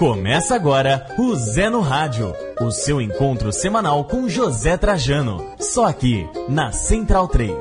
Começa 0.00 0.54
agora 0.54 1.06
o 1.18 1.34
Zé 1.34 1.68
no 1.68 1.82
Rádio, 1.82 2.34
o 2.58 2.70
seu 2.70 3.02
encontro 3.02 3.52
semanal 3.52 4.02
com 4.06 4.30
José 4.30 4.74
Trajano, 4.78 5.46
só 5.60 5.84
aqui 5.84 6.26
na 6.48 6.72
Central 6.72 7.28
3. 7.28 7.54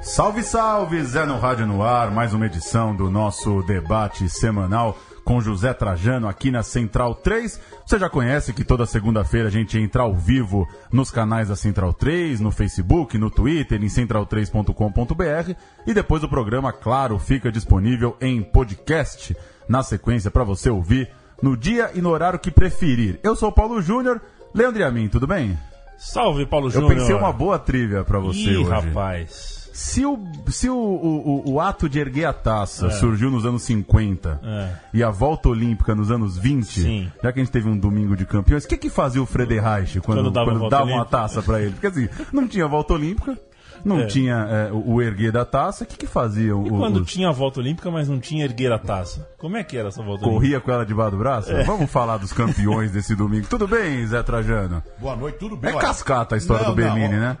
Salve, 0.00 0.42
salve, 0.42 1.04
Zé 1.04 1.26
no 1.26 1.36
Rádio 1.36 1.66
no 1.66 1.82
ar, 1.82 2.10
mais 2.10 2.32
uma 2.32 2.46
edição 2.46 2.96
do 2.96 3.10
nosso 3.10 3.62
debate 3.64 4.30
semanal 4.30 4.96
com 5.24 5.40
José 5.40 5.72
Trajano 5.72 6.28
aqui 6.28 6.50
na 6.50 6.62
Central 6.62 7.14
3. 7.14 7.60
Você 7.86 7.98
já 7.98 8.08
conhece 8.08 8.52
que 8.52 8.64
toda 8.64 8.86
segunda-feira 8.86 9.48
a 9.48 9.50
gente 9.50 9.78
entra 9.78 10.02
ao 10.02 10.14
vivo 10.14 10.66
nos 10.92 11.10
canais 11.10 11.48
da 11.48 11.56
Central 11.56 11.92
3, 11.92 12.40
no 12.40 12.50
Facebook, 12.50 13.16
no 13.18 13.30
Twitter, 13.30 13.82
em 13.82 13.86
central3.com.br 13.88 15.52
e 15.86 15.94
depois 15.94 16.22
o 16.22 16.28
programa, 16.28 16.72
claro, 16.72 17.18
fica 17.18 17.50
disponível 17.50 18.16
em 18.20 18.42
podcast 18.42 19.36
na 19.68 19.82
sequência 19.82 20.30
para 20.30 20.44
você 20.44 20.68
ouvir 20.70 21.10
no 21.42 21.56
dia 21.56 21.90
e 21.94 22.00
no 22.00 22.10
horário 22.10 22.38
que 22.38 22.50
preferir. 22.50 23.18
Eu 23.22 23.34
sou 23.36 23.48
o 23.48 23.52
Paulo 23.52 23.80
Júnior, 23.82 24.20
Leandro 24.54 24.84
Amin, 24.86 25.08
tudo 25.08 25.26
bem? 25.26 25.58
Salve, 25.98 26.46
Paulo 26.46 26.66
Eu 26.66 26.70
Júnior. 26.72 26.94
pensei 26.96 27.14
uma 27.14 27.32
boa 27.32 27.58
trivia 27.58 28.02
para 28.04 28.18
você 28.18 28.38
Ih, 28.50 28.56
hoje. 28.58 28.70
rapaz. 28.70 29.61
Se, 29.72 30.04
o, 30.04 30.18
se 30.48 30.68
o, 30.68 30.74
o, 30.76 31.48
o- 31.48 31.52
o 31.54 31.60
ato 31.60 31.88
de 31.88 31.98
erguer 31.98 32.26
a 32.26 32.32
taça 32.32 32.90
surgiu 32.90 33.30
nos 33.30 33.46
anos 33.46 33.62
50 33.62 34.40
É. 34.42 34.68
e 34.92 35.02
a 35.02 35.10
volta 35.10 35.48
olímpica 35.48 35.94
nos 35.94 36.10
anos 36.10 36.36
20, 36.36 36.80
Sim. 36.82 37.12
já 37.22 37.32
que 37.32 37.40
a 37.40 37.42
gente 37.42 37.52
teve 37.52 37.68
um 37.68 37.78
domingo 37.78 38.14
de 38.16 38.26
campeões, 38.26 38.64
o 38.64 38.68
que, 38.68 38.76
que 38.76 38.90
fazia 38.90 39.22
o 39.22 39.26
Frederich 39.26 40.00
quando, 40.00 40.18
Quando 40.18 40.30
dava 40.30 40.46
quando 40.46 40.56
a 40.56 40.60
volta 40.60 40.76
dava 40.76 40.86
uma 40.88 40.96
olímpica? 40.96 41.16
taça 41.18 41.42
para 41.42 41.60
ele? 41.62 41.70
Porque 41.72 41.86
assim, 41.86 42.08
não 42.32 42.46
tinha 42.46 42.66
volta 42.68 42.92
olímpica, 42.92 43.38
não 43.84 44.00
É. 44.00 44.06
tinha 44.06 44.34
é, 44.34 44.72
o, 44.72 44.94
o 44.96 45.02
erguer 45.02 45.32
da 45.32 45.44
taça, 45.44 45.84
o 45.84 45.86
que, 45.86 45.96
que 45.96 46.06
fazia? 46.06 46.54
O, 46.54 46.66
E 46.66 46.70
quando 46.70 46.98
os- 46.98 47.10
tinha 47.10 47.30
a 47.30 47.32
volta 47.32 47.58
olímpica, 47.60 47.90
mas 47.90 48.08
não 48.08 48.20
tinha 48.20 48.44
erguer 48.44 48.70
a 48.72 48.78
taça? 48.78 49.26
Como 49.38 49.56
é 49.56 49.64
que 49.64 49.76
era 49.76 49.88
essa 49.88 50.02
volta 50.02 50.24
olímpica? 50.24 50.34
Corria 50.40 50.60
com 50.60 50.70
ela 50.70 50.84
debaixo 50.86 51.12
do 51.12 51.16
braço? 51.18 51.50
É. 51.50 51.64
Vamos 51.64 51.90
falar 51.90 52.18
dos 52.18 52.32
campeões 52.32 52.90
desse 52.92 53.14
domingo. 53.16 53.46
Tudo 53.48 53.66
bem, 53.66 54.06
Zé 54.06 54.22
Trajano? 54.22 54.82
Boa 55.00 55.16
noite, 55.16 55.38
tudo 55.38 55.56
bem? 55.56 55.70
É 55.70 55.74
Olha, 55.74 55.82
cascata 55.82 56.34
a 56.34 56.38
história 56.38 56.66
não, 56.66 56.74
do 56.74 56.80
não, 56.80 56.94
Bellini, 56.94 57.16
ó, 57.16 57.18
né? 57.20 57.38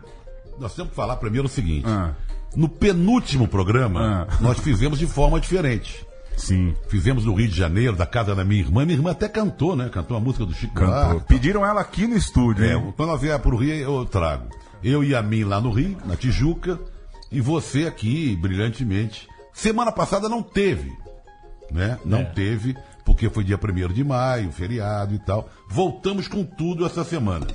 Nós 0.58 0.74
temos 0.74 0.90
que 0.90 0.96
falar 0.96 1.16
primeiro 1.16 1.46
o 1.46 1.50
seguinte. 1.50 1.86
Ah, 1.86 2.12
No 2.54 2.68
penúltimo 2.68 3.48
programa, 3.48 4.26
Ah. 4.28 4.36
nós 4.40 4.58
fizemos 4.58 4.98
de 4.98 5.06
forma 5.06 5.40
diferente. 5.40 6.04
sim, 6.36 6.74
Fizemos 6.88 7.24
no 7.24 7.34
Rio 7.34 7.48
de 7.48 7.56
Janeiro, 7.56 7.96
da 7.96 8.06
casa 8.06 8.34
da 8.34 8.44
minha 8.44 8.60
irmã. 8.60 8.84
Minha 8.84 8.98
irmã 8.98 9.10
até 9.12 9.28
cantou, 9.28 9.74
né? 9.76 9.88
Cantou 9.88 10.16
a 10.16 10.20
música 10.20 10.44
do 10.46 10.52
Chico 10.54 10.74
cantou. 10.74 11.20
Pediram 11.22 11.64
ela 11.64 11.80
aqui 11.80 12.06
no 12.06 12.16
estúdio, 12.16 12.64
É, 12.64 12.74
hein? 12.74 12.92
quando 12.96 13.08
nós 13.10 13.20
vier 13.20 13.38
pro 13.38 13.56
Rio, 13.56 13.74
eu 13.74 14.04
trago. 14.06 14.48
Eu 14.82 15.02
e 15.04 15.14
a 15.14 15.22
mim 15.22 15.44
lá 15.44 15.60
no 15.60 15.70
Rio, 15.70 15.96
na 16.04 16.16
Tijuca, 16.16 16.78
e 17.30 17.40
você 17.40 17.86
aqui, 17.86 18.34
brilhantemente. 18.36 19.28
Semana 19.52 19.92
passada 19.92 20.28
não 20.28 20.42
teve, 20.42 20.90
né? 21.70 21.98
Não 22.04 22.18
É. 22.20 22.24
teve, 22.24 22.76
porque 23.04 23.28
foi 23.30 23.44
dia 23.44 23.58
1 23.58 23.92
de 23.92 24.02
maio, 24.04 24.50
feriado 24.52 25.14
e 25.14 25.18
tal. 25.18 25.48
Voltamos 25.70 26.26
com 26.28 26.42
tudo 26.44 26.84
essa 26.84 27.04
semana. 27.04 27.46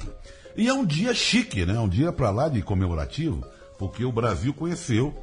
E 0.57 0.67
é 0.67 0.73
um 0.73 0.83
dia 0.83 1.13
chique, 1.13 1.65
né? 1.65 1.79
Um 1.79 1.87
dia 1.87 2.11
pra 2.11 2.31
lá 2.31 2.49
de 2.49 2.63
comemorativo, 2.63 3.45
porque 3.77 4.03
o 4.03 4.11
Brasil 4.11 4.53
conheceu 4.53 5.15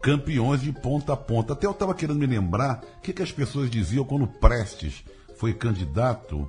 campeões 0.00 0.62
de 0.62 0.72
ponta 0.72 1.12
a 1.12 1.16
ponta. 1.16 1.52
Até 1.52 1.66
eu 1.66 1.72
estava 1.72 1.94
querendo 1.94 2.18
me 2.18 2.26
lembrar 2.26 2.82
o 2.96 3.00
que, 3.02 3.12
que 3.12 3.22
as 3.22 3.30
pessoas 3.30 3.68
diziam 3.68 4.04
quando 4.04 4.26
Prestes 4.26 5.04
foi 5.36 5.52
candidato 5.52 6.48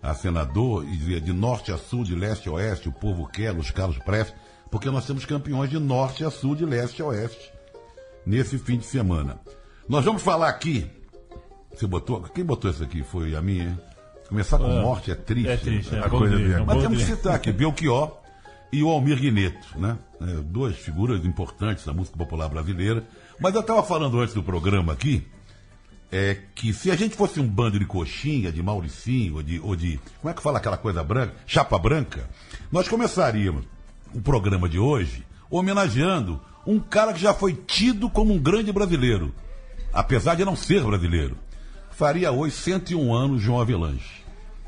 a 0.00 0.14
senador 0.14 0.84
e 0.84 0.96
dizia 0.96 1.20
de 1.20 1.32
norte 1.32 1.72
a 1.72 1.78
sul, 1.78 2.04
de 2.04 2.14
leste 2.14 2.48
a 2.48 2.52
oeste, 2.52 2.88
o 2.88 2.92
povo 2.92 3.26
quer, 3.26 3.56
os 3.56 3.70
Carlos 3.70 3.98
Prestes, 3.98 4.34
porque 4.70 4.90
nós 4.90 5.06
temos 5.06 5.24
campeões 5.24 5.68
de 5.68 5.78
norte 5.78 6.24
a 6.24 6.30
sul, 6.30 6.54
de 6.54 6.64
leste 6.64 7.02
a 7.02 7.06
oeste, 7.06 7.52
nesse 8.24 8.58
fim 8.58 8.78
de 8.78 8.86
semana. 8.86 9.40
Nós 9.88 10.04
vamos 10.04 10.22
falar 10.22 10.48
aqui. 10.48 10.88
Você 11.72 11.86
botou? 11.86 12.22
Quem 12.22 12.44
botou 12.44 12.70
isso 12.70 12.82
aqui? 12.82 13.02
Foi 13.02 13.34
a 13.34 13.42
minha, 13.42 13.64
hein? 13.64 13.78
Começar 14.32 14.56
com 14.56 14.66
morte 14.66 15.10
é 15.10 15.14
triste. 15.14 15.50
É 15.50 15.56
triste, 15.58 15.94
é 15.94 15.98
A 15.98 16.08
coisa 16.08 16.34
dia, 16.34 16.56
é 16.56 16.64
Mas 16.64 16.80
temos 16.80 16.98
que 16.98 17.04
citar 17.04 17.34
aqui 17.34 17.52
Belchior 17.52 18.16
e 18.72 18.82
o 18.82 18.88
Almir 18.88 19.20
Guineto, 19.20 19.78
né? 19.78 19.98
É, 20.22 20.24
duas 20.40 20.74
figuras 20.76 21.22
importantes 21.22 21.84
da 21.84 21.92
música 21.92 22.16
popular 22.16 22.48
brasileira. 22.48 23.04
Mas 23.38 23.54
eu 23.54 23.60
estava 23.60 23.82
falando 23.82 24.18
antes 24.18 24.34
do 24.34 24.42
programa 24.42 24.94
aqui, 24.94 25.22
é 26.10 26.38
que 26.54 26.72
se 26.72 26.90
a 26.90 26.96
gente 26.96 27.14
fosse 27.14 27.40
um 27.40 27.46
bando 27.46 27.78
de 27.78 27.84
coxinha, 27.84 28.50
de 28.50 28.62
Mauricinho, 28.62 29.34
ou 29.34 29.42
de, 29.42 29.60
ou 29.60 29.76
de. 29.76 30.00
Como 30.22 30.30
é 30.30 30.34
que 30.34 30.42
fala 30.42 30.56
aquela 30.56 30.78
coisa 30.78 31.04
branca? 31.04 31.34
Chapa 31.46 31.78
branca, 31.78 32.26
nós 32.70 32.88
começaríamos 32.88 33.66
o 34.14 34.20
programa 34.22 34.66
de 34.66 34.78
hoje 34.78 35.26
homenageando 35.50 36.40
um 36.66 36.80
cara 36.80 37.12
que 37.12 37.20
já 37.20 37.34
foi 37.34 37.52
tido 37.52 38.08
como 38.08 38.32
um 38.32 38.38
grande 38.38 38.72
brasileiro, 38.72 39.34
apesar 39.92 40.36
de 40.36 40.44
não 40.46 40.56
ser 40.56 40.82
brasileiro. 40.82 41.36
Faria 41.90 42.32
hoje 42.32 42.56
101 42.56 43.14
anos 43.14 43.42
João 43.42 43.60
Avelange. 43.60 44.21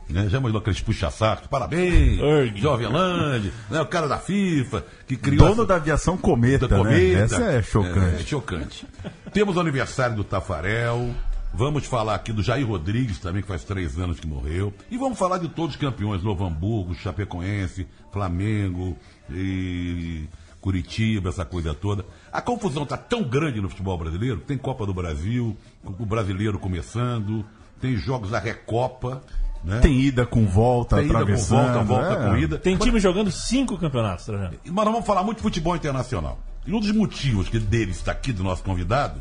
Né? 0.08 0.28
Já 0.28 0.38
imaginou 0.38 0.60
aqueles 0.60 0.80
puxa-sacos? 0.80 1.46
Parabéns. 1.46 2.18
João 2.56 2.74
Avelange, 2.74 3.52
né? 3.70 3.80
o 3.80 3.86
cara 3.86 4.06
da 4.06 4.18
FIFA, 4.18 4.84
que 5.06 5.16
criou. 5.16 5.38
Dono 5.48 5.52
essa- 5.62 5.66
da 5.66 5.76
aviação 5.76 6.16
Cometa, 6.16 6.68
da 6.68 6.76
né? 6.76 6.82
cometa. 6.82 7.18
Essa 7.22 7.42
é 7.44 7.62
chocante. 7.62 8.22
É, 8.22 8.26
chocante. 8.26 8.86
Temos 9.32 9.56
o 9.56 9.60
aniversário 9.60 10.14
do 10.16 10.24
Tafarel. 10.24 11.14
Vamos 11.56 11.86
falar 11.86 12.16
aqui 12.16 12.32
do 12.32 12.42
Jair 12.42 12.66
Rodrigues 12.66 13.18
também, 13.20 13.40
que 13.40 13.46
faz 13.48 13.62
três 13.64 13.96
anos 13.98 14.18
que 14.18 14.26
morreu. 14.26 14.74
E 14.90 14.98
vamos 14.98 15.16
falar 15.18 15.38
de 15.38 15.48
todos 15.48 15.76
os 15.76 15.80
campeões, 15.80 16.22
Novo 16.22 16.44
Hamburgo, 16.44 16.94
Chapecoense, 16.96 17.86
Flamengo 18.12 18.98
e 19.30 20.24
Curitiba, 20.60 21.28
essa 21.28 21.44
coisa 21.44 21.72
toda. 21.72 22.04
A 22.32 22.40
confusão 22.40 22.82
está 22.82 22.96
tão 22.96 23.22
grande 23.22 23.60
no 23.60 23.68
futebol 23.68 23.96
brasileiro, 23.96 24.38
tem 24.40 24.58
Copa 24.58 24.84
do 24.84 24.92
Brasil, 24.92 25.56
o 25.84 26.04
brasileiro 26.04 26.58
começando, 26.58 27.44
tem 27.80 27.96
jogos 27.96 28.30
da 28.30 28.38
Recopa, 28.38 29.22
né? 29.64 29.80
Tem 29.80 29.98
ida 30.00 30.26
com 30.26 30.44
volta, 30.46 30.96
Tem 30.96 31.06
ida 31.06 31.24
com 31.24 31.36
volta, 31.36 31.82
volta 31.82 32.12
é. 32.12 32.28
com 32.28 32.36
ida. 32.36 32.58
Tem 32.58 32.76
time 32.76 33.00
jogando 33.00 33.30
cinco 33.30 33.78
campeonatos, 33.78 34.24
Trajano. 34.26 34.54
Mas 34.64 34.84
nós 34.84 34.92
vamos 34.92 35.06
falar 35.06 35.22
muito 35.22 35.38
de 35.38 35.42
futebol 35.42 35.74
internacional. 35.74 36.38
E 36.66 36.72
um 36.72 36.80
dos 36.80 36.90
motivos 36.92 37.48
que 37.48 37.58
dele 37.58 37.90
está 37.92 38.12
aqui, 38.12 38.32
do 38.32 38.42
nosso 38.42 38.62
convidado, 38.62 39.20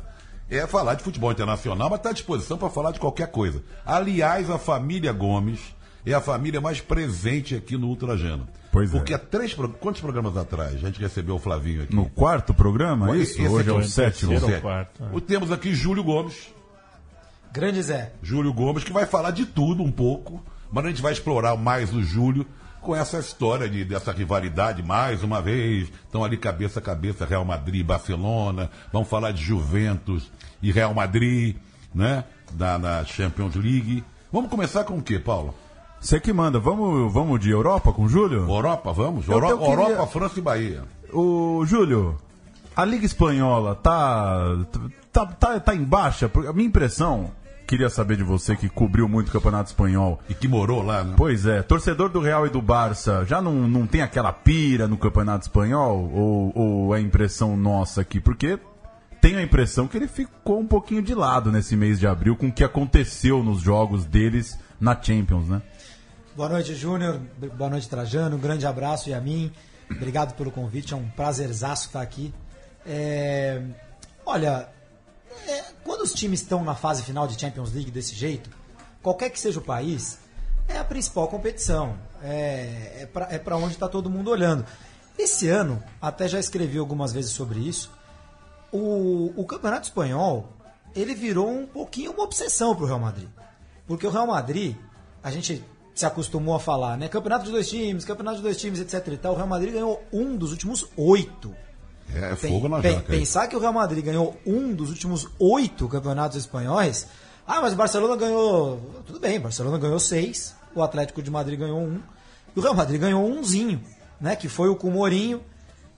é 0.50 0.66
falar 0.68 0.96
de 0.96 1.04
futebol 1.04 1.32
internacional, 1.32 1.90
mas 1.90 2.00
está 2.00 2.10
à 2.10 2.14
disposição 2.14 2.58
para 2.58 2.70
falar 2.70 2.92
de 2.92 3.00
qualquer 3.00 3.28
coisa. 3.28 3.64
Aliás, 3.86 4.50
a 4.50 4.58
família 4.60 5.12
Gomes 5.12 5.60
é 6.06 6.14
a 6.14 6.22
família 6.22 6.60
mais 6.60 6.82
presente 6.82 7.56
aqui 7.56 7.78
no 7.78 7.88
Ultrajano. 7.88 8.48
Pois 8.72 8.94
é. 8.94 8.98
Porque 8.98 9.14
há 9.14 9.20
três. 9.20 9.54
Quantos 9.80 10.02
programas 10.02 10.36
atrás 10.36 10.74
a 10.76 10.78
gente 10.78 11.00
recebeu 11.00 11.36
o 11.36 11.40
Flavinho 11.40 11.84
aqui? 11.84 11.96
No 11.96 12.10
quarto 12.10 12.54
programa, 12.54 13.16
isso? 13.16 13.42
Hoje 13.42 13.70
é 13.70 13.74
o 13.74 13.84
sétimo. 13.84 14.32
terceiro. 14.32 14.46
Zé. 14.48 14.56
ou 14.56 14.62
quarto, 14.62 15.04
é. 15.04 15.16
O- 15.16 15.22
Temos 15.22 15.52
aqui 15.52 15.74
Júlio 15.74 16.04
Gomes. 16.04 16.52
Grande 17.54 17.82
Zé. 17.82 18.12
Júlio 18.24 18.52
Gomes, 18.52 18.84
que 18.84 18.92
vai 18.92 19.06
falar 19.06 19.32
de 19.32 19.46
tudo 19.46 19.84
um 19.84 19.92
pouco, 19.92 20.42
mas 20.72 20.86
a 20.86 20.88
gente 20.90 21.02
vai 21.02 21.14
explorar 21.14 21.56
mais 21.56 21.94
o 21.94 22.02
Júlio 22.02 22.46
com 22.82 22.96
essa 22.96 23.20
história 23.20 23.70
de, 23.70 23.86
dessa 23.86 24.12
rivalidade, 24.12 24.82
mais 24.84 25.24
uma 25.24 25.42
vez. 25.42 25.88
Estão 26.06 26.24
ali 26.24 26.36
cabeça 26.36 26.80
a 26.80 26.82
cabeça, 26.82 27.26
Real 27.26 27.46
Madrid 27.46 27.82
e 27.82 27.84
Barcelona. 27.84 28.70
Vamos 28.92 29.08
falar 29.08 29.32
de 29.32 29.42
Juventus 29.44 30.32
e 30.62 30.72
Real 30.72 30.94
Madrid, 30.94 31.56
né? 31.94 32.24
Da, 32.52 32.78
na 32.80 33.06
Champions 33.06 33.56
League. 33.56 34.04
Vamos 34.32 34.50
começar 34.50 34.84
com 34.84 34.98
o 34.98 35.02
quê, 35.02 35.20
Paulo? 35.20 35.54
Você 36.02 36.20
que 36.20 36.34
manda. 36.34 36.60
Vamos, 36.60 37.14
vamos 37.14 37.40
de 37.40 37.50
Europa 37.52 37.94
com 37.94 38.04
o 38.04 38.10
Júlio? 38.10 38.40
Europa, 38.50 38.92
vamos? 38.92 39.28
Eu- 39.28 39.36
Euro- 39.36 39.50
eu 39.50 39.58
queria- 39.60 39.74
Europa, 39.74 40.08
França 40.08 40.40
e 40.40 40.42
Bahia. 40.42 40.84
Ô, 41.14 41.64
Júlio, 41.66 42.18
a 42.76 42.84
Liga 42.84 43.06
Espanhola 43.06 43.76
tá, 43.76 44.58
tá, 45.14 45.26
tá, 45.28 45.60
tá 45.60 45.76
em 45.76 45.84
baixa? 45.84 46.28
Porque 46.28 46.50
A 46.50 46.54
minha 46.54 46.68
impressão, 46.68 47.32
queria 47.74 47.90
saber 47.90 48.18
de 48.18 48.24
você 48.24 48.56
que 48.56 48.70
cobriu 48.70 49.10
muito 49.10 49.30
o 49.30 49.32
Campeonato 49.32 49.72
Espanhol. 49.72 50.20
E 50.30 50.36
que 50.36 50.48
morou 50.48 50.84
lá, 50.84 51.04
né? 51.04 51.16
Pois 51.18 51.48
é, 51.48 51.64
torcedor 51.64 52.08
do 52.08 52.20
Real 52.20 52.46
e 52.46 52.50
do 52.52 52.62
Barça 52.62 53.26
já 53.26 53.42
não, 53.42 53.68
não 53.68 53.88
tem 53.88 54.04
aquela 54.04 54.32
pira 54.32 54.88
no 54.88 54.96
Campeonato 54.96 55.46
Espanhol? 55.46 56.08
Ou, 56.14 56.52
ou 56.56 56.96
é 56.96 57.00
impressão 57.00 57.58
nossa 57.58 58.02
aqui? 58.02 58.20
Porque 58.20 58.60
tenho 59.20 59.40
a 59.40 59.42
impressão 59.42 59.88
que 59.88 59.98
ele 59.98 60.08
ficou 60.08 60.60
um 60.60 60.68
pouquinho 60.68 61.02
de 61.02 61.16
lado 61.16 61.52
nesse 61.52 61.76
mês 61.76 62.00
de 62.00 62.06
abril 62.06 62.36
com 62.36 62.50
o 62.50 62.52
que 62.52 62.64
aconteceu 62.64 63.42
nos 63.42 63.60
jogos 63.60 64.06
deles 64.06 64.60
na 64.80 64.96
Champions, 65.02 65.48
né? 65.48 65.60
Boa 66.36 66.50
noite, 66.50 66.76
Júnior. 66.76 67.20
Boa 67.58 67.72
noite, 67.72 67.90
Trajano. 67.90 68.36
Um 68.36 68.40
grande 68.40 68.68
abraço 68.68 69.10
e 69.10 69.16
a 69.16 69.20
mim. 69.20 69.52
Obrigado 69.90 70.36
pelo 70.36 70.52
convite. 70.52 70.94
É 70.94 70.98
um 70.98 71.10
prazerzaço 71.10 71.88
estar 71.88 72.04
aqui. 72.04 72.32
É, 72.86 73.64
Olha, 74.26 74.70
é, 75.48 75.64
quando 75.84 76.02
os 76.02 76.14
times 76.14 76.42
estão 76.42 76.64
na 76.64 76.76
fase 76.76 77.04
final 77.04 77.28
de 77.28 77.40
Champions 77.40 77.74
League 77.74 77.92
desse 77.92 78.16
jeito, 78.16 78.50
qualquer 79.02 79.30
que 79.30 79.40
seja 79.40 79.60
o 79.60 79.64
país, 79.64 80.20
é 80.68 80.78
a 80.78 80.84
principal 80.84 81.28
competição. 81.28 81.98
É, 82.22 83.00
é 83.02 83.06
para 83.06 83.56
é 83.56 83.60
onde 83.60 83.74
está 83.74 83.88
todo 83.88 84.10
mundo 84.10 84.32
olhando. 84.32 84.66
Esse 85.18 85.50
ano, 85.50 85.84
até 86.02 86.28
já 86.28 86.40
escrevi 86.40 86.78
algumas 86.78 87.14
vezes 87.14 87.32
sobre 87.32 87.60
isso, 87.60 87.92
o, 88.72 89.32
o 89.36 89.46
Campeonato 89.46 89.88
Espanhol 89.88 90.50
ele 90.96 91.14
virou 91.14 91.50
um 91.50 91.66
pouquinho 91.66 92.12
uma 92.12 92.24
obsessão 92.24 92.76
para 92.76 92.84
o 92.84 92.88
Real 92.88 93.00
Madrid. 93.00 93.30
Porque 93.88 94.08
o 94.08 94.10
Real 94.10 94.28
Madrid, 94.28 94.76
a 95.22 95.30
gente 95.30 95.64
se 95.94 96.06
acostumou 96.06 96.56
a 96.56 96.60
falar, 96.60 96.98
né? 96.98 97.08
Campeonato 97.08 97.46
de 97.46 97.52
dois 97.52 97.70
times, 97.70 98.06
campeonato 98.06 98.38
de 98.38 98.44
dois 98.44 98.58
times, 98.58 98.80
etc. 98.80 99.08
E 99.08 99.18
tal. 99.18 99.34
O 99.34 99.36
Real 99.36 99.48
Madrid 99.48 99.74
ganhou 99.74 100.02
um 100.12 100.36
dos 100.36 100.52
últimos 100.52 100.88
oito. 100.98 101.56
É, 102.14 102.36
Pen- 102.36 102.52
fogo 102.52 102.68
na 102.70 102.80
jaca. 102.82 103.02
Pensar 103.12 103.48
que 103.48 103.56
o 103.56 103.60
Real 103.60 103.74
Madrid 103.74 104.04
ganhou 104.04 104.38
um 104.46 104.74
dos 104.74 104.90
últimos 104.90 105.28
oito 105.40 105.88
campeonatos 105.88 106.38
espanhóis. 106.38 107.08
Ah, 107.48 107.60
mas 107.62 107.74
o 107.74 107.76
Barcelona 107.76 108.16
ganhou. 108.16 108.80
Tudo 109.06 109.20
bem, 109.20 109.38
o 109.38 109.42
Barcelona 109.42 109.78
ganhou 109.78 110.00
seis, 110.00 110.56
o 110.76 110.82
Atlético 110.82 111.22
de 111.22 111.30
Madrid 111.32 111.60
ganhou 111.60 111.80
um, 111.80 112.00
e 112.56 112.60
o 112.60 112.62
Real 112.62 112.74
Madrid 112.76 113.00
ganhou 113.02 113.26
umzinho, 113.26 113.82
né? 114.22 114.36
Que 114.36 114.48
foi 114.48 114.70
o 114.70 114.76
com 114.76 114.88
o 114.88 114.92
Mourinho 114.92 115.42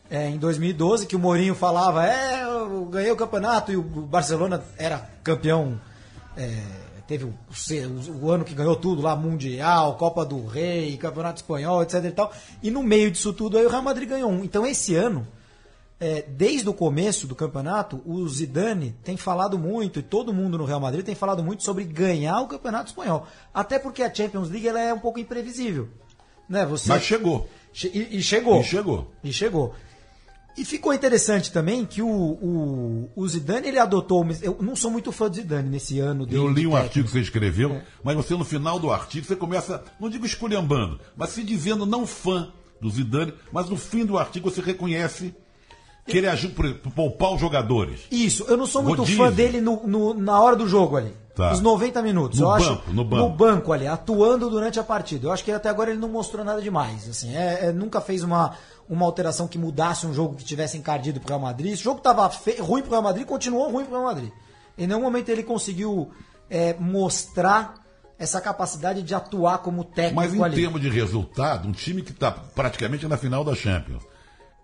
é, 0.09 0.29
em 0.29 0.37
2012, 0.37 1.05
que 1.05 1.15
o 1.15 1.19
Mourinho 1.19 1.53
falava, 1.55 2.05
é, 2.07 2.43
eu 2.43 2.85
ganhei 2.85 3.11
o 3.11 3.15
campeonato, 3.15 3.71
e 3.71 3.75
o 3.77 3.81
Barcelona 3.81 4.63
era 4.77 5.07
campeão. 5.23 5.79
é, 6.37 6.61
teve 7.07 7.23
o, 7.25 7.27
o- 7.29 8.25
o 8.25 8.31
ano 8.31 8.43
que 8.43 8.53
ganhou 8.55 8.75
tudo 8.75 9.01
lá, 9.01 9.15
Mundial, 9.15 9.95
Copa 9.95 10.25
do 10.25 10.45
Rei, 10.47 10.97
Campeonato 10.97 11.37
Espanhol, 11.41 11.83
etc 11.83 12.03
e 12.05 12.11
tal. 12.11 12.31
E 12.63 12.71
no 12.71 12.81
meio 12.81 13.11
disso 13.11 13.31
tudo 13.33 13.57
aí 13.59 13.65
o 13.65 13.69
Real 13.69 13.83
Madrid 13.83 14.09
ganhou 14.09 14.31
um. 14.31 14.43
Então 14.43 14.65
esse 14.65 14.95
ano, 14.95 15.27
é, 15.99 16.21
desde 16.23 16.67
o 16.67 16.73
começo 16.73 17.25
do 17.27 17.35
campeonato, 17.35 18.01
o 18.05 18.27
Zidane 18.27 18.95
tem 19.03 19.15
falado 19.17 19.57
muito, 19.57 19.99
e 19.99 20.03
todo 20.03 20.33
mundo 20.33 20.57
no 20.57 20.65
Real 20.65 20.79
Madrid 20.79 21.05
tem 21.05 21.15
falado 21.15 21.43
muito 21.43 21.63
sobre 21.63 21.83
ganhar 21.85 22.41
o 22.41 22.47
campeonato 22.47 22.89
espanhol. 22.89 23.27
Até 23.53 23.79
porque 23.79 24.03
a 24.03 24.13
Champions 24.13 24.49
League 24.49 24.67
ela 24.67 24.79
é 24.79 24.93
um 24.93 24.99
pouco 24.99 25.19
imprevisível. 25.19 25.87
Né? 26.49 26.65
Você, 26.65 26.89
Mas 26.89 27.03
chegou. 27.03 27.49
Che- 27.73 27.91
e, 27.93 28.17
e 28.17 28.21
chegou. 28.21 28.59
E 28.59 28.63
chegou. 28.63 29.11
E 29.23 29.33
chegou. 29.33 29.73
E 30.57 30.63
ficou 30.63 30.93
interessante 30.93 31.51
também 31.51 31.83
que 31.85 32.01
o, 32.01 32.07
o, 32.07 33.09
o 33.15 33.27
Zidane 33.27 33.67
ele 33.67 33.77
adotou. 33.79 34.25
Eu 34.41 34.57
não 34.61 34.73
sou 34.75 34.89
muito 34.89 35.11
fã 35.11 35.29
do 35.29 35.35
Zidane 35.35 35.69
nesse 35.69 35.99
ano 35.99 36.25
dele. 36.25 36.37
Eu 36.37 36.43
li 36.47 36.51
um 36.65 36.71
técnico. 36.71 36.77
artigo 36.77 37.05
que 37.07 37.11
você 37.11 37.19
escreveu, 37.19 37.71
É. 37.73 37.83
mas 38.03 38.15
você 38.15 38.35
no 38.35 38.45
final 38.45 38.79
do 38.79 38.89
artigo 38.91 39.25
você 39.25 39.35
começa, 39.35 39.83
não 39.99 40.09
digo 40.09 40.25
esculhambando, 40.25 40.99
mas 41.17 41.31
se 41.31 41.43
dizendo 41.43 41.85
não 41.85 42.07
fã 42.07 42.53
do 42.79 42.89
Zidane, 42.89 43.33
mas 43.51 43.69
no 43.69 43.75
fim 43.75 44.05
do 44.05 44.17
artigo 44.17 44.49
você 44.49 44.61
reconhece 44.61 45.35
que 46.05 46.17
ele 46.17 46.27
ajuda 46.27 46.53
para 46.53 46.91
poupar 46.91 47.33
os 47.33 47.41
jogadores. 47.41 48.01
Isso, 48.11 48.45
eu 48.47 48.55
não 48.57 48.65
sou 48.67 48.83
muito 48.83 48.99
Rodízio. 48.99 49.23
fã 49.23 49.31
dele 49.31 49.59
no, 49.59 49.85
no- 49.87 50.13
na 50.13 50.39
hora 50.39 50.55
do 50.55 50.67
jogo 50.67 50.97
ali. 50.97 51.13
Tá. 51.35 51.51
Os 51.51 51.59
90 51.59 52.01
minutos. 52.01 52.39
No 52.39 52.45
eu 52.45 52.51
acho, 52.51 52.69
banco, 52.75 52.93
no 52.93 53.29
banco. 53.29 53.73
ali, 53.73 53.85
atuando 53.87 54.49
durante 54.49 54.79
a 54.79 54.83
partida. 54.83 55.27
Eu 55.27 55.31
acho 55.33 55.43
que 55.43 55.51
até 55.51 55.67
agora 55.67 55.91
ele 55.91 55.99
não 55.99 56.07
mostrou 56.07 56.45
nada 56.45 56.61
demais. 56.61 57.09
Assim, 57.09 57.35
é- 57.35 57.65
é, 57.67 57.71
nunca 57.73 57.99
fez 57.99 58.23
uma, 58.23 58.53
uma 58.87 59.05
alteração 59.05 59.45
que 59.47 59.57
mudasse 59.57 60.07
um 60.07 60.13
jogo 60.13 60.35
que 60.35 60.45
tivesse 60.45 60.77
encardido 60.77 61.19
pro 61.19 61.27
Real 61.29 61.39
Madrid. 61.41 61.73
Esse 61.73 61.83
jogo 61.83 61.97
estava 61.97 62.25
ruim 62.61 62.81
pro 62.81 62.91
Real 62.91 63.01
Madrid, 63.03 63.25
continuou 63.25 63.69
ruim 63.69 63.83
pro 63.83 63.95
Real 63.95 64.05
Madrid. 64.05 64.31
Em 64.77 64.87
nenhum 64.87 65.01
momento 65.01 65.27
ele 65.27 65.43
conseguiu 65.43 66.09
é, 66.49 66.73
mostrar 66.79 67.73
essa 68.17 68.39
capacidade 68.39 69.01
de 69.03 69.13
atuar 69.13 69.57
como 69.57 69.83
técnico 69.83 70.15
Mas 70.15 70.33
em 70.33 70.41
ali. 70.41 70.55
termos 70.55 70.79
de 70.79 70.89
resultado, 70.89 71.67
um 71.67 71.71
time 71.73 72.01
que 72.01 72.11
está 72.11 72.31
praticamente 72.31 73.05
na 73.09 73.17
final 73.17 73.43
da 73.43 73.53
Champions 73.53 74.03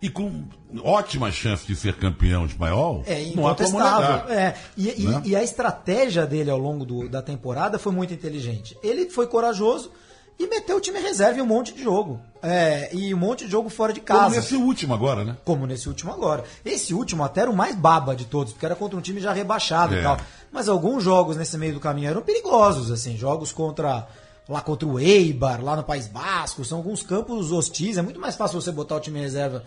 e 0.02 0.10
com 0.10 0.44
ótimas 0.84 1.34
chances 1.36 1.66
de 1.68 1.76
ser 1.76 1.96
campeão 1.96 2.46
espanhol, 2.46 3.04
É 3.06 3.24
não 3.36 3.48
há 3.48 3.56
como 3.56 3.78
negar. 3.78 4.30
É, 4.32 4.56
e, 4.76 4.88
Né? 5.04 5.22
e 5.26 5.36
a 5.36 5.44
estratégia 5.44 6.26
dele 6.26 6.50
ao 6.50 6.58
longo 6.58 6.86
do- 6.86 7.08
da 7.08 7.22
temporada 7.22 7.78
foi 7.78 7.92
muito 7.92 8.14
inteligente. 8.14 8.76
Ele 8.82 9.10
foi 9.10 9.28
corajoso 9.28 9.92
e 10.40 10.48
meteu 10.48 10.78
o 10.78 10.82
time 10.82 11.00
reserva 11.00 11.38
em 11.38 11.42
um 11.44 11.46
monte 11.46 11.72
de 11.74 11.84
jogo. 11.84 12.20
É, 12.42 12.90
e 12.92 13.14
um 13.14 13.18
monte 13.18 13.46
de 13.46 13.52
jogo 13.52 13.70
fora 13.70 13.94
de 13.94 14.00
Como 14.00 14.20
casa. 14.20 14.36
nesse 14.38 14.56
último 14.56 14.94
agora, 14.96 15.24
né? 15.24 15.38
Como 15.46 15.68
nesse 15.68 15.88
último 15.88 16.12
agora. 16.12 16.44
Esse 16.66 16.92
último 16.96 17.24
até 17.24 17.42
era 17.42 17.52
o 17.52 17.56
mais 17.56 17.76
baba 17.76 18.16
de 18.16 18.26
todos, 18.26 18.52
porque 18.54 18.66
era 18.66 18.76
contra 18.76 18.98
um 18.98 19.02
time 19.02 19.22
já 19.22 19.32
rebaixado 19.32 19.94
É. 19.94 20.00
e 20.00 20.02
tal. 20.02 20.18
Mas 20.52 20.68
alguns 20.68 21.04
jogos 21.04 21.38
nesse 21.38 21.56
meio 21.60 21.76
do 21.76 21.80
caminho 21.80 22.10
eram 22.10 22.24
perigosos, 22.24 22.90
assim, 22.90 23.16
jogos 23.16 23.52
contra 23.52 24.08
lá 24.50 24.60
contra 24.60 24.86
o 24.88 25.00
Eibar, 25.00 25.64
lá 25.64 25.76
no 25.78 25.84
País 25.84 26.08
Basco, 26.08 26.66
são 26.66 26.80
alguns 26.80 27.04
campos 27.04 27.52
hostis, 27.54 27.98
é 27.98 28.02
muito 28.02 28.20
mais 28.20 28.36
fácil 28.36 28.60
você 28.60 28.70
botar 28.72 28.96
o 28.96 29.00
time 29.00 29.18
reserva 29.20 29.64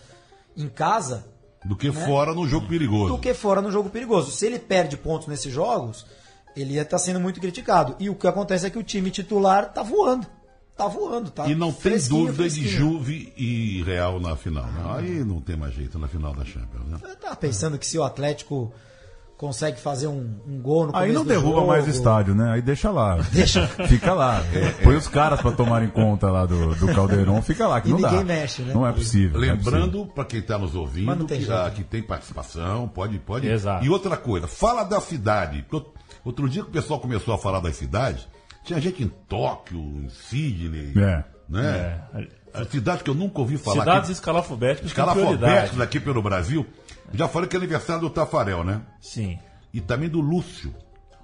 em 0.57 0.69
casa 0.69 1.25
Do 1.65 1.77
que 1.77 1.91
fora 1.93 2.35
no 2.35 2.47
jogo 2.47 2.69
perigoso. 2.69 3.05
Né? 3.05 3.17
do 3.17 3.19
que 3.19 3.35
fora 3.35 3.61
no 3.63 3.71
jogo 3.71 3.89
perigoso. 3.91 4.31
Se 4.31 4.47
ele 4.47 4.59
perde 4.59 4.97
pontos 4.97 5.27
nesses 5.29 5.53
jogos, 5.53 6.05
ele 6.57 6.75
ia 6.75 6.83
estar 6.83 6.99
sendo 6.99 7.19
muito 7.21 7.41
criticado. 7.41 7.97
E 7.99 8.09
o 8.11 8.15
que 8.15 8.27
acontece 8.27 8.67
é 8.67 8.71
que 8.71 8.79
o 8.79 8.83
time 8.83 9.11
titular 9.11 9.73
tá 9.73 9.83
voando. 9.83 10.27
Tá 10.77 10.89
voando, 10.89 11.31
tá? 11.31 11.47
E 11.47 11.55
não 11.55 11.71
tem 11.71 11.81
fresquinho, 11.83 12.27
dúvida 12.27 12.49
de 12.49 12.61
fresquinho. 12.61 12.69
Juve 12.69 13.33
e 13.37 13.83
Real 13.85 14.19
na 14.19 14.35
final. 14.37 14.67
né? 14.67 14.83
Aí 14.97 15.25
não 15.25 15.41
tem 15.41 15.57
mais 15.57 15.73
jeito 15.73 15.99
na 16.01 16.09
final 16.09 16.35
da 16.35 16.45
Champions. 16.45 16.87
Né? 16.89 16.99
Eu 17.03 17.17
tava 17.17 17.37
pensando 17.37 17.79
que 17.79 17.87
se 17.87 17.97
o 17.97 18.03
Atlético 18.03 18.73
consegue 19.37 19.81
fazer 19.81 20.07
um, 20.07 20.41
um 20.47 20.61
gol 20.61 20.87
no 20.87 20.97
Aí 20.97 21.13
não 21.13 21.25
derruba 21.25 21.57
jogo, 21.57 21.67
mais 21.67 21.87
estádio, 21.89 22.35
né? 22.35 22.53
Aí 22.53 22.63
deixa 22.63 22.91
lá. 22.91 23.17
Deixa. 23.33 23.67
Fica 23.89 24.15
lá. 24.15 24.43
Põe 24.83 24.97
os 24.97 25.09
caras 25.09 25.41
pra 25.41 25.51
tomarem 25.53 25.89
conta 25.89 26.31
lá 26.31 26.47
do, 26.47 26.75
do 26.75 26.95
Caldeirão, 26.95 27.43
fica 27.43 27.67
lá, 27.67 27.81
que 27.81 27.89
E 27.89 27.93
não 27.93 28.01
dá. 28.01 28.11
ninguém 28.11 28.25
mexe, 28.25 28.63
né? 28.63 28.73
Não 28.73 28.87
é 28.87 28.93
possível. 28.93 29.43
é. 29.43 29.47
Lembrando, 29.53 30.07
para 30.07 30.25
quem 30.25 30.41
está 30.41 30.57
nos 30.57 30.75
ouvindo, 30.75 31.25
tem 31.25 31.41
que, 31.41 31.71
que 31.75 31.85
tem 31.85 32.03
participação, 32.03 32.89
pode, 32.89 33.19
pode. 33.19 33.49
Exato. 33.49 33.85
E 33.85 33.89
outra 33.91 34.17
coisa, 34.17 34.47
fala 34.47 34.85
da 34.85 35.01
cidade. 35.01 35.65
Outro 36.25 36.49
dia 36.49 36.63
que 36.63 36.69
o 36.69 36.73
pessoal 36.73 36.99
começou 37.01 37.35
a 37.35 37.39
falar 37.39 37.61
das 37.61 37.77
cidades, 37.77 38.27
tinha 38.65 38.81
gente 38.81 39.03
em 39.03 39.09
Tóquio, 39.29 39.79
em 39.79 40.09
Sydney, 40.09 40.93
É. 40.97 41.25
né? 41.49 42.01
É. 42.15 42.65
Cidade 42.71 43.03
que 43.03 43.11
eu 43.11 43.15
nunca 43.15 43.41
ouvi 43.41 43.57
falar. 43.59 43.81
Cidades 43.81 44.07
que- 44.09 44.13
escalafobéticas 44.13 44.87
escalafobéticas 44.91 45.81
aqui 45.81 45.99
pelo 45.99 46.23
Brasil. 46.23 46.65
Já 47.13 47.29
falei 47.29 47.49
que 47.49 47.57
é 47.57 47.59
aniversário 47.59 48.03
do 48.03 48.11
Tafarel, 48.11 48.65
né? 48.65 48.83
Sim. 49.01 49.39
E 49.73 49.81
também 49.81 50.09
do 50.09 50.21
Lúcio. 50.21 50.75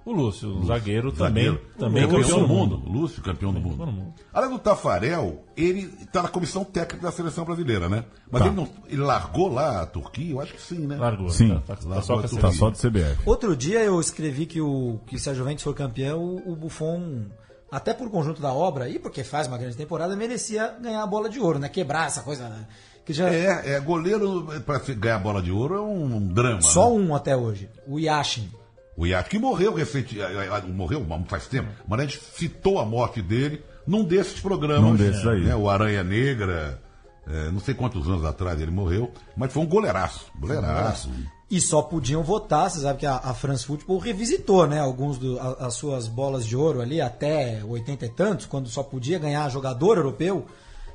O 0.03 0.13
Lúcio, 0.13 0.49
o 0.57 0.65
zagueiro, 0.65 1.13
também, 1.13 1.45
zagueiro. 1.45 1.71
também 1.79 2.03
campeão, 2.05 2.21
campeão 2.23 2.41
do 2.41 2.49
mundo. 2.49 2.77
Lúcio, 2.87 3.23
campeão 3.23 3.53
do 3.53 3.61
mundo. 3.61 3.87
mundo. 3.87 4.15
Além 4.33 4.49
do 4.51 4.59
Tafarel, 4.59 5.45
ele 5.55 5.93
está 6.01 6.23
na 6.23 6.29
comissão 6.29 6.65
técnica 6.65 7.07
da 7.07 7.13
seleção 7.13 7.45
brasileira, 7.45 7.87
né? 7.89 8.05
Mas 8.31 8.41
Tá. 8.43 8.49
ele, 8.49 8.57
não, 8.57 8.69
ele 8.89 9.03
largou 9.03 9.53
lá 9.53 9.83
a 9.83 9.87
Turquia? 9.87 10.33
Eu 10.33 10.41
acho 10.41 10.55
que 10.55 10.63
sim, 10.63 10.87
né? 10.87 10.97
Largou. 10.97 11.29
Sim. 11.29 11.51
Tá, 11.67 11.77
tá- 11.77 11.83
tá 11.83 11.89
Largou 11.89 12.03
só 12.03 12.15
a 12.19 12.23
turma. 12.29 12.41
Tá 12.41 12.53
só 12.53 12.71
do 12.71 12.79
CBF. 12.79 13.21
Outro 13.27 13.55
dia 13.55 13.85
eu 13.85 14.01
escrevi 14.01 14.47
que, 14.47 14.61
o, 14.61 14.99
que 15.07 15.19
se 15.19 15.29
a 15.29 15.35
Juventus 15.35 15.63
for 15.63 15.75
campeão, 15.75 16.19
o, 16.19 16.53
o 16.53 16.57
Buffon, 16.57 17.27
até 17.71 17.93
por 17.93 18.11
conjunto 18.11 18.41
da 18.41 18.55
obra, 18.55 18.89
e 18.89 18.99
porque 18.99 19.23
faz 19.23 19.47
uma 19.49 19.59
grande 19.59 19.77
temporada, 19.77 20.17
merecia 20.17 20.77
ganhar 20.81 21.03
a 21.03 21.07
bola 21.07 21.29
de 21.29 21.39
ouro, 21.39 21.59
né? 21.59 21.69
Quebrar 21.69 22.07
essa 22.07 22.23
coisa 22.23 22.49
né? 22.49 22.67
Que 23.05 23.13
já 23.13 23.29
É, 23.29 23.75
é 23.75 23.81
goleiro 23.81 24.47
para 24.67 24.79
ganhar 24.95 25.17
a 25.17 25.19
bola 25.19 25.43
de 25.43 25.51
ouro 25.51 25.75
é 25.75 25.81
um 25.81 26.29
drama. 26.29 26.63
só 26.63 26.91
né? 26.91 26.97
um 27.05 27.15
até 27.15 27.37
hoje, 27.37 27.69
o 27.87 27.99
Yashin. 27.99 28.51
O 28.97 29.07
Iato 29.07 29.31
que 29.31 29.39
morreu 29.39 29.73
recente, 29.73 30.21
eh, 30.21 30.63
morreu 30.69 31.07
faz 31.27 31.47
tempo, 31.47 31.69
mas 31.89 32.01
a 32.01 32.03
gente 32.03 32.21
citou 32.35 32.79
a 32.79 32.85
morte 32.85 33.23
dele 33.23 33.65
num 33.87 34.05
desses 34.05 34.41
programas. 34.41 34.83
Num 34.91 34.97
desses 34.97 35.27
aí. 35.27 35.41
Né, 35.43 35.57
o 35.57 35.71
Aranha 35.71 36.05
Negra, 36.05 36.79
eh, 37.27 37.51
não 37.51 37.61
sei 37.61 37.73
quantos 37.73 38.07
anos 38.07 38.25
atrás 38.27 38.61
ele 38.61 38.71
morreu, 38.71 39.11
mas 39.35 39.51
foi 39.53 39.63
um 39.63 39.67
goleiraço. 39.67 40.27
Goleiraço. 40.39 41.09
E 41.51 41.61
só 41.61 41.81
podiam 41.81 42.23
votar, 42.23 42.71
você 42.71 42.81
sabe 42.81 42.99
que 43.01 43.07
a, 43.07 43.17
a 43.17 43.33
France 43.33 43.65
Football 43.65 43.99
revisitou, 43.99 44.67
né, 44.67 44.79
alguns 44.81 45.17
do, 45.19 45.39
a- 45.41 45.67
as 45.67 45.75
suas 45.75 46.07
bolas 46.07 46.45
de 46.47 46.55
ouro 46.55 46.81
ali 46.83 47.01
até 47.01 47.63
80 47.65 48.05
e 48.05 48.09
tantos, 48.11 48.47
quando 48.47 48.69
só 48.69 48.83
podia 48.83 49.19
ganhar 49.19 49.49
jogador 49.49 49.97
europeu. 49.97 50.45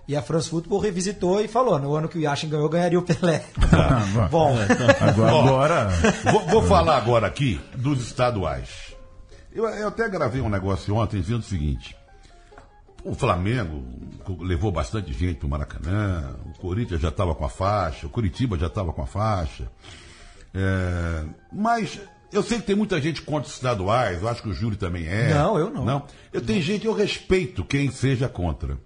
E 0.07 0.15
a 0.15 0.21
France 0.21 0.49
Football 0.49 0.79
revisitou 0.79 1.41
e 1.41 1.47
falou, 1.47 1.79
no 1.79 1.95
ano 1.95 2.07
que 2.07 2.17
o 2.17 2.21
Yashin 2.21 2.49
ganhou, 2.49 2.69
ganharia 2.69 2.99
o 2.99 3.01
Pelé. 3.01 3.43
Ah, 3.71 4.27
Bom, 4.29 4.55
Agora, 5.01 5.31
agora 5.31 5.89
Vou, 6.31 6.45
vou 6.47 6.61
falar 6.63 6.97
agora 6.97 7.25
aqui 7.25 7.59
dos 7.75 8.01
estaduais. 8.01 8.93
Eu, 9.51 9.65
eu 9.65 9.87
até 9.87 10.07
gravei 10.07 10.41
um 10.41 10.49
negócio 10.49 10.93
ontem 10.95 11.19
dizendo 11.19 11.39
o 11.39 11.43
seguinte: 11.43 11.95
o 13.03 13.15
Flamengo 13.15 13.83
levou 14.39 14.71
bastante 14.71 15.13
gente 15.13 15.37
para 15.37 15.47
o 15.47 15.49
Maracanã, 15.49 16.35
o 16.45 16.59
Corinthians 16.59 16.99
já 16.99 17.09
estava 17.09 17.33
com 17.33 17.45
a 17.45 17.49
faixa, 17.49 18.05
o 18.05 18.09
Curitiba 18.09 18.57
já 18.57 18.67
estava 18.67 18.91
com 18.91 19.01
a 19.01 19.07
faixa. 19.07 19.71
É, 20.53 21.23
mas 21.53 21.99
eu 22.31 22.43
sei 22.43 22.59
que 22.59 22.65
tem 22.65 22.75
muita 22.75 22.99
gente 22.99 23.21
contra 23.21 23.47
os 23.47 23.55
estaduais, 23.55 24.21
eu 24.21 24.27
acho 24.27 24.41
que 24.41 24.49
o 24.49 24.53
Júlio 24.53 24.77
também 24.77 25.07
é. 25.07 25.33
Não, 25.33 25.57
eu 25.57 25.69
não. 25.69 25.85
Não, 25.85 26.03
eu 26.33 26.41
tenho 26.41 26.61
gente, 26.61 26.85
eu 26.85 26.93
respeito 26.93 27.63
quem 27.63 27.91
seja 27.91 28.27
contra. 28.27 28.77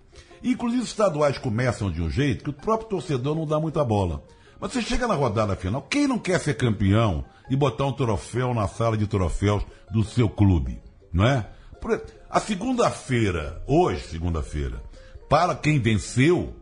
Inclusive 0.44 0.82
os 0.84 0.90
estaduais 0.90 1.38
começam 1.38 1.92
de 1.92 2.02
um 2.02 2.10
jeito 2.10 2.44
que 2.44 2.50
o 2.50 2.54
próprio 2.54 2.90
torcedor 2.90 3.36
não 3.36 3.46
dá 3.46 3.60
muita 3.60 3.84
bola. 3.84 4.24
Mas 4.60 4.74
você 4.74 4.82
chega 4.82 5.08
na 5.08 5.14
rodada 5.16 5.56
final, 5.56 5.82
quem 5.84 6.08
não 6.08 6.20
quer 6.20 6.40
ser 6.40 6.56
campeão 6.56 7.24
e 7.50 7.56
botar 7.56 7.86
um 7.86 7.94
troféu 7.94 8.54
na 8.54 8.68
sala 8.68 8.98
de 8.98 9.08
troféus 9.08 9.64
do 9.92 10.04
seu 10.04 10.30
clube? 10.30 10.82
Não 11.14 11.26
é? 11.26 11.48
Por- 11.82 12.02
A 12.30 12.40
segunda-feira, 12.40 13.62
hoje, 13.68 14.02
segunda-feira, 14.08 14.82
para 15.28 15.56
quem 15.56 15.80
venceu, 15.80 16.54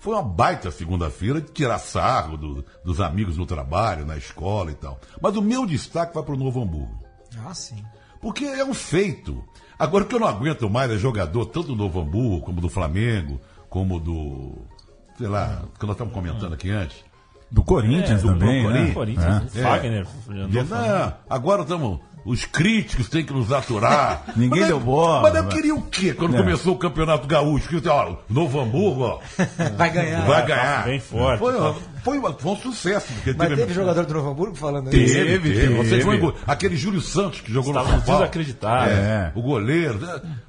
foi 0.00 0.12
uma 0.14 0.22
baita 0.22 0.70
segunda-feira 0.70 1.40
de 1.40 1.50
tirar 1.52 1.78
sarro 1.78 2.36
do- 2.36 2.64
dos 2.84 3.00
amigos 3.00 3.36
no 3.36 3.46
trabalho, 3.46 4.04
na 4.06 4.16
escola 4.16 4.70
e 4.70 4.74
tal. 4.74 5.00
Mas 5.20 5.36
o 5.36 5.42
meu 5.42 5.64
destaque 5.66 6.14
vai 6.14 6.22
para 6.22 6.34
o 6.34 6.38
Novo 6.38 6.62
Hamburgo. 6.62 7.02
ah, 7.46 7.54
sim. 7.54 7.82
Porque 8.20 8.44
é 8.44 8.64
um 8.64 8.74
feito. 8.74 9.42
Agora 9.78 10.04
o 10.04 10.06
que 10.06 10.14
eu 10.14 10.20
não 10.20 10.26
aguento 10.28 10.68
mais 10.70 10.90
é 10.90 10.96
jogador, 10.96 11.46
tanto 11.46 11.68
do 11.68 11.76
Novo 11.76 12.00
Hamburgo, 12.00 12.40
como 12.46 12.60
do 12.60 12.68
Flamengo, 12.68 13.40
como 13.68 14.00
do. 14.00 14.58
Sei 15.18 15.26
lá, 15.28 15.62
que 15.78 15.86
nós 15.86 15.94
estamos 15.94 16.12
comentando 16.14 16.52
aqui 16.54 16.70
antes. 16.70 17.04
do 17.50 17.62
Corinthians 17.62 18.22
do- 18.22 18.32
do 18.34 18.38
também, 18.38 18.66
né? 18.68 18.90
Corinthians. 18.92 19.54
É. 19.56 19.60
o 19.60 19.62
Fagner. 19.62 20.06
Dizer, 20.48 20.64
falando. 20.64 20.88
não, 20.88 21.12
agora 21.30 21.62
estamos. 21.62 22.00
os 22.24 22.44
críticos 22.44 23.08
têm 23.08 23.24
que 23.24 23.32
nos 23.32 23.52
aturar. 23.52 24.24
Ninguém 24.36 24.60
Mas 24.62 24.68
deu 24.68 24.80
bola, 24.80 25.22
Mas 25.22 25.34
eu 25.36 25.42
né? 25.44 25.48
queria 25.50 25.74
o 25.76 25.82
quê 25.82 26.12
quando 26.12 26.34
É. 26.34 26.38
começou 26.38 26.74
o 26.74 26.78
Campeonato 26.78 27.24
Gaúcho? 27.28 27.68
Que, 27.80 27.88
ó, 27.88 28.16
Novo 28.28 28.60
Hamburgo, 28.60 29.02
ó, 29.02 29.20
Vai 29.78 29.90
ganhar. 29.90 30.26
vai 30.26 30.44
ganhar. 30.44 30.84
bem 30.86 30.98
forte, 30.98 31.38
Foi, 31.38 31.52
tá. 31.56 31.74
Foi, 32.06 32.20
foi 32.38 32.52
um 32.52 32.56
sucesso. 32.56 33.12
Porque 33.12 33.34
Mas 33.36 33.48
teve 33.54 33.74
jogador 33.74 34.06
do 34.06 34.14
Novo 34.14 34.30
Hamburgo 34.30 34.54
falando 34.56 34.88
Teve, 34.90 35.04
isso? 35.04 35.14
teve. 35.14 35.52
Teve, 35.54 35.74
Vocês 35.74 35.88
teve. 35.90 36.04
vão 36.04 36.14
engo- 36.14 36.34
Aquele 36.46 36.76
Júlio 36.76 37.00
Santos 37.00 37.40
que 37.40 37.52
jogou 37.52 37.72
no 37.72 37.78
Estavam 37.80 37.98
São 37.98 38.06
Paulo. 38.06 38.20
desacreditados. 38.22 38.94
É, 38.94 39.32
O 39.34 39.42
goleiro. 39.42 39.98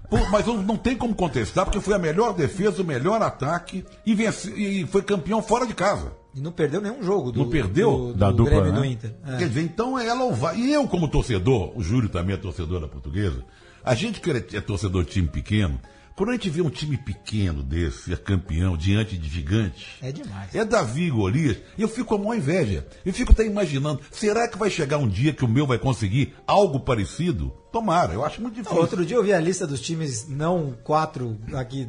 Pô, 0.09 0.17
mas 0.31 0.45
não, 0.45 0.77
tem 0.77 0.95
como 0.95 1.13
contestar, 1.13 1.65
porque 1.65 1.81
foi 1.81 1.93
a 1.93 1.99
melhor 1.99 2.33
defesa, 2.33 2.81
o 2.81 2.85
melhor 2.85 3.21
ataque 3.21 3.83
e, 4.05 4.15
vence, 4.15 4.49
e 4.51 4.85
foi 4.87 5.01
campeão 5.01 5.41
fora 5.41 5.65
de 5.67 5.73
casa. 5.73 6.13
E 6.33 6.39
não 6.39 6.51
perdeu 6.51 6.79
nenhum 6.79 7.03
jogo 7.03 7.31
do, 7.31 7.39
Não 7.39 7.49
perdeu? 7.49 7.91
do, 7.91 8.07
do 8.13 8.13
Da 8.13 8.29
dupla, 8.31 8.45
Grêmio 8.61 8.71
né? 8.71 8.79
do 8.79 8.85
Inter. 8.85 9.13
É. 9.27 9.37
Quer 9.37 9.47
dizer, 9.49 9.61
então 9.63 9.97
é 9.99 10.13
louvar. 10.13 10.57
E 10.57 10.71
eu, 10.71 10.87
como 10.87 11.07
torcedor, 11.09 11.73
o 11.75 11.81
Júlio 11.83 12.07
também 12.07 12.35
é 12.35 12.37
torcedor 12.37 12.79
da 12.79 12.87
portuguesa, 12.87 13.43
a 13.83 13.95
gente 13.95 14.21
que 14.21 14.29
é 14.55 14.61
torcedor 14.61 15.03
de 15.03 15.09
time 15.09 15.27
pequeno, 15.27 15.79
quando 16.17 16.31
a 16.31 16.33
gente 16.33 16.49
vê 16.49 16.63
um 16.63 16.69
time 16.69 16.97
pequeno 16.97 17.61
desse 17.61 18.05
ser 18.05 18.17
campeão 18.23 18.75
diante 18.75 19.15
de 19.15 19.29
gigantes. 19.29 19.85
É 20.01 20.11
demais. 20.11 20.53
É 20.55 20.65
Davi 20.65 21.03
e 21.03 21.11
Golias, 21.11 21.57
e 21.77 21.83
eu 21.83 21.87
fico 21.87 22.07
com 22.07 22.15
a 22.15 22.17
maior 22.17 22.35
inveja. 22.35 22.87
Eu 23.05 23.13
fico 23.13 23.33
até 23.33 23.45
imaginando, 23.45 24.01
será 24.11 24.47
que 24.47 24.57
vai 24.57 24.71
chegar 24.71 24.97
um 24.97 25.07
dia 25.07 25.31
que 25.31 25.45
o 25.45 25.47
meu 25.47 25.67
vai 25.67 25.77
conseguir 25.77 26.33
algo 26.47 26.79
parecido? 26.79 27.53
Tomara, 27.71 28.13
eu 28.13 28.25
acho 28.25 28.41
muito 28.41 28.55
difícil. 28.55 28.79
Outro 28.79 29.05
dia 29.05 29.15
eu 29.15 29.23
vi 29.23 29.31
a 29.31 29.39
lista 29.39 29.67
dos 29.67 29.79
times, 29.79 30.27
não 30.27 30.75
quatro 30.83 31.37
aqui 31.53 31.87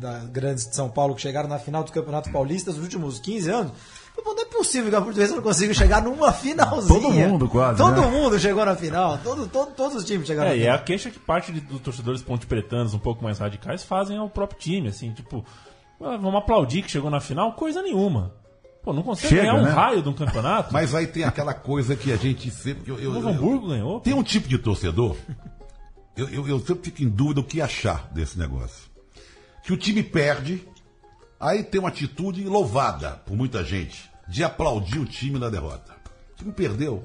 da, 0.00 0.18
da 0.18 0.24
grandes 0.26 0.68
de 0.68 0.76
São 0.76 0.90
Paulo, 0.90 1.14
que 1.14 1.22
chegaram 1.22 1.48
na 1.48 1.58
final 1.58 1.82
do 1.82 1.92
Campeonato 1.92 2.30
Paulista 2.30 2.70
nos 2.70 2.82
últimos 2.82 3.18
15 3.20 3.50
anos. 3.50 3.72
Falei, 4.14 4.34
Não 4.34 4.42
é 4.42 4.44
possível 4.46 4.90
que 4.90 4.96
a 4.96 5.00
portuguesa 5.00 5.34
não 5.36 5.42
consiga 5.42 5.74
chegar 5.74 6.02
numa 6.02 6.32
finalzinha. 6.32 7.00
Todo 7.00 7.10
mundo 7.12 7.48
quase, 7.48 7.78
Todo 7.78 8.00
né? 8.00 8.06
mundo 8.06 8.38
chegou 8.38 8.64
na 8.64 8.76
final. 8.76 9.18
Todo, 9.18 9.46
todo- 9.46 9.72
todos 9.72 9.96
os 9.96 10.04
times 10.04 10.26
chegaram 10.26 10.50
É, 10.50 10.52
na 10.52 10.56
e 10.56 10.60
é 10.60 10.64
final. 10.64 10.76
a 10.78 10.82
queixa 10.82 11.10
que 11.10 11.18
parte 11.18 11.50
de- 11.52 11.60
dos 11.60 11.80
torcedores 11.80 12.22
ponte-pretanos 12.22 12.94
um 12.94 12.98
pouco 12.98 13.24
mais 13.24 13.38
radicais 13.38 13.82
fazem 13.82 14.16
ao 14.18 14.28
próprio 14.28 14.58
time, 14.60 14.88
assim, 14.88 15.12
tipo, 15.12 15.44
ah, 16.00 16.16
vamos 16.16 16.36
aplaudir 16.36 16.82
que 16.82 16.90
chegou 16.90 17.10
na 17.10 17.20
final, 17.20 17.52
coisa 17.54 17.80
nenhuma. 17.82 18.34
Pô, 18.82 18.92
não 18.92 19.02
consegue 19.02 19.28
Chega, 19.36 19.42
ganhar 19.42 19.54
um 19.54 19.62
né? 19.64 19.70
raio 19.70 20.02
de 20.02 20.08
um 20.08 20.12
campeonato. 20.12 20.72
Mas 20.72 20.92
aí 20.94 21.06
tem 21.06 21.22
aquela 21.24 21.54
coisa 21.54 21.94
que 21.94 22.12
a 22.12 22.16
gente 22.16 22.50
sempre. 22.50 22.90
Eu, 22.90 22.98
eu- 22.98 23.10
o 23.10 23.14
Novo 23.14 23.28
Hamburgo 23.28 23.68
ganhou. 23.68 24.00
Tem 24.00 24.12
um 24.12 24.24
tipo 24.24 24.48
de 24.48 24.58
torcedor, 24.58 25.16
eu, 26.16 26.28
eu, 26.28 26.48
eu 26.48 26.58
sempre 26.60 26.84
fico 26.90 27.02
em 27.02 27.08
dúvida 27.08 27.40
o 27.40 27.44
que 27.44 27.60
achar 27.60 28.08
desse 28.12 28.38
negócio. 28.38 28.90
Que 29.62 29.72
o 29.72 29.76
time 29.76 30.02
perde, 30.02 30.66
aí 31.42 31.64
tem 31.64 31.80
uma 31.80 31.88
atitude 31.88 32.44
louvada 32.44 33.20
por 33.26 33.36
muita 33.36 33.64
gente, 33.64 34.08
de 34.28 34.44
aplaudir 34.44 35.00
o 35.00 35.04
time 35.04 35.38
na 35.40 35.50
derrota. 35.50 35.92
O 36.34 36.36
time 36.36 36.52
perdeu, 36.52 37.04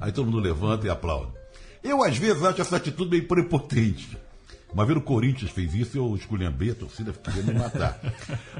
aí 0.00 0.10
todo 0.10 0.26
mundo 0.26 0.40
levanta 0.40 0.86
e 0.86 0.90
aplaude. 0.90 1.32
Eu, 1.84 2.02
às 2.02 2.18
vezes, 2.18 2.42
acho 2.42 2.60
essa 2.60 2.76
atitude 2.76 3.10
meio 3.10 3.28
prepotente. 3.28 4.18
Uma 4.72 4.84
vez 4.84 4.98
o 4.98 5.02
Corinthians 5.02 5.52
fez 5.52 5.72
isso, 5.72 5.96
eu 5.96 6.16
esculhambei 6.16 6.70
a 6.70 6.74
torcida, 6.74 7.12
queria 7.12 7.44
me 7.44 7.54
matar. 7.54 8.00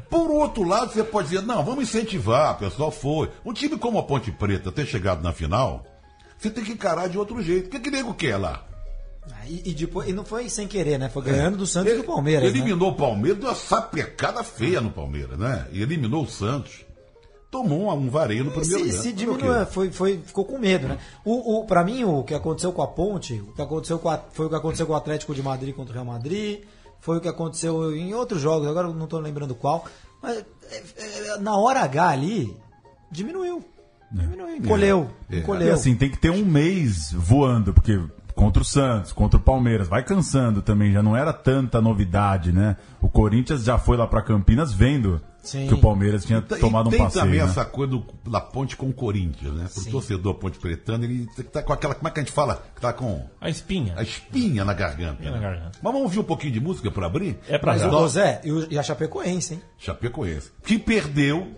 Por 0.08 0.30
outro 0.30 0.62
lado, 0.62 0.92
você 0.92 1.02
pode 1.02 1.28
dizer, 1.28 1.42
não, 1.42 1.64
vamos 1.64 1.82
incentivar, 1.82 2.54
o 2.54 2.58
pessoal 2.58 2.92
foi. 2.92 3.28
Um 3.44 3.52
time 3.52 3.76
como 3.76 3.98
a 3.98 4.04
Ponte 4.04 4.30
Preta 4.30 4.70
ter 4.70 4.86
chegado 4.86 5.22
na 5.22 5.32
final, 5.32 5.84
você 6.38 6.48
tem 6.48 6.62
que 6.62 6.72
encarar 6.72 7.08
de 7.08 7.18
outro 7.18 7.42
jeito. 7.42 7.66
O 7.66 7.70
que 7.70 7.80
que 7.80 7.90
nego 7.90 8.14
quer 8.14 8.36
lá? 8.36 8.64
Ah, 9.32 9.46
E, 9.48 9.62
e 9.70 9.74
depois, 9.74 10.08
e 10.08 10.12
não 10.12 10.24
foi 10.24 10.48
sem 10.48 10.66
querer, 10.68 10.98
né? 10.98 11.08
Foi 11.08 11.22
ganhando 11.22 11.56
do 11.56 11.66
Santos 11.66 11.92
e 11.92 11.96
do 11.96 12.04
Palmeiras. 12.04 12.42
né? 12.52 12.58
Eliminou 12.58 12.90
o 12.90 12.94
Palmeiras, 12.94 13.38
deu 13.40 13.48
uma 13.48 13.54
sapecada 13.54 14.42
feia 14.44 14.80
no 14.80 14.90
Palmeiras, 14.90 15.38
né? 15.38 15.66
E 15.72 15.82
eliminou 15.82 16.24
o 16.24 16.28
Santos. 16.28 16.84
Tomou 17.50 17.92
um, 17.94 18.10
vareio 18.10 18.44
no 18.44 18.50
primeiro 18.50 18.84
se, 18.84 18.90
se 18.90 18.96
Fazer 18.96 19.08
o 19.08 19.12
quê? 19.12 19.12
diminuiu, 19.42 19.66
foi, 19.66 19.90
foi, 19.90 20.18
ficou 20.24 20.44
com 20.44 20.58
medo, 20.58 20.88
né? 20.88 20.98
O, 21.24 21.60
o, 21.60 21.64
pra 21.64 21.84
mim, 21.84 22.04
o 22.04 22.22
que 22.24 22.34
aconteceu 22.34 22.72
com 22.72 22.82
a 22.82 22.88
Ponte, 22.88 23.34
o 23.34 23.52
que 23.54 23.62
aconteceu 23.62 23.98
com 23.98 24.08
a, 24.10 24.18
foi 24.32 24.46
o 24.46 24.48
que 24.48 24.56
aconteceu 24.56 24.86
com 24.86 24.92
o 24.92 24.96
Atlético 24.96 25.34
de 25.34 25.42
Madrid 25.42 25.74
contra 25.74 25.92
o 25.92 25.94
Real 25.94 26.04
Madrid, 26.04 26.60
foi 27.00 27.16
o 27.18 27.20
que 27.20 27.28
aconteceu 27.28 27.96
em 27.96 28.12
outros 28.14 28.42
jogos, 28.42 28.66
agora 28.68 28.88
eu 28.88 28.94
não 28.94 29.04
estou 29.04 29.20
lembrando 29.20 29.54
qual, 29.54 29.84
mas 30.20 30.44
é, 30.70 30.82
é, 31.34 31.38
na 31.38 31.56
hora 31.56 31.80
H 31.80 32.08
ali, 32.08 32.54
diminuiu. 33.10 33.64
Diminuiu, 34.10 34.56
encolheu, 34.56 35.10
É. 35.30 35.38
encolheu. 35.38 35.68
E 35.68 35.70
assim, 35.70 35.94
tem 35.94 36.10
que 36.10 36.18
ter 36.18 36.30
um 36.30 36.44
mês 36.44 37.12
voando, 37.12 37.72
porque 37.72 37.98
contra 38.36 38.62
o 38.62 38.64
Santos, 38.64 39.10
contra 39.12 39.36
o 39.38 39.42
Palmeiras, 39.42 39.88
vai 39.88 40.04
cansando 40.04 40.62
também, 40.62 40.92
já 40.92 41.02
não 41.02 41.16
era 41.16 41.32
tanta 41.32 41.80
novidade, 41.80 42.52
né? 42.52 42.76
O 43.00 43.08
Corinthians 43.08 43.64
já 43.64 43.78
foi 43.78 43.96
lá 43.96 44.06
pra 44.06 44.20
Campinas 44.22 44.72
vendo 44.72 45.20
Sim. 45.42 45.66
que 45.66 45.74
o 45.74 45.78
Palmeiras 45.78 46.24
tinha 46.24 46.38
E 46.40 46.56
tomado 46.58 46.88
um 46.88 46.90
tem 46.90 46.98
passeio. 47.00 47.24
também 47.24 47.38
né? 47.40 47.46
essa 47.46 47.64
coisa 47.64 47.92
do, 47.92 48.04
da 48.30 48.40
ponte 48.40 48.76
com 48.76 48.88
o 48.88 48.92
Corinthians, 48.92 49.54
né? 49.54 49.66
Pro 49.72 49.90
torcedor 49.90 50.34
ponte 50.34 50.58
pretano, 50.58 51.04
ele 51.04 51.26
tá 51.50 51.62
com 51.62 51.72
aquela. 51.72 51.94
Como 51.94 52.06
é 52.06 52.10
que 52.10 52.20
a 52.20 52.22
gente 52.22 52.32
fala? 52.32 52.62
Que 52.74 52.80
tá 52.80 52.92
com 52.92 53.24
A 53.40 53.48
espinha. 53.48 53.94
a 53.96 54.02
espinha 54.02 54.64
na 54.64 54.74
garganta. 54.74 55.14
Espinha 55.14 55.30
na 55.30 55.36
né? 55.38 55.42
garganta. 55.42 55.78
Mas 55.82 55.92
vamos 55.92 56.02
ouvir 56.02 56.18
um 56.18 56.24
pouquinho 56.24 56.52
de 56.52 56.60
música 56.60 56.90
para 56.90 57.06
abrir? 57.06 57.38
É 57.48 57.56
pra 57.56 57.72
Mas 57.72 57.80
dar. 57.82 57.90
o 57.96 58.06
Zé, 58.08 58.42
e, 58.44 58.74
e 58.74 58.78
a 58.78 58.82
Chapecoense, 58.82 59.54
hein? 59.54 59.62
Chapecoense. 59.78 60.50
Que 60.62 60.78
perdeu. 60.78 61.52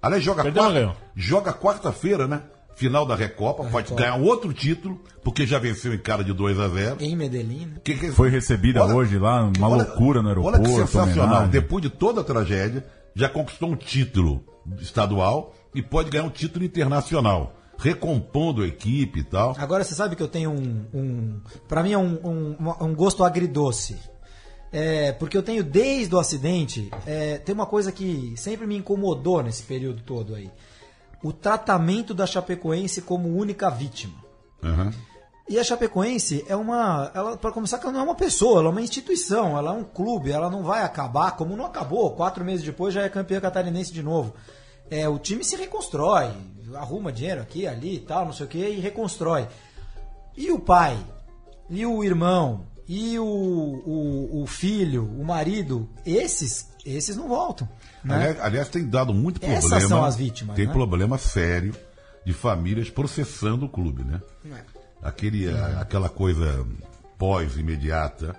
Aliás, 0.00 0.22
joga 0.22 0.42
Perdeu, 0.44 0.62
quarta- 0.62 0.96
joga 1.16 1.52
quarta-feira, 1.52 2.26
né? 2.28 2.40
Final 2.80 3.04
da 3.04 3.14
Recopa, 3.14 3.62
pode 3.64 3.90
Recopa. 3.90 4.00
ganhar 4.00 4.16
outro 4.16 4.54
título, 4.54 4.98
porque 5.22 5.46
já 5.46 5.58
venceu 5.58 5.92
em 5.92 5.98
cara 5.98 6.24
de 6.24 6.32
2 6.32 6.58
a 6.58 6.66
0 6.66 6.96
Em 6.98 7.14
Medellín. 7.14 7.66
né? 7.66 7.74
Que- 7.84 7.94
que- 7.94 8.10
Foi 8.10 8.30
recebida 8.30 8.82
Olha- 8.82 8.94
hoje 8.94 9.18
lá, 9.18 9.44
uma 9.58 9.68
olha- 9.68 9.84
loucura 9.84 10.22
no 10.22 10.28
aeroporto. 10.28 10.58
Olha 10.58 10.66
que 10.66 10.74
sensacional. 10.74 11.26
homenagem. 11.26 11.50
Depois 11.50 11.82
de 11.82 11.90
toda 11.90 12.22
a 12.22 12.24
tragédia, 12.24 12.86
já 13.14 13.28
conquistou 13.28 13.70
um 13.70 13.76
título 13.76 14.42
estadual 14.80 15.52
e 15.74 15.82
pode 15.82 16.08
ganhar 16.08 16.24
um 16.24 16.30
título 16.30 16.64
internacional, 16.64 17.54
recompondo 17.76 18.62
a 18.62 18.66
equipe 18.66 19.20
e 19.20 19.24
tal. 19.24 19.54
Agora 19.58 19.84
você 19.84 19.94
sabe 19.94 20.16
que 20.16 20.22
eu 20.22 20.28
tenho 20.28 20.50
um. 20.50 20.86
um 20.94 21.40
para 21.68 21.82
mim 21.82 21.92
é 21.92 21.98
um, 21.98 22.14
um, 22.24 22.56
um 22.86 22.94
gosto 22.94 23.22
agridoce. 23.22 23.96
É, 24.72 25.10
porque 25.12 25.36
eu 25.36 25.42
tenho 25.42 25.64
desde 25.64 26.14
o 26.14 26.18
acidente. 26.18 26.88
é, 27.06 27.36
tem 27.38 27.54
uma 27.54 27.66
coisa 27.66 27.90
que 27.92 28.32
sempre 28.36 28.66
me 28.66 28.76
incomodou 28.76 29.42
nesse 29.42 29.64
período 29.64 30.00
todo 30.02 30.34
aí. 30.34 30.48
O 31.22 31.32
tratamento 31.32 32.14
da 32.14 32.26
Chapecoense 32.26 33.02
como 33.02 33.28
única 33.28 33.68
vítima. 33.70 34.14
Aham. 34.62 34.92
E 35.48 35.58
a 35.58 35.64
Chapecoense 35.64 36.44
é 36.48 36.54
uma. 36.54 37.10
Ela, 37.12 37.36
para 37.36 37.50
começar, 37.50 37.78
que 37.78 37.84
ela 37.84 37.92
não 37.92 38.00
é 38.00 38.04
uma 38.04 38.14
pessoa, 38.14 38.60
ela 38.60 38.68
é 38.68 38.70
uma 38.70 38.82
instituição, 38.82 39.58
ela 39.58 39.72
é 39.72 39.74
um 39.74 39.82
clube, 39.82 40.30
ela 40.30 40.48
não 40.48 40.62
vai 40.62 40.84
acabar, 40.84 41.32
como 41.32 41.56
não 41.56 41.66
acabou. 41.66 42.14
Quatro 42.14 42.44
meses 42.44 42.64
depois 42.64 42.94
já 42.94 43.02
é 43.02 43.08
campeã 43.08 43.40
catarinense 43.40 43.92
de 43.92 44.00
novo. 44.00 44.32
É, 44.88 45.08
o 45.08 45.18
time 45.18 45.42
se 45.42 45.56
reconstrói, 45.56 46.30
arruma 46.76 47.10
dinheiro 47.10 47.40
aqui, 47.40 47.66
ali 47.66 47.96
e 47.96 48.00
tal, 48.00 48.26
não 48.26 48.32
sei 48.32 48.46
o 48.46 48.48
que, 48.48 48.58
e 48.58 48.78
reconstrói. 48.78 49.48
E 50.36 50.52
o 50.52 50.60
pai, 50.60 50.96
e 51.68 51.84
o 51.84 52.04
irmão, 52.04 52.66
e 52.86 53.18
o, 53.18 53.24
o, 53.24 54.42
o 54.42 54.46
filho, 54.46 55.04
o 55.04 55.24
marido, 55.24 55.88
esses, 56.06 56.70
esses 56.86 57.16
não 57.16 57.26
voltam. 57.26 57.68
Né? 58.04 58.14
Aliás, 58.14 58.40
aliás, 58.40 58.68
tem 58.68 58.84
dado 58.88 59.12
muito 59.12 59.40
problema. 59.40 59.58
Essas 59.58 59.88
são 59.88 60.04
as 60.04 60.16
vítimas, 60.16 60.56
Tem 60.56 60.66
né? 60.66 60.72
problema 60.72 61.18
sério 61.18 61.74
de 62.24 62.32
famílias 62.32 62.88
processando 62.90 63.66
o 63.66 63.68
clube, 63.68 64.04
né? 64.04 64.20
Aquele, 65.02 65.48
a- 65.50 65.80
aquela 65.80 66.08
coisa 66.08 66.66
pós-imediata 67.18 68.34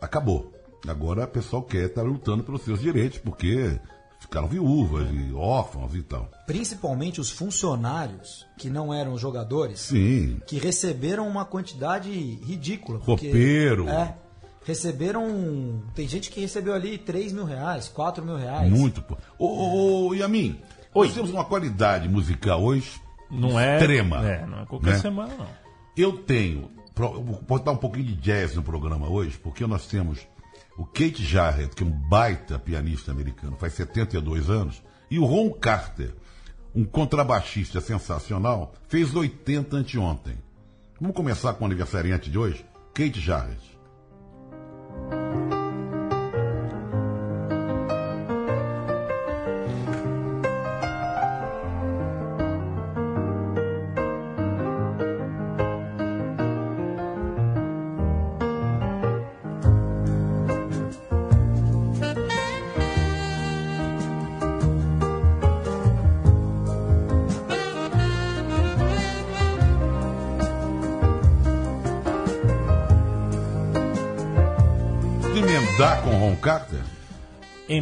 acabou. 0.00 0.52
Agora 0.88 1.24
o 1.24 1.28
pessoal 1.28 1.62
quer 1.62 1.86
estar 1.86 2.02
lutando 2.02 2.42
pelos 2.42 2.62
seus 2.62 2.80
direitos, 2.80 3.18
porque 3.18 3.78
ficaram 4.20 4.48
viúvas 4.48 5.08
e 5.12 5.32
órfãos 5.34 5.94
e 5.94 6.02
tal. 6.02 6.30
Principalmente 6.46 7.20
os 7.20 7.30
funcionários 7.30 8.46
que 8.58 8.70
não 8.70 8.92
eram 8.92 9.16
jogadores. 9.18 9.80
Sim. 9.80 10.40
que 10.46 10.58
receberam 10.58 11.28
uma 11.28 11.44
quantidade 11.44 12.10
ridícula. 12.10 12.98
porque- 13.00 13.26
Roupeiro. 13.26 13.88
É. 13.88 14.16
Receberam. 14.64 15.82
Tem 15.94 16.06
gente 16.06 16.30
que 16.30 16.40
recebeu 16.40 16.74
ali 16.74 16.98
3 16.98 17.32
mil 17.32 17.44
reais, 17.44 17.88
4 17.88 18.24
mil 18.24 18.36
reais. 18.36 18.70
Muito. 18.70 19.02
pô. 19.02 19.16
Ô, 19.38 19.46
ô, 19.46 20.08
ô, 20.08 20.14
Yamin, 20.14 20.60
nós 20.94 21.14
temos 21.14 21.30
uma 21.30 21.44
qualidade 21.44 22.08
musical 22.08 22.62
hoje 22.62 23.00
Não 23.30 23.58
é. 23.58 23.78
extrema. 23.78 24.26
É, 24.26 24.46
não 24.46 24.60
é 24.60 24.66
qualquer 24.66 24.92
né? 24.94 24.98
semana, 24.98 25.34
não. 25.34 25.46
Eu 25.96 26.18
tenho. 26.18 26.70
Vou 26.94 27.42
botar 27.46 27.72
um 27.72 27.76
pouquinho 27.76 28.06
de 28.06 28.16
jazz 28.16 28.54
no 28.54 28.62
programa 28.62 29.08
hoje, 29.08 29.38
porque 29.38 29.66
nós 29.66 29.86
temos 29.86 30.20
o 30.76 30.84
Kate 30.84 31.24
Jarrett, 31.24 31.74
que 31.74 31.82
é 31.82 31.86
um 31.86 31.90
baita 31.90 32.58
pianista 32.58 33.10
americano, 33.10 33.56
faz 33.56 33.74
72 33.74 34.50
anos, 34.50 34.82
e 35.10 35.18
o 35.18 35.24
Ron 35.24 35.50
Carter, 35.50 36.14
um 36.74 36.84
contrabaixista 36.84 37.80
sensacional, 37.80 38.74
fez 38.88 39.14
80 39.14 39.76
anteontem. 39.76 40.38
Vamos 41.00 41.16
começar 41.16 41.54
com 41.54 41.64
o 41.64 41.66
aniversariante 41.66 42.30
de 42.30 42.38
hoje? 42.38 42.64
Kate 42.94 43.20
Jarrett. 43.20 43.79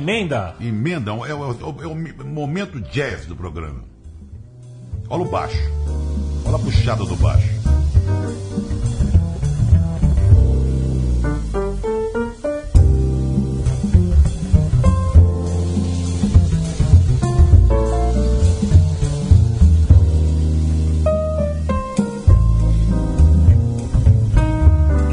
Emenda. 0.09 0.55
Emenda, 0.59 1.11
é, 1.11 1.15
o- 1.15 1.27
é 1.27 1.35
o- 1.35 1.83
é 1.83 2.25
momento 2.25 2.81
jazz 2.81 3.27
do 3.27 3.37
programa. 3.37 3.85
Olha 5.11 5.23
o 5.23 5.29
baixo. 5.29 5.59
Olha 6.47 6.57
a 6.57 6.59
puxada 6.59 7.05
do 7.05 7.15
baixo. 7.17 7.59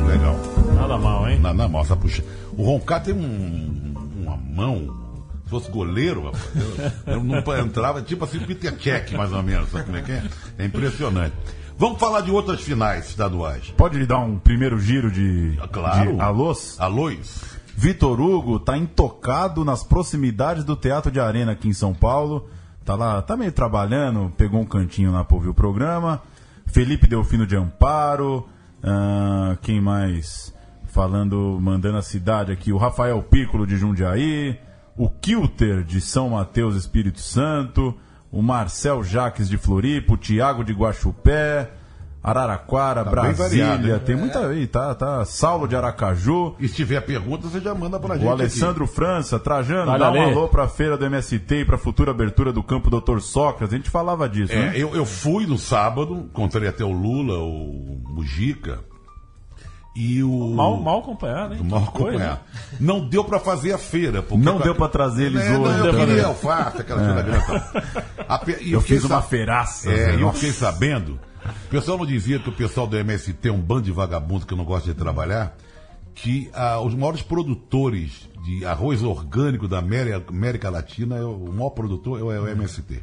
Legal. 0.07 0.35
Nada 0.73 0.97
mal, 0.97 1.27
hein? 1.29 1.39
Na, 1.39 1.53
na 1.53 1.67
nossa 1.67 1.95
puxa. 1.95 2.23
O 2.57 2.63
Roncar 2.63 3.03
tem 3.03 3.13
um, 3.13 3.84
fosse 5.65 5.71
goleiro, 5.71 6.25
rapaz, 6.25 6.43
eu, 7.07 7.13
eu 7.15 7.23
não 7.23 7.37
entrava, 7.59 8.01
tipo 8.01 8.23
assim, 8.25 8.39
Peter 8.39 8.75
Check, 8.77 9.11
mais 9.13 9.31
ou 9.31 9.41
menos. 9.43 9.69
Sabe 9.69 9.85
como 9.85 9.97
é 9.97 10.01
que 10.01 10.11
é? 10.11 10.23
É 10.59 10.65
impressionante. 10.65 11.33
Vamos 11.77 11.99
falar 11.99 12.21
de 12.21 12.31
outras 12.31 12.61
finais 12.61 13.09
estaduais. 13.09 13.73
Pode 13.75 13.97
lhe 13.97 14.05
dar 14.05 14.19
um 14.19 14.37
primeiro 14.39 14.79
giro 14.79 15.11
de, 15.11 15.59
Claro. 15.71 16.13
de 16.15 16.21
alôs? 16.21 16.75
Alôs. 16.79 17.41
Vitor 17.75 18.21
Hugo 18.21 18.57
tá 18.59 18.77
intocado 18.77 19.65
nas 19.65 19.83
proximidades 19.83 20.63
do 20.63 20.77
Teatro 20.77 21.11
de 21.11 21.19
Arena 21.19 21.51
aqui 21.51 21.67
em 21.67 21.73
São 21.73 21.93
Paulo. 21.93 22.47
Tá 22.85 22.95
lá, 22.95 23.21
tá 23.21 23.35
meio 23.35 23.51
trabalhando, 23.51 24.31
pegou 24.37 24.61
um 24.61 24.65
cantinho 24.65 25.11
lá 25.11 25.23
pra 25.25 25.35
ouvir 25.35 25.49
o 25.49 25.53
programa. 25.53 26.21
Felipe 26.67 27.07
Delfino 27.07 27.45
de 27.45 27.57
Amparo. 27.57 28.47
ah, 28.81 29.57
quem 29.61 29.81
mais? 29.81 30.53
Falando, 30.87 31.59
mandando 31.61 31.97
a 31.97 32.01
cidade 32.01 32.53
aqui. 32.53 32.71
O 32.71 32.77
Rafael 32.77 33.21
Piccolo 33.23 33.67
de 33.67 33.75
Jundiaí. 33.75 34.57
O 34.97 35.09
Kilter 35.09 35.83
de 35.83 35.99
São 35.99 36.29
Mateus 36.29 36.75
Espírito 36.75 37.19
Santo. 37.19 37.93
O 38.31 38.41
Marcel 38.41 39.03
Jaques 39.03 39.47
de 39.49 39.57
Floripa. 39.57 40.13
O 40.13 40.17
Tiago 40.17 40.63
de 40.63 40.73
Guaxupé. 40.73 41.69
Araraquara, 42.23 43.03
Tá 43.03 43.11
Brasília. 43.11 43.67
variado? 43.77 43.99
Tem 44.03 44.15
muita 44.15 44.47
aí, 44.47 44.65
tá, 44.65 44.95
tá. 44.95 45.23
Saulo 45.25 45.67
de 45.67 45.75
Aracaju. 45.75 46.55
E 46.59 46.67
se 46.67 46.73
tiver 46.73 46.99
pergunta, 47.01 47.47
você 47.47 47.59
já 47.59 47.75
manda 47.75 47.99
pra 47.99 48.15
gente. 48.15 48.25
O 48.25 48.31
aqui. 48.31 48.41
Alessandro 48.41 48.87
França, 48.87 49.37
Trajano, 49.37 49.85
Vale 49.91 49.99
dá 49.99 50.11
um 50.11 50.21
alô 50.23 50.47
pra 50.47 50.67
feira 50.67 50.97
do 50.97 51.05
MST 51.05 51.53
e 51.57 51.65
pra 51.65 51.77
futura 51.77 52.09
abertura 52.09 52.51
do 52.51 52.63
campo 52.63 52.89
Dr. 52.89 53.19
Sócrates. 53.19 53.75
A 53.75 53.77
gente 53.77 53.91
falava 53.91 54.27
disso, 54.27 54.53
É, 54.53 54.55
né? 54.55 54.73
eu, 54.75 54.95
eu 54.95 55.05
fui 55.05 55.45
no 55.45 55.55
sábado, 55.59 56.15
encontrei 56.31 56.67
até 56.67 56.83
o 56.83 56.91
Lula, 56.91 57.37
o 57.37 58.01
Mujica. 58.09 58.79
E 59.95 60.21
o. 60.21 60.49
Mal, 60.49 60.77
mal 60.81 60.99
acompanhado, 60.99 61.53
hein? 61.55 61.63
Mal 61.63 61.83
acompanhado. 61.83 62.39
Não 62.79 63.07
deu 63.07 63.23
pra 63.23 63.39
fazer 63.39 63.71
a 63.73 63.77
feira. 63.77 64.21
Porque 64.21 64.43
Não 64.43 64.59
deu 64.59 64.75
pra 64.75 64.89
trazer 64.89 65.27
eles 65.27 65.41
É, 65.41 65.51
não, 65.53 65.61
hoje 65.63 65.79
Eu 65.79 65.85
também. 65.91 66.05
queria 66.07 66.25
alface, 66.25 66.81
aquela 66.81 66.99
coisa 67.01 67.21
grande. 67.21 67.43
e 67.43 67.47
tal. 67.47 68.25
A 68.27 68.37
pe- 68.39 68.57
e 68.61 68.73
Eu 68.73 68.81
fiquei 68.81 68.97
fiz 68.97 69.05
uma 69.05 69.21
sa- 69.21 69.27
feiraça. 69.27 69.89
É, 69.91 70.15
né? 70.17 70.21
eu 70.21 70.33
fiquei 70.33 70.51
sabendo. 70.51 71.17
O 71.45 71.69
pessoal 71.69 71.97
não 71.97 72.05
dizia 72.05 72.39
que 72.39 72.49
o 72.49 72.51
pessoal 72.51 72.87
do 72.87 72.97
MST 72.97 73.47
é 73.47 73.51
um 73.51 73.61
bando 73.61 73.83
de 73.83 73.91
vagabundo 73.91 74.45
que 74.45 74.53
não 74.55 74.65
gosta 74.65 74.91
de 74.93 74.99
trabalhar. 74.99 75.55
Que 76.13 76.49
ah, 76.53 76.79
os 76.81 76.93
maiores 76.93 77.21
produtores 77.21 78.27
de 78.43 78.65
arroz 78.65 79.01
orgânico 79.01 79.67
da 79.67 79.79
América, 79.79 80.23
América 80.29 80.69
Latina, 80.69 81.17
é 81.17 81.23
o, 81.23 81.37
maior 81.53 81.69
produtor 81.69 82.19
é 82.19 82.23
o, 82.23 82.47
é 82.47 82.51
MST. 82.51 83.01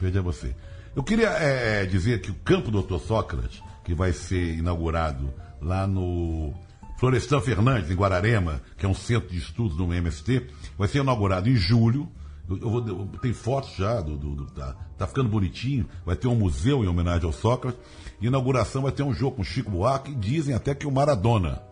Veja 0.00 0.20
você. 0.22 0.54
Eu 0.96 1.02
queria 1.02 1.28
eh, 1.38 1.86
dizer 1.86 2.20
que 2.20 2.30
o 2.30 2.34
Campo 2.34 2.70
Doutor 2.70 3.00
Sócrates, 3.00 3.62
que 3.84 3.94
vai 3.94 4.12
ser 4.12 4.56
inaugurado 4.58 5.32
lá 5.62 5.86
no 5.86 6.52
Florestan 6.98 7.40
Fernandes, 7.40 7.90
em 7.90 7.94
Guararema, 7.94 8.60
que 8.76 8.84
é 8.86 8.88
um 8.88 8.94
centro 8.94 9.28
de 9.30 9.38
estudos 9.38 9.76
do 9.76 9.92
MST, 9.92 10.46
vai 10.78 10.88
ser 10.88 10.98
inaugurado 10.98 11.48
em 11.48 11.54
julho. 11.56 12.08
Eu, 12.48 12.58
eu 12.58 12.70
vou, 12.70 12.86
eu- 12.88 13.08
tem 13.20 13.32
fotos 13.32 13.74
já, 13.76 14.00
do, 14.00 14.16
do- 14.16 14.34
do- 14.34 14.46
tá, 14.46 14.74
tá 14.98 15.06
ficando 15.06 15.28
bonitinho. 15.28 15.86
Vai 16.04 16.16
ter 16.16 16.28
um 16.28 16.34
museu 16.34 16.84
em 16.84 16.88
homenagem 16.88 17.24
ao 17.26 17.32
Sócrates. 17.32 17.80
Inauguração 18.20 18.82
vai 18.82 18.92
ter 18.92 19.02
um 19.02 19.14
jogo 19.14 19.36
com 19.36 19.44
Chico 19.44 19.70
Buarque 19.70 20.12
e 20.12 20.14
dizem 20.14 20.54
até 20.54 20.74
que 20.74 20.86
o 20.86 20.90
Maradona. 20.92 21.62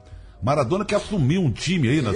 Maradona 0.42 0.84
que 0.86 0.94
assumiu 0.94 1.42
um 1.42 1.50
time 1.50 1.88
aí 1.88 2.00
na 2.00 2.14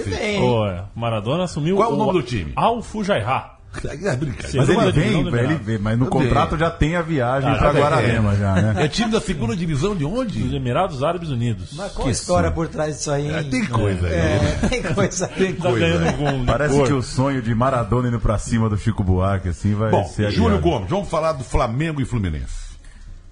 Maradona 0.95 1.43
assumiu 1.43 1.75
Qual 1.75 1.91
é 1.91 1.93
o 1.93 1.97
nome 1.97 2.13
do 2.13 2.23
time? 2.23 2.53
Al 2.55 2.81
Fujairah. 2.81 3.54
É 4.05 4.15
brincadeira. 4.15 4.47
Sim. 4.47 4.57
Mas 4.57 4.69
ele 4.69 4.91
vem, 4.91 5.27
ele 5.27 5.55
vem, 5.55 5.77
mas 5.77 5.97
no 5.97 6.05
Eu 6.05 6.09
contrato 6.09 6.57
já 6.57 6.69
tem 6.69 6.95
a 6.95 7.01
viagem 7.01 7.49
Ah, 7.49 7.55
pra 7.55 7.67
já 7.67 7.71
tem. 7.73 7.81
Guararema 7.81 8.35
já, 8.35 8.55
né? 8.55 8.85
É 8.85 8.87
time 8.87 9.11
da 9.11 9.19
segunda 9.21 9.55
divisão 9.55 9.95
de 9.95 10.03
Dos 10.03 10.13
onde? 10.13 10.55
Emirados 10.55 11.03
Árabes 11.03 11.29
Unidos. 11.29 11.69
Mas 11.73 11.91
qual 11.93 12.07
a 12.07 12.11
história 12.11 12.51
por 12.51 12.67
trás 12.67 12.97
disso 12.97 13.11
aí? 13.11 13.27
É, 13.29 13.41
hein? 13.41 13.49
tem 13.49 13.65
coisa 13.65 14.07
aí. 14.07 14.13
É, 14.13 14.59
tem 14.69 14.83
coisa. 14.83 15.27
Tem 15.27 15.53
Tá 15.53 15.69
coisa. 15.69 16.13
com 16.13 16.45
Parece 16.45 16.83
que 16.83 16.93
o 16.93 17.01
sonho 17.01 17.41
de 17.41 17.53
Maradona 17.55 18.07
indo 18.07 18.19
pra 18.19 18.37
cima 18.37 18.69
do 18.69 18.77
Chico 18.77 19.03
Buarque, 19.03 19.49
assim, 19.49 19.73
vai 19.73 19.91
Bom, 19.91 20.05
ser 20.05 20.31
Júlio. 20.31 20.59
Gomes, 20.59 20.89
vamos 20.89 21.09
falar 21.09 21.33
do 21.33 21.43
Flamengo 21.43 22.01
e 22.01 22.05
Fluminense. 22.05 22.65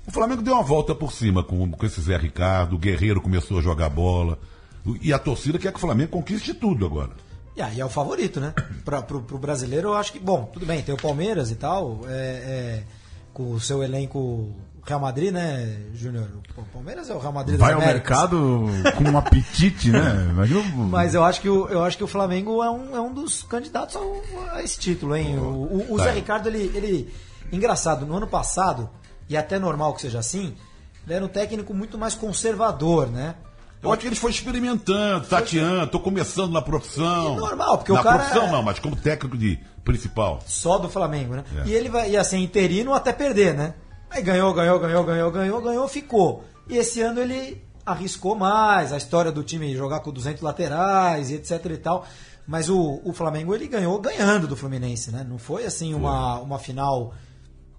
O 0.05 0.11
Flamengo 0.11 0.41
deu 0.41 0.53
uma 0.53 0.63
volta 0.63 0.93
por 0.93 1.11
cima 1.13 1.43
com, 1.43 1.71
com 1.71 1.85
esse 1.85 2.01
Zé 2.01 2.17
Ricardo, 2.17 2.75
o 2.75 2.79
Guerreiro 2.79 3.21
começou 3.21 3.59
a 3.59 3.61
jogar 3.61 3.89
bola. 3.89 4.37
E 5.01 5.13
a 5.13 5.19
torcida 5.19 5.57
quer 5.57 5.71
que 5.71 5.77
o 5.77 5.81
Flamengo 5.81 6.11
conquiste 6.11 6.53
tudo 6.53 6.85
agora. 6.85 7.11
E 7.55 7.61
aí 7.61 7.79
é 7.79 7.85
o 7.85 7.89
favorito, 7.89 8.39
né? 8.39 8.53
Pro, 8.83 9.21
pro 9.21 9.37
brasileiro, 9.37 9.89
eu 9.89 9.93
acho 9.93 10.11
que, 10.11 10.19
bom, 10.19 10.45
tudo 10.51 10.65
bem, 10.65 10.81
tem 10.81 10.93
o 10.93 10.97
Palmeiras 10.97 11.49
e 11.51 11.55
tal, 11.55 12.01
é, 12.07 12.11
é, 12.11 12.83
com 13.33 13.51
o 13.51 13.59
seu 13.59 13.81
elenco 13.81 14.51
Real 14.85 14.99
Madrid, 14.99 15.31
né, 15.31 15.77
Júnior? 15.93 16.27
O 16.57 16.63
Palmeiras 16.65 17.09
é 17.09 17.13
o 17.13 17.19
Real 17.19 17.31
Madrid 17.31 17.57
Vai 17.57 17.71
ao 17.73 17.81
Américas. 17.81 18.09
mercado 18.19 18.67
com 18.97 19.03
um 19.09 19.17
apetite, 19.17 19.89
né? 19.89 20.27
Imagina 20.31 20.59
o- 20.59 20.63
Mas 20.89 21.13
eu 21.13 21.23
acho 21.23 21.39
que 21.39 21.47
o, 21.47 21.69
eu 21.69 21.81
acho 21.83 21.97
que 21.97 22.03
o 22.03 22.07
Flamengo 22.07 22.61
é 22.61 22.69
um, 22.69 22.95
é 22.95 22.99
um 22.99 23.13
dos 23.13 23.43
candidatos 23.43 23.95
ao- 23.95 24.21
a 24.51 24.61
esse 24.61 24.77
título, 24.77 25.15
hein? 25.15 25.37
O, 25.37 25.41
o- 25.43 25.93
o 25.93 25.97
Tá. 25.97 26.03
Zé 26.03 26.11
Ricardo, 26.11 26.47
ele, 26.49 26.69
ele. 26.75 27.13
Engraçado, 27.51 28.05
no 28.05 28.17
ano 28.17 28.27
passado, 28.27 28.89
e 29.29 29.37
até 29.37 29.57
normal 29.57 29.93
que 29.93 30.01
seja 30.01 30.19
assim, 30.19 30.53
ele 31.05 31.13
era 31.13 31.23
um 31.23 31.29
técnico 31.29 31.73
muito 31.73 31.97
mais 31.97 32.13
conservador, 32.15 33.07
né? 33.09 33.35
Eu 33.83 33.91
acho 33.91 34.01
que 34.01 34.07
ele 34.07 34.15
foi 34.15 34.31
experimentando, 34.31 35.25
tateando, 35.27 35.87
tô 35.87 35.99
começando 35.99 36.51
na 36.51 36.61
profissão. 36.61 37.33
É 37.33 37.39
normal, 37.39 37.77
porque 37.77 37.91
na 37.91 37.99
o 37.99 38.03
cara 38.03 38.17
profissão 38.19 38.47
é- 38.47 38.51
não, 38.51 38.63
mas 38.63 38.79
como 38.79 38.95
técnico 38.95 39.37
de 39.37 39.59
principal. 39.83 40.39
Só 40.47 40.77
do 40.77 40.89
Flamengo, 40.89 41.35
né? 41.35 41.43
É. 41.57 41.67
E 41.67 41.73
ele 41.73 41.89
vai, 41.89 42.11
ia 42.11 42.23
ser 42.23 42.37
interino 42.37 42.93
até 42.93 43.11
perder, 43.11 43.53
né? 43.53 43.73
Aí 44.09 44.21
ganhou, 44.21 44.53
ganhou, 44.53 44.79
ganhou, 44.79 45.03
ganhou, 45.03 45.31
ganhou, 45.31 45.61
ganhou, 45.61 45.87
ficou. 45.87 46.43
E 46.69 46.77
esse 46.77 47.01
ano 47.01 47.19
ele 47.19 47.61
arriscou 47.85 48.35
mais, 48.35 48.93
a 48.93 48.97
história 48.97 49.31
do 49.31 49.43
time 49.43 49.75
jogar 49.75 49.99
com 49.99 50.11
200 50.11 50.41
laterais 50.41 51.29
e 51.29 51.35
etc 51.35 51.65
e 51.65 51.77
tal. 51.77 52.05
Mas 52.47 52.69
o, 52.69 53.01
o 53.03 53.13
Flamengo 53.13 53.53
ele 53.53 53.67
ganhou 53.67 53.99
ganhando 53.99 54.47
do 54.47 54.55
Fluminense, 54.55 55.11
né? 55.11 55.25
Não 55.27 55.37
foi 55.37 55.65
assim 55.65 55.93
uma, 55.93 56.39
uma 56.39 56.59
final 56.59 57.13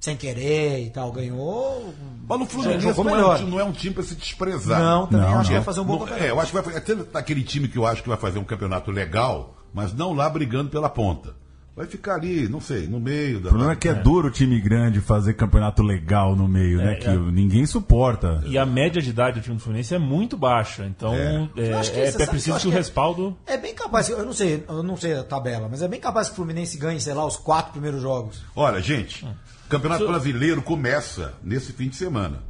sem 0.05 0.17
querer 0.17 0.85
e 0.85 0.91
tal. 0.91 1.11
Ganhou. 1.13 1.95
Mas 2.29 2.39
no 2.39 2.47
Fluminense 2.47 2.87
não 2.87 3.11
é, 3.19 3.37
um, 3.43 3.47
não 3.49 3.61
é 3.61 3.65
um 3.65 3.73
time 3.73 3.95
para 3.95 4.03
se 4.03 4.15
desprezar. 4.15 4.81
Não, 4.81 5.07
também 5.07 5.27
Não, 5.29 5.35
acho 5.41 5.49
que 5.49 5.55
não. 5.55 5.61
vai 5.61 5.65
fazer 5.65 5.81
um 5.81 5.85
bom 5.85 5.93
Não- 5.93 5.99
campeonato. 6.01 6.25
é, 6.25 6.31
eu 6.31 6.41
acho 6.41 6.47
que 6.49 6.55
vai 6.55 6.63
fazer. 6.63 6.79
Até 7.03 7.19
aquele 7.19 7.43
time 7.43 7.69
que 7.69 7.77
eu 7.79 7.87
acho 7.87 8.03
que 8.03 8.09
vai 8.09 8.19
fazer 8.19 8.39
um 8.39 8.45
campeonato 8.45 8.91
legal, 8.91 9.57
mas 9.73 9.93
não 9.95 10.13
lá 10.13 10.29
brigando 10.29 10.71
pela 10.71 10.89
ponta. 10.89 11.43
Vai 11.77 11.87
ficar 11.87 12.15
ali, 12.15 12.49
não 12.49 12.61
sei, 12.61 12.87
no 12.87 13.01
meio 13.01 13.41
da. 13.41 13.47
O 13.49 13.51
problema 13.51 13.73
é 13.73 13.77
que 13.77 13.89
é, 13.89 13.95
duro 13.95 14.29
o 14.29 14.31
time 14.31 14.61
grande 14.61 15.01
fazer 15.01 15.35
campeonato 15.35 15.83
legal 15.83 16.37
no 16.37 16.47
meio, 16.47 16.79
né? 16.79 16.93
É, 16.93 16.95
Que 16.95 17.09
é. 17.09 17.17
ninguém 17.17 17.67
suporta. 17.67 18.45
E 18.47 18.57
a 18.57 18.65
média 18.65 19.03
de 19.03 19.11
idade 19.11 19.41
do 19.41 19.43
time 19.43 19.57
do 19.57 19.61
Fluminense 19.61 19.93
é 19.93 19.99
muito 19.99 20.37
baixa. 20.37 20.87
Então 20.87 21.13
é, 21.13 21.49
que 21.53 21.61
é- 21.61 22.09
é 22.09 22.13
que 22.13 22.27
preciso 22.29 22.59
que, 22.61 22.69
o 22.69 22.71
que 22.71 22.77
é- 22.77 22.79
respaldo. 22.79 23.37
É 23.45 23.57
bem 23.59 23.75
capaz, 23.75 24.09
eu 24.09 24.25
não 24.25 24.33
sei, 24.33 24.63
eu 24.69 24.85
não 24.85 24.97
sei 24.97 25.15
a 25.19 25.25
tabela, 25.25 25.67
mas 25.69 25.83
é 25.83 25.89
bem 25.89 25.99
capaz 25.99 26.29
que 26.29 26.35
o 26.35 26.37
Fluminense 26.37 26.79
ganhe, 26.79 27.01
sei 27.01 27.13
lá, 27.13 27.27
os 27.27 27.37
quatro 27.37 27.73
primeiros 27.73 28.01
jogos. 28.01 28.41
Olha, 28.55 28.81
gente, 28.81 29.27
o 29.67 29.69
Campeonato 29.69 30.07
Brasileiro 30.07 30.63
começa 30.63 31.35
nesse 31.43 31.73
fim 31.73 31.89
de 31.89 31.97
semana. 31.97 32.43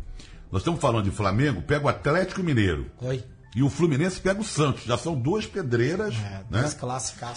Nós 0.50 0.62
estamos 0.62 0.80
falando 0.80 1.04
de 1.04 1.10
Flamengo, 1.10 1.62
pega 1.62 1.84
o 1.86 1.88
Atlético 1.88 2.42
Mineiro. 2.42 2.86
Oi. 3.02 3.22
E 3.56 3.62
o 3.62 3.70
Fluminense 3.70 4.20
pega 4.20 4.40
o 4.40 4.44
Santos. 4.44 4.82
Já 4.84 4.98
são 4.98 5.14
duas 5.14 5.46
pedreiras. 5.46 6.12
É, 6.16 6.42
né? 6.50 6.60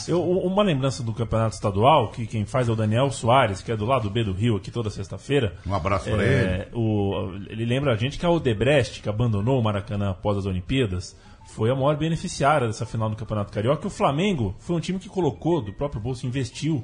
Eu, 0.09 0.19
uma 0.23 0.63
lembrança 0.63 1.03
do 1.03 1.13
campeonato 1.13 1.53
estadual, 1.53 2.09
que 2.11 2.25
quem 2.25 2.43
faz 2.43 2.67
é 2.67 2.71
o 2.71 2.75
Daniel 2.75 3.11
Soares, 3.11 3.61
que 3.61 3.71
é 3.71 3.77
do 3.77 3.85
lado 3.85 4.09
B 4.09 4.23
do 4.23 4.33
Rio, 4.33 4.55
aqui 4.55 4.71
toda 4.71 4.89
sexta-feira. 4.89 5.55
Um 5.65 5.75
abraço 5.75 6.05
pra 6.05 6.23
É, 6.23 6.69
o- 6.73 7.33
ele 7.49 7.65
lembra 7.65 7.93
a 7.93 7.95
gente 7.95 8.17
que 8.17 8.25
a 8.25 8.31
Odebrecht, 8.31 8.99
que 9.01 9.07
abandonou 9.09 9.59
o 9.59 9.63
Maracanã 9.63 10.09
após 10.09 10.39
as 10.39 10.47
Olimpíadas, 10.47 11.15
foi 11.49 11.69
a 11.69 11.75
maior 11.75 11.95
beneficiária 11.97 12.65
dessa 12.65 12.85
final 12.85 13.11
do 13.11 13.15
Campeonato 13.15 13.53
Carioca. 13.53 13.83
E 13.83 13.87
o 13.87 13.91
Flamengo 13.91 14.55
foi 14.57 14.75
um 14.75 14.79
time 14.79 14.97
que 14.97 15.07
colocou 15.09 15.61
do 15.61 15.71
próprio 15.71 16.01
bolso, 16.01 16.25
investiu 16.25 16.83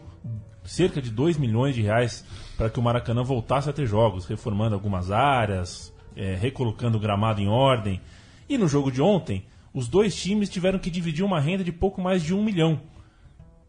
cerca 0.63 1.01
de 1.01 1.09
2 1.09 1.37
milhões 1.37 1.73
de 1.73 1.81
reais 1.81 2.23
para 2.57 2.69
que 2.69 2.79
o 2.79 2.83
Maracanã 2.83 3.23
voltasse 3.23 3.69
a 3.69 3.73
ter 3.73 3.85
jogos, 3.85 4.25
reformando 4.25 4.75
algumas 4.75 5.11
áreas, 5.11 5.93
é, 6.15 6.35
recolocando 6.35 6.97
o 6.97 7.01
gramado 7.01 7.41
em 7.41 7.47
ordem. 7.47 8.01
E 8.47 8.57
no 8.57 8.67
jogo 8.67 8.91
de 8.91 9.01
ontem, 9.01 9.45
os 9.73 9.87
dois 9.87 10.15
times 10.15 10.49
tiveram 10.49 10.77
que 10.79 10.89
dividir 10.89 11.23
uma 11.25 11.39
renda 11.39 11.63
de 11.63 11.71
pouco 11.71 12.01
mais 12.01 12.21
de 12.21 12.33
um 12.33 12.43
milhão. 12.43 12.79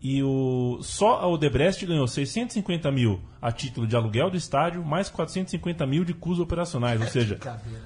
E 0.01 0.23
o, 0.23 0.81
só 0.83 1.21
a 1.21 1.27
Odebrecht 1.27 1.87
ganhou 1.87 2.07
650 2.07 2.93
mil 2.93 3.23
a 3.41 3.51
título 3.51 3.87
de 3.87 3.97
aluguel 3.97 4.29
do 4.31 4.37
estádio, 4.37 4.85
mais 4.85 5.09
450 5.09 5.87
mil 5.87 6.05
de 6.05 6.13
custos 6.13 6.41
operacionais. 6.41 7.01
Ou 7.01 7.07
seja, 7.07 7.39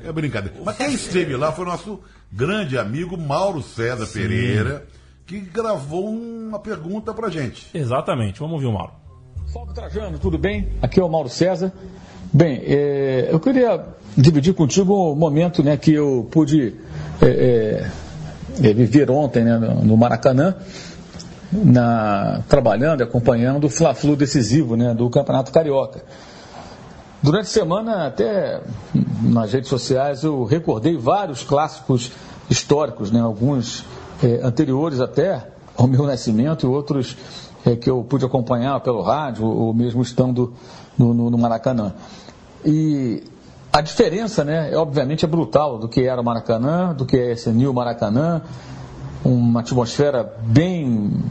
É 0.02 0.10
brincadeira. 0.10 0.58
Mas 0.64 0.76
quem 0.76 0.92
esteve 0.92 1.36
lá 1.36 1.52
foi 1.52 1.64
o 1.64 1.68
nosso 1.68 2.00
grande 2.32 2.76
amigo 2.76 3.16
Mauro 3.16 3.62
César 3.62 4.06
Pereira, 4.08 4.84
que 5.24 5.38
gravou 5.38 6.10
uma 6.12 6.58
pergunta 6.58 7.14
pra 7.14 7.28
gente. 7.28 7.68
Exatamente, 7.72 8.40
vamos 8.40 8.54
ouvir 8.54 8.66
o 8.66 8.72
Mauro. 8.72 8.94
Salve 9.52 9.72
Trajano, 9.72 10.18
tudo 10.18 10.36
bem? 10.36 10.68
Aqui 10.82 11.00
é 11.00 11.02
o 11.02 11.08
Mauro 11.08 11.30
César. 11.30 11.72
Bem, 12.30 12.60
é, 12.66 13.28
eu 13.30 13.40
queria 13.40 13.82
dividir 14.14 14.52
contigo 14.52 15.12
um 15.12 15.14
momento 15.14 15.62
né, 15.62 15.74
que 15.78 15.94
eu 15.94 16.28
pude 16.30 16.74
é, 17.22 17.88
é, 18.62 18.72
viver 18.74 19.10
ontem 19.10 19.44
né, 19.44 19.56
no 19.56 19.96
Maracanã, 19.96 20.54
na, 21.50 22.42
trabalhando 22.46 23.02
acompanhando 23.02 23.64
o 23.64 23.70
Fla-Flu 23.70 24.16
decisivo 24.16 24.76
né, 24.76 24.92
do 24.92 25.08
Campeonato 25.08 25.50
Carioca. 25.50 26.02
Durante 27.22 27.46
a 27.46 27.50
semana, 27.50 28.06
até 28.06 28.60
nas 29.22 29.50
redes 29.50 29.70
sociais, 29.70 30.24
eu 30.24 30.44
recordei 30.44 30.98
vários 30.98 31.42
clássicos 31.42 32.12
históricos, 32.50 33.10
né, 33.10 33.20
alguns 33.20 33.82
é, 34.22 34.40
anteriores 34.42 35.00
até 35.00 35.42
ao 35.74 35.86
meu 35.86 36.04
nascimento 36.04 36.66
e 36.66 36.68
outros 36.68 37.16
é, 37.68 37.76
que 37.76 37.90
eu 37.90 38.02
pude 38.02 38.24
acompanhar 38.24 38.80
pelo 38.80 39.02
rádio 39.02 39.46
ou 39.46 39.74
mesmo 39.74 40.02
estando 40.02 40.52
no, 40.96 41.12
no, 41.12 41.30
no, 41.30 41.38
Maracanã. 41.38 41.92
E 42.64 43.22
a 43.72 43.80
diferença, 43.80 44.44
né, 44.44 44.72
é, 44.72 44.76
obviamente, 44.76 45.24
é 45.24 45.28
brutal 45.28 45.78
do 45.78 45.88
que 45.88 46.02
era 46.02 46.20
o 46.20 46.24
Maracanã, 46.24 46.94
do 46.94 47.04
que 47.04 47.16
é 47.16 47.32
esse 47.32 47.50
New 47.50 47.72
Maracanã, 47.72 48.42
uma 49.24 49.60
atmosfera 49.60 50.36
bem 50.42 51.22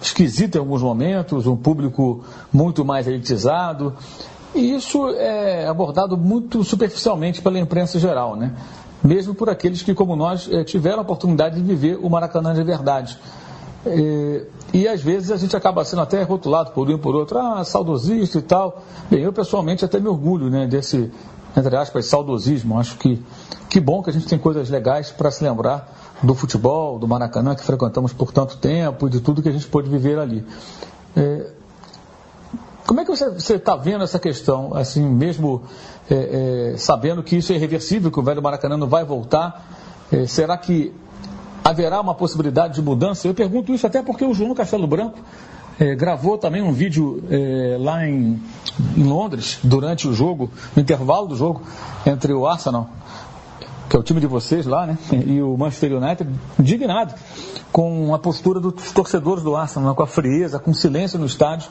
esquisita 0.00 0.58
em 0.58 0.60
alguns 0.60 0.82
momentos, 0.82 1.46
um 1.46 1.56
público 1.56 2.24
muito 2.52 2.84
mais 2.84 3.06
elitizado. 3.06 3.94
E 4.54 4.74
isso 4.74 5.08
é 5.10 5.66
abordado 5.66 6.16
muito 6.16 6.62
superficialmente 6.62 7.40
pela 7.40 7.58
imprensa 7.58 7.98
geral, 7.98 8.36
né? 8.36 8.52
mesmo 9.02 9.34
por 9.34 9.50
aqueles 9.50 9.82
que, 9.82 9.94
como 9.94 10.14
nós, 10.14 10.48
eh, 10.50 10.62
tiveram 10.62 10.98
a 10.98 11.02
oportunidade 11.02 11.56
de 11.56 11.62
viver 11.62 11.98
o 12.00 12.08
Maracanã 12.08 12.54
de 12.54 12.62
verdade. 12.62 13.18
E, 13.84 14.42
e, 14.72 14.88
às 14.88 15.02
vezes 15.02 15.30
a 15.30 15.36
gente 15.36 15.56
acaba 15.56 15.84
sendo 15.84 16.02
até 16.02 16.22
rotulado 16.22 16.70
por 16.70 16.88
um 16.88 16.92
e 16.92 16.98
por 16.98 17.14
outro, 17.14 17.38
ah, 17.38 17.64
saudosista 17.64 18.38
e 18.38 18.42
tal. 18.42 18.82
Bem, 19.10 19.22
eu 19.22 19.32
pessoalmente 19.32 19.84
até 19.84 19.98
me 19.98 20.08
orgulho 20.08 20.48
né, 20.48 20.66
desse, 20.66 21.10
entre 21.56 21.76
aspas, 21.76 22.06
saudosismo. 22.06 22.78
Acho 22.78 22.96
que 22.96 23.22
que 23.72 23.80
bom 23.80 24.02
que 24.02 24.10
a 24.10 24.12
gente 24.12 24.26
tem 24.26 24.38
coisas 24.38 24.68
legais 24.68 25.10
para 25.10 25.30
se 25.30 25.42
lembrar 25.42 25.90
do 26.22 26.34
futebol, 26.34 26.98
do 26.98 27.08
Maracanã 27.08 27.54
que 27.54 27.64
frequentamos 27.64 28.12
por 28.12 28.30
tanto 28.30 28.58
tempo 28.58 29.06
e 29.06 29.10
de 29.10 29.18
tudo 29.18 29.42
que 29.42 29.48
a 29.48 29.52
gente 29.52 29.66
pôde 29.66 29.88
viver 29.88 30.18
ali. 30.18 30.44
É, 31.16 31.46
como 32.86 33.00
é 33.00 33.04
que 33.06 33.10
você 33.10 33.54
está 33.54 33.74
vendo 33.74 34.04
essa 34.04 34.18
questão, 34.18 34.74
assim, 34.74 35.08
mesmo 35.08 35.62
é, 36.10 36.72
é, 36.74 36.76
sabendo 36.76 37.22
que 37.22 37.36
isso 37.36 37.50
é 37.50 37.56
irreversível, 37.56 38.10
que 38.10 38.20
o 38.20 38.22
velho 38.22 38.42
Maracanã 38.42 38.76
não 38.76 38.86
vai 38.86 39.06
voltar? 39.06 39.66
É, 40.12 40.26
será 40.26 40.58
que 40.58 40.92
haverá 41.64 42.00
uma 42.00 42.14
possibilidade 42.14 42.74
de 42.74 42.82
mudança? 42.82 43.26
Eu 43.26 43.34
pergunto 43.34 43.72
isso 43.72 43.86
até 43.86 44.02
porque 44.02 44.24
o 44.24 44.34
João 44.34 44.54
Castelo 44.54 44.86
Branco 44.86 45.18
é, 45.78 45.94
gravou 45.94 46.38
também 46.38 46.62
um 46.62 46.72
vídeo 46.72 47.22
é, 47.30 47.76
lá 47.80 48.06
em, 48.06 48.40
em, 48.96 49.02
Londres, 49.02 49.58
durante 49.62 50.06
o 50.06 50.12
jogo, 50.12 50.50
no 50.76 50.82
intervalo 50.82 51.26
do 51.26 51.36
jogo, 51.36 51.62
entre 52.06 52.32
o 52.32 52.46
Arsenal, 52.46 52.88
que 53.88 53.96
é 53.96 53.98
o 53.98 54.02
time 54.02 54.20
de 54.20 54.26
vocês 54.26 54.66
lá, 54.66 54.86
né, 54.86 54.98
e 55.26 55.42
o 55.42 55.56
Manchester 55.56 55.94
United, 55.94 56.30
indignado 56.58 57.14
com 57.70 58.14
a 58.14 58.18
postura 58.18 58.60
dos 58.60 58.92
torcedores 58.92 59.42
do 59.42 59.56
Arsenal, 59.56 59.90
né, 59.90 59.94
com 59.94 60.02
a 60.02 60.06
frieza, 60.06 60.58
com 60.58 60.70
o 60.70 60.74
silêncio 60.74 61.18
no 61.18 61.26
estádio 61.26 61.70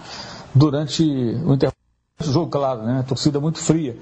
durante 0.54 1.04
o 1.04 1.54
intervalo 1.54 1.75
do 2.19 2.32
jogo, 2.32 2.51
claro, 2.51 2.84
né? 2.84 2.99
A 2.99 3.04
torcida 3.04 3.39
muito 3.39 3.60
fria. 3.60 3.97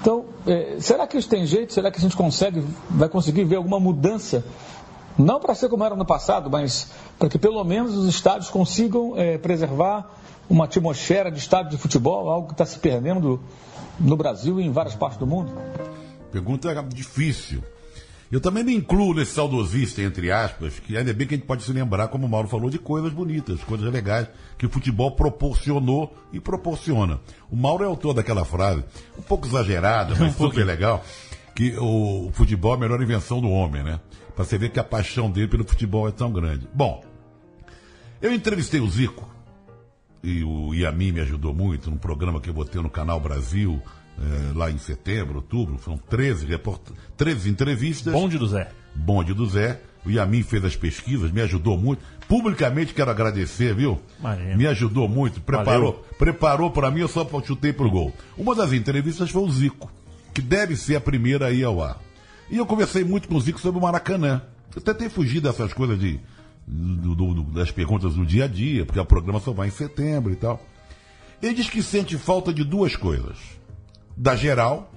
Então, 0.00 0.24
é, 0.46 0.76
será 0.80 1.06
que 1.06 1.16
isso 1.16 1.28
tem 1.28 1.46
jeito? 1.46 1.72
Será 1.72 1.90
que 1.90 1.98
a 1.98 2.00
gente 2.00 2.16
consegue, 2.16 2.64
vai 2.90 3.08
conseguir 3.08 3.44
ver 3.44 3.56
alguma 3.56 3.78
mudança? 3.78 4.44
Não 5.22 5.38
para 5.38 5.54
ser 5.54 5.68
como 5.68 5.84
era 5.84 5.94
no 5.94 6.04
passado, 6.04 6.50
mas 6.50 6.90
para 7.18 7.28
que 7.28 7.38
pelo 7.38 7.62
menos 7.62 7.96
os 7.96 8.08
estádios 8.08 8.50
consigam 8.50 9.16
é, 9.16 9.38
preservar 9.38 10.10
uma 10.50 10.64
atmosfera 10.64 11.30
de 11.30 11.38
estádio 11.38 11.70
de 11.70 11.78
futebol, 11.78 12.28
algo 12.28 12.48
que 12.48 12.54
está 12.54 12.66
se 12.66 12.78
perdendo 12.78 13.40
no 14.00 14.16
Brasil 14.16 14.60
e 14.60 14.64
em 14.64 14.72
várias 14.72 14.94
partes 14.94 15.18
do 15.18 15.26
mundo? 15.26 15.52
Pergunta 16.32 16.74
difícil. 16.92 17.62
Eu 18.32 18.40
também 18.40 18.64
me 18.64 18.74
incluo 18.74 19.14
nesse 19.14 19.32
saudosista, 19.32 20.00
entre 20.02 20.32
aspas, 20.32 20.80
que 20.80 20.96
ainda 20.96 21.12
bem 21.12 21.26
que 21.26 21.34
a 21.34 21.36
gente 21.36 21.46
pode 21.46 21.62
se 21.62 21.72
lembrar, 21.72 22.08
como 22.08 22.26
o 22.26 22.28
Mauro 22.28 22.48
falou, 22.48 22.70
de 22.70 22.78
coisas 22.78 23.12
bonitas, 23.12 23.62
coisas 23.62 23.92
legais 23.92 24.26
que 24.56 24.64
o 24.64 24.70
futebol 24.70 25.12
proporcionou 25.12 26.16
e 26.32 26.40
proporciona. 26.40 27.20
O 27.50 27.56
Mauro 27.56 27.84
é 27.84 27.86
autor 27.86 28.14
daquela 28.14 28.44
frase, 28.44 28.82
um 29.18 29.22
pouco 29.22 29.46
exagerada, 29.46 30.16
mas 30.18 30.32
um 30.40 30.48
super 30.48 30.64
legal, 30.64 31.04
que 31.54 31.76
o 31.78 32.30
futebol 32.32 32.72
é 32.72 32.76
a 32.76 32.80
melhor 32.80 33.02
invenção 33.02 33.40
do 33.40 33.50
homem, 33.50 33.84
né? 33.84 34.00
Para 34.34 34.44
você 34.44 34.56
ver 34.56 34.70
que 34.70 34.80
a 34.80 34.84
paixão 34.84 35.30
dele 35.30 35.48
pelo 35.48 35.64
futebol 35.64 36.08
é 36.08 36.12
tão 36.12 36.32
grande. 36.32 36.68
Bom, 36.72 37.04
eu 38.20 38.32
entrevistei 38.32 38.80
o 38.80 38.88
Zico, 38.88 39.28
e 40.22 40.44
o 40.44 40.72
Yami 40.72 41.12
me 41.12 41.20
ajudou 41.20 41.52
muito 41.52 41.90
num 41.90 41.96
programa 41.96 42.40
que 42.40 42.48
eu 42.48 42.54
botei 42.54 42.80
no 42.80 42.88
Canal 42.88 43.18
Brasil, 43.18 43.82
é, 44.18 44.56
lá 44.56 44.70
em 44.70 44.78
setembro, 44.78 45.36
outubro, 45.36 45.78
foram 45.78 45.98
13, 45.98 46.46
report... 46.46 46.80
13 47.16 47.50
entrevistas. 47.50 48.12
Bonde 48.12 48.38
do 48.38 48.46
Zé. 48.46 48.70
Bonde 48.94 49.34
do 49.34 49.46
Zé. 49.46 49.80
O 50.04 50.10
Yamin 50.10 50.42
fez 50.42 50.64
as 50.64 50.76
pesquisas, 50.76 51.30
me 51.30 51.40
ajudou 51.40 51.78
muito. 51.78 52.02
Publicamente 52.28 52.92
quero 52.92 53.10
agradecer, 53.10 53.74
viu? 53.74 54.00
Imagina. 54.18 54.56
Me 54.56 54.66
ajudou 54.66 55.08
muito, 55.08 55.40
preparou, 55.40 55.92
Valeu. 55.92 56.06
preparou 56.18 56.70
para 56.70 56.90
mim, 56.90 57.00
eu 57.00 57.08
só 57.08 57.28
chutei 57.44 57.72
pro 57.72 57.90
gol. 57.90 58.12
Uma 58.36 58.54
das 58.54 58.72
entrevistas 58.72 59.30
foi 59.30 59.42
o 59.42 59.50
Zico, 59.50 59.90
que 60.34 60.42
deve 60.42 60.76
ser 60.76 60.96
a 60.96 61.00
primeira 61.00 61.46
aí 61.46 61.62
ao 61.62 61.82
ar. 61.82 62.00
E 62.52 62.58
eu 62.58 62.66
conversei 62.66 63.02
muito 63.02 63.28
com 63.28 63.36
o 63.36 63.40
Zico 63.40 63.58
sobre 63.58 63.78
o 63.78 63.82
Maracanã. 63.82 64.42
Eu 64.76 64.82
tentei 64.82 65.08
fugir 65.08 65.40
dessas 65.40 65.72
coisas 65.72 65.98
de, 65.98 66.20
do, 66.66 67.14
do, 67.14 67.42
das 67.44 67.70
perguntas 67.70 68.14
do 68.14 68.26
dia 68.26 68.44
a 68.44 68.46
dia, 68.46 68.84
porque 68.84 69.00
o 69.00 69.06
programa 69.06 69.40
só 69.40 69.52
vai 69.52 69.68
em 69.68 69.70
setembro 69.70 70.30
e 70.30 70.36
tal. 70.36 70.62
Ele 71.42 71.54
diz 71.54 71.70
que 71.70 71.82
sente 71.82 72.18
falta 72.18 72.52
de 72.52 72.62
duas 72.62 72.94
coisas 72.94 73.38
da 74.14 74.36
geral, 74.36 74.92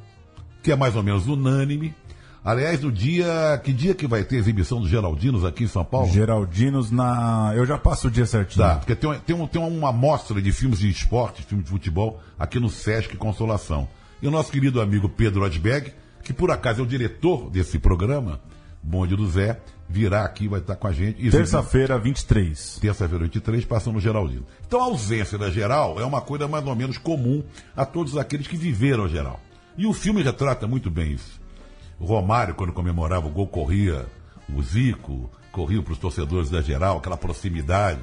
que 0.61 0.69
é 0.69 0.75
mais 0.75 0.97
ou 0.97 1.01
menos 1.01 1.27
unânime. 1.27 1.95
Aliás, 2.43 2.81
no 2.81 2.91
dia. 2.91 3.59
Que 3.63 3.71
dia 3.71 3.95
que 3.95 4.05
vai 4.05 4.25
ter 4.25 4.35
exibição 4.35 4.81
dos 4.81 4.89
Geraldinos 4.89 5.45
aqui 5.45 5.63
em 5.63 5.67
São 5.67 5.85
Paulo? 5.85 6.11
Geraldinos 6.11 6.91
na. 6.91 7.53
Eu 7.55 7.65
já 7.65 7.77
passo 7.77 8.09
o 8.09 8.11
dia 8.11 8.25
certinho. 8.25 8.65
Tá, 8.65 8.75
porque 8.75 8.95
tem, 8.95 9.17
tem, 9.21 9.33
um, 9.33 9.47
tem 9.47 9.61
uma 9.61 9.89
amostra 9.89 10.41
de 10.41 10.51
filmes 10.51 10.79
de 10.79 10.89
esporte, 10.89 11.41
filmes 11.41 11.63
de 11.63 11.71
futebol, 11.71 12.21
aqui 12.37 12.59
no 12.59 12.69
Sesc 12.69 13.15
Consolação. 13.15 13.87
E 14.21 14.27
o 14.27 14.31
nosso 14.31 14.51
querido 14.51 14.81
amigo 14.81 15.07
Pedro 15.07 15.45
Odberg, 15.45 15.93
que 16.25 16.33
por 16.33 16.49
acaso 16.49 16.81
é 16.81 16.83
o 16.83 16.87
diretor 16.87 17.51
desse 17.51 17.77
programa, 17.77 18.41
Bonde 18.81 19.15
do 19.15 19.29
Zé, 19.29 19.61
virá 19.87 20.25
aqui, 20.25 20.47
vai 20.47 20.59
estar 20.59 20.75
com 20.75 20.87
a 20.87 20.91
gente. 20.91 21.29
Terça-feira, 21.29 21.99
23. 21.99 22.79
Terça-feira, 22.81 23.23
23, 23.23 23.63
passando 23.63 23.93
no 23.93 23.99
Geraldino. 23.99 24.43
Então 24.65 24.81
a 24.81 24.85
ausência 24.85 25.37
da 25.37 25.51
geral 25.51 25.99
é 25.99 26.03
uma 26.03 26.21
coisa 26.21 26.47
mais 26.47 26.65
ou 26.65 26.75
menos 26.75 26.97
comum 26.97 27.43
a 27.75 27.85
todos 27.85 28.17
aqueles 28.17 28.47
que 28.47 28.57
viveram 28.57 29.05
a 29.05 29.07
geral. 29.07 29.39
E 29.77 29.85
o 29.85 29.93
filme 29.93 30.23
retrata 30.23 30.65
muito 30.65 30.89
bem 30.89 31.11
isso. 31.11 31.39
O 31.99 32.05
Romário, 32.05 32.55
quando 32.55 32.73
comemorava 32.73 33.27
o 33.27 33.31
gol, 33.31 33.47
corria 33.47 34.07
o 34.51 34.63
Zico, 34.63 35.29
corria 35.51 35.81
para 35.81 35.93
os 35.93 35.99
torcedores 35.99 36.49
da 36.49 36.61
geral, 36.61 36.97
aquela 36.97 37.17
proximidade. 37.17 37.99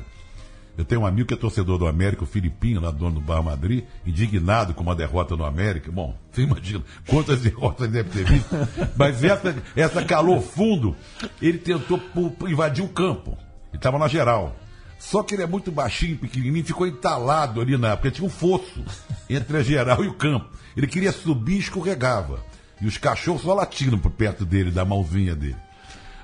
Eu 0.76 0.84
tenho 0.84 1.02
um 1.02 1.06
amigo 1.06 1.28
que 1.28 1.34
é 1.34 1.36
torcedor 1.36 1.78
do 1.78 1.86
América, 1.86 2.24
o 2.24 2.26
Filipinho, 2.26 2.80
lá 2.80 2.90
dono 2.90 3.16
do 3.16 3.20
Bar 3.20 3.42
Madrid, 3.42 3.84
indignado 4.06 4.72
com 4.72 4.82
uma 4.82 4.94
derrota 4.94 5.36
no 5.36 5.44
América. 5.44 5.92
Bom, 5.92 6.16
você 6.32 6.42
imagina 6.42 6.82
quantas 7.06 7.40
derrotas 7.40 7.86
ele 7.86 8.02
deve 8.02 8.10
ter 8.10 8.24
visto. 8.24 8.56
Mas 8.96 9.22
essa, 9.22 9.54
essa 9.76 10.04
calor 10.04 10.40
fundo, 10.40 10.96
ele 11.40 11.58
tentou 11.58 12.00
invadir 12.48 12.82
o 12.82 12.88
campo. 12.88 13.36
Ele 13.68 13.76
estava 13.76 13.98
na 13.98 14.08
geral. 14.08 14.56
Só 14.98 15.22
que 15.22 15.34
ele 15.34 15.42
é 15.42 15.46
muito 15.46 15.70
baixinho, 15.70 16.16
pequenininho, 16.16 16.64
ficou 16.64 16.86
entalado 16.86 17.60
ali 17.60 17.76
na. 17.76 17.96
Porque 17.96 18.12
tinha 18.12 18.26
um 18.26 18.30
fosso 18.30 18.82
entre 19.28 19.58
a 19.58 19.62
geral 19.62 20.02
e 20.04 20.08
o 20.08 20.14
campo. 20.14 20.48
Ele 20.76 20.86
queria 20.86 21.12
subir 21.12 21.56
e 21.56 21.58
escorregava. 21.58 22.42
E 22.80 22.86
os 22.86 22.96
cachorros 22.96 23.42
só 23.42 23.52
latindo 23.52 23.98
por 23.98 24.10
perto 24.10 24.44
dele, 24.44 24.70
da 24.70 24.84
mãozinha 24.84 25.34
dele. 25.34 25.56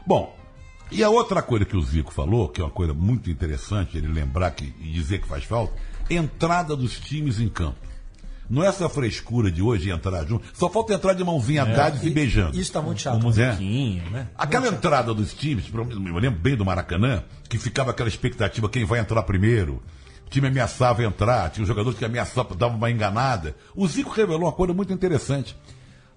Bom, 0.07 0.38
e 0.91 1.05
a 1.05 1.11
outra 1.11 1.43
coisa 1.43 1.65
que 1.65 1.77
o 1.77 1.83
Zico 1.83 2.13
falou, 2.13 2.49
que 2.49 2.61
é 2.61 2.65
uma 2.65 2.71
coisa 2.71 2.95
muito 2.95 3.31
interessante 3.31 3.99
ele 3.99 4.09
lembrar 4.09 4.51
que, 4.53 4.75
e 4.81 4.93
dizer 4.93 5.21
que 5.21 5.29
faz 5.29 5.45
falta, 5.45 5.75
entrada 6.09 6.75
dos 6.77 6.99
times 6.99 7.41
em 7.41 7.49
campo. 7.49 7.89
Não 8.49 8.65
é 8.65 8.69
essa 8.69 8.89
frescura 8.89 9.51
de 9.51 9.61
hoje 9.61 9.91
entrar 9.91 10.25
junto. 10.25 10.47
Só 10.55 10.71
falta 10.71 10.95
entrar 10.95 11.13
de 11.13 11.23
mãozinha 11.23 11.63
é. 11.63 11.77
dadas 11.77 12.03
e, 12.03 12.07
e 12.07 12.11
beijando. 12.11 12.53
Isso 12.53 12.61
está 12.61 12.81
muito 12.81 13.03
chato. 13.03 13.19
Um 13.19 13.25
musiquinho, 13.25 14.03
é. 14.07 14.11
né? 14.11 14.29
Aquela 14.37 14.63
muito 14.63 14.77
entrada 14.77 15.13
dos 15.13 15.35
times, 15.35 15.67
eu 15.73 16.19
lembro 16.19 16.41
bem 16.41 16.57
do 16.57 16.65
Maracanã, 16.65 17.23
que 17.49 17.59
ficava 17.59 17.91
aquela 17.91 18.09
expectativa, 18.09 18.69
quem 18.69 18.85
vai 18.85 19.01
entrar 19.01 19.23
primeiro. 19.25 19.83
O 20.27 20.31
time 20.31 20.49
ameaçava 20.49 21.05
entrar, 21.05 21.51
tinha 21.51 21.65
um 21.65 21.67
jogador 21.67 21.95
que 21.95 22.05
ameaçava, 22.05 22.55
dava 22.55 22.75
uma 22.75 22.91
enganada. 22.91 23.55
O 23.75 23.87
Zico 23.87 24.11
revelou 24.11 24.45
uma 24.45 24.53
coisa 24.53 24.73
muito 24.73 24.93
interessante. 24.93 25.57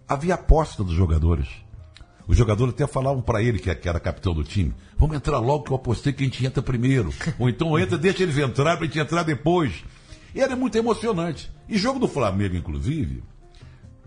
Havia 0.07 0.35
aposta 0.35 0.83
dos 0.83 0.93
jogadores. 0.93 1.47
Os 2.27 2.37
jogadores 2.37 2.73
até 2.73 2.87
falavam 2.87 3.21
para 3.21 3.41
ele, 3.41 3.59
que 3.59 3.69
era 3.89 3.99
capitão 3.99 4.33
do 4.33 4.43
time, 4.43 4.73
vamos 4.97 5.15
entrar 5.15 5.39
logo 5.39 5.63
que 5.65 5.71
eu 5.71 5.75
apostei 5.75 6.13
que 6.13 6.23
a 6.23 6.25
gente 6.25 6.45
entra 6.45 6.61
primeiro. 6.61 7.13
Ou 7.39 7.49
então 7.49 7.77
entra, 7.77 7.97
deixa 7.97 8.23
eles 8.23 8.37
entrar 8.37 8.75
para 8.77 8.85
a 8.85 8.87
gente 8.87 8.99
entrar 8.99 9.23
depois. 9.23 9.83
E 10.33 10.39
era 10.39 10.55
muito 10.55 10.77
emocionante. 10.77 11.51
E 11.67 11.77
jogo 11.77 11.99
do 11.99 12.07
Flamengo, 12.07 12.55
inclusive, 12.55 13.21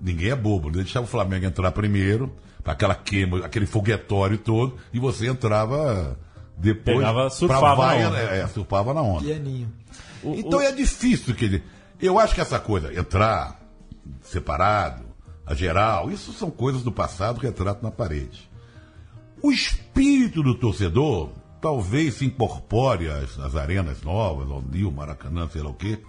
ninguém 0.00 0.31
é 0.31 0.37
bobo, 0.37 0.68
né? 0.70 0.77
deixava 0.77 1.05
o 1.05 1.09
Flamengo 1.09 1.44
entrar 1.44 1.70
primeiro, 1.72 2.33
para 2.62 2.72
aquela 2.72 2.94
queima, 2.94 3.44
aquele 3.44 3.66
foguetório 3.66 4.38
todo, 4.38 4.77
e 4.92 4.98
você 4.98 5.27
entrava 5.29 6.18
depois 6.57 6.96
Pegava, 6.98 7.29
surfava 7.29 7.68
na 7.68 7.74
vaia, 7.74 8.09
onda. 8.09 8.18
é, 8.18 8.40
é, 8.40 8.46
surfava 8.46 8.94
na 8.94 9.03
onda. 9.03 9.22
Pianinho. 9.24 9.70
O- 10.22 10.35
Então 10.35 10.61
o- 10.61 10.62
é 10.62 10.72
difícil, 10.72 11.35
quer 11.35 11.46
dizer, 11.46 11.62
eu 12.00 12.18
acho 12.18 12.35
que 12.35 12.40
essa 12.40 12.59
coisa, 12.59 12.94
entrar 12.98 13.61
separado, 14.22 15.05
a 15.47 15.55
geral, 15.55 16.11
isso 16.11 16.33
são 16.33 16.51
coisas 16.51 16.83
do 16.83 16.91
passado 16.91 17.41
retrato 17.41 17.83
na 17.83 17.91
parede. 17.91 18.51
O 19.43 19.53
espírito 19.53 20.43
do 20.43 20.55
torcedor 20.55 21.31
talvez 21.61 22.15
se 22.15 22.27
incorpore 22.27 23.09
às, 23.09 23.39
às 23.39 23.57
arenas 23.57 24.03
novas, 24.03 24.51
ao 24.51 24.63
Nil, 24.63 24.91
Maracanã, 24.91 25.49
sei 25.49 25.63
lá 25.63 25.71
o 25.71 25.75
quê. 25.75 26.01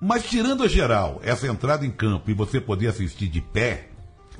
Mas 0.00 0.24
tirando 0.24 0.62
a 0.62 0.68
geral, 0.68 1.20
essa 1.22 1.46
entrada 1.46 1.84
em 1.84 1.90
campo 1.90 2.30
e 2.30 2.34
você 2.34 2.58
poder 2.60 2.88
assistir 2.88 3.28
de 3.28 3.40
pé, 3.40 3.89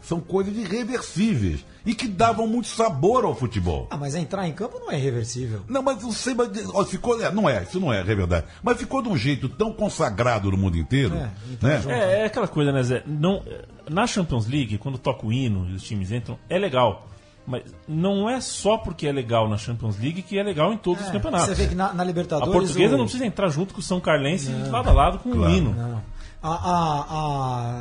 são 0.02 0.20
coisas 0.20 0.56
irreversíveis 0.56 1.64
e 1.86 1.94
que 1.94 2.06
davam 2.08 2.46
muito 2.46 2.68
sabor 2.68 3.24
ao 3.24 3.34
futebol. 3.34 3.86
Ah, 3.90 3.96
mas 3.96 4.14
entrar 4.14 4.46
em 4.46 4.52
campo 4.52 4.78
não 4.78 4.90
é 4.90 4.96
irreversível. 4.98 5.60
Não, 5.68 5.82
mas 5.82 6.02
não 6.02 6.12
sei, 6.12 6.34
mas 6.34 6.48
ó, 6.74 6.84
ficou, 6.84 7.20
é, 7.22 7.30
não 7.32 7.48
é, 7.48 7.62
isso 7.62 7.80
não 7.80 7.92
é, 7.92 8.00
é 8.00 8.04
verdade. 8.14 8.46
Mas 8.62 8.76
ficou 8.78 9.02
de 9.02 9.08
um 9.08 9.16
jeito 9.16 9.48
tão 9.48 9.72
consagrado 9.72 10.50
no 10.50 10.56
mundo 10.56 10.76
inteiro, 10.76 11.14
É, 11.14 11.30
então 11.50 11.68
né? 11.68 11.82
É, 11.88 12.20
é 12.20 12.24
aquela 12.26 12.48
coisa, 12.48 12.70
né, 12.72 12.82
Zé? 12.82 13.02
Não, 13.06 13.42
na 13.88 14.06
Champions 14.06 14.46
League, 14.46 14.76
quando 14.78 14.98
toca 14.98 15.26
o 15.26 15.32
hino 15.32 15.68
e 15.70 15.74
os 15.74 15.82
times 15.82 16.10
entram, 16.12 16.38
é 16.48 16.58
legal. 16.58 17.06
Mas 17.46 17.62
não 17.88 18.28
é 18.28 18.38
só 18.40 18.76
porque 18.76 19.06
é 19.08 19.12
legal 19.12 19.48
na 19.48 19.56
Champions 19.56 19.98
League 19.98 20.22
que 20.22 20.38
é 20.38 20.42
legal 20.42 20.72
em 20.72 20.76
todos 20.76 21.02
os 21.02 21.08
É, 21.08 21.12
campeonatos. 21.12 21.48
Você 21.48 21.54
vê 21.54 21.66
que 21.68 21.74
na, 21.74 21.92
na 21.92 22.02
A 22.02 22.06
Libertadores. 22.06 22.52
portuguesa 22.52 22.94
o- 22.94 22.98
não 22.98 23.04
precisa 23.06 23.24
entrar 23.26 23.48
junto 23.48 23.72
com 23.74 23.80
o 23.80 23.82
São 23.82 23.98
Carlense 23.98 24.52
lado 24.70 24.90
a 24.90 24.92
lado 24.92 25.18
com 25.20 25.30
o 25.30 25.48
hino. 25.50 25.72
Não. 25.74 26.02
A, 26.42 26.48
a- 26.48 27.04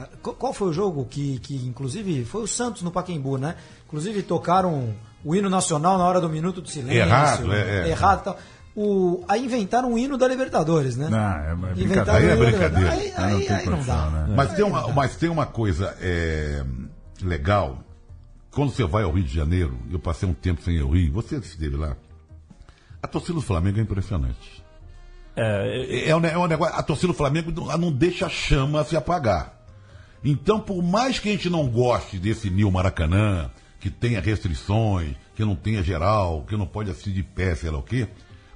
a- 0.03 0.07
qu- 0.21 0.33
qual 0.33 0.53
foi 0.53 0.67
o 0.69 0.73
jogo 0.73 1.05
que, 1.05 1.39
que, 1.39 1.55
inclusive, 1.67 2.25
foi 2.25 2.41
o 2.43 2.47
Santos 2.47 2.81
no 2.81 2.91
Pacaembu, 2.91 3.37
né? 3.37 3.55
Inclusive 3.87 4.21
tocaram 4.23 4.93
o 5.23 5.33
hino 5.35 5.49
nacional 5.49 5.97
na 5.97 6.03
hora 6.05 6.19
do 6.19 6.29
minuto 6.29 6.61
do 6.61 6.67
silêncio. 6.69 6.97
Errado, 7.01 7.53
é, 7.53 7.87
é. 7.87 7.89
Errado 7.89 8.19
e 8.19 8.23
tal. 8.25 8.37
O, 8.75 9.23
aí 9.27 9.43
inventaram 9.45 9.93
o 9.93 9.97
hino 9.97 10.17
da 10.17 10.27
Libertadores, 10.27 10.95
né? 10.95 11.09
Não, 11.09 11.67
é, 11.67 11.71
Inventaram 11.81 12.19
brincadeira. 12.19 12.19
Aí 12.19 12.29
é 12.29 12.35
brincadeira. 12.35 12.91
Aí, 12.91 13.13
aí, 13.15 13.45
tem 13.47 13.55
aí 13.55 13.65
não 13.69 13.83
dá. 13.83 14.09
né? 14.09 14.33
Mas, 14.35 14.53
tem 14.53 14.65
uma, 14.65 14.87
mas 14.93 15.15
tem 15.15 15.29
uma 15.29 15.45
coisa 15.45 15.97
é, 16.01 16.63
legal. 17.21 17.79
Quando 18.51 18.71
você 18.71 18.83
vai 18.85 19.03
ao 19.03 19.11
Rio 19.11 19.23
de 19.23 19.33
Janeiro, 19.33 19.77
eu 19.91 19.99
passei 19.99 20.27
um 20.27 20.33
tempo 20.33 20.61
sem 20.61 20.75
ir 20.75 20.81
ao 20.81 20.89
Rio, 20.89 21.11
você 21.13 21.37
esteve 21.37 21.75
lá. 21.77 21.95
A 23.01 23.07
torcida 23.07 23.33
do 23.35 23.41
Flamengo 23.41 23.79
é 23.79 23.81
impressionante. 23.81 24.58
É, 25.41 25.85
é- 26.05 26.09
É 26.09 26.15
um, 26.15 26.25
é 26.25 26.37
um 26.37 26.47
negócio, 26.47 26.75
a 26.75 26.83
torcida 26.83 27.07
do 27.07 27.13
Flamengo 27.13 27.51
não, 27.77 27.91
deixa 27.91 28.25
a 28.25 28.29
chama 28.29 28.83
se 28.83 28.95
apagar. 28.97 29.53
Então, 30.23 30.59
por 30.59 30.83
mais 30.83 31.17
que 31.19 31.29
a 31.29 31.31
gente 31.31 31.49
não 31.49 31.67
goste 31.67 32.17
desse 32.19 32.49
Nil 32.49 32.69
Maracanã, 32.69 33.49
que 33.79 33.89
tenha 33.89 34.19
restrições, 34.19 35.15
que 35.35 35.45
não 35.45 35.55
tenha 35.55 35.81
geral, 35.81 36.43
que 36.47 36.57
não 36.57 36.67
pode 36.67 36.91
assistir 36.91 37.11
de 37.13 37.23
pé, 37.23 37.55
sei 37.55 37.69
lá 37.69 37.77
o 37.79 37.83
quê, 37.83 38.07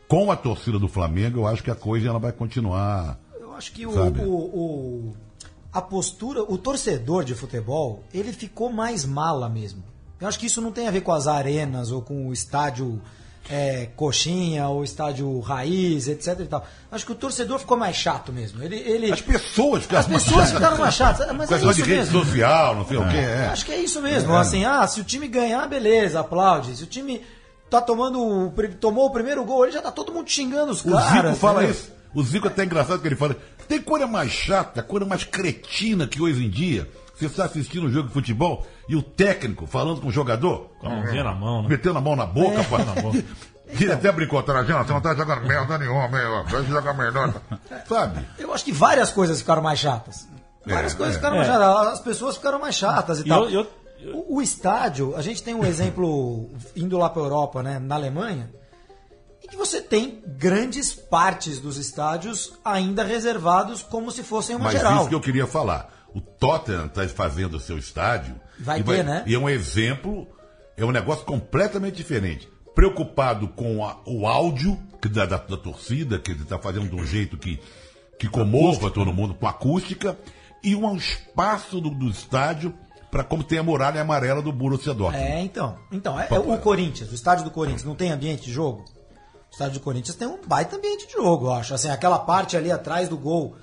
com 0.07 0.29
a 0.29 0.35
torcida 0.35 0.77
do 0.77 0.87
Flamengo, 0.89 1.39
eu 1.39 1.47
acho 1.47 1.63
que 1.63 1.71
a 1.71 1.75
coisa 1.75 2.09
ela 2.09 2.19
vai 2.19 2.33
continuar. 2.33 3.17
Eu 3.39 3.53
acho 3.53 3.71
que 3.71 3.85
o, 3.85 3.91
o- 4.25 5.07
o- 5.09 5.13
a 5.71 5.81
postura, 5.81 6.41
o 6.43 6.57
torcedor 6.57 7.23
de 7.23 7.33
futebol, 7.33 8.03
ele 8.13 8.33
ficou 8.33 8.69
mais 8.71 9.05
mala 9.05 9.47
mesmo. 9.47 9.81
Eu 10.19 10.27
acho 10.27 10.37
que 10.37 10.45
isso 10.47 10.61
não 10.61 10.71
tem 10.71 10.87
a 10.87 10.91
ver 10.91 11.01
com 11.01 11.11
as 11.13 11.27
arenas 11.27 11.91
ou 11.91 12.01
com 12.01 12.27
o 12.27 12.33
estádio 12.33 13.01
é, 13.49 13.89
coxinha 13.95 14.67
ou 14.67 14.83
estádio 14.83 15.39
raiz, 15.39 16.07
etc 16.07 16.39
e 16.39 16.45
tal. 16.45 16.65
Acho 16.91 17.05
que 17.05 17.11
o 17.11 17.15
torcedor 17.15 17.59
ficou 17.59 17.77
mais 17.77 17.95
chato 17.95 18.31
mesmo. 18.31 18.63
Ele, 18.63 18.77
ele, 18.77 19.11
As 19.11 19.21
pessoas 19.21 19.83
ficaram 19.83 19.99
as 20.01 20.07
pessoas 20.07 20.51
ficaram 20.51 20.77
mais 20.77 20.93
chatas. 20.95 21.31
Mas 21.35 21.51
é 21.51 21.55
isso 21.57 21.73
de 21.73 21.81
rede 21.81 21.91
mesmo. 22.11 22.23
social, 22.23 22.75
não 22.75 22.87
sei 22.87 22.97
o 22.97 23.09
quê. 23.09 23.17
É. 23.17 23.49
Acho 23.51 23.65
que 23.65 23.71
é 23.71 23.77
isso 23.77 24.01
mesmo. 24.01 24.33
Assim, 24.35 24.63
ah, 24.65 24.85
se 24.87 25.01
o 25.01 25.03
time 25.03 25.27
ganhar, 25.27 25.67
beleza, 25.67 26.19
aplaude. 26.19 26.75
Se 26.75 26.83
o 26.83 26.87
time 26.87 27.21
tá 27.69 27.81
tomando, 27.81 28.21
o 28.21 28.53
tomou 28.79 29.07
o 29.07 29.11
primeiro 29.11 29.43
gol, 29.43 29.63
ele 29.65 29.73
já 29.73 29.81
tá 29.81 29.91
todo 29.91 30.13
mundo 30.13 30.29
xingando 30.29 30.71
os 30.71 30.85
O 30.85 30.91
caras. 30.91 31.31
Zico 31.31 31.35
fala 31.35 31.63
entendeu? 31.63 31.71
isso. 31.81 31.91
O 32.13 32.23
Zico 32.23 32.47
é 32.47 32.49
até 32.49 32.63
engraçado 32.63 33.01
que 33.01 33.07
ele 33.07 33.15
fala. 33.15 33.35
Tem 33.67 33.81
coisa 33.81 34.05
mais 34.05 34.31
chata, 34.31 34.83
coisa 34.83 35.05
mais 35.05 35.23
cretina 35.23 36.07
que 36.07 36.21
hoje 36.21 36.45
em 36.45 36.49
dia. 36.49 36.87
Você 37.29 37.33
está 37.33 37.45
assistindo 37.45 37.87
um 37.87 37.91
jogo 37.91 38.07
de 38.07 38.13
futebol 38.13 38.65
e 38.87 38.95
o 38.95 39.01
técnico 39.01 39.65
falando 39.67 40.01
com 40.01 40.07
o 40.07 40.11
jogador, 40.11 40.69
com 40.79 40.87
a 40.87 40.89
mãozinha 40.89 41.23
na 41.23 41.33
mão, 41.33 41.61
né? 41.63 41.69
metendo 41.69 41.97
a 41.97 42.01
mão 42.01 42.15
na 42.15 42.25
boca, 42.25 42.61
É. 42.61 42.85
Na 42.85 43.01
boca. 43.01 43.23
Ele 43.79 43.91
até 43.91 44.11
brincou, 44.11 44.43
Trajano, 44.43 44.85
você 44.85 44.93
não 44.93 45.01
tá 45.01 45.15
jogando 45.15 45.47
merda 45.47 45.77
nenhuma, 45.79 46.07
meu. 46.07 46.43
Vai 46.45 46.63
jogar 46.65 46.93
melhor. 46.93 47.33
Sabe? 47.87 48.23
Eu 48.37 48.53
acho 48.53 48.63
que 48.65 48.71
várias 48.71 49.09
coisas 49.09 49.39
ficaram 49.39 49.63
mais 49.63 49.79
chatas. 49.79 50.27
Várias 50.65 50.93
É, 50.93 50.95
coisas 50.95 51.15
é. 51.15 51.17
ficaram 51.17 51.37
mais 51.37 51.47
chatas. 51.47 51.93
As 51.93 51.99
pessoas 52.01 52.35
ficaram 52.37 52.59
mais 52.59 52.75
chatas 52.75 53.19
e, 53.19 53.21
E 53.21 53.27
tal. 53.27 53.49
eu- 53.49 53.61
eu- 53.99 54.15
O, 54.27 54.35
o 54.37 54.41
estádio, 54.41 55.15
a 55.15 55.21
gente 55.21 55.41
tem 55.41 55.55
um 55.55 55.63
exemplo 55.65 56.49
indo 56.75 56.97
lá 56.97 57.09
para 57.09 57.21
Europa, 57.21 57.63
né, 57.63 57.79
na 57.79 57.95
Alemanha, 57.95 58.51
em 59.41 59.47
que 59.47 59.55
você 59.55 59.81
tem 59.81 60.21
grandes 60.27 60.93
partes 60.93 61.57
dos 61.59 61.77
estádios 61.77 62.53
ainda 62.65 63.03
reservados 63.03 63.81
como 63.81 64.11
se 64.11 64.21
fossem 64.23 64.55
uma 64.57 64.65
Mas 64.65 64.73
geral. 64.73 64.97
isso 64.99 65.09
que 65.09 65.15
eu 65.15 65.21
queria 65.21 65.47
falar. 65.47 65.89
O 66.13 66.21
Tottenham 66.21 66.85
está 66.85 67.07
fazendo 67.07 67.55
o 67.57 67.59
seu 67.59 67.77
estádio. 67.77 68.35
Vai 68.59 68.79
e 68.79 68.83
ter, 68.83 69.03
né? 69.03 69.23
E 69.25 69.33
é 69.33 69.39
um 69.39 69.49
exemplo, 69.49 70.27
é 70.77 70.85
um 70.85 70.91
negócio 70.91 71.25
completamente 71.25 71.95
diferente. 71.95 72.47
Preocupado 72.75 73.47
com 73.49 73.85
a- 73.85 73.97
o 74.05 74.27
áudio 74.27 74.79
que 75.01 75.09
da, 75.09 75.25
da, 75.25 75.37
da 75.37 75.57
torcida, 75.57 76.17
que 76.19 76.31
ele 76.31 76.43
está 76.43 76.57
fazendo 76.57 76.87
de 76.89 76.95
um 76.95 77.05
jeito 77.05 77.37
que, 77.37 77.59
que 78.19 78.27
comova 78.29 78.89
todo 78.89 79.11
mundo, 79.13 79.33
com 79.33 79.47
acústica, 79.47 80.17
e 80.63 80.75
um 80.75 80.95
espaço 80.95 81.81
do, 81.81 81.89
do 81.89 82.09
estádio 82.09 82.73
para 83.11 83.23
como 83.23 83.43
tem 83.43 83.59
a 83.59 83.63
muralha 83.63 84.01
amarela 84.01 84.41
do 84.41 84.51
Borussia 84.51 84.93
Dortmund. 84.93 85.23
É, 85.27 85.41
então. 85.41 85.77
Então, 85.91 86.19
é, 86.19 86.27
é 86.31 86.39
o 86.39 86.57
Corinthians, 86.57 87.11
o 87.11 87.15
estádio 87.15 87.43
do 87.43 87.51
Corinthians, 87.51 87.83
não 87.83 87.95
tem 87.95 88.11
ambiente 88.11 88.43
de 88.45 88.51
jogo? 88.51 88.85
O 89.49 89.51
estádio 89.51 89.73
do 89.79 89.79
Corinthians 89.83 90.15
tem 90.15 90.27
um 90.27 90.39
baita 90.47 90.75
ambiente 90.77 91.05
de 91.05 91.13
jogo, 91.13 91.45
eu 91.47 91.53
acho. 91.53 91.73
Assim, 91.75 91.89
aquela 91.89 92.17
parte 92.17 92.57
ali 92.57 92.71
atrás 92.71 93.07
do 93.09 93.17
gol, 93.17 93.55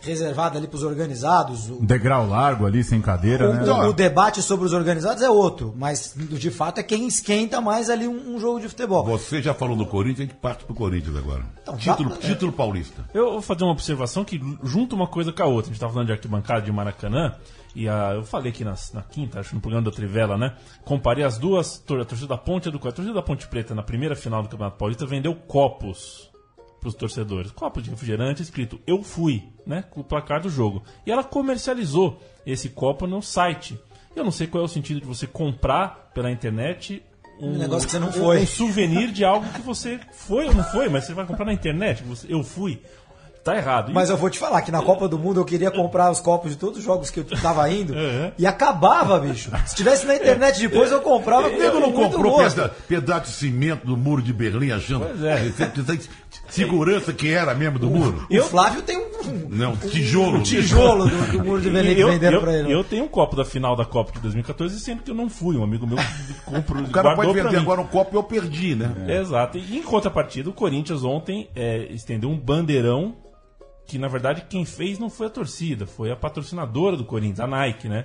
reservada 0.00 0.58
ali 0.58 0.66
para 0.66 0.76
os 0.76 0.82
organizados. 0.82 1.68
O, 1.70 1.80
Um 1.82 1.84
degrau 1.84 2.26
largo 2.28 2.66
ali, 2.66 2.82
sem 2.84 3.00
cadeira, 3.00 3.52
né? 3.52 3.72
o- 3.72 3.88
o 3.88 3.92
debate 3.92 4.42
sobre 4.42 4.66
os 4.66 4.72
organizados 4.72 5.22
é 5.22 5.30
outro, 5.30 5.74
mas 5.76 6.14
de 6.16 6.50
fato 6.50 6.78
é 6.78 6.82
quem 6.82 7.06
esquenta 7.06 7.60
mais 7.60 7.90
ali 7.90 8.06
um, 8.06 8.36
um 8.36 8.40
jogo 8.40 8.60
de 8.60 8.68
futebol. 8.68 9.04
Você 9.04 9.40
já 9.42 9.54
falou 9.54 9.76
do 9.76 9.86
Corinthians, 9.86 10.28
a 10.28 10.30
gente 10.32 10.34
parte 10.40 10.64
pro 10.64 10.74
Corinthians 10.74 11.16
agora. 11.16 11.44
Então, 11.62 11.76
título, 11.76 12.10
dá- 12.10 12.16
título 12.16 12.52
paulista. 12.52 13.04
Eu 13.14 13.32
vou 13.32 13.42
fazer 13.42 13.64
uma 13.64 13.72
observação 13.72 14.24
que 14.24 14.40
junta 14.62 14.94
uma 14.94 15.06
coisa 15.08 15.32
com 15.32 15.42
a 15.42 15.46
outra. 15.46 15.62
A 15.62 15.66
gente 15.66 15.74
estava 15.74 15.92
falando 15.92 16.06
de 16.06 16.12
arquibancada 16.12 16.62
de 16.62 16.70
Maracanã, 16.72 17.34
e 17.74 17.88
a, 17.88 18.12
eu 18.14 18.22
falei 18.24 18.50
aqui 18.52 18.64
nas- 18.64 18.92
na, 18.92 19.02
quinta, 19.02 19.40
acho, 19.40 19.54
no 19.54 19.60
programa 19.60 19.84
da 19.84 19.90
Trivela, 19.90 20.38
né? 20.38 20.54
Comparei 20.84 21.24
as 21.24 21.36
duas, 21.36 21.82
a 21.90 22.04
torcida 22.04 22.28
da 22.28 22.38
Ponte 22.38 22.66
e 22.66 22.68
a 22.68 22.72
do 22.72 22.78
A 22.78 22.92
torcida 22.92 23.12
da 23.12 23.22
Ponte 23.22 23.46
Preta, 23.48 23.74
na 23.74 23.82
primeira 23.82 24.14
final 24.16 24.42
do 24.42 24.48
Campeonato 24.48 24.78
Paulista, 24.78 25.04
vendeu 25.04 25.34
copos 25.34 26.25
para 26.86 26.88
os 26.90 26.94
torcedores. 26.94 27.50
Copo 27.50 27.82
de 27.82 27.90
refrigerante 27.90 28.42
escrito 28.42 28.78
Eu 28.86 29.02
Fui, 29.02 29.42
né? 29.66 29.84
Com 29.90 30.00
o 30.00 30.04
placar 30.04 30.40
do 30.40 30.48
jogo. 30.48 30.82
E 31.04 31.10
ela 31.10 31.24
comercializou 31.24 32.20
esse 32.46 32.68
copo 32.68 33.06
no 33.06 33.20
site. 33.20 33.78
Eu 34.14 34.24
não 34.24 34.30
sei 34.30 34.46
qual 34.46 34.62
é 34.62 34.64
o 34.64 34.68
sentido 34.68 35.00
de 35.00 35.06
você 35.06 35.26
comprar 35.26 36.10
pela 36.14 36.30
internet 36.30 37.02
um, 37.40 37.58
negócio 37.58 37.86
que 37.86 37.92
você 37.92 37.98
não 37.98 38.08
um- 38.08 38.12
foi. 38.12 38.38
um 38.42 38.46
souvenir 38.46 39.10
de 39.12 39.24
algo 39.24 39.46
que 39.52 39.60
você 39.60 40.00
foi 40.12 40.46
ou 40.46 40.54
não 40.54 40.64
foi, 40.64 40.88
mas 40.88 41.04
você 41.04 41.12
vai 41.12 41.26
comprar 41.26 41.44
na 41.44 41.52
internet. 41.52 42.02
Você- 42.04 42.26
eu 42.32 42.42
fui. 42.42 42.80
Tá 43.44 43.56
errado. 43.56 43.92
Mas 43.94 44.10
eu 44.10 44.16
vou 44.16 44.28
te 44.28 44.40
falar 44.40 44.60
que 44.62 44.72
na 44.72 44.82
Copa 44.82 45.06
do 45.06 45.16
Mundo 45.16 45.38
eu 45.38 45.44
queria 45.44 45.70
comprar 45.70 46.10
os 46.10 46.18
copos 46.18 46.50
de 46.50 46.56
todos 46.56 46.78
os 46.78 46.84
jogos 46.84 47.10
que 47.10 47.20
eu 47.20 47.24
tava 47.24 47.70
indo 47.70 47.94
É. 47.96 48.32
e 48.36 48.44
acabava, 48.44 49.20
bicho. 49.20 49.52
Se 49.64 49.76
tivesse 49.76 50.04
na 50.04 50.16
internet 50.16 50.58
depois 50.60 50.90
eu 50.90 51.00
comprava 51.00 51.48
que 51.50 51.56
tu 51.70 51.78
não 51.78 51.92
comprou 51.92 52.38
peda 52.38 52.70
pedaço 52.88 53.30
de 53.30 53.36
cimento 53.36 53.86
do 53.86 53.96
muro 53.96 54.20
de 54.20 54.32
Berlim 54.32 54.72
achando 54.72 55.04
Pois 55.06 55.22
é. 55.22 55.46
Segurança 56.48 57.12
que 57.12 57.28
era 57.32 57.54
mesmo 57.54 57.78
do 57.78 57.90
muro? 57.90 58.26
O 58.30 58.42
Flávio 58.42 58.82
tem 58.82 58.96
um, 58.96 59.48
Não, 59.48 59.76
tijolo. 59.76 60.38
um 60.38 60.42
tijolo 60.42 61.08
do, 61.08 61.32
do 61.32 61.44
muro 61.44 61.60
de 61.60 61.70
Berlim 61.70 61.94
que 61.94 62.00
eu, 62.00 62.08
venderam 62.10 62.36
eu- 62.36 62.40
pra 62.42 62.52
ele. 62.58 62.72
eu 62.72 62.84
tenho 62.84 63.04
um 63.04 63.08
copo 63.08 63.34
da 63.36 63.44
final 63.44 63.74
da 63.76 63.84
Copa 63.84 64.12
de 64.12 64.20
2014, 64.20 64.78
sendo 64.80 65.02
que 65.02 65.10
eu 65.10 65.14
não 65.14 65.28
fui. 65.28 65.56
Um 65.56 65.64
amigo 65.64 65.86
meu 65.86 65.98
comprou. 66.44 66.82
O 66.84 66.90
cara 66.90 67.14
pode 67.16 67.32
vender 67.32 67.56
agora 67.58 67.80
um 67.80 67.86
copo 67.86 68.14
e 68.14 68.16
eu 68.16 68.22
perdi, 68.22 68.74
né? 68.74 68.92
Exato. 69.20 69.58
E 69.58 69.78
em 69.78 69.82
contrapartida, 69.82 70.48
o 70.50 70.52
Corinthians 70.52 71.02
ontem 71.04 71.48
é, 71.54 71.86
estendeu 71.90 72.30
um 72.30 72.38
bandeirão 72.38 73.14
que, 73.86 73.98
na 73.98 74.08
verdade, 74.08 74.44
quem 74.48 74.64
fez 74.64 74.98
não 74.98 75.08
foi 75.08 75.28
a 75.28 75.30
torcida, 75.30 75.86
foi 75.86 76.10
a 76.10 76.16
patrocinadora 76.16 76.96
do 76.96 77.04
Corinthians, 77.04 77.40
a 77.40 77.46
Nike, 77.46 77.88
né? 77.88 78.04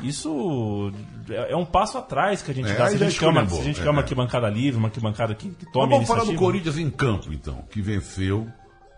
Isso 0.00 0.92
é 1.30 1.52
é 1.52 1.56
um 1.56 1.64
passo 1.64 1.96
atrás 1.98 2.42
que 2.42 2.50
a 2.50 2.54
gente 2.54 2.70
É, 2.70 2.74
dá. 2.74 2.86
Se 2.86 2.90
aí 2.90 2.94
a 2.96 2.98
já 2.98 3.08
gente 3.08 3.18
quer 3.18 3.28
uma, 3.28 3.48
se 3.48 3.60
a 3.60 3.64
gente 3.64 3.80
é, 3.80 3.82
quer 3.82 3.90
uma 3.90 4.00
é. 4.00 4.02
arquibancada 4.02 4.48
livre, 4.48 4.78
uma 4.78 4.88
arquibancada 4.88 5.34
que, 5.34 5.48
que 5.50 5.64
Mas 5.64 5.72
tome 5.72 5.86
a 5.86 5.96
vamos 5.96 6.08
falar 6.08 6.24
do. 6.24 6.34
Corinthians 6.34 6.76
em 6.78 6.90
campo, 6.90 7.32
então, 7.32 7.64
que 7.70 7.80
venceu, 7.80 8.46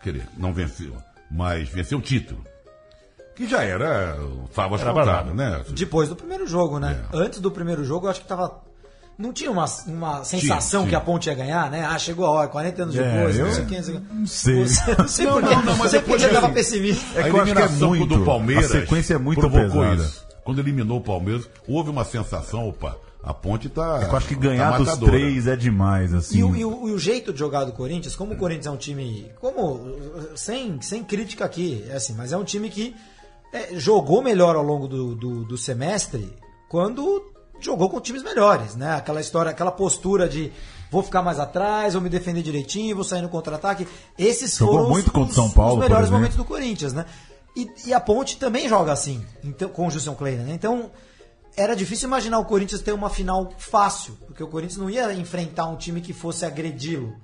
quer 0.02 0.12
dizer, 0.12 0.28
não 0.36 0.52
venceu, 0.52 0.94
mas 1.30 1.68
venceu 1.68 1.98
o 1.98 2.00
título. 2.02 2.42
Que 3.36 3.46
já 3.46 3.62
era 3.62 4.16
contadas, 4.56 4.92
barato. 4.92 5.34
né? 5.34 5.62
Depois 5.70 6.08
do 6.08 6.16
primeiro 6.16 6.44
jogo, 6.46 6.80
né? 6.80 7.04
É. 7.12 7.16
Antes 7.16 7.38
do 7.38 7.50
primeiro 7.52 7.84
jogo, 7.84 8.06
eu 8.06 8.10
acho 8.10 8.20
que 8.20 8.26
tava. 8.26 8.66
Não 9.16 9.32
tinha 9.32 9.50
uma, 9.50 9.64
uma 9.86 10.24
sensação 10.24 10.82
tinha. 10.82 10.90
que 10.90 10.94
a 10.96 11.00
ponte 11.00 11.28
ia 11.28 11.34
ganhar, 11.34 11.70
né? 11.70 11.84
Ah, 11.84 11.98
chegou 11.98 12.24
a 12.26 12.30
hora, 12.30 12.48
40 12.48 12.82
anos 12.84 12.96
É, 12.96 13.02
depois, 13.02 13.38
eu 13.38 13.46
não 13.46 13.52
sei 13.52 13.64
quem. 13.66 13.78
Não 14.12 14.26
sei, 14.26 14.54
não 14.60 14.66
sei. 14.66 14.66
Você, 14.66 14.96
não 14.96 15.08
sei 15.08 15.26
por 15.26 15.42
quê. 15.42 15.54
não, 15.54 15.62
não, 15.64 15.76
mas 15.76 15.90
sei 15.90 16.00
depois 16.00 16.22
porque 16.22 16.24
eu 16.24 16.40
tava 16.40 16.46
assim, 16.46 16.54
pessimista. 16.54 17.18
É 17.18 17.22
que 17.22 17.28
a 17.28 17.32
eu 17.32 17.42
acho 17.42 17.52
que 17.54 17.60
é 17.62 17.68
muito. 17.68 18.06
do 18.18 18.24
Palmeiras 18.24 18.64
A 18.66 18.68
sequência 18.68 19.14
é 19.14 19.18
muito 19.18 19.40
provocou 19.40 19.82
pesada. 19.82 20.02
isso. 20.02 20.27
Quando 20.48 20.60
eliminou 20.60 20.96
o 20.96 21.00
Palmeiras, 21.02 21.46
houve 21.68 21.90
uma 21.90 22.06
sensação, 22.06 22.70
opa, 22.70 22.96
A 23.22 23.34
ponte 23.34 23.68
tá. 23.68 24.00
Eu 24.08 24.16
acho 24.16 24.26
que 24.28 24.34
ganhar 24.34 24.70
tá 24.82 24.94
dos 24.94 24.96
três 25.10 25.46
é 25.46 25.54
demais, 25.54 26.14
assim. 26.14 26.38
E 26.38 26.42
o, 26.44 26.56
e 26.56 26.64
o- 26.64 26.88
e 26.88 26.92
o 26.92 26.98
jeito 26.98 27.34
de 27.34 27.38
jogar 27.38 27.64
do 27.64 27.72
Corinthians, 27.72 28.16
como 28.16 28.32
o 28.32 28.36
Corinthians 28.38 28.66
é 28.66 28.70
um 28.70 28.76
time. 28.78 29.30
como 29.42 29.78
Sem, 30.34 30.80
sem 30.80 31.04
crítica 31.04 31.44
aqui, 31.44 31.84
é 31.90 31.96
assim, 31.96 32.14
mas 32.16 32.32
é 32.32 32.36
um 32.38 32.44
time 32.44 32.70
que 32.70 32.96
é, 33.52 33.74
jogou 33.78 34.22
melhor 34.22 34.56
ao 34.56 34.62
longo 34.62 34.88
do, 34.88 35.14
do, 35.14 35.44
do 35.44 35.58
semestre 35.58 36.32
quando 36.70 37.22
jogou 37.60 37.90
com 37.90 38.00
times 38.00 38.22
melhores, 38.22 38.74
né? 38.74 38.94
Aquela 38.94 39.20
história, 39.20 39.50
aquela 39.50 39.72
postura 39.72 40.26
de 40.28 40.50
vou 40.90 41.02
ficar 41.02 41.20
mais 41.20 41.38
atrás, 41.38 41.92
vou 41.92 42.00
me 42.02 42.08
defender 42.08 42.40
direitinho, 42.40 42.94
vou 42.94 43.04
sair 43.04 43.20
no 43.20 43.28
contra-ataque. 43.28 43.86
Esses 44.16 44.56
Jogou 44.56 44.74
foram 44.74 44.84
os- 44.86 44.90
muito 44.92 45.10
contra 45.12 45.26
o 45.26 45.28
os- 45.28 45.34
São 45.34 45.50
Paulo, 45.50 45.74
os 45.74 45.80
melhores 45.80 46.08
momentos 46.08 46.36
do 46.36 46.44
Corinthians, 46.44 46.94
né? 46.94 47.04
E, 47.56 47.68
e 47.86 47.94
a 47.94 48.00
Ponte 48.00 48.36
também 48.38 48.68
joga 48.68 48.92
assim, 48.92 49.24
então, 49.42 49.68
com 49.68 49.86
o 49.86 49.90
Gilson 49.90 50.14
Kleiner, 50.14 50.46
né? 50.46 50.52
Então, 50.54 50.90
era 51.56 51.74
difícil 51.74 52.06
imaginar 52.06 52.38
o 52.38 52.44
Corinthians 52.44 52.80
ter 52.82 52.92
uma 52.92 53.10
final 53.10 53.52
fácil, 53.58 54.16
porque 54.26 54.42
o 54.42 54.46
Corinthians 54.48 54.78
não 54.78 54.88
ia 54.88 55.12
enfrentar 55.12 55.66
um 55.66 55.76
time 55.76 56.00
que 56.00 56.12
fosse 56.12 56.44
agredi-lo. 56.44 57.14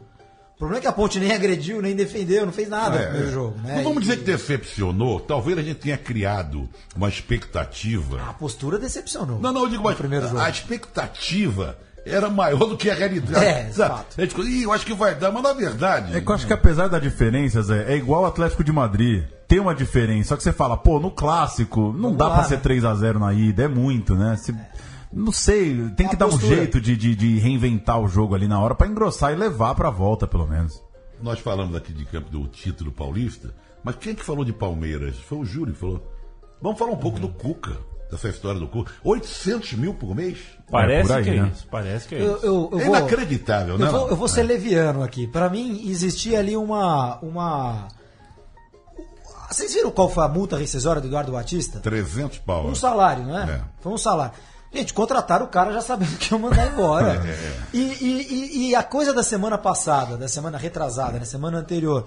O 0.54 0.58
problema 0.58 0.78
é 0.78 0.82
que 0.82 0.86
a 0.88 0.92
Ponte 0.92 1.18
nem 1.20 1.32
agrediu, 1.32 1.82
nem 1.82 1.94
defendeu, 1.96 2.46
não 2.46 2.52
fez 2.52 2.68
nada 2.68 2.96
É, 2.96 2.98
no 3.00 3.04
primeiro 3.06 3.28
é. 3.28 3.32
jogo, 3.32 3.58
né? 3.60 3.76
Não 3.76 3.84
vamos 3.84 3.98
E- 3.98 4.00
dizer 4.02 4.16
que 4.18 4.24
decepcionou. 4.24 5.20
Talvez 5.20 5.58
a 5.58 5.62
gente 5.62 5.78
tenha 5.80 5.98
criado 5.98 6.68
uma 6.96 7.08
expectativa. 7.08 8.22
A 8.22 8.32
postura 8.32 8.78
decepcionou. 8.78 9.38
Não, 9.40 9.52
não, 9.52 9.62
eu 9.62 9.68
digo, 9.68 9.82
mas 9.84 9.96
primeiro 9.96 10.26
jogo. 10.28 10.38
a 10.40 10.48
expectativa 10.48 11.76
era 12.06 12.28
maior 12.30 12.66
do 12.66 12.76
que 12.76 12.88
a 12.90 12.94
realidade. 12.94 13.44
É, 13.44 13.70
ficou, 14.28 14.44
"Ih, 14.46 14.62
eu 14.62 14.72
acho 14.72 14.86
que 14.86 14.94
vai 14.94 15.14
dar, 15.14 15.32
mas 15.32 15.42
na 15.42 15.52
verdade. 15.52 16.16
É 16.16 16.20
que 16.20 16.28
eu 16.28 16.34
acho 16.34 16.46
que 16.46 16.52
apesar 16.52 16.86
da 16.88 16.98
diferença, 16.98 17.60
Zé, 17.62 17.92
é 17.92 17.96
igual 17.96 18.22
o 18.22 18.26
Atlético 18.26 18.62
de 18.62 18.72
Madrid. 18.72 19.24
Tem 19.54 19.60
uma 19.60 19.72
diferença, 19.72 20.30
só 20.30 20.36
que 20.36 20.42
você 20.42 20.52
fala, 20.52 20.76
pô, 20.76 20.98
no 20.98 21.12
clássico, 21.12 21.92
não 21.92 22.02
Vamos 22.10 22.16
dá 22.18 22.28
pra 22.30 22.42
ser 22.42 22.56
né? 22.56 22.60
3 22.62 22.84
a 22.84 22.92
0 22.96 23.20
na 23.20 23.32
ida, 23.32 23.62
é 23.62 23.68
muito, 23.68 24.16
né? 24.16 24.34
Se- 24.36 24.52
Não 25.12 25.30
sei, 25.30 25.90
tem 25.90 26.06
É 26.06 26.08
que 26.08 26.16
a 26.16 26.18
dar 26.18 26.26
um 26.26 26.30
postura. 26.30 26.56
jeito 26.56 26.80
de, 26.80 26.96
de, 26.96 27.14
de 27.14 27.38
reinventar 27.38 28.00
o 28.00 28.08
jogo 28.08 28.34
ali 28.34 28.48
na 28.48 28.58
hora 28.60 28.74
pra 28.74 28.88
engrossar 28.88 29.32
e 29.32 29.36
levar 29.36 29.76
pra 29.76 29.90
volta, 29.90 30.26
pelo 30.26 30.44
menos. 30.44 30.82
Nós 31.22 31.38
falamos 31.38 31.76
aqui 31.76 31.92
de 31.92 32.04
campo 32.04 32.28
do 32.30 32.48
título 32.48 32.90
paulista, 32.90 33.54
mas 33.84 33.94
quem 33.94 34.12
que 34.12 34.24
falou 34.24 34.44
de 34.44 34.52
Palmeiras? 34.52 35.16
Foi 35.20 35.38
o 35.38 35.44
Júlio 35.44 35.72
que 35.72 35.78
falou. 35.78 36.02
Vamos 36.60 36.76
falar 36.76 36.90
um 36.90 36.96
pouco 36.96 37.20
do 37.20 37.28
Cuca, 37.28 37.76
dessa 38.10 38.28
história 38.28 38.58
do 38.58 38.66
Cuca. 38.66 38.90
800 39.04 39.74
mil 39.74 39.94
por 39.94 40.16
mês? 40.16 40.38
Parece 40.68 41.06
por 41.08 41.16
aí, 41.18 41.22
que 41.22 41.30
é 41.30 41.42
né? 41.42 41.50
isso. 41.54 41.66
Parece 41.70 42.08
que 42.08 42.14
é 42.16 42.20
Eu, 42.20 42.36
isso. 42.38 42.44
eu, 42.46 42.68
eu 42.72 42.80
é 42.80 42.84
vou, 42.86 42.96
inacreditável, 42.96 43.78
né? 43.78 43.86
eu 43.86 43.90
vou, 43.92 44.08
eu 44.08 44.16
vou 44.16 44.26
ser 44.26 44.42
leviano 44.42 45.00
aqui. 45.04 45.28
Pra 45.28 45.48
mim, 45.48 45.88
existia 45.88 46.40
ali 46.40 46.56
uma, 46.56 47.20
uma. 47.20 47.86
Vocês 49.54 49.72
viram 49.74 49.90
qual 49.90 50.08
foi 50.08 50.24
a 50.24 50.28
multa 50.28 50.56
rescisória 50.56 51.00
do 51.00 51.08
Eduardo 51.08 51.32
Batista? 51.32 51.78
300 51.80 52.38
pau. 52.38 52.66
Um 52.66 52.74
salário, 52.74 53.24
né? 53.24 53.60
É. 53.62 53.82
Foi 53.82 53.92
um 53.92 53.98
salário. 53.98 54.32
Gente, 54.72 54.92
contrataram 54.92 55.46
o 55.46 55.48
cara 55.48 55.72
já 55.72 55.80
sabendo 55.80 56.16
que 56.18 56.34
ia 56.34 56.38
mandar 56.38 56.66
embora. 56.66 57.22
É, 57.24 57.54
E, 57.72 57.78
e- 57.78 58.34
e- 58.34 58.68
e 58.70 58.74
a 58.74 58.82
coisa 58.82 59.12
da 59.12 59.22
semana 59.22 59.56
passada, 59.56 60.16
da 60.16 60.26
semana 60.28 60.58
retrasada, 60.58 61.18
da 61.20 61.24
semana 61.24 61.58
anterior, 61.58 62.06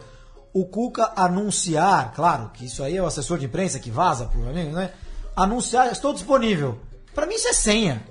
o 0.53 0.65
Cuca 0.65 1.11
anunciar, 1.15 2.11
claro, 2.13 2.51
que 2.53 2.65
isso 2.65 2.83
aí 2.83 2.97
é 2.97 3.01
o 3.01 3.05
assessor 3.05 3.37
de 3.37 3.45
imprensa 3.45 3.79
que 3.79 3.89
vaza, 3.89 4.25
provavelmente, 4.25 4.73
né? 4.73 4.91
Anunciar, 5.35 5.89
estou 5.91 6.11
disponível. 6.13 6.77
Pra 7.15 7.25
mim 7.25 7.35
isso 7.35 7.47
é 7.47 7.53
senha. 7.53 8.03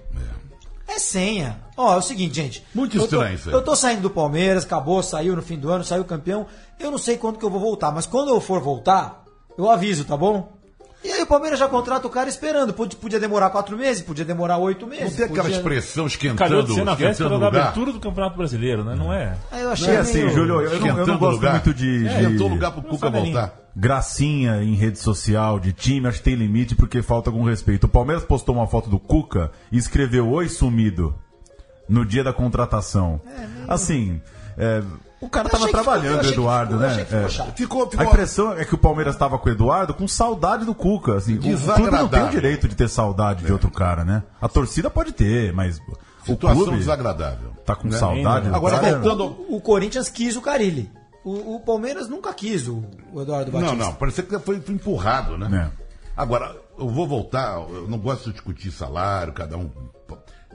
É 0.89 0.99
senha. 1.01 1.61
Ó, 1.77 1.93
é 1.93 1.97
o 1.97 2.01
seguinte, 2.03 2.37
gente. 2.37 2.65
Muito 2.75 2.97
estranho 2.97 3.35
isso 3.35 3.49
aí. 3.49 3.55
Eu 3.55 3.63
tô 3.63 3.75
saindo 3.77 4.03
do 4.03 4.11
Palmeiras, 4.11 4.65
acabou, 4.65 5.03
saiu 5.03 5.35
no 5.37 5.43
fim 5.43 5.59
do 5.59 5.69
ano, 5.71 5.85
saiu 5.85 6.05
campeão. 6.05 6.47
Eu 6.79 6.91
não 6.93 6.99
sei 6.99 7.19
quando 7.19 7.39
que 7.39 7.45
eu 7.45 7.51
vou 7.51 7.61
voltar, 7.61 7.91
mas 7.93 8.07
quando 8.07 8.29
eu 8.29 8.41
for 8.41 8.61
voltar, 8.61 9.25
eu 9.57 9.71
aviso, 9.71 10.05
tá 10.05 10.17
bom? 10.17 10.55
E 11.05 11.13
aí 11.13 11.23
o 11.23 11.27
Palmeiras 11.27 11.59
já 11.59 11.69
contrata 11.69 12.05
o 12.07 12.11
cara 12.11 12.29
esperando. 12.29 12.73
Podia, 12.73 12.99
podia 12.99 13.21
demorar 13.21 13.51
quatro 13.51 13.77
meses, 13.77 14.03
podia 14.03 14.25
demorar 14.25 14.59
oito 14.59 14.89
meses. 14.89 15.05
Não 15.05 15.11
tem 15.13 15.25
aquela 15.27 15.43
podia- 15.45 15.57
expressão 15.59 16.07
esquentando, 16.07 16.39
Calhou 16.39 16.63
de 16.63 16.75
ser 16.75 16.85
na 16.85 16.93
esquentando 16.93 17.07
véspera 17.31 17.39
da 17.39 17.47
abertura 17.47 17.93
do 17.93 18.01
Campeonato 18.01 18.37
Brasileiro, 18.37 18.83
né? 18.83 18.97
Não 18.97 19.13
é? 19.13 19.37
Aí 19.53 19.63
eu 19.63 19.71
achei 19.71 19.95
E 19.95 19.97
assim, 19.99 20.15
meio- 20.25 20.31
Júlio, 20.31 20.63
eu 20.63 20.81
não, 20.81 20.99
eu 20.99 21.07
não 21.07 21.19
gosto 21.19 21.35
lugar. 21.37 21.53
muito 21.53 21.73
de, 21.75 22.09
É, 22.09 22.23
de 22.25 22.37
lugar 22.39 22.73
pro 22.73 22.83
Cuca 22.83 23.09
voltar. 23.09 23.55
gracinha 23.77 24.63
em 24.65 24.75
rede 24.75 24.99
social, 24.99 25.61
de 25.61 25.73
time, 25.73 26.09
acho 26.09 26.19
que 26.19 26.25
tem 26.25 26.35
limite 26.35 26.75
porque 26.75 27.01
falta 27.03 27.31
algum 27.31 27.45
respeito. 27.45 27.85
O 27.85 27.89
Palmeiras 27.89 28.25
postou 28.25 28.57
uma 28.57 28.67
foto 28.67 28.91
do 28.91 28.99
Cuca 28.99 29.53
e 29.71 29.79
escreveu 29.79 30.29
Oi 30.29 30.49
sumido 30.49 31.15
no 31.89 32.05
dia 32.05 32.25
da 32.25 32.33
contratação. 32.33 33.21
Assim, 33.69 34.21
é, 34.59 34.83
o 35.27 35.31
cara 35.31 35.49
Eu 35.49 35.51
tava 35.53 35.65
achei 35.65 35.73
que 35.73 35.79
ficou- 35.79 35.95
eu 35.95 36.01
trabalhando, 36.01 36.27
que 36.27 36.33
Eduardo, 36.33 36.73
ficou- 36.79 36.89
né? 36.89 37.05
ficou 37.05 37.19
É. 37.21 37.29
chato. 37.29 37.57
Ficou, 37.57 37.83
A 37.85 37.91
ficou 37.91 38.07
impressão 38.07 38.53
é 38.53 38.65
que 38.65 38.75
o 38.75 38.79
Palmeiras 38.79 39.15
estava 39.15 39.39
com 39.39 39.49
o 39.49 39.53
Eduardo 39.53 39.95
com 39.95 40.07
saudade 40.09 40.65
do 40.65 40.75
Cuca. 40.75 41.17
Assim, 41.17 41.35
o 41.37 41.41
clube 41.41 41.91
não 41.91 42.09
tem 42.09 42.23
o 42.25 42.31
direito 42.31 42.67
de 42.69 42.75
ter 42.75 42.89
saudade 42.89 43.45
de 43.45 43.53
outro 43.53 43.71
cara, 43.71 44.05
né? 44.05 44.23
A 44.41 44.49
torcida 44.49 44.89
pode 44.91 45.13
ter, 45.13 45.53
mas 45.53 45.79
o 45.79 46.27
situação 46.27 46.63
clube 46.65 46.79
desagradável. 46.79 47.51
tá 47.65 47.75
com 47.77 47.89
né? 47.89 47.97
saudade. 47.99 48.49
do 48.49 48.55
Agora, 48.55 48.79
cara. 48.79 48.99
voltando- 48.99 49.37
O, 49.49 49.61
Corinthians 49.61 50.09
quis 50.09 50.37
o 50.37 50.41
Carilli. 50.41 50.91
O, 51.25 51.57
o 51.57 51.61
Palmeiras 51.61 52.09
nunca 52.09 52.33
quis 52.33 52.69
o, 52.69 52.85
o 53.13 53.21
Eduardo 53.23 53.51
Batista. 53.51 53.75
Não, 53.75 53.87
não, 53.87 53.95
parecia 53.95 54.23
que 54.23 54.39
foi, 54.39 54.61
foi 54.61 54.75
empurrado, 54.75 55.37
né? 55.37 55.71
É. 55.73 55.87
Agora, 56.17 56.55
eu 56.79 56.89
vou 56.89 57.07
voltar, 57.07 57.57
eu 57.69 57.87
não 57.89 57.99
gosto 57.99 58.27
de 58.27 58.33
discutir 58.33 58.71
salário, 58.71 59.33
cada 59.33 59.57
um. 59.57 59.69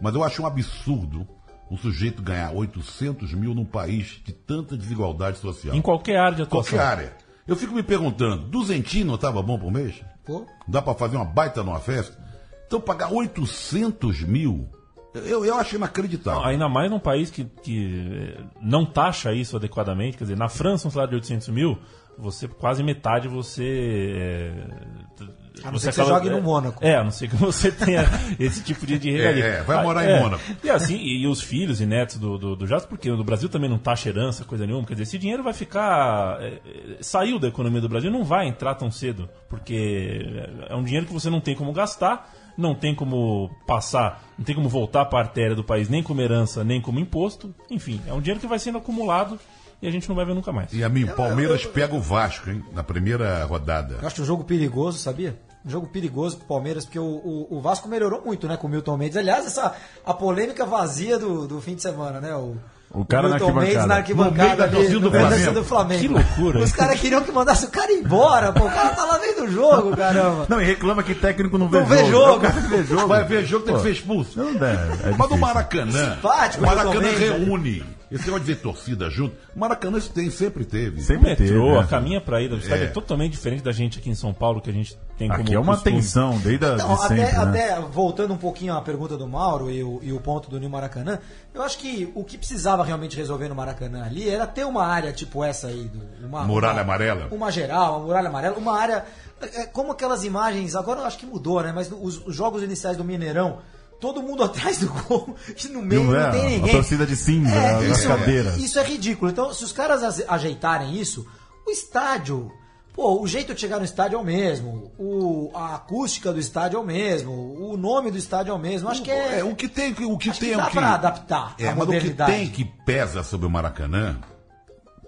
Mas 0.02 0.16
eu 0.16 0.24
acho 0.24 0.42
um 0.42 0.46
absurdo 0.48 1.28
um 1.72 1.78
sujeito 1.78 2.22
ganhar 2.22 2.52
800 2.52 3.34
mil 3.34 3.56
num 3.56 3.64
país 3.64 4.22
de 4.26 4.34
tanta 4.34 4.76
desigualdade 4.76 5.38
social. 5.38 5.74
Em 5.74 5.82
qualquer 5.82 6.18
área 6.18 6.36
de 6.36 6.42
atuação. 6.42 6.78
qualquer 6.78 6.86
área. 6.86 7.18
Eu 7.48 7.56
fico 7.56 7.74
me 7.74 7.82
perguntando, 7.82 8.44
duzentinho 8.44 9.06
não 9.06 9.16
estava 9.16 9.42
bom 9.42 9.58
por 9.58 9.72
mês? 9.72 9.96
Pô, 10.26 10.46
Dá 10.68 10.82
para 10.82 10.94
fazer 10.94 11.16
uma 11.16 11.24
baita 11.24 11.64
numa 11.64 11.80
festa? 11.80 12.22
Então 12.68 12.82
pagar 12.82 13.12
800 13.12 14.22
mil, 14.24 14.70
eu, 15.14 15.46
eu 15.46 15.56
acho 15.56 15.78
inacreditável. 15.78 16.44
Ainda 16.44 16.68
mais 16.68 16.92
num 16.92 17.00
país 17.00 17.30
que, 17.32 17.46
que 17.46 18.36
eh, 18.38 18.44
não 18.62 18.86
taxa 18.86 19.34
isso 19.34 19.56
adequadamente. 19.56 20.18
Quer 20.18 20.26
dizer, 20.26 20.38
na 20.38 20.50
França, 20.50 20.88
um 20.90 20.92
salário 20.92 21.12
de 21.12 21.16
800 21.16 21.48
mil, 21.50 21.78
você 22.18 22.48
quase 22.50 22.84
metade 22.84 23.30
você. 23.30 24.14
eh, 24.18 25.26
A 25.64 25.72
não 25.72 25.78
ser 25.78 25.90
que 25.90 25.96
você 25.96 26.06
jogue 26.06 26.30
no 26.30 26.42
Mônaco. 26.42 26.84
É, 26.86 26.96
a 26.96 27.04
não 27.04 27.12
ser 27.12 27.28
que 27.28 27.36
você 27.36 27.72
tenha 27.74 28.04
esse 28.40 28.64
tipo 28.64 28.86
de, 28.86 28.98
de 28.98 29.12
regalia. 29.12 29.46
É, 29.46 29.64
vai 29.64 29.84
morar 29.84 30.06
em 30.06 30.14
é. 30.14 30.20
Mônaco. 30.20 30.44
E 30.64 30.70
assim, 30.70 30.96
e, 30.96 31.24
e 31.24 31.28
os 31.28 31.42
filhos 31.42 31.82
e 31.82 31.86
netos 31.86 32.18
do, 32.18 32.38
do, 32.38 32.56
do 32.56 32.68
Jato, 32.68 32.88
porque 32.88 33.10
no 33.10 33.24
Brasil 33.24 33.50
também 33.50 33.70
não 33.70 33.78
taxa 33.78 34.10
herança, 34.10 34.46
coisa 34.46 34.66
nenhuma. 34.66 34.86
Quer 34.88 34.94
dizer, 34.94 35.04
esse 35.04 35.18
dinheiro 35.18 35.44
vai 35.44 35.54
ficar. 35.54 36.42
é, 36.42 36.46
é, 36.48 36.98
saiu 37.02 37.38
da 37.38 37.48
economia 37.48 37.82
do 37.82 37.90
Brasil, 37.90 38.10
não 38.10 38.24
vai 38.24 38.48
entrar 38.48 38.76
tão 38.76 38.90
cedo. 38.90 39.30
Porque 39.50 40.22
é 40.70 40.76
um 40.76 40.84
dinheiro 40.84 41.06
que 41.06 41.14
você 41.14 41.30
não 41.30 41.42
tem 41.42 41.56
como 41.56 41.74
gastar, 41.74 42.32
não 42.58 42.74
tem 42.74 42.96
como 42.96 43.50
passar, 43.68 44.24
não 44.38 44.46
tem 44.46 44.56
como 44.56 44.70
voltar 44.70 45.06
para 45.06 45.20
a 45.20 45.22
artéria 45.24 45.56
do 45.56 45.64
país, 45.64 45.90
nem 45.90 46.02
como 46.02 46.22
herança, 46.22 46.64
nem 46.64 46.80
como 46.80 47.00
imposto. 47.00 47.54
Enfim, 47.70 48.00
é 48.08 48.14
um 48.14 48.22
dinheiro 48.22 48.40
que 48.40 48.48
vai 48.48 48.58
sendo 48.58 48.78
acumulado 48.78 49.38
e 49.82 49.88
a 49.88 49.92
gente 49.92 50.08
não 50.08 50.16
vai 50.16 50.26
ver 50.26 50.34
nunca 50.36 50.52
mais. 50.52 50.72
E 50.74 50.84
a 50.84 50.90
mim, 50.90 51.06
Palmeiras 51.08 51.66
pega 51.66 51.96
o 51.96 52.02
Vasco, 52.02 52.50
hein? 52.50 52.64
Na 52.74 52.84
primeira 52.84 53.44
rodada. 53.46 53.98
eu 54.02 54.08
acho 54.08 54.22
um 54.22 54.26
jogo 54.26 54.44
perigoso, 54.44 54.98
sabia? 55.00 55.36
Um 55.66 55.70
jogo 55.70 55.88
perigoso 55.88 56.38
pro 56.38 56.48
Palmeiras, 56.48 56.86
porque 56.86 56.98
o, 57.00 57.04
o, 57.04 57.48
o 57.58 57.62
Vasco 57.62 57.88
melhorou 57.88 58.22
muito, 58.26 58.48
né, 58.48 58.58
com 58.58 58.68
o 58.68 58.70
Milton 58.70 58.98
Mendes. 58.98 59.16
Aliás, 59.18 59.46
essa, 59.46 59.74
a 60.06 60.14
polêmica 60.14 60.66
vazia 60.66 61.20
do, 61.20 61.48
do 61.48 61.62
fim 61.62 61.76
de 61.76 61.82
semana, 61.84 62.20
né? 62.20 62.36
O, 62.36 62.56
O 62.92 63.06
cara 63.06 63.30
na 63.30 63.36
Milton 63.36 63.46
arquibancada. 63.60 63.68
Mendes 63.74 63.86
na 63.88 63.96
arquibancada. 63.96 64.38
No 64.42 64.44
meio 64.44 64.58
da 64.58 64.68
torcida 64.68 65.52
do 65.52 65.60
do 65.62 65.64
Flamengo. 65.64 66.02
Que 66.02 66.08
loucura, 66.08 66.60
Os 66.60 66.72
caras 66.72 67.00
queriam 67.00 67.22
que 67.22 67.32
mandasse 67.32 67.66
o 67.66 67.70
cara 67.70 67.92
embora, 67.92 68.52
pô. 68.52 68.66
O 68.66 68.72
cara 68.72 68.90
tá 68.90 69.06
lá 69.06 69.20
vendo 69.20 69.44
o 69.44 69.52
jogo, 69.52 69.96
caramba. 69.98 70.48
Não, 70.50 70.60
e 70.60 70.66
reclama 70.66 71.04
que 71.04 71.14
técnico 71.14 71.60
não 71.60 71.70
vê 71.70 71.80
Não 71.80 71.86
vê 71.86 72.06
jogo. 72.06 72.12
jogo. 72.12 72.32
É 72.32 72.38
o 72.38 72.40
cara 72.40 72.62
que 72.62 72.68
vê 72.68 72.84
jogo. 72.84 73.08
Vai 73.08 73.24
ver 73.24 73.46
jogo, 73.46 73.66
tem 73.66 73.74
que 73.76 73.80
Pô, 73.82 73.86
ser 73.86 73.92
expulso. 73.92 74.40
Não 74.40 74.56
dá, 74.56 74.68
é 74.68 74.76
Mas 74.88 74.90
no 75.12 75.14
difícil. 75.16 75.38
Maracanã, 75.38 76.16
Simpático, 76.16 76.64
o 76.64 76.68
Maracanã 76.68 77.00
Mendes, 77.02 77.20
né? 77.20 77.38
reúne. 77.38 77.84
Esse 78.12 78.26
negócio 78.26 78.46
de 78.46 78.54
ver 78.54 78.60
torcida 78.62 79.10
junto. 79.10 79.36
O 79.56 79.60
Maracanã 79.60 79.98
isso 79.98 80.12
tem, 80.12 80.30
sempre 80.30 80.66
teve. 80.66 81.00
O 81.00 81.04
Sempre 81.04 81.30
metrô, 81.30 81.46
teve, 81.46 81.60
né? 81.72 81.80
a 81.80 81.84
caminha 81.88 82.20
para 82.20 82.42
ir 82.42 82.50
do 82.50 82.58
estádio 82.58 82.84
é. 82.84 82.88
É. 82.88 82.90
totalmente 82.92 83.32
diferente 83.32 83.64
da 83.64 83.72
gente 83.72 84.00
aqui 84.00 84.10
em 84.10 84.16
São 84.16 84.34
Paulo, 84.34 84.60
que 84.60 84.70
a 84.70 84.74
gente 84.74 84.98
tem 85.18 85.30
como 85.30 85.42
Aqui 85.42 85.54
é 85.54 85.60
uma 85.60 85.74
costume. 85.76 85.96
tensão, 85.96 86.38
desde 86.40 86.66
a, 86.66 86.76
Não, 86.76 86.96
de 86.96 87.02
sempre, 87.08 87.22
até, 87.24 87.46
né? 87.46 87.70
até 87.72 87.80
voltando 87.80 88.34
um 88.34 88.38
pouquinho 88.38 88.74
à 88.76 88.82
pergunta 88.82 89.16
do 89.18 89.26
Mauro 89.28 89.72
e 89.72 89.82
o, 89.82 90.00
e 90.04 90.12
o 90.12 90.20
ponto 90.20 90.50
do 90.50 90.60
New 90.60 90.70
Maracanã, 90.70 91.20
eu 91.54 91.62
acho 91.64 91.78
que 91.78 92.12
o 92.14 92.24
que 92.26 92.38
precisava 92.38 92.84
realmente 92.84 93.16
resolver 93.16 93.48
no 93.48 93.56
Maracanã 93.56 94.04
ali 94.04 94.30
era 94.30 94.46
ter 94.46 94.66
uma 94.66 94.86
área 94.86 95.14
tipo 95.14 95.42
essa 95.44 95.68
aí, 95.68 95.86
do, 95.86 96.26
uma, 96.28 96.44
Muralha 96.44 96.74
uma- 96.74 96.82
amarela? 96.82 97.28
Uma 97.32 97.50
geral, 97.50 97.98
uma 98.00 98.06
muralha 98.08 98.28
amarela, 98.28 98.58
uma 98.58 98.78
área. 98.78 99.06
é, 99.42 99.66
como 99.68 99.92
aquelas 99.94 100.26
imagens, 100.26 100.76
agora 100.76 101.00
eu 101.00 101.06
acho 101.06 101.18
que 101.18 101.26
mudou, 101.26 101.62
né? 101.64 101.72
Mas 101.74 101.90
os, 101.90 102.26
os 102.28 102.36
jogos 102.36 102.62
iniciais 102.62 102.98
do 102.98 103.06
Mineirão, 103.06 103.60
todo 104.02 104.22
mundo 104.22 104.44
atrás 104.44 104.80
do 104.80 104.88
gol 104.92 105.36
e 105.64 105.68
no 105.70 105.82
meio 105.82 106.04
Não 106.04 106.12
não, 106.12 106.20
é, 106.20 106.32
tem 106.32 106.42
a 106.42 106.50
ninguém. 106.50 106.72
torcida 106.74 107.06
de 107.06 107.16
cinza, 107.16 107.54
É, 107.56 107.88
nas 107.88 108.00
isso, 108.00 108.08
cadeiras. 108.08 108.58
Isso 108.58 108.80
é 108.80 108.84
ridículo. 108.84 109.32
Então, 109.32 109.54
se 109.54 109.64
os 109.64 109.72
caras 109.72 110.22
ajeitarem 110.28 111.00
isso, 111.00 111.26
o 111.66 111.72
estádio. 111.72 112.52
Pô, 112.94 113.22
o 113.22 113.26
jeito 113.28 113.54
de 113.54 113.62
chegar 113.62 113.80
no 113.80 113.86
estádio 113.86 114.18
é 114.18 114.20
o 114.20 114.26
mesmo. 114.26 114.92
O, 115.00 115.50
a 115.56 115.76
acústica 115.76 116.34
do 116.34 116.40
estádio 116.40 116.76
é 116.76 116.80
o 116.82 116.84
mesmo. 116.84 117.32
O 117.32 117.78
nome 117.78 118.12
do 118.12 118.18
estádio 118.18 118.52
é 118.52 118.54
o 118.54 118.60
mesmo. 118.60 118.90
Acho 118.90 119.02
que 119.02 119.10
é. 119.10 119.40
É, 119.40 119.44
o 119.46 119.56
que 119.56 119.70
tem, 119.70 119.92
o 119.94 120.18
que 120.18 120.30
tem 120.32 120.40
que 120.50 120.54
é 120.54 120.58
dá 120.58 120.64
o 120.66 120.68
que. 120.68 120.74
pra 120.76 120.94
adaptar 120.96 121.56
É, 121.58 121.70
a 121.70 121.76
mas 121.76 121.88
o 121.88 121.92
que 121.92 122.10
tem 122.10 122.50
que 122.50 122.66
pesa 122.86 123.24
sobre 123.24 123.48
o 123.48 123.50
Maracanã, 123.50 124.20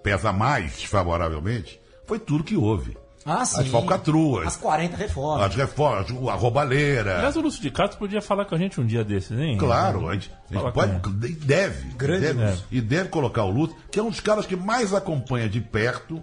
pesa 0.02 0.32
mais 0.32 0.82
favoravelmente, 0.84 1.78
foi 2.06 2.18
tudo 2.18 2.42
que 2.42 2.56
houve. 2.56 2.96
Ah, 3.26 3.44
sim. 3.44 3.60
as 3.62 3.68
falcatruas, 3.68 4.46
As 4.46 4.56
40 4.56 4.96
reformas. 4.96 5.46
as 5.46 5.54
reformas, 5.54 6.10
a 6.10 6.34
roubalheira. 6.34 7.16
Aliás, 7.18 7.36
o 7.36 7.40
Lúcio 7.40 7.62
de 7.62 7.70
Catos 7.70 7.96
podia 7.96 8.20
falar 8.20 8.44
com 8.44 8.54
a 8.54 8.58
gente 8.58 8.80
um 8.80 8.84
dia 8.86 9.02
desses, 9.02 9.38
hein? 9.38 9.56
Claro, 9.56 10.08
a 10.08 10.12
gente, 10.14 10.30
a 10.50 10.54
gente 10.54 10.72
pode, 10.72 10.92
e 11.26 11.32
deve, 11.32 11.88
Grande 11.94 12.20
deve 12.20 12.44
Lúcio. 12.44 12.64
e 12.70 12.80
deve 12.80 13.08
colocar 13.08 13.44
o 13.44 13.50
Lúcio, 13.50 13.74
que 13.90 13.98
é 13.98 14.02
um 14.02 14.10
dos 14.10 14.20
caras 14.20 14.44
que 14.44 14.54
mais 14.56 14.92
acompanha 14.92 15.48
de 15.48 15.60
perto 15.60 16.22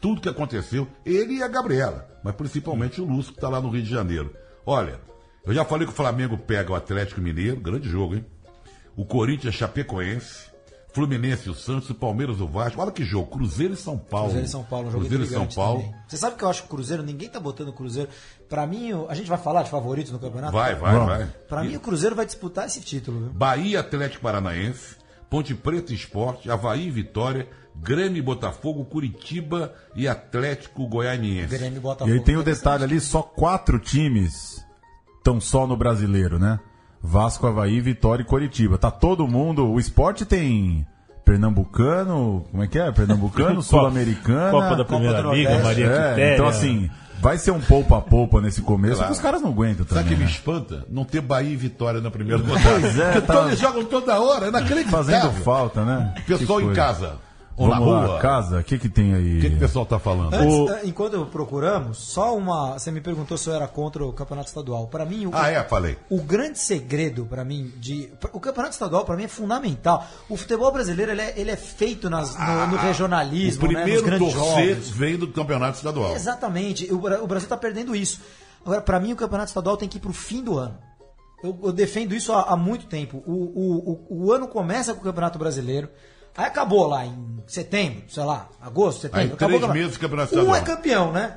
tudo 0.00 0.20
que 0.22 0.28
aconteceu, 0.30 0.88
ele 1.04 1.34
e 1.34 1.42
a 1.42 1.48
Gabriela, 1.48 2.08
mas 2.24 2.34
principalmente 2.34 3.02
o 3.02 3.04
Lúcio, 3.04 3.32
que 3.32 3.38
está 3.38 3.50
lá 3.50 3.60
no 3.60 3.68
Rio 3.68 3.82
de 3.82 3.90
Janeiro. 3.90 4.34
Olha, 4.64 4.98
eu 5.44 5.52
já 5.52 5.62
falei 5.62 5.86
que 5.86 5.92
o 5.92 5.96
Flamengo 5.96 6.38
pega 6.38 6.72
o 6.72 6.74
Atlético 6.74 7.20
Mineiro, 7.20 7.60
grande 7.60 7.86
jogo, 7.86 8.14
hein? 8.14 8.24
O 8.96 9.04
Corinthians 9.04 9.54
Chapecoense, 9.54 10.49
Fluminense 10.92 11.46
e 11.48 11.50
o 11.50 11.54
Santos, 11.54 11.88
o 11.90 11.94
Palmeiras 11.94 12.38
e 12.38 12.42
o 12.42 12.48
Vasco. 12.48 12.80
Olha 12.80 12.90
que 12.90 13.04
jogo, 13.04 13.30
Cruzeiro 13.30 13.74
e 13.74 13.76
São 13.76 13.96
Paulo. 13.96 14.26
Cruzeiro 14.26 14.46
e 14.46 14.50
São 14.50 14.64
Paulo, 14.64 14.88
um 14.88 14.90
jogo 14.90 15.04
Cruzeiro 15.04 15.24
e 15.24 15.26
São 15.28 15.46
Paulo. 15.46 15.80
também. 15.82 15.94
Você 16.08 16.16
sabe 16.16 16.36
que 16.36 16.44
eu 16.44 16.48
acho 16.48 16.62
que 16.62 16.66
o 16.66 16.70
Cruzeiro, 16.70 17.02
ninguém 17.02 17.28
tá 17.28 17.38
botando 17.38 17.68
o 17.68 17.72
Cruzeiro. 17.72 18.08
Pra 18.48 18.66
mim, 18.66 18.92
o- 18.92 19.06
a 19.08 19.14
gente 19.14 19.28
vai 19.28 19.38
falar 19.38 19.62
de 19.62 19.70
favoritos 19.70 20.10
no 20.12 20.18
campeonato? 20.18 20.52
Vai, 20.52 20.74
vai, 20.74 20.92
Vamos. 20.92 21.08
vai. 21.08 21.26
Pra 21.48 21.64
E- 21.64 21.68
mim, 21.68 21.76
o 21.76 21.80
Cruzeiro 21.80 22.16
vai 22.16 22.26
disputar 22.26 22.66
esse 22.66 22.80
título, 22.80 23.20
viu? 23.20 23.30
Bahia 23.32 23.80
Atlético 23.80 24.22
Paranaense, 24.22 24.96
Ponte 25.30 25.54
Preta 25.54 25.92
Esporte, 25.94 26.50
Havaí 26.50 26.88
e 26.88 26.90
Vitória, 26.90 27.48
Grêmio 27.76 28.18
e 28.18 28.22
Botafogo, 28.22 28.84
Curitiba 28.84 29.72
e 29.94 30.08
Atlético 30.08 30.88
Goianiense. 30.88 31.56
Grêmio 31.56 31.76
e 31.76 31.78
E 31.78 31.80
Botafogo. 31.80 32.12
aí 32.12 32.20
tem 32.24 32.36
o 32.36 32.42
detalhe 32.42 32.82
ali, 32.82 33.00
só 33.00 33.22
quatro 33.22 33.78
times 33.78 34.64
estão 35.18 35.40
só 35.40 35.66
no 35.68 35.76
brasileiro, 35.76 36.38
né? 36.38 36.58
Vasco, 37.02 37.46
Havaí, 37.46 37.80
Vitória 37.80 38.22
e 38.22 38.26
Coritiba. 38.26 38.76
Tá 38.78 38.90
todo 38.90 39.26
mundo. 39.26 39.66
O 39.70 39.78
esporte 39.80 40.24
tem 40.24 40.86
pernambucano, 41.24 42.44
como 42.50 42.62
é 42.62 42.66
que 42.66 42.78
é? 42.78 42.90
Pernambucano, 42.92 43.62
sul-americana. 43.62 44.50
Copa 44.50 44.76
da 44.76 44.84
Primeira 44.84 45.22
Nordeste. 45.22 45.62
Maria 45.62 45.86
É, 45.86 46.08
Quitéria. 46.10 46.34
então 46.34 46.46
assim, 46.48 46.90
vai 47.20 47.38
ser 47.38 47.50
um 47.50 47.60
poupa-poupa 47.60 48.40
nesse 48.40 48.60
começo, 48.62 48.96
Claro. 48.96 49.12
que 49.12 49.16
os 49.16 49.22
caras 49.22 49.42
não 49.42 49.50
aguentam 49.50 49.86
Sabe 49.86 50.00
o 50.00 50.02
também. 50.02 50.08
que 50.08 50.16
me 50.16 50.24
né? 50.24 50.30
espanta? 50.30 50.84
Não 50.90 51.04
ter 51.04 51.20
Bahia 51.20 51.50
e 51.52 51.56
Vitória 51.56 52.00
na 52.00 52.10
primeira 52.10 52.42
rodada. 52.42 52.60
Pois 52.80 52.98
é, 52.98 53.12
Porque 53.12 53.26
tá 53.26 53.46
eles 53.46 53.58
jogam 53.60 53.84
toda 53.84 54.20
hora, 54.20 54.46
é 54.46 54.48
inacreditável. 54.48 54.90
fazendo 55.20 55.32
falta, 55.42 55.84
né? 55.84 56.14
Pessoal 56.26 56.60
em 56.60 56.72
casa, 56.72 57.14
ou 57.60 57.68
Vamos 57.68 57.86
na 57.86 57.92
lá, 57.92 58.06
rua, 58.06 58.18
casa, 58.18 58.60
o 58.60 58.64
que 58.64 58.78
que 58.78 58.88
tem 58.88 59.12
aí? 59.14 59.38
o 59.38 59.40
que, 59.42 59.50
que 59.50 59.56
o 59.56 59.58
pessoal 59.58 59.84
tá 59.84 59.98
falando? 59.98 60.32
Antes, 60.32 60.54
O- 60.56 60.70
eh, 60.70 60.80
enquanto 60.84 61.26
procuramos, 61.26 61.98
só 61.98 62.34
uma. 62.36 62.78
Você 62.78 62.90
me 62.90 63.00
perguntou 63.00 63.36
se 63.36 63.48
eu 63.50 63.54
era 63.54 63.68
contra 63.68 64.04
o 64.04 64.12
campeonato 64.12 64.48
estadual. 64.48 64.86
Pra 64.86 65.04
mim, 65.04 65.26
o, 65.26 65.30
Ah, 65.34 65.50
é, 65.50 65.62
falei. 65.64 65.98
o 66.08 66.22
grande 66.22 66.58
segredo 66.58 67.26
pra 67.26 67.44
mim 67.44 67.70
de 67.76 68.10
o 68.32 68.40
campeonato 68.40 68.72
estadual 68.72 69.04
para 69.04 69.14
mim 69.16 69.24
é 69.24 69.28
fundamental. 69.28 70.06
O 70.28 70.36
futebol 70.36 70.72
brasileiro 70.72 71.12
ele 71.12 71.20
é, 71.20 71.34
ele 71.36 71.50
é 71.50 71.56
feito 71.56 72.08
nas, 72.08 72.34
no, 72.34 72.66
no 72.68 72.74
o 72.76 72.78
regionalismo, 72.78 73.68
né, 73.68 73.84
nos 73.84 74.00
primeiro 74.02 74.18
torcer 74.18 74.70
jogos. 74.76 74.88
vem 74.90 75.16
do 75.18 75.28
campeonato 75.28 75.76
estadual. 75.76 76.14
Exatamente. 76.14 76.90
O, 76.92 76.96
o 76.96 77.26
Brasil 77.26 77.44
está 77.46 77.56
perdendo 77.56 77.94
isso. 77.94 78.20
Agora, 78.64 78.80
para 78.80 78.98
mim, 78.98 79.12
o 79.12 79.16
campeonato 79.16 79.48
estadual 79.50 79.76
tem 79.76 79.88
que 79.88 79.98
ir 79.98 80.00
para 80.00 80.10
o 80.10 80.14
fim 80.14 80.42
do 80.42 80.58
ano. 80.58 80.78
Eu, 81.42 81.58
eu 81.64 81.72
defendo 81.72 82.14
isso 82.14 82.32
há, 82.32 82.42
há 82.52 82.56
muito 82.56 82.86
tempo. 82.86 83.22
O, 83.26 83.32
o, 83.32 84.06
o, 84.10 84.24
o 84.26 84.32
ano 84.32 84.46
começa 84.46 84.92
com 84.92 85.00
o 85.00 85.04
Campeonato 85.04 85.38
Brasileiro. 85.38 85.88
Aí 86.40 86.46
acabou 86.46 86.86
lá 86.86 87.04
em 87.04 87.42
setembro, 87.46 88.04
sei 88.08 88.24
lá, 88.24 88.48
agosto, 88.60 89.02
setembro. 89.02 89.20
Aí, 89.26 89.32
acabou 89.32 89.58
três 89.58 89.72
meses 89.74 89.92
de 89.92 89.98
campeonato 89.98 90.34
Um 90.34 90.38
é 90.38 90.42
estadual. 90.58 90.64
campeão, 90.76 91.12
né? 91.12 91.34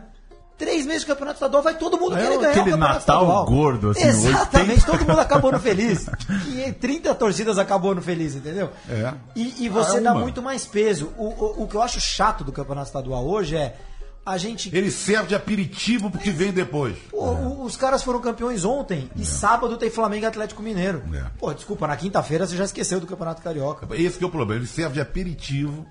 Três 0.58 0.86
meses 0.86 1.02
de 1.02 1.08
campeonato 1.08 1.38
estadual, 1.38 1.64
vai 1.64 1.74
todo 1.78 1.98
mundo 2.00 2.16
É 2.16 2.22
querer 2.22 2.38
ganhar 2.38 2.50
aquele 2.52 2.62
o 2.62 2.64
campeonato 2.72 2.94
Natal 3.00 3.24
estadual. 3.24 3.46
gordo, 3.46 3.90
assim, 3.90 4.04
Exatamente, 4.08 4.86
todo 4.86 5.00
mundo 5.00 5.20
acabou 5.20 5.52
no 5.52 5.60
feliz. 5.60 6.06
E 6.48 6.72
30 6.72 7.16
torcidas 7.16 7.58
acabou 7.58 7.94
no 7.96 8.02
feliz, 8.02 8.36
entendeu? 8.36 8.70
É. 8.88 9.14
E, 9.36 9.66
e 9.66 9.70
você 9.70 9.98
Ah, 9.98 10.02
dá 10.02 10.14
muito 10.14 10.42
mais 10.42 10.66
peso. 10.66 11.12
O, 11.18 11.26
o, 11.26 11.64
o 11.64 11.68
que 11.68 11.76
eu 11.76 11.82
acho 11.82 12.00
chato 12.00 12.44
do 12.44 12.52
campeonato 12.52 12.88
estadual 12.88 13.28
hoje 13.28 13.58
é 13.58 13.76
a 14.26 14.38
gente 14.38 14.70
Ele 14.74 14.90
serve 14.90 15.28
de 15.28 15.36
aperitivo 15.36 16.10
pro 16.10 16.20
que 16.20 16.30
vem 16.32 16.52
depois. 16.52 16.96
Pô, 17.12 17.32
o- 17.32 17.64
os 17.66 17.76
caras 17.76 18.04
foram 18.04 18.20
campeões 18.22 18.64
ontem 18.66 19.10
e 19.16 19.26
sábado 19.26 19.76
tem 19.78 19.90
Flamengo 19.90 20.24
e 20.24 20.28
Atlético 20.28 20.62
Mineiro. 20.64 21.02
É. 21.14 21.26
Pô, 21.38 21.54
desculpa, 21.54 21.88
na 21.88 21.96
quinta-feira 21.98 22.46
você 22.48 22.56
já 22.56 22.64
esqueceu 22.66 23.00
do 23.00 23.08
Campeonato 23.08 23.42
Carioca. 23.42 23.88
Esse 23.96 24.18
que 24.18 24.24
é 24.24 24.28
o 24.28 24.30
problema, 24.32 24.62
ele 24.62 24.68
serve 24.68 24.94
de 24.96 25.02
aperitivo 25.02 25.86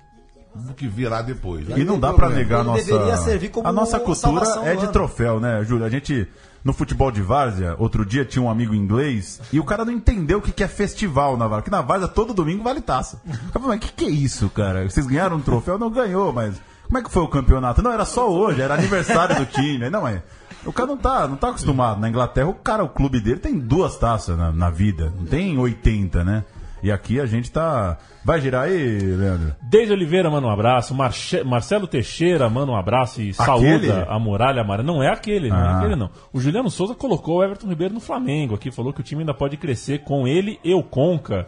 do 0.55 0.73
que 0.73 0.87
virá 0.87 1.21
depois. 1.21 1.67
E 1.75 1.83
não 1.83 1.99
dá 1.99 2.09
pra 2.09 2.27
problema. 2.27 2.43
negar 2.43 2.57
a 2.57 2.61
Ele 2.61 2.69
nossa. 2.69 2.83
deveria 2.85 3.17
servir 3.17 3.49
como 3.49 3.67
a 3.67 3.71
nossa 3.71 3.99
cultura 3.99 4.45
é 4.65 4.75
de 4.75 4.83
ano. 4.83 4.91
troféu, 4.91 5.39
né, 5.39 5.63
Júlio? 5.63 5.85
A 5.85 5.89
gente. 5.89 6.27
No 6.63 6.71
futebol 6.71 7.11
de 7.11 7.21
várzea, 7.21 7.75
outro 7.77 8.05
dia 8.05 8.23
tinha 8.23 8.41
um 8.41 8.49
amigo 8.49 8.73
inglês 8.73 9.41
e 9.51 9.59
o 9.59 9.65
cara 9.65 9.83
não 9.83 9.91
entendeu 9.91 10.37
o 10.37 10.41
que 10.41 10.49
que 10.49 10.63
é 10.63 10.67
festival 10.69 11.35
na 11.35 11.45
várzea. 11.45 11.63
Porque 11.63 11.75
na 11.75 11.81
várzea 11.81 12.07
todo 12.07 12.33
domingo 12.33 12.63
vale 12.63 12.79
taça. 12.79 13.21
Eu 13.27 13.59
falei, 13.59 13.67
mas 13.67 13.77
o 13.77 13.79
que, 13.81 13.91
que 13.91 14.05
é 14.05 14.09
isso, 14.09 14.49
cara? 14.49 14.89
Vocês 14.89 15.05
ganharam 15.05 15.35
um 15.35 15.41
troféu? 15.41 15.77
Não 15.77 15.91
ganhou, 15.91 16.31
mas. 16.31 16.55
Como 16.93 17.01
é 17.01 17.03
que 17.07 17.11
foi 17.11 17.23
o 17.23 17.27
campeonato? 17.27 17.81
Não, 17.81 17.91
era 17.91 18.05
só 18.05 18.29
hoje, 18.31 18.61
era 18.61 18.75
aniversário 18.75 19.35
do 19.35 19.47
time. 19.47 19.89
Não, 19.89 20.03
mas. 20.03 20.21
O 20.63 20.71
cara 20.71 20.85
não 20.87 20.95
tá, 20.95 21.27
não 21.27 21.35
tá 21.35 21.49
acostumado. 21.49 21.99
Na 21.99 22.07
Inglaterra, 22.07 22.47
o 22.47 22.53
cara, 22.53 22.83
o 22.83 22.87
clube 22.89 23.19
dele 23.19 23.39
tem 23.39 23.57
duas 23.57 23.97
taças 23.97 24.37
na, 24.37 24.51
na 24.51 24.69
vida. 24.69 25.11
Não 25.17 25.25
tem 25.25 25.57
80, 25.57 26.23
né? 26.23 26.43
E 26.83 26.91
aqui 26.91 27.19
a 27.19 27.25
gente 27.25 27.51
tá. 27.51 27.97
Vai 28.23 28.39
girar 28.39 28.65
aí, 28.65 28.99
Leandro? 28.99 29.55
Deise 29.63 29.91
Oliveira 29.91 30.29
manda 30.29 30.45
um 30.45 30.51
abraço. 30.51 30.93
Marche- 30.93 31.43
Marcelo 31.43 31.87
Teixeira 31.87 32.47
manda 32.47 32.71
um 32.71 32.75
abraço 32.77 33.21
e 33.23 33.31
Aquele? 33.39 33.87
saúda 33.87 34.05
a 34.07 34.19
muralha 34.19 34.61
amarela. 34.61 34.85
Não 34.85 35.01
é 35.01 35.09
aquele, 35.09 35.49
não 35.49 35.57
é 35.57 35.61
Ah. 35.67 35.77
aquele 35.79 35.95
não. 35.95 36.11
O 36.31 36.39
Juliano 36.39 36.69
Souza 36.69 36.93
colocou 36.93 37.37
o 37.39 37.43
Everton 37.43 37.67
Ribeiro 37.69 37.93
no 37.95 37.99
Flamengo 37.99 38.53
aqui. 38.53 38.69
Falou 38.69 38.93
que 38.93 38.99
o 39.01 39.03
time 39.03 39.21
ainda 39.23 39.33
pode 39.33 39.57
crescer 39.57 40.03
com 40.03 40.27
ele 40.27 40.59
e 40.63 40.75
o 40.75 40.83
Conca. 40.83 41.47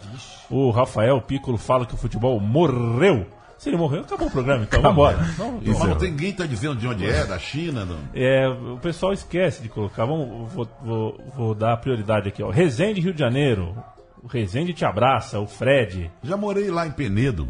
O 0.50 0.72
Rafael 0.72 1.22
Piccolo 1.22 1.58
fala 1.60 1.86
que 1.86 1.94
o 1.94 1.98
futebol 1.98 2.40
morreu. 2.40 3.28
Se 3.66 3.70
ele 3.72 3.78
morreu, 3.78 4.02
acabou 4.02 4.28
o 4.28 4.32
programa, 4.32 4.64
então 4.64 4.80
vambora. 4.80 5.18
Não, 5.40 5.60
Mas 5.60 5.80
não 5.80 5.96
tem 5.96 6.12
ninguém 6.12 6.32
tá 6.32 6.46
dizendo 6.46 6.76
de 6.76 6.88
onde 6.88 7.04
é, 7.04 7.26
da 7.26 7.40
China. 7.40 7.84
Não. 7.84 7.98
é, 8.14 8.48
o 8.48 8.78
pessoal 8.78 9.12
esquece 9.12 9.64
de 9.64 9.70
colocar. 9.70 10.06
Vamos, 10.06 10.54
vou, 10.54 10.68
vou, 10.84 11.20
vou 11.36 11.56
dar 11.56 11.76
prioridade 11.78 12.28
aqui. 12.28 12.44
Ó. 12.44 12.52
Resende, 12.52 13.02
Rio 13.02 13.12
de 13.12 13.20
Janeiro. 13.20 13.76
O 14.22 14.28
Resende 14.28 14.72
te 14.72 14.86
abraça. 14.86 15.40
O 15.40 15.48
Fred. 15.48 16.12
Já 16.22 16.38
morei 16.38 16.70
lá 16.70 16.86
em 16.86 16.92
Penedo. 16.92 17.48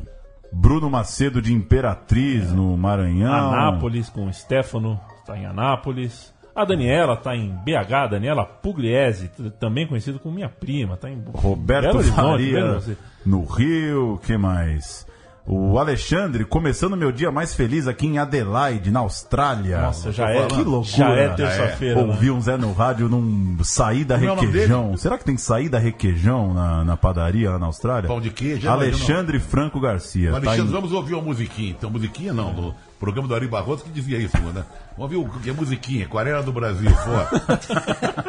Bruno 0.54 0.90
Macedo 0.90 1.42
de 1.42 1.52
Imperatriz 1.52 2.50
no 2.50 2.78
Maranhão. 2.78 3.52
Anápolis 3.52 4.08
com 4.08 4.28
o 4.28 4.34
Stefano, 4.34 4.98
está 5.20 5.38
em 5.38 5.46
Anápolis. 5.46 6.34
A 6.56 6.64
Daniela 6.64 7.16
está 7.16 7.36
em 7.36 7.50
BH, 7.50 8.12
Daniela 8.12 8.46
Pugliese, 8.46 9.30
também 9.60 9.86
conhecido 9.86 10.18
como 10.18 10.36
minha 10.36 10.48
prima, 10.48 10.94
está 10.94 11.10
em 11.10 11.22
Roberto 11.34 11.98
Belo 11.98 12.04
Faria 12.04 12.82
no 13.26 13.44
Rio, 13.44 14.18
que 14.24 14.38
mais? 14.38 15.05
O 15.48 15.78
Alexandre, 15.78 16.44
começando 16.44 16.98
meu 16.98 17.12
dia 17.12 17.32
mais 17.32 17.54
feliz 17.54 17.88
aqui 17.88 18.08
em 18.08 18.18
Adelaide, 18.18 18.90
na 18.90 19.02
Austrália. 19.02 19.80
Nossa, 19.80 20.12
já 20.12 20.28
é, 20.32 20.48
que 20.48 20.64
loucura. 20.64 20.84
já 20.98 21.10
é 21.12 21.30
terça-feira. 21.30 22.02
né? 22.02 22.14
Ouvi 22.14 22.32
um 22.32 22.42
Zé 22.42 22.58
no 22.58 22.74
rádio 22.74 23.08
num 23.08 23.56
saída 23.64 24.18
Como 24.18 24.32
é 24.32 24.36
requeijão. 24.42 24.98
Será 24.98 25.20
que 25.20 25.24
tem 25.24 25.38
saída 25.38 25.78
requeijão 25.78 26.52
na, 26.52 26.84
na 26.84 26.98
padaria 26.98 27.52
lá 27.52 27.60
na 27.60 27.68
Austrália? 27.68 28.08
Pão 28.08 28.20
de 28.20 28.32
queijo, 28.32 28.66
é, 28.68 28.72
Alexandre 28.72 29.40
Franco 29.40 29.80
Garcia. 29.80 30.32
tá 30.32 30.38
Alexandre, 30.38 30.64
em- 30.64 30.72
vamos 30.72 30.92
ouvir 30.92 31.14
uma 31.14 31.22
musiquinha. 31.24 31.70
Então, 31.78 31.92
musiquinha 31.92 32.34
não, 32.34 32.52
no 32.52 32.76
programa 33.00 33.28
do 33.28 33.36
Ari 33.36 33.48
Barroso 33.48 33.84
que 33.84 33.92
dizia 33.92 34.18
isso, 34.18 34.36
né? 34.38 34.66
Vamos 34.98 35.16
ouvir 35.16 35.18
o 35.18 35.40
que 35.42 35.50
é 35.52 35.54
musiquinha, 35.54 36.06
Aquarela 36.08 36.42
do 36.42 36.52
Brasil, 36.52 36.90
fora. 36.90 37.30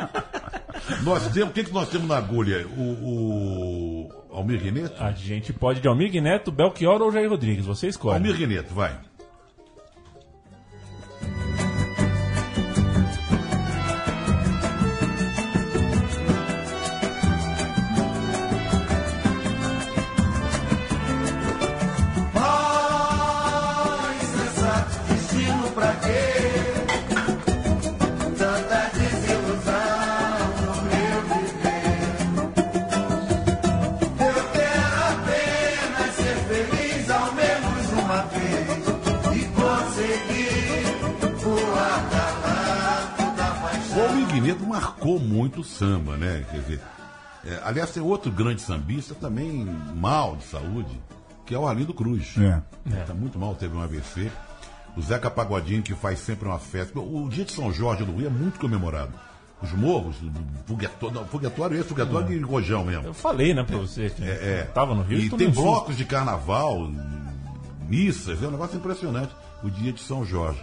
nós 1.02 1.26
temos, 1.28 1.48
o 1.48 1.52
que, 1.54 1.64
que 1.64 1.72
nós 1.72 1.88
temos 1.88 2.06
na 2.06 2.18
agulha? 2.18 2.66
O, 2.76 2.82
o 2.82 4.25
Almir 4.36 4.60
Guineto? 4.60 5.02
A 5.02 5.12
gente 5.12 5.50
pode 5.50 5.80
de 5.80 5.88
Almir 5.88 6.12
Neto, 6.20 6.52
Belchior 6.52 7.00
ou 7.00 7.10
Jair 7.10 7.30
Rodrigues, 7.30 7.64
você 7.64 7.88
escolhe. 7.88 8.16
Almir 8.16 8.36
Guineto, 8.36 8.74
vai. 8.74 8.94
Muito 45.18 45.62
samba, 45.64 46.16
né? 46.16 46.44
Quer 46.50 46.60
dizer, 46.60 46.80
é, 47.44 47.60
aliás, 47.64 47.90
tem 47.90 48.02
outro 48.02 48.30
grande 48.30 48.60
sambista 48.62 49.14
também 49.14 49.64
mal 49.94 50.36
de 50.36 50.44
saúde, 50.44 51.00
que 51.44 51.54
é 51.54 51.58
o 51.58 51.66
Arlindo 51.66 51.94
Cruz. 51.94 52.34
É. 52.38 52.62
Está 53.00 53.14
muito 53.14 53.38
mal, 53.38 53.54
teve 53.54 53.76
um 53.76 53.80
AVC. 53.82 54.30
O 54.96 55.02
Zeca 55.02 55.30
Pagodinho, 55.30 55.82
que 55.82 55.94
faz 55.94 56.18
sempre 56.20 56.48
uma 56.48 56.58
festa. 56.58 56.98
O 56.98 57.28
dia 57.28 57.44
de 57.44 57.52
São 57.52 57.70
Jorge 57.72 58.04
do 58.04 58.16
Rio 58.16 58.26
é 58.26 58.30
muito 58.30 58.58
comemorado. 58.58 59.12
Os 59.62 59.72
morros, 59.72 60.16
o 60.22 60.30
foguetório, 60.66 61.14
não, 61.14 61.24
foguetório 61.26 61.78
esse, 61.78 61.88
foguetório 61.88 62.28
de 62.28 62.38
Rojão 62.40 62.84
mesmo. 62.84 63.06
Eu 63.06 63.14
falei, 63.14 63.54
né, 63.54 63.62
pra 63.62 63.78
você 63.78 64.10
que 64.10 64.22
É, 64.22 64.60
é. 64.60 64.70
tava 64.74 64.94
no 64.94 65.02
Rio 65.02 65.18
E 65.18 65.30
tem 65.30 65.48
blocos 65.50 65.96
de 65.96 66.04
carnaval, 66.04 66.90
missas, 67.88 68.42
é 68.42 68.46
um 68.48 68.50
negócio 68.50 68.76
impressionante. 68.76 69.34
O 69.62 69.70
dia 69.70 69.92
de 69.92 70.00
São 70.00 70.24
Jorge. 70.24 70.62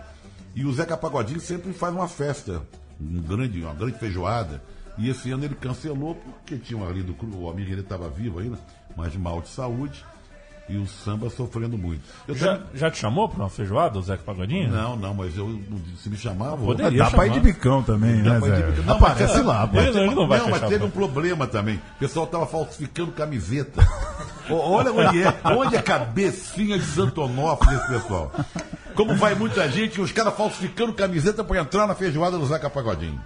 E 0.55 0.63
o 0.65 0.71
Zeca 0.73 0.95
Pagodinho 0.95 1.39
sempre 1.39 1.73
faz 1.73 1.93
uma 1.93 2.07
festa, 2.07 2.61
um 2.99 3.21
grande, 3.21 3.61
uma 3.61 3.73
grande 3.73 3.97
feijoada. 3.97 4.61
E 4.97 5.09
esse 5.09 5.31
ano 5.31 5.45
ele 5.45 5.55
cancelou 5.55 6.15
porque 6.15 6.55
tinha 6.57 6.79
um 6.79 6.87
ali 6.87 7.01
do 7.01 7.13
Cru, 7.13 7.29
o 7.35 7.49
amigo 7.49 7.71
ele 7.71 7.81
estava 7.81 8.07
vivo 8.09 8.39
ainda, 8.39 8.57
mas 8.95 9.15
mal 9.15 9.41
de 9.41 9.49
saúde. 9.49 10.03
E 10.69 10.77
o 10.77 10.87
samba 10.87 11.29
sofrendo 11.29 11.77
muito. 11.77 12.01
Eu 12.25 12.35
Já, 12.35 12.53
também- 12.55 12.69
já 12.75 12.89
te 12.89 12.97
chamou 12.97 13.27
pra 13.27 13.39
uma 13.43 13.49
feijoada, 13.49 13.99
o 13.99 14.01
Zeca 14.01 14.23
Pagodinho? 14.23 14.71
Não, 14.71 14.95
não, 14.95 15.13
mas 15.13 15.37
eu 15.37 15.59
se 15.97 16.09
me 16.09 16.15
chamava. 16.15 16.55
Poderia. 16.55 16.99
Dá 16.99 17.11
pra 17.11 17.25
ir 17.27 17.31
de 17.31 17.35
chamar. 17.35 17.45
bicão 17.53 17.83
também, 17.83 18.21
né, 18.21 18.39
Zé? 18.39 18.81
Não, 18.85 18.95
Aparece 18.95 19.35
mas- 19.37 19.45
lá, 19.45 19.67
pô. 19.67 19.77
Ele 19.77 19.91
não- 19.91 20.03
ele 20.05 20.15
não 20.15 20.25
vai 20.25 20.49
mas 20.49 20.61
teve 20.69 20.85
um 20.85 20.89
problema 20.89 21.45
também. 21.47 21.75
O 21.75 21.99
pessoal 21.99 22.25
tava 22.27 22.45
falsificando 22.47 23.11
camiseta. 23.11 23.85
Olha 24.49 24.91
onde 24.91 25.23
é, 25.23 25.33
onde 25.45 25.75
é 25.75 25.79
a 25.79 25.83
cabecinha 25.83 26.77
de 26.77 26.85
Santo 26.85 27.21
Onofre 27.21 27.69
desse 27.69 27.87
pessoal. 27.87 28.31
Como 28.95 29.15
vai 29.15 29.33
muita 29.35 29.67
gente, 29.69 29.99
os 30.01 30.11
caras 30.11 30.35
falsificando 30.35 30.93
camiseta 30.93 31.43
pra 31.43 31.59
entrar 31.59 31.87
na 31.87 31.95
feijoada 31.95 32.37
do 32.37 32.45
Zeca 32.45 32.69
Pagodinho. 32.69 33.19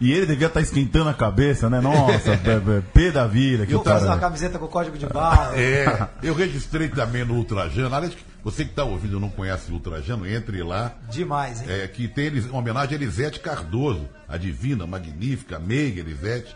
E 0.00 0.12
ele 0.12 0.26
devia 0.26 0.48
estar 0.48 0.60
esquentando 0.60 1.08
a 1.08 1.14
cabeça, 1.14 1.70
né? 1.70 1.80
Nossa, 1.80 2.36
P- 2.92 3.10
da 3.12 3.26
vida, 3.26 3.64
que 3.64 3.72
fazer 3.78 4.06
uma 4.06 4.16
cara... 4.16 4.20
camiseta 4.20 4.58
com 4.58 4.66
código 4.66 4.98
de 4.98 5.06
barra. 5.06 5.52
É, 5.56 6.08
eu 6.22 6.34
registrei 6.34 6.88
também 6.88 7.24
no 7.24 7.34
Ultrajano. 7.34 7.94
Aliás, 7.94 8.14
você 8.42 8.64
que 8.64 8.70
está 8.70 8.84
ouvindo 8.84 9.16
e 9.16 9.20
não 9.20 9.30
conhece 9.30 9.70
o 9.70 9.74
Ultrajano, 9.74 10.26
entre 10.28 10.62
lá. 10.62 10.92
Demais, 11.08 11.62
hein? 11.62 11.68
É, 11.70 11.86
que 11.88 12.08
tem 12.08 12.28
uma 12.50 12.58
homenagem 12.58 12.98
a 12.98 13.00
Elisete 13.00 13.38
Cardoso, 13.40 14.06
a 14.28 14.36
divina, 14.36 14.86
magnífica, 14.86 15.58
meiga 15.60 16.00
Elisete, 16.00 16.54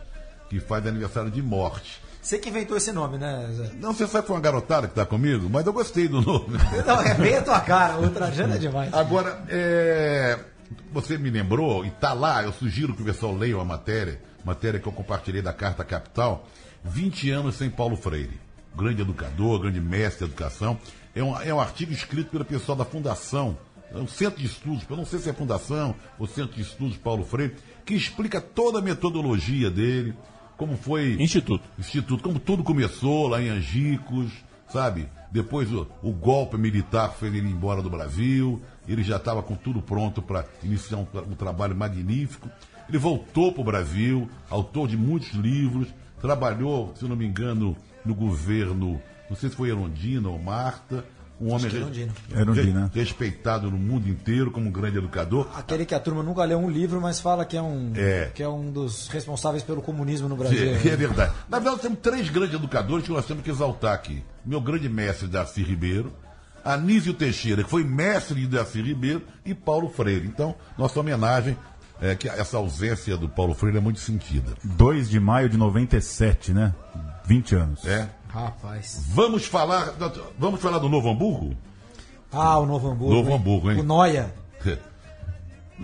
que 0.51 0.59
faz 0.61 0.85
aniversário 0.87 1.31
de 1.31 1.41
morte. 1.41 2.01
Você 2.29 2.39
que 2.39 2.51
inventou 2.51 2.77
esse 2.77 2.93
nome, 2.93 3.17
né, 3.17 3.49
Zé? 3.53 3.71
Não, 3.81 3.95
você 3.95 4.07
sabe 4.07 4.21
que 4.21 4.27
foi 4.27 4.37
uma 4.37 4.43
garotada 4.43 4.87
que 4.87 4.93
está 4.93 5.07
comigo, 5.07 5.49
mas 5.49 5.67
eu 5.67 5.73
gostei 5.73 6.07
do 6.07 6.21
nome. 6.21 6.59
Não, 6.87 7.01
é 7.01 7.15
bem 7.15 7.35
a 7.35 7.41
tua 7.41 7.59
cara. 7.59 7.99
O 7.99 8.11
Trajano 8.11 8.55
é 8.55 8.59
demais. 8.59 8.93
Agora, 8.93 9.43
é, 9.49 10.39
você 10.93 11.17
me 11.17 11.31
lembrou, 11.31 11.87
e 11.87 11.91
tá 11.91 12.13
lá, 12.13 12.43
eu 12.43 12.53
sugiro 12.53 12.95
que 12.95 13.01
o 13.01 13.05
pessoal 13.07 13.35
leia 13.35 13.59
a 13.59 13.65
matéria, 13.65 14.21
matéria 14.45 14.79
que 14.79 14.87
eu 14.87 14.93
compartilhei 14.93 15.41
da 15.41 15.55
Carta 15.55 15.83
Capital, 15.83 16.47
20 16.85 17.31
anos 17.31 17.55
sem 17.55 17.71
Paulo 17.71 17.97
Freire. 17.97 18.39
Grande 18.77 19.01
educador, 19.01 19.61
grande 19.61 19.81
mestre 19.81 20.27
de 20.27 20.31
educação. 20.31 20.79
É 21.17 21.23
um, 21.23 21.41
é 21.41 21.55
um 21.55 21.61
artigo 21.61 21.95
escrito 21.95 22.31
pelo 22.31 22.45
pessoal 22.45 22.77
da 22.77 22.85
Fundação, 22.85 23.57
é 23.91 23.97
um 23.97 24.07
centro 24.07 24.39
de 24.39 24.45
estudos, 24.45 24.85
eu 24.87 24.97
não 24.99 25.07
sei 25.07 25.19
se 25.19 25.31
é 25.31 25.33
Fundação 25.33 25.95
ou 26.19 26.27
Centro 26.27 26.57
de 26.57 26.61
Estudos 26.61 26.99
Paulo 26.99 27.25
Freire, 27.25 27.57
que 27.87 27.95
explica 27.95 28.39
toda 28.39 28.81
a 28.81 28.83
metodologia 28.83 29.71
dele, 29.71 30.15
como 30.59 30.77
foi 30.77 31.17
Instituto. 31.23 31.65
Instituto, 31.79 32.23
como 32.23 32.39
tudo 32.39 32.63
começou 32.63 33.29
lá 33.29 33.41
em 33.41 33.49
Angicos, 33.49 34.31
sabe? 34.67 35.09
Depois 35.31 35.73
o, 35.73 35.87
o 36.03 36.13
golpe 36.13 36.59
militar 36.59 37.15
fez 37.15 37.33
ele 37.33 37.49
ir 37.49 37.53
embora 37.53 37.81
do 37.81 37.89
Brasil, 37.89 38.61
ele 38.87 39.03
já 39.03 39.17
estava 39.17 39.43
com 39.43 39.55
tudo 39.55 39.81
pronto 39.81 40.21
para 40.21 40.45
iniciar 40.63 40.99
um, 40.99 41.07
um 41.31 41.35
trabalho 41.35 41.77
magnífico. 41.77 42.51
Ele 42.89 42.99
voltou 42.99 43.53
para 43.53 43.61
o 43.61 43.65
Brasil, 43.65 44.29
autor 44.51 44.89
de 44.89 44.97
muitos 44.97 45.33
livros, 45.33 45.89
trabalhou, 46.21 46.93
se 46.97 47.05
não 47.05 47.15
me 47.15 47.27
engano, 47.27 47.77
no 48.05 48.15
governo, 48.15 49.01
não 49.31 49.37
sei 49.37 49.51
se 49.51 49.57
foi 49.57 49.69
Erondina 49.69 50.29
ou 50.29 50.39
Marta, 50.39 51.05
um 51.41 51.53
homem 51.53 51.69
re- 51.71 52.91
respeitado 52.95 53.71
no 53.71 53.77
mundo 53.79 54.09
inteiro 54.09 54.51
como 54.51 54.69
um 54.69 54.73
grande 54.73 54.99
educador. 54.99 55.49
Aquele 55.55 55.85
que 55.87 55.95
a 55.95 56.01
turma 56.01 56.23
nunca 56.23 56.45
leu 56.45 56.59
um 56.59 56.69
livro, 56.71 57.01
mas 57.01 57.21
fala 57.21 57.45
que 57.45 57.57
é 57.57 57.63
um, 57.63 57.93
É. 57.95 58.31
que 58.35 58.43
é 58.43 58.49
um 58.49 58.71
dos 58.71 59.09
responsáveis 59.09 59.63
pelo 59.63 59.81
comunismo 59.83 60.29
no 60.29 60.37
Brasil. 60.37 60.59
É, 60.63 60.73
é 60.89 60.97
verdade. 60.97 61.33
Na 61.49 61.59
verdade, 61.59 61.83
temos 61.83 61.99
três 62.01 62.29
grandes 62.29 62.55
educadores 62.55 63.05
que 63.05 63.13
nós 63.13 63.27
temos 63.27 63.43
que 63.43 63.51
exaltar 63.51 63.95
aqui. 63.95 64.23
Meu 64.45 64.61
grande 64.61 64.89
mestre, 64.89 65.29
Darcy 65.29 65.63
Ribeiro, 65.63 66.13
Anísio 66.65 67.15
Teixeira, 67.15 67.63
que 67.63 67.71
foi 67.71 67.85
mestre 67.85 68.41
de 68.41 68.47
Darcy 68.47 68.83
Ribeiro, 68.83 69.23
e 69.45 69.55
Paulo 69.55 69.89
Freire. 69.89 70.27
Então, 70.27 70.55
nossa 70.77 70.99
homenagem, 71.01 71.57
é 72.01 72.15
que 72.15 72.29
essa 72.29 72.57
ausência 72.59 73.17
do 73.17 73.29
Paulo 73.29 73.55
Freire 73.55 73.79
é 73.79 73.81
muito 73.81 74.01
sentida. 74.01 74.53
2 74.65 75.09
de 75.09 75.19
maio 75.19 75.49
de 75.49 75.57
97, 75.57 76.53
né? 76.53 76.75
20 77.25 77.55
anos. 77.55 77.85
É. 77.87 78.09
Rapaz. 78.29 79.05
Vamos 79.09 79.47
falar, 79.47 79.95
vamos 80.39 80.61
falar 80.61 80.79
do 80.79 80.89
Novo 80.89 81.09
Hamburgo? 81.11 81.55
Ah, 82.33 82.59
o 82.59 82.67
Novo 82.67 82.91
Hamburgo. 82.91 83.15
Novo 83.15 83.31
hein? 83.31 83.37
Hamburgo, 83.37 83.71
hein? 83.71 83.81
O 83.81 83.83
Noia. 83.83 84.35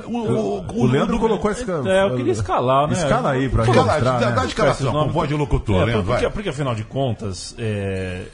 O, 0.07 0.19
o- 0.19 0.81
O 0.83 0.87
Leandro 0.87 1.19
colocou 1.21 1.51
esse 1.53 1.63
É, 1.71 2.03
eu 2.05 2.17
queria 2.17 2.33
escalar, 2.33 2.89
né? 2.89 2.95
Escala 2.95 3.31
aí 3.31 3.49
pra 3.49 3.63
Escala, 3.65 4.01
dá, 4.01 4.13
né? 4.19 4.33
dá 4.33 4.43
a 4.43 4.47
escalação, 4.47 4.89
Esses 4.91 5.03
com 5.05 5.13
voz 5.13 5.29
de 5.29 5.35
locutor, 5.37 5.83
É, 5.83 5.85
Leandro, 5.85 6.05
porque, 6.05 6.23
vai. 6.25 6.33
porque, 6.33 6.49
afinal 6.49 6.75
de 6.75 6.83
contas, 6.85 7.55
é, 7.57 8.25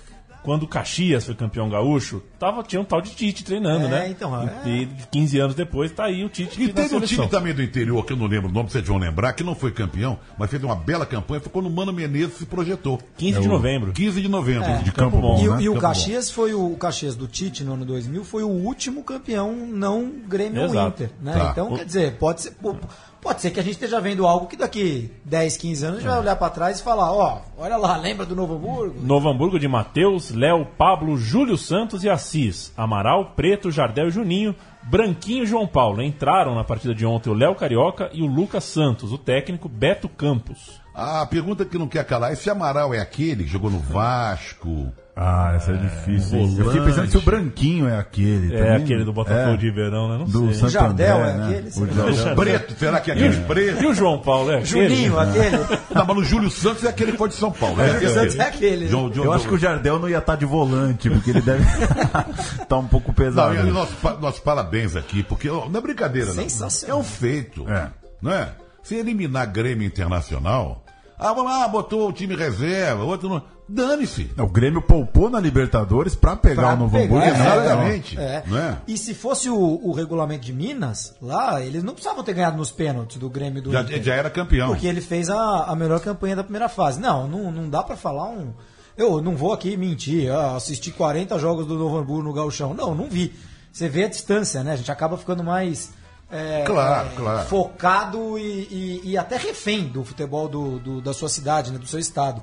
quando 0.42 0.62
o 0.62 0.66
Caxias 0.68 1.24
foi 1.24 1.34
campeão 1.34 1.68
gaúcho, 1.68 2.22
tava, 2.38 2.62
tinha 2.62 2.80
um 2.80 2.84
tal 2.84 3.00
de 3.00 3.10
Tite 3.10 3.44
treinando, 3.44 3.86
É, 3.86 3.88
né? 3.88 4.08
então, 4.08 4.34
é. 4.40 4.68
E, 4.68 4.82
e 4.82 4.88
15 5.10 5.38
anos 5.38 5.54
depois 5.54 5.90
tá 5.92 6.04
aí 6.04 6.24
o 6.24 6.28
Tite 6.28 6.62
E 6.62 6.72
teve 6.72 6.96
um 6.96 7.00
time 7.00 7.28
também 7.28 7.52
do 7.54 7.62
interior, 7.62 8.04
que 8.04 8.12
eu 8.12 8.16
não 8.16 8.26
lembro 8.26 8.48
o 8.48 8.52
nome, 8.52 8.70
vocês 8.70 8.86
vão 8.86 8.96
lembrar, 8.98 9.32
que 9.34 9.44
não 9.44 9.54
foi 9.54 9.70
campeão, 9.70 10.18
mas 10.38 10.50
fez 10.50 10.62
uma 10.64 10.74
bela 10.74 11.04
campanha, 11.04 11.40
foi 11.40 11.50
quando 11.52 11.66
o 11.66 11.70
Mano 11.70 11.92
Menezes 11.92 12.38
se 12.38 12.46
projetou. 12.46 12.98
15 13.18 13.40
de 13.40 13.48
novembro. 13.48 13.92
15 13.92 14.20
de 14.22 14.28
novembro. 14.28 14.82
De 14.82 14.92
Campo 14.92 15.18
Bom, 15.20 15.38
E, 15.42 15.48
o- 15.48 15.56
né? 15.56 15.62
e 15.62 15.68
o 15.68 15.72
Campo 15.74 15.82
Caxias 15.86 16.30
foi 16.30 16.54
o, 16.54 16.72
o 16.72 16.76
Caxias 16.76 17.14
do 17.16 17.26
Tite 17.26 17.62
no 17.62 17.74
ano 17.74 17.84
2000 17.84 18.24
foi 18.24 18.42
o 18.42 18.48
último 18.48 19.02
campeão 19.02 19.52
não 19.54 20.10
Grêmio 20.26 20.60
ou 20.62 20.66
Exato. 20.68 21.02
Inter, 21.04 21.10
né? 21.20 21.32
Tá. 21.34 21.50
Então, 21.52 21.76
quer 21.76 21.84
dizer, 21.84 22.16
pode 22.18 22.40
ser 22.42 22.50
pô, 22.52 22.74
pode 23.20 23.40
ser 23.40 23.50
que 23.50 23.60
a 23.60 23.62
gente 23.62 23.74
esteja 23.74 24.00
vendo 24.00 24.26
algo 24.26 24.46
que 24.46 24.56
daqui 24.56 25.10
10, 25.24 25.56
15 25.56 25.84
anos 25.84 25.98
a 25.98 26.00
gente 26.00 26.10
vai 26.10 26.20
olhar 26.20 26.36
pra 26.36 26.50
trás 26.50 26.80
e 26.80 26.82
falar, 26.82 27.12
ó, 27.12 27.40
olha 27.56 27.76
lá, 27.76 27.96
lembra 27.96 28.24
do 28.26 28.34
Novo 28.34 28.54
Hamburgo? 28.54 29.00
Novo 29.00 29.28
Hamburgo 29.28 29.58
de 29.58 29.68
Matheus, 29.68 30.30
Léo, 30.30 30.66
Pablo, 30.78 31.16
Júlio 31.16 31.56
Santos 31.56 32.04
e 32.04 32.08
Assis. 32.08 32.72
Amaral, 32.76 33.32
Preto, 33.36 33.70
Jardel 33.70 34.08
e 34.08 34.10
Juninho. 34.10 34.54
Branquinho 34.82 35.44
e 35.44 35.46
João 35.46 35.66
Paulo. 35.66 36.02
Entraram 36.02 36.54
na 36.54 36.64
partida 36.64 36.94
de 36.94 37.04
ontem 37.04 37.30
o 37.30 37.34
Léo 37.34 37.54
Carioca 37.54 38.10
e 38.12 38.22
o 38.22 38.26
Lucas 38.26 38.64
Santos, 38.64 39.12
o 39.12 39.18
técnico 39.18 39.68
Beto 39.68 40.08
Campos. 40.08 40.80
A 40.94 41.24
pergunta 41.26 41.64
que 41.64 41.78
não 41.78 41.86
quer 41.86 42.04
calar, 42.04 42.32
esse 42.32 42.50
Amaral 42.50 42.92
é 42.92 42.98
aquele 42.98 43.44
que 43.44 43.50
jogou 43.50 43.70
no 43.70 43.78
Vasco? 43.78 44.92
Ah, 45.22 45.52
essa 45.54 45.72
é 45.72 45.76
difícil. 45.76 46.38
hein? 46.38 46.56
Eu 46.58 46.64
fiquei 46.64 46.80
pensando 46.80 47.10
se 47.10 47.16
o 47.18 47.20
branquinho 47.20 47.86
é 47.86 47.98
aquele. 47.98 48.54
É 48.54 48.58
também. 48.58 48.76
aquele 48.76 49.04
do 49.04 49.12
Botafogo 49.12 49.50
É, 49.52 49.56
de 49.58 49.70
Verão, 49.70 50.08
né? 50.08 50.16
Não 50.18 50.24
Do 50.24 50.54
sei. 50.54 50.68
Jardel 50.70 51.16
André, 51.18 51.28
é 51.28 51.32
né? 51.34 51.44
aquele? 51.44 51.70
O 51.76 51.94
Não, 51.94 52.12
Jardel. 52.14 52.36
Preto, 52.36 52.78
será 52.78 53.00
que 53.00 53.10
é 53.10 53.14
aquele 53.14 53.36
preto? 53.44 53.82
E 53.82 53.86
o 53.86 53.94
João 53.94 54.18
Paulo, 54.18 54.50
é 54.50 54.58
aquele? 54.60 54.88
Juninho, 54.88 55.18
aquele. 55.18 55.58
Não, 55.94 56.06
mas 56.06 56.16
o 56.16 56.24
Júlio 56.24 56.50
Santos 56.50 56.84
é 56.84 56.88
aquele 56.88 57.12
que 57.12 57.18
foi 57.18 57.28
de 57.28 57.34
São 57.34 57.52
Paulo. 57.52 57.76
né? 57.76 57.92
Júlio 57.94 58.14
Santos 58.14 58.36
é 58.38 58.42
aquele. 58.42 58.88
João- 58.88 59.12
João- 59.12 59.26
Eu 59.26 59.32
acho 59.34 59.46
que 59.46 59.54
o 59.54 59.58
Jardel 59.58 59.98
não 59.98 60.08
ia 60.08 60.18
estar 60.18 60.36
de 60.36 60.46
volante, 60.46 61.10
porque 61.10 61.28
ele 61.30 61.42
deve 61.42 61.64
estar 62.62 62.78
um 62.78 62.86
pouco 62.88 63.08
Não, 63.08 63.14
pesado. 63.14 63.54
e 63.56 63.70
nossos, 63.70 63.94
nossos 64.20 64.40
parabéns 64.40 64.96
aqui, 64.96 65.22
porque 65.22 65.50
ó, 65.50 65.68
não 65.68 65.80
é 65.80 65.82
brincadeira, 65.82 66.28
não. 66.32 66.42
Sensacional. 66.44 66.96
É 66.96 67.00
um 67.00 67.04
feito. 67.04 67.68
É. 67.70 67.88
Não 68.22 68.32
é? 68.32 68.48
Se 68.82 68.94
eliminar 68.94 69.46
Grêmio 69.48 69.86
Internacional, 69.86 70.82
ah, 71.18 71.34
vamos 71.34 71.52
lá, 71.52 71.68
botou 71.68 72.08
o 72.08 72.12
time 72.12 72.34
reserva, 72.34 73.02
outro 73.04 73.28
não. 73.28 73.42
Dane-se. 73.72 74.30
O 74.36 74.46
Grêmio 74.48 74.82
poupou 74.82 75.30
na 75.30 75.38
Libertadores 75.38 76.14
pra 76.16 76.34
pegar 76.34 76.62
Pra 76.62 76.74
o 76.74 76.76
Novo 76.76 76.96
pegar, 76.98 77.14
Hamburgo. 77.16 77.24
é, 77.26 77.38
nada, 77.38 77.64
exatamente. 77.64 78.18
É. 78.18 78.42
É? 78.52 78.76
E 78.88 78.98
se 78.98 79.14
fosse 79.14 79.48
o, 79.48 79.56
o 79.56 79.92
regulamento 79.92 80.44
de 80.44 80.52
Minas, 80.52 81.14
lá, 81.22 81.60
eles 81.62 81.82
não 81.84 81.92
precisavam 81.92 82.24
ter 82.24 82.32
ganhado 82.34 82.56
nos 82.56 82.70
pênaltis 82.72 83.16
do 83.18 83.30
Grêmio 83.30 83.62
do 83.62 83.70
Já, 83.70 83.82
Inter. 83.82 84.02
já 84.02 84.14
era 84.14 84.28
campeão. 84.28 84.68
Porque 84.68 84.86
ele 84.86 85.00
fez 85.00 85.30
a, 85.30 85.64
a 85.64 85.76
melhor 85.76 86.00
campanha 86.00 86.34
da 86.34 86.42
primeira 86.42 86.68
fase. 86.68 87.00
Não, 87.00 87.28
não, 87.28 87.52
não 87.52 87.70
dá 87.70 87.82
pra 87.82 87.96
falar 87.96 88.24
um. 88.28 88.52
Eu 88.96 89.22
não 89.22 89.36
vou 89.36 89.52
aqui 89.52 89.76
mentir, 89.76 90.30
ah, 90.32 90.56
assisti 90.56 90.90
40 90.90 91.38
jogos 91.38 91.64
do 91.66 91.78
Novo 91.78 91.96
Hamburgo 91.96 92.22
no 92.24 92.32
Gauchão. 92.32 92.74
Não, 92.74 92.94
não 92.94 93.08
vi. 93.08 93.32
Você 93.72 93.88
vê 93.88 94.04
a 94.04 94.08
distância, 94.08 94.64
né? 94.64 94.72
A 94.72 94.76
gente 94.76 94.90
acaba 94.90 95.16
ficando 95.16 95.44
mais. 95.44 95.90
é, 96.30 96.64
Claro, 96.66 97.08
é, 97.12 97.16
claro. 97.16 97.48
Focado 97.48 98.36
e, 98.36 98.42
e- 98.42 99.00
e 99.10 99.16
até 99.16 99.36
refém 99.36 99.84
do 99.84 100.04
futebol 100.04 100.48
do, 100.48 100.78
do- 100.80 101.00
da 101.00 101.12
sua 101.14 101.28
cidade, 101.28 101.70
né, 101.70 101.78
do 101.78 101.86
seu 101.86 102.00
estado. 102.00 102.42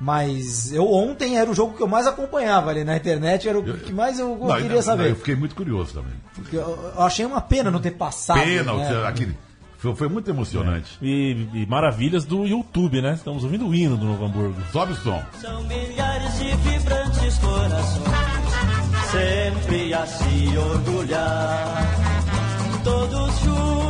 Mas 0.00 0.72
eu 0.72 0.90
ontem 0.90 1.38
era 1.38 1.50
o 1.50 1.54
jogo 1.54 1.76
que 1.76 1.82
eu 1.82 1.86
mais 1.86 2.06
acompanhava 2.06 2.70
ali 2.70 2.84
na 2.84 2.96
internet, 2.96 3.46
era 3.46 3.58
o 3.58 3.62
que 3.62 3.92
mais 3.92 4.18
eu, 4.18 4.34
Não, 4.34 4.56
queria 4.56 4.76
não, 4.76 4.82
saber. 4.82 5.10
Eu 5.10 5.16
fiquei 5.16 5.36
muito 5.36 5.54
curioso 5.54 5.92
também. 5.92 6.14
Porque 6.34 6.56
eu, 6.56 6.92
eu 6.96 7.02
achei 7.02 7.26
uma 7.26 7.40
pena 7.40 7.70
não 7.70 7.80
ter 7.80 7.90
passado. 7.90 8.40
Pênalti, 8.40 8.90
né? 8.90 9.06
aquele. 9.06 9.36
Foi, 9.76 9.94
foi 9.94 10.08
muito 10.08 10.30
emocionante. 10.30 10.98
E, 11.00 11.48
e 11.54 11.66
maravilhas 11.66 12.24
do 12.24 12.46
YouTube, 12.46 13.00
né? 13.00 13.14
Estamos 13.14 13.44
ouvindo 13.44 13.66
o 13.66 13.74
hino 13.74 13.96
do 13.96 14.06
Novo 14.06 14.24
Hamburgo. 14.24 14.56
Sobe 14.72 14.92
o 14.92 14.96
som. 14.96 15.22
São 15.40 15.62
milhares 15.64 16.38
de 16.38 16.54
vibrantes 16.56 17.38
corações, 17.38 18.10
sempre 19.10 19.94
a 19.94 20.06
se 20.06 20.56
orgulhar. 20.56 21.86
Todos 22.84 23.38
juntos, 23.40 23.89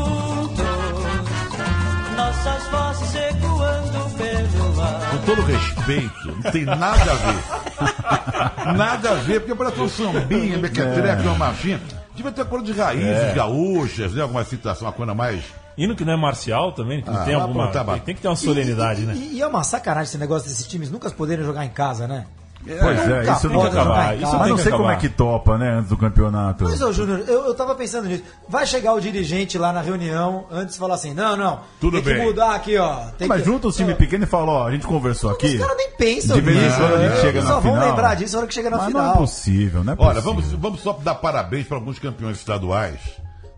nossas 2.45 2.67
vozes 2.69 3.15
ecoando 3.15 4.11
pelo 4.17 4.81
ar. 4.81 5.11
Com 5.11 5.19
todo 5.27 5.43
respeito, 5.43 6.27
não 6.43 6.51
tem 6.51 6.65
nada 6.65 7.13
a 7.13 7.15
ver. 7.15 8.73
nada 8.77 9.11
a 9.11 9.15
ver, 9.15 9.41
porque 9.41 9.55
parece 9.55 9.81
um 9.81 9.89
sambinha, 9.89 10.59
mequetrefe, 10.59 11.23
uma 11.27 11.35
marchinha. 11.35 11.81
Devia 12.15 12.33
ter 12.33 12.45
coisa 12.45 12.65
de 12.65 12.73
raízes 12.73 13.35
gaúchas, 13.35 14.13
né? 14.13 14.23
Alguma 14.23 14.45
citação, 14.45 14.87
uma 14.87 14.93
coisa 14.93 15.15
mais. 15.15 15.43
Hino 15.77 15.95
que 15.97 16.05
não 16.05 16.13
é 16.13 16.17
marcial 16.17 16.73
também, 16.73 17.01
que 17.01 17.09
não 17.11 17.21
Ah, 17.21 17.25
tem 17.25 17.35
alguma. 17.35 17.69
tá 17.69 17.83
bom. 17.83 17.99
tem 17.99 18.15
que 18.15 18.21
ter 18.21 18.29
uma 18.29 18.37
solenidade, 18.37 19.03
e, 19.03 19.07
né? 19.07 19.15
E, 19.17 19.37
e 19.37 19.43
é 19.43 19.47
uma 19.47 19.63
sacanagem 19.63 20.09
esse 20.09 20.19
negócio 20.19 20.49
desses 20.49 20.67
times 20.67 20.91
nunca 20.91 21.11
poderem 21.11 21.45
jogar 21.45 21.65
em 21.65 21.71
casa, 21.71 22.07
né? 22.07 22.27
Pois 22.63 22.99
é, 23.01 23.21
Nunca 23.21 23.33
isso 23.33 23.49
não 23.49 23.61
pode 23.61 23.79
acabar. 23.79 24.17
Isso. 24.19 24.37
Mas 24.39 24.49
não 24.51 24.59
sei 24.59 24.71
como 24.73 24.85
é 24.85 24.87
acabar. 24.89 25.01
que 25.01 25.09
topa, 25.09 25.57
né, 25.59 25.71
antes 25.79 25.89
do 25.89 25.97
campeonato. 25.97 26.65
Mas, 26.65 26.81
ô, 26.83 26.93
Júnior, 26.93 27.25
eu, 27.27 27.47
eu 27.47 27.55
tava 27.55 27.75
pensando 27.75 28.07
nisso. 28.07 28.23
Vai 28.49 28.67
chegar 28.67 28.93
o 28.93 29.01
dirigente 29.01 29.57
lá 29.57 29.73
na 29.73 29.81
reunião 29.81 30.47
antes 30.51 30.77
e 30.77 30.79
falar 30.79 30.95
assim: 30.97 31.15
não, 31.15 31.37
não, 31.37 31.61
Tudo 31.81 32.03
tem 32.03 32.05
bem. 32.05 32.17
que 32.17 32.23
mudar 32.27 32.55
aqui, 32.55 32.77
ó. 32.77 32.97
Tem 33.17 33.27
Mas 33.27 33.41
que... 33.41 33.47
junta 33.47 33.69
os 33.69 33.77
times 33.77 33.97
pequenos 33.97 34.29
e 34.29 34.31
fala, 34.31 34.53
ó, 34.53 34.67
a 34.69 34.71
gente 34.73 34.87
conversou 34.87 35.31
aqui. 35.31 35.55
Os 35.55 35.61
caras 35.61 35.77
nem 35.79 35.91
pensam 35.93 36.37
De 36.37 36.43
vez 36.43 36.59
em 36.59 36.61
nisso. 36.65 36.77
quando 36.77 36.95
a 36.95 36.99
gente 36.99 37.09
né? 37.15 37.17
chega 37.17 37.39
Eles 37.39 37.45
na 37.45 37.55
só 37.55 37.61
vão 37.61 37.73
final. 37.73 37.89
lembrar 37.89 38.15
disso 38.17 38.33
na 38.35 38.39
hora 38.41 38.49
que 38.49 38.55
chega 38.55 38.71
na 38.71 38.77
Mas 38.77 38.87
final. 38.89 39.03
não 39.05 39.13
é 39.13 39.17
possível, 39.17 39.81
é 39.81 39.85
possível. 39.85 40.05
Olha, 40.07 40.21
vamos, 40.21 40.53
vamos 40.53 40.81
só 40.83 40.93
dar 40.93 41.15
parabéns 41.15 41.67
para 41.67 41.79
alguns 41.79 41.99
campeões 41.99 42.37
estaduais, 42.37 43.01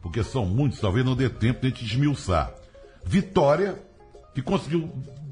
porque 0.00 0.22
são 0.22 0.46
muitos, 0.46 0.78
talvez 0.78 1.04
não 1.04 1.16
dê 1.16 1.28
tempo 1.28 1.60
de 1.60 1.66
a 1.66 1.70
gente 1.70 1.84
esmiuçar. 1.84 2.50
Vitória, 3.04 3.74
que 4.34 4.42
conseguiu 4.42 4.90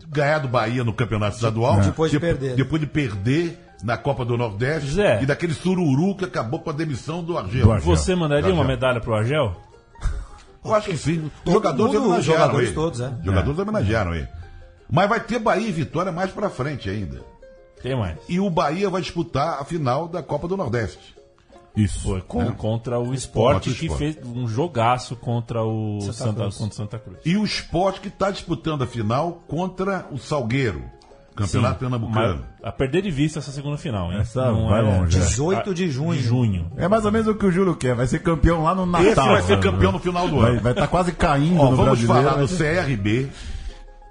ganhar 0.09 0.39
do 0.39 0.49
Bahia 0.49 0.83
no 0.85 0.93
campeonato 0.93 1.37
estadual. 1.37 1.81
Depois 1.81 2.11
de 2.11 2.19
Dep- 2.19 2.39
perder. 2.39 2.57
Depois 2.57 2.81
de 2.81 2.87
perder 2.87 3.59
na 3.83 3.97
Copa 3.97 4.25
do 4.25 4.37
Nordeste. 4.37 4.91
Zé. 4.93 5.23
E 5.23 5.27
daquele 5.27 5.55
sururu 5.55 6.15
que 6.17 6.25
acabou 6.25 6.61
com 6.61 6.71
a 6.71 6.73
demissão 6.73 7.23
do 7.23 7.39
Argel. 7.39 7.65
Do 7.67 7.73
Argel. 7.73 7.97
Você 7.97 8.15
mandaria 8.15 8.53
uma 8.53 8.63
Argel. 8.63 8.67
medalha 8.77 9.01
pro 9.01 9.15
Argel? 9.15 9.57
Eu 10.65 10.75
acho 10.75 10.91
que 10.91 10.97
sim. 10.99 11.31
Todo 11.45 11.55
jogadores 11.55 11.93
mundo, 11.95 12.01
os 12.03 12.07
homenagearam 12.09 12.41
jogadores 12.43 12.67
ele. 12.69 12.75
todos, 12.75 13.01
é. 13.01 13.13
Jogadores 13.25 13.59
homenagearam 13.59 14.15
ele. 14.15 14.29
Mas 14.93 15.09
vai 15.09 15.21
ter 15.21 15.39
Bahia 15.39 15.69
e 15.69 15.73
Vitória 15.73 16.13
mais 16.13 16.31
pra 16.31 16.51
frente 16.51 16.91
ainda. 16.91 17.23
Tem 17.83 17.97
mais. 17.99 18.19
E 18.29 18.39
o 18.39 18.51
Bahia 18.51 18.91
vai 18.91 19.01
disputar 19.01 19.59
a 19.61 19.65
final 19.65 20.07
da 20.07 20.23
Copa 20.23 20.47
do 20.47 20.57
Nordeste. 20.57 21.15
Isso. 21.77 22.01
Foi 22.01 22.21
com- 22.21 22.43
É. 22.43 22.51
contra 22.53 22.99
o 22.99 23.15
Sport, 23.15 23.69
o 23.69 23.75
que 23.75 23.89
fez 23.91 24.17
um 24.27 24.47
jogaço 24.49 25.15
contra 25.17 25.63
o 25.65 26.01
Santa 26.01 26.13
Santa, 26.13 26.41
Cruz. 26.43 26.57
contra 26.57 26.73
o 26.73 26.77
Santa 26.77 26.99
Cruz. 26.99 27.19
E 27.25 27.37
o 27.37 27.45
Sport 27.45 28.01
que 28.01 28.09
está 28.09 28.31
disputando 28.31 28.83
a 28.83 28.87
final 28.87 29.43
contra 29.47 30.07
o 30.11 30.19
Salgueiro. 30.19 30.83
Campeonato 31.37 31.75
Sim, 31.75 31.79
Pernambucano. 31.79 32.45
a 32.63 32.73
perder 32.73 33.03
de 33.03 33.11
vista 33.11 33.39
essa 33.39 33.53
segunda 33.53 33.79
final, 33.79 34.13
hein? 34.13 34.19
Essa 34.19 34.53
vai 34.53 34.83
longe, 34.83 35.17
é. 35.17 35.21
18 35.21 35.73
de 35.73 35.89
junho. 35.89 36.13
De 36.21 36.23
junho. 36.23 36.71
É 36.77 36.87
mais 36.89 37.05
ou 37.07 37.13
menos 37.13 37.29
o 37.29 37.35
que 37.35 37.47
o 37.47 37.53
Júlio 37.53 37.75
quer. 37.77 37.95
Vai 37.95 38.07
ser 38.09 38.19
campeão 38.19 38.65
lá 38.65 38.75
no 38.75 38.85
Natal. 38.85 39.07
Esse 39.07 39.15
vai 39.15 39.43
ser 39.43 39.57
né? 39.57 39.63
campeão 39.63 39.93
no 39.93 39.99
final 40.01 40.29
do 40.29 40.37
Vai 40.41 40.51
ano. 40.51 40.59
estar 40.59 40.75
tá 40.75 40.87
quase 40.89 41.13
caindo 41.13 41.59
Ó, 41.59 41.71
no 41.71 41.77
vamos 41.77 41.85
brasileiro. 42.01 42.23
falar 42.25 42.35
vai 42.37 42.47
do 42.47 42.49
ser- 42.49 42.85
CRB. 42.85 43.29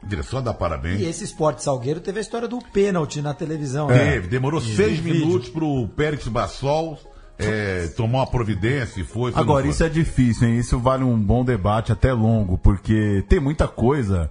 Direção 0.01 0.41
dar 0.41 0.53
parabéns. 0.53 1.01
E 1.01 1.03
esse 1.03 1.25
esporte 1.25 1.61
salgueiro 1.61 1.99
teve 1.99 2.19
a 2.19 2.21
história 2.21 2.47
do 2.47 2.57
pênalti 2.59 3.21
na 3.21 3.33
televisão. 3.33 3.87
Teve, 3.87 4.21
né? 4.21 4.27
demorou 4.27 4.61
seis 4.61 4.99
minutos 5.01 5.49
pro 5.49 5.87
Pérez 5.89 6.25
Bassol 6.27 6.97
é, 7.39 7.87
tomar 7.95 8.19
uma 8.19 8.27
providência 8.27 9.01
e 9.01 9.03
foi. 9.03 9.31
foi 9.31 9.41
Agora, 9.41 9.63
não 9.63 9.69
isso 9.69 9.79
foi. 9.79 9.87
é 9.87 9.89
difícil, 9.89 10.47
hein? 10.47 10.57
Isso 10.57 10.77
vale 10.79 11.03
um 11.03 11.17
bom 11.19 11.43
debate, 11.45 11.91
até 11.91 12.11
longo, 12.13 12.57
porque 12.57 13.23
tem 13.29 13.39
muita 13.39 13.67
coisa 13.67 14.29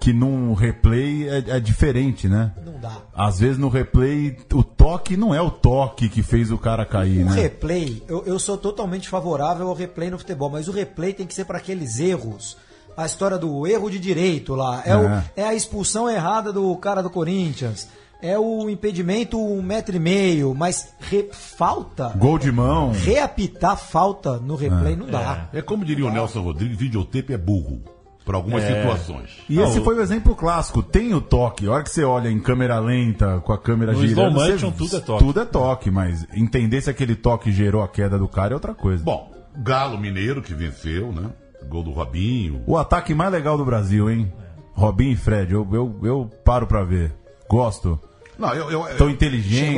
que 0.00 0.12
num 0.14 0.54
replay 0.54 1.28
é, 1.28 1.44
é 1.56 1.60
diferente, 1.60 2.26
né? 2.28 2.52
Não 2.64 2.78
dá. 2.80 2.96
Às 3.14 3.38
vezes 3.40 3.58
no 3.58 3.68
replay 3.68 4.34
o 4.54 4.62
toque 4.62 5.14
não 5.16 5.34
é 5.34 5.42
o 5.42 5.50
toque 5.50 6.08
que 6.08 6.22
fez 6.22 6.50
o 6.50 6.56
cara 6.56 6.86
cair, 6.86 7.22
O 7.22 7.26
né? 7.26 7.34
replay, 7.42 8.02
eu, 8.08 8.22
eu 8.24 8.38
sou 8.38 8.56
totalmente 8.56 9.08
favorável 9.10 9.68
ao 9.68 9.74
replay 9.74 10.08
no 10.10 10.18
futebol, 10.18 10.48
mas 10.48 10.68
o 10.68 10.72
replay 10.72 11.12
tem 11.12 11.26
que 11.26 11.34
ser 11.34 11.44
para 11.44 11.58
aqueles 11.58 11.98
erros. 12.00 12.56
A 12.96 13.04
história 13.06 13.38
do 13.38 13.66
erro 13.66 13.90
de 13.90 13.98
direito 13.98 14.54
lá. 14.54 14.82
É, 14.86 14.90
É. 14.90 14.96
o- 14.96 15.22
é 15.36 15.44
a 15.44 15.54
expulsão 15.54 16.08
errada 16.10 16.50
do 16.52 16.74
cara 16.76 17.02
do 17.02 17.10
Corinthians. 17.10 17.86
É 18.22 18.38
o 18.38 18.68
impedimento 18.68 19.38
um 19.38 19.62
metro 19.62 19.96
e 19.96 19.98
meio. 19.98 20.54
Mas 20.54 20.94
re- 21.00 21.28
falta. 21.32 22.12
Gol 22.16 22.38
de 22.38 22.52
mão. 22.52 22.92
Reapitar 22.92 23.76
falta 23.76 24.38
no 24.38 24.54
replay 24.56 24.94
não 24.96 25.06
dá. 25.06 25.48
É 25.52 25.62
como 25.62 25.84
diria 25.84 26.06
o 26.06 26.10
Nelson 26.12 26.42
Rodrigues, 26.42 26.76
videotape 26.78 27.32
é 27.32 27.38
burro. 27.38 27.80
Para 28.24 28.36
algumas 28.36 28.62
situações. 28.62 29.30
E 29.48 29.56
Não, 29.56 29.64
esse 29.64 29.80
o- 29.80 29.84
foi 29.84 29.96
o 29.96 30.02
exemplo 30.02 30.36
clássico. 30.36 30.82
Tem 30.82 31.12
o 31.14 31.20
toque. 31.20 31.66
A 31.66 31.72
hora 31.72 31.82
que 31.82 31.90
você 31.90 32.04
olha 32.04 32.28
em 32.28 32.38
câmera 32.38 32.78
lenta, 32.78 33.40
com 33.40 33.52
a 33.52 33.58
câmera 33.58 33.92
No 33.92 34.06
girando. 34.06 34.28
slow 34.36 34.44
você- 34.44 34.52
motion, 34.52 34.70
tudo 34.72 34.96
é 34.96 35.00
toque. 35.00 35.24
Tudo 35.24 35.40
é 35.40 35.44
toque, 35.46 35.90
mas 35.90 36.26
entender 36.34 36.80
se 36.82 36.90
aquele 36.90 37.16
toque 37.16 37.50
gerou 37.50 37.82
a 37.82 37.88
queda 37.88 38.18
do 38.18 38.28
cara 38.28 38.52
é 38.52 38.54
outra 38.54 38.74
coisa. 38.74 39.02
Bom, 39.02 39.32
Galo 39.56 39.98
Mineiro 39.98 40.42
que 40.42 40.54
venceu, 40.54 41.10
né? 41.12 41.30
Gol 41.68 41.82
do 41.82 41.90
Robinho. 41.90 42.62
O 42.66 42.76
ataque 42.76 43.14
mais 43.14 43.32
legal 43.32 43.56
do 43.56 43.64
Brasil, 43.64 44.08
hein? 44.10 44.30
Robinho 44.74 45.12
e 45.12 45.16
Fred, 45.16 45.52
eu, 45.52 45.66
eu, 45.72 45.98
eu 46.02 46.30
paro 46.44 46.66
pra 46.66 46.84
ver. 46.84 47.12
Gosto. 47.48 47.98
Não, 48.40 48.54
eu, 48.54 48.70
eu, 48.70 48.96
Tão 48.96 49.10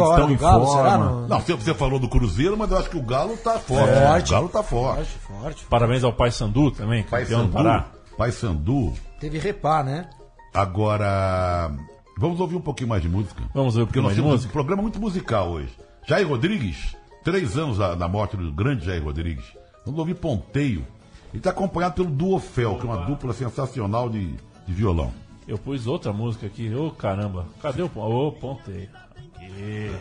hora 0.00 0.22
tão 0.22 0.30
em 0.30 0.36
Galo, 0.36 0.66
forma. 0.66 0.82
será? 0.82 0.98
Não, 0.98 1.40
você, 1.40 1.54
você 1.54 1.74
falou 1.74 1.98
do 1.98 2.08
Cruzeiro, 2.08 2.56
mas 2.56 2.70
eu 2.70 2.78
acho 2.78 2.88
que 2.90 2.96
o 2.96 3.02
Galo 3.02 3.36
tá 3.36 3.58
forte. 3.58 3.92
Forte. 3.92 4.28
O 4.28 4.32
Galo 4.32 4.48
tá 4.48 4.62
forte. 4.62 5.10
Forte. 5.18 5.64
Parabéns 5.66 6.04
ao 6.04 6.12
Paysandu 6.12 6.70
também, 6.70 7.02
campeão 7.02 7.46
do 7.46 7.52
Pará. 7.52 7.86
Paysandu, 8.16 8.16
Paysandu. 8.16 8.92
Teve 9.18 9.38
repá, 9.38 9.82
né? 9.82 10.08
Agora, 10.54 11.70
vamos 12.18 12.38
ouvir 12.38 12.56
um 12.56 12.60
pouquinho 12.60 12.88
mais 12.88 13.02
de 13.02 13.08
música. 13.08 13.42
Vamos 13.52 13.74
ver 13.74 13.82
um 13.82 13.86
Porque 13.86 14.00
pouquinho 14.00 14.02
nós 14.02 14.04
mais 14.04 14.16
de 14.16 14.22
temos 14.22 14.32
música? 14.34 14.50
um 14.50 14.52
programa 14.52 14.82
muito 14.82 15.00
musical 15.00 15.48
hoje. 15.50 15.70
Jair 16.06 16.28
Rodrigues, 16.28 16.96
três 17.24 17.56
anos 17.58 17.78
da, 17.78 17.94
da 17.94 18.06
morte 18.06 18.36
do 18.36 18.52
grande 18.52 18.84
Jair 18.86 19.02
Rodrigues. 19.02 19.44
Vamos 19.84 19.98
ouvir 19.98 20.14
Ponteio. 20.14 20.86
Ele 21.30 21.38
está 21.38 21.50
acompanhado 21.50 21.94
pelo 21.94 22.10
Duofel, 22.10 22.76
que 22.76 22.82
é 22.86 22.90
uma 22.90 23.04
dupla 23.06 23.32
sensacional 23.32 24.08
de, 24.08 24.34
de 24.66 24.72
violão. 24.72 25.12
Eu 25.46 25.58
pus 25.58 25.86
outra 25.86 26.12
música 26.12 26.46
aqui. 26.46 26.72
Ô, 26.74 26.90
caramba. 26.90 27.46
Cadê 27.60 27.82
o 27.82 27.88
pon- 27.88 28.02
Ô, 28.28 28.32
pontei. 28.32 28.88
Aqui. 29.36 29.92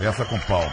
Essa 0.00 0.24
com 0.24 0.38
palma. 0.40 0.72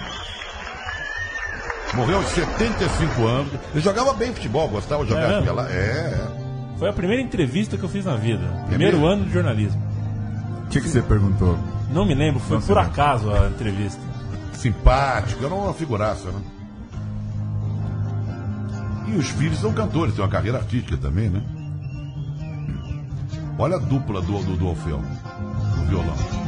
Morreu 1.93 2.17
aos 2.17 2.27
75 2.27 3.25
anos. 3.27 3.53
Ele 3.71 3.81
jogava 3.81 4.13
bem 4.13 4.33
futebol, 4.33 4.67
gostava 4.67 5.03
de 5.03 5.09
jogar 5.11 5.31
É 5.31 5.39
aquela. 5.39 5.69
É, 5.69 5.75
é. 5.75 6.77
Foi 6.79 6.89
a 6.89 6.93
primeira 6.93 7.21
entrevista 7.21 7.77
que 7.77 7.83
eu 7.83 7.89
fiz 7.89 8.03
na 8.05 8.15
vida. 8.15 8.43
Primeiro 8.67 8.97
mesmo? 8.97 9.07
ano 9.11 9.25
de 9.25 9.31
jornalismo. 9.33 9.81
O 10.65 10.69
que, 10.69 10.81
que 10.81 10.89
você 10.89 11.01
perguntou? 11.03 11.57
Não 11.91 12.03
me 12.05 12.15
lembro, 12.15 12.39
foi 12.39 12.59
por 12.61 12.77
acaso 12.79 13.31
a 13.31 13.47
entrevista. 13.47 14.01
simpático, 14.53 15.45
era 15.45 15.53
uma 15.53 15.73
figuraça, 15.73 16.29
né? 16.31 16.41
E 19.07 19.15
os 19.15 19.29
filhos 19.29 19.59
são 19.59 19.71
cantores, 19.71 20.15
têm 20.15 20.23
uma 20.23 20.31
carreira 20.31 20.57
artística 20.57 20.97
também, 20.97 21.29
né? 21.29 21.43
Olha 23.57 23.75
a 23.75 23.79
dupla 23.79 24.21
do, 24.21 24.43
do, 24.43 24.57
do 24.57 24.67
Orfeu, 24.67 24.99
no 24.99 25.85
violão. 25.85 26.42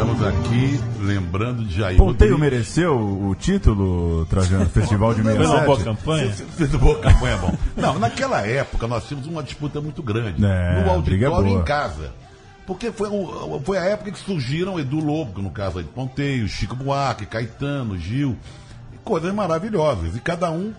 Estamos 0.00 0.22
aqui 0.26 0.80
lembrando 1.02 1.62
de 1.62 1.76
Jair 1.76 1.98
Ponteio 1.98 2.38
mereceu 2.38 2.96
o 2.98 3.34
título, 3.34 4.24
Trajano, 4.30 4.64
Festival 4.70 5.12
de 5.12 5.20
Foi 5.20 5.34
uma 5.34 5.44
67? 5.44 5.66
boa 5.66 5.84
campanha. 5.84 6.32
Fez 6.32 6.70
boa 6.70 6.98
campanha, 7.00 7.36
bom. 7.36 7.54
Não, 7.76 7.98
naquela 7.98 8.40
época 8.46 8.86
nós 8.88 9.06
tínhamos 9.06 9.28
uma 9.28 9.42
disputa 9.42 9.78
muito 9.78 10.02
grande. 10.02 10.42
É, 10.42 10.80
no 10.80 10.86
é 10.86 10.88
auditório 10.88 11.48
e 11.48 11.52
em 11.52 11.62
casa. 11.62 12.14
Porque 12.66 12.90
foi, 12.90 13.10
o- 13.10 13.60
foi 13.62 13.76
a 13.76 13.84
época 13.84 14.10
que 14.12 14.18
surgiram 14.18 14.80
Edu 14.80 15.00
Lobo, 15.00 15.42
no 15.42 15.50
caso 15.50 15.76
aí 15.78 15.84
de 15.84 15.90
Ponteio, 15.90 16.48
Chico 16.48 16.74
Buarque, 16.74 17.26
Caetano, 17.26 17.98
Gil. 17.98 18.38
Coisas 19.04 19.34
maravilhosas. 19.34 20.16
E 20.16 20.20
cada 20.20 20.50
um 20.50 20.72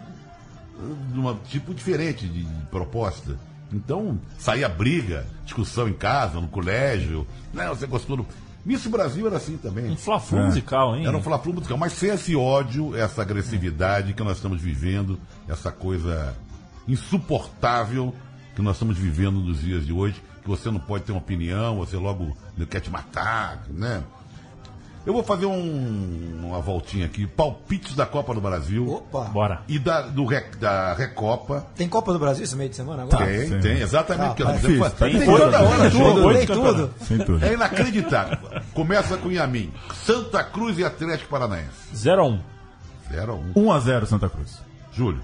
de 1.13 1.19
um 1.19 1.35
tipo 1.47 1.75
diferente 1.75 2.25
de, 2.27 2.43
de 2.43 2.65
proposta. 2.71 3.37
Então, 3.71 4.19
saía 4.39 4.67
briga, 4.67 5.27
discussão 5.45 5.87
em 5.87 5.93
casa, 5.93 6.41
no 6.41 6.47
colégio. 6.47 7.27
Não, 7.53 7.69
você 7.69 7.85
gostou 7.85 8.17
do. 8.17 8.25
Miss 8.63 8.85
Brasil 8.87 9.25
era 9.27 9.37
assim 9.37 9.57
também. 9.57 9.89
Um 9.91 9.97
fla-flu 9.97 10.39
É. 10.39 10.45
musical, 10.45 10.95
hein? 10.95 11.05
Era 11.07 11.17
um 11.17 11.21
fla-flu 11.23 11.53
musical, 11.53 11.77
mas 11.77 11.93
sem 11.93 12.09
esse 12.11 12.35
ódio, 12.35 12.95
essa 12.95 13.21
agressividade 13.21 14.13
que 14.13 14.23
nós 14.23 14.37
estamos 14.37 14.61
vivendo, 14.61 15.19
essa 15.47 15.71
coisa 15.71 16.35
insuportável 16.87 18.13
que 18.55 18.61
nós 18.61 18.75
estamos 18.75 18.97
vivendo 18.97 19.39
nos 19.39 19.61
dias 19.61 19.85
de 19.85 19.93
hoje, 19.93 20.21
que 20.41 20.47
você 20.47 20.69
não 20.69 20.79
pode 20.79 21.03
ter 21.05 21.11
uma 21.11 21.19
opinião, 21.21 21.77
você 21.77 21.95
logo 21.97 22.35
quer 22.69 22.79
te 22.81 22.89
matar, 22.89 23.63
né? 23.69 24.03
Eu 25.03 25.13
vou 25.13 25.23
fazer 25.23 25.47
um- 25.47 26.41
uma 26.43 26.59
voltinha 26.61 27.07
aqui, 27.07 27.25
palpites 27.25 27.95
da 27.95 28.05
Copa 28.05 28.35
do 28.35 28.41
Brasil 28.41 28.87
Opa. 28.87 29.23
Bora. 29.29 29.61
e 29.67 29.79
da, 29.79 30.01
do, 30.03 30.25
Rec- 30.25 30.57
da 30.57 30.93
Recopa. 30.93 31.65
Tem 31.75 31.89
Copa 31.89 32.13
do 32.13 32.19
Brasil 32.19 32.43
esse 32.43 32.55
meio 32.55 32.69
de 32.69 32.75
semana 32.75 33.01
agora? 33.01 33.25
tem, 33.25 33.47
sim. 33.47 33.59
tem, 33.61 33.79
exatamente. 33.81 34.27
Tá, 34.43 34.53
que 34.53 34.61
temos- 34.67 34.91
tá 34.93 35.05
tem 35.05 35.13
difícil. 35.13 35.37
toda 35.37 35.59
hora 35.63 35.89
Tem 35.89 36.45
Tem 36.45 36.55
tudo. 36.55 36.93
Sem 37.01 37.17
tudo. 37.17 37.43
É 37.43 37.53
inacreditável. 37.53 38.37
Começa 38.73 39.17
com 39.17 39.31
Yamin. 39.31 39.71
Santa 39.93 40.43
Cruz 40.43 40.77
e 40.77 40.85
Atlético 40.85 41.29
Paranaense. 41.29 41.93
0x1. 41.93 42.39
0 43.11 43.31
a 43.31 43.35
1. 43.35 43.53
1x0 43.53 44.05
Santa 44.05 44.29
Cruz. 44.29 44.59
Júlio. 44.93 45.21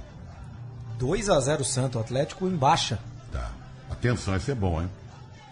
2x0 0.99 1.63
Santo, 1.63 1.99
Atlético 1.99 2.47
em 2.47 2.55
baixa. 2.55 2.99
Tá. 3.31 3.51
Atenção, 3.89 4.35
isso 4.35 4.51
é 4.51 4.55
bom, 4.55 4.81
hein? 4.81 4.89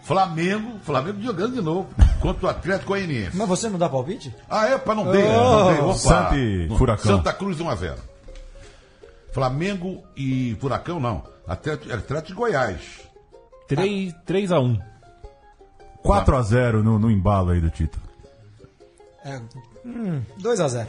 Flamengo, 0.02 0.78
Flamengo 0.84 1.20
jogando 1.20 1.54
de 1.54 1.60
novo 1.60 1.88
contra 2.20 2.46
o 2.46 2.48
Atlético 2.48 2.88
Goianiense. 2.88 3.36
Mas 3.36 3.48
você 3.48 3.68
não 3.68 3.78
dá 3.78 3.88
palpite? 3.88 4.32
Ah, 4.48 4.66
é? 4.66 4.78
Pá, 4.78 4.94
não 4.94 5.10
dei. 5.10 5.24
Opa. 5.24 5.94
Santa 5.94 6.36
e 6.36 6.68
Furacão. 6.76 7.16
Santa 7.16 7.32
Cruz 7.32 7.58
1x0. 7.58 7.96
Flamengo 9.32 10.04
e 10.16 10.56
Furacão, 10.60 11.00
não. 11.00 11.24
Atlético, 11.46 11.92
Atlético 11.92 12.28
de 12.28 12.34
Goiás. 12.34 12.80
3, 13.68 14.14
3 14.24 14.52
a 14.52 14.60
1 14.60 14.78
4x0 16.06 16.82
no, 16.82 16.98
no 16.98 17.10
embalo 17.10 17.50
aí 17.50 17.60
do 17.60 17.70
título. 17.70 18.02
É, 19.24 19.40
hum, 19.84 20.22
2x0. 20.40 20.86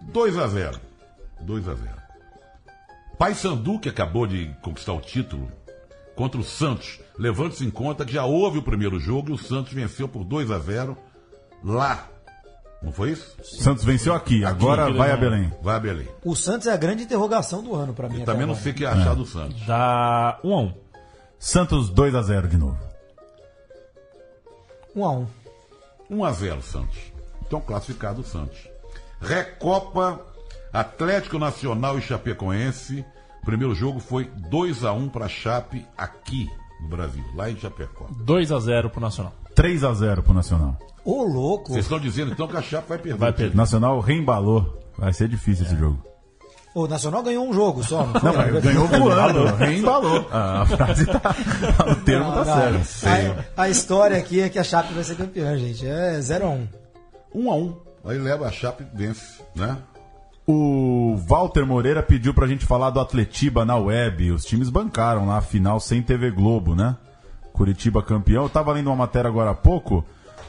2 0.00 0.38
a 0.38 0.46
0 0.46 0.80
2 1.40 1.68
a 1.68 1.74
0 1.74 1.90
Paysandu, 3.18 3.78
que 3.78 3.88
acabou 3.88 4.26
de 4.26 4.54
conquistar 4.62 4.92
o 4.92 5.00
título, 5.00 5.50
contra 6.14 6.40
o 6.40 6.44
Santos. 6.44 7.00
Levante-se 7.18 7.64
em 7.64 7.70
conta 7.70 8.04
que 8.04 8.12
já 8.12 8.24
houve 8.24 8.58
o 8.58 8.62
primeiro 8.62 8.98
jogo 8.98 9.30
e 9.30 9.32
o 9.32 9.38
Santos 9.38 9.72
venceu 9.72 10.06
por 10.06 10.22
2 10.22 10.50
a 10.50 10.58
0 10.58 10.96
lá. 11.64 12.06
Não 12.82 12.92
foi 12.92 13.10
isso? 13.12 13.36
Santos 13.42 13.84
venceu 13.84 14.14
aqui, 14.14 14.44
agora 14.44 14.86
aqui, 14.86 14.96
vai 14.98 15.10
a 15.10 15.16
Leão. 15.16 15.30
Belém. 15.30 15.52
Vai 15.62 15.76
a 15.76 15.80
Belém. 15.80 16.08
O 16.24 16.36
Santos 16.36 16.66
é 16.66 16.72
a 16.72 16.76
grande 16.76 17.04
interrogação 17.04 17.62
do 17.62 17.74
ano 17.74 17.94
pra 17.94 18.08
mim. 18.08 18.20
Eu 18.20 18.26
também 18.26 18.46
não 18.46 18.52
agora. 18.52 18.62
sei 18.62 18.72
o 18.72 18.74
que 18.74 18.84
achar 18.84 19.14
do 19.14 19.24
Santos. 19.24 19.66
Dá 19.66 20.38
1 20.44 20.54
a 20.54 20.60
1 20.60 20.74
Santos 21.38 21.90
2x0 21.90 22.48
de 22.48 22.56
novo. 22.58 22.78
1x1. 24.96 25.26
1 26.08 26.24
a 26.24 26.32
0 26.32 26.62
Santos. 26.62 26.98
Então 27.46 27.60
classificado 27.60 28.20
o 28.20 28.24
Santos. 28.24 28.58
Recopa 29.20 30.20
Atlético 30.72 31.38
Nacional 31.38 31.98
e 31.98 32.02
Chapecoense. 32.02 33.04
O 33.42 33.46
primeiro 33.46 33.74
jogo 33.74 34.00
foi 34.00 34.24
2 34.24 34.84
a 34.84 34.92
1 34.92 35.08
para 35.08 35.28
Chape 35.28 35.86
aqui 35.96 36.48
no 36.80 36.88
Brasil, 36.88 37.24
lá 37.34 37.50
em 37.50 37.56
Chapecó. 37.56 38.06
2 38.10 38.52
a 38.52 38.58
0 38.58 38.90
pro 38.90 39.00
Nacional. 39.00 39.32
3x0 39.54 40.22
pro 40.22 40.34
Nacional. 40.34 40.78
Ô, 41.04 41.22
louco. 41.22 41.72
Vocês 41.72 41.86
estão 41.86 41.98
dizendo 41.98 42.32
então 42.32 42.46
que 42.46 42.56
a 42.56 42.62
Chape 42.62 42.88
vai 42.88 42.98
perder. 42.98 43.18
Vai 43.18 43.32
perder. 43.32 43.56
Nacional 43.56 44.00
reembalou. 44.00 44.82
Vai 44.98 45.12
ser 45.12 45.28
difícil 45.28 45.64
esse 45.64 45.76
jogo. 45.76 46.02
O 46.78 46.86
Nacional 46.86 47.22
ganhou 47.22 47.48
um 47.48 47.54
jogo 47.54 47.82
só. 47.82 48.04
Não, 48.04 48.12
Não, 48.12 48.32
foi? 48.34 48.50
mas 48.52 48.62
ganhou 48.62 48.86
voando, 48.86 49.46
reembalou. 49.56 50.28
Ah, 50.30 50.60
A 50.60 50.66
frase 50.66 51.06
tá. 51.06 51.34
O 51.90 51.94
termo 52.04 52.30
tá 52.32 52.44
Não, 52.44 52.72
não. 52.72 52.84
certo. 52.84 53.44
A, 53.56 53.62
a 53.62 53.68
história 53.70 54.18
aqui 54.18 54.42
é 54.42 54.50
que 54.50 54.58
a 54.58 54.62
Chape 54.62 54.92
vai 54.92 55.02
ser 55.02 55.14
campeã, 55.16 55.56
gente. 55.56 55.86
É 55.86 56.18
0x1. 56.18 56.68
1 57.34 57.50
a 57.50 57.54
1 57.56 57.76
Aí 58.04 58.18
leva 58.18 58.46
a 58.46 58.52
Chape 58.52 58.84
e 58.84 58.96
vence, 58.96 59.40
né? 59.54 59.78
O 60.46 61.16
Walter 61.26 61.64
Moreira 61.64 62.02
pediu 62.02 62.34
pra 62.34 62.46
gente 62.46 62.66
falar 62.66 62.90
do 62.90 63.00
Atletiba 63.00 63.64
na 63.64 63.76
web. 63.76 64.30
Os 64.30 64.44
times 64.44 64.68
bancaram 64.68 65.26
lá 65.26 65.38
a 65.38 65.42
final 65.42 65.80
sem 65.80 66.02
TV 66.02 66.30
Globo, 66.30 66.74
né? 66.74 66.94
Curitiba 67.54 68.02
campeão. 68.02 68.42
Eu 68.42 68.50
tava 68.50 68.70
lendo 68.72 68.88
uma 68.88 68.96
matéria 68.96 69.28
agora 69.30 69.52
há 69.52 69.54
pouco, 69.54 70.04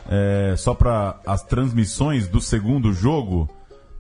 é, 0.10 0.56
só 0.58 0.74
para 0.74 1.16
as 1.26 1.42
transmissões 1.42 2.28
do 2.28 2.42
segundo 2.42 2.92
jogo, 2.92 3.50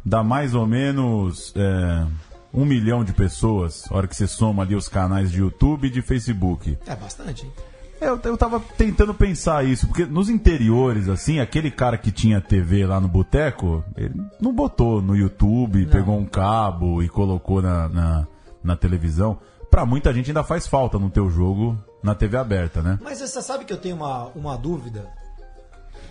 dá 0.07 0.23
mais 0.23 0.55
ou 0.55 0.65
menos 0.65 1.53
é, 1.55 2.07
um 2.53 2.65
milhão 2.65 3.03
de 3.03 3.11
pessoas, 3.11 3.83
a 3.91 3.97
hora 3.97 4.07
que 4.07 4.15
você 4.15 4.25
soma 4.25 4.63
ali 4.63 4.73
os 4.73 4.87
canais 4.87 5.29
de 5.29 5.39
YouTube 5.39 5.87
e 5.87 5.89
de 5.89 6.01
Facebook. 6.01 6.77
É 6.87 6.95
bastante, 6.95 7.45
hein? 7.45 7.51
Eu, 7.99 8.19
eu 8.23 8.37
tava 8.37 8.59
tentando 8.77 9.13
pensar 9.13 9.65
isso, 9.65 9.87
porque 9.87 10.05
nos 10.05 10.29
interiores, 10.29 11.09
assim, 11.09 11.39
aquele 11.39 11.69
cara 11.69 11.97
que 11.97 12.11
tinha 12.11 12.39
TV 12.39 12.85
lá 12.85 13.01
no 13.01 13.07
boteco, 13.07 13.83
ele 13.97 14.13
não 14.39 14.53
botou 14.53 15.01
no 15.01 15.15
YouTube, 15.15 15.87
pegou 15.87 16.17
um 16.17 16.25
cabo 16.25 17.01
e 17.01 17.09
colocou 17.09 17.61
na, 17.61 17.89
na, 17.89 18.27
na 18.63 18.75
televisão. 18.77 19.39
Pra 19.69 19.85
muita 19.85 20.13
gente 20.13 20.29
ainda 20.29 20.43
faz 20.43 20.67
falta 20.67 20.97
no 20.97 21.09
teu 21.09 21.29
jogo 21.29 21.77
na 22.03 22.15
TV 22.15 22.37
aberta, 22.37 22.81
né? 22.81 22.99
Mas 23.01 23.19
você 23.19 23.41
sabe 23.41 23.65
que 23.65 23.73
eu 23.73 23.77
tenho 23.77 23.95
uma, 23.95 24.27
uma 24.27 24.55
dúvida? 24.55 25.11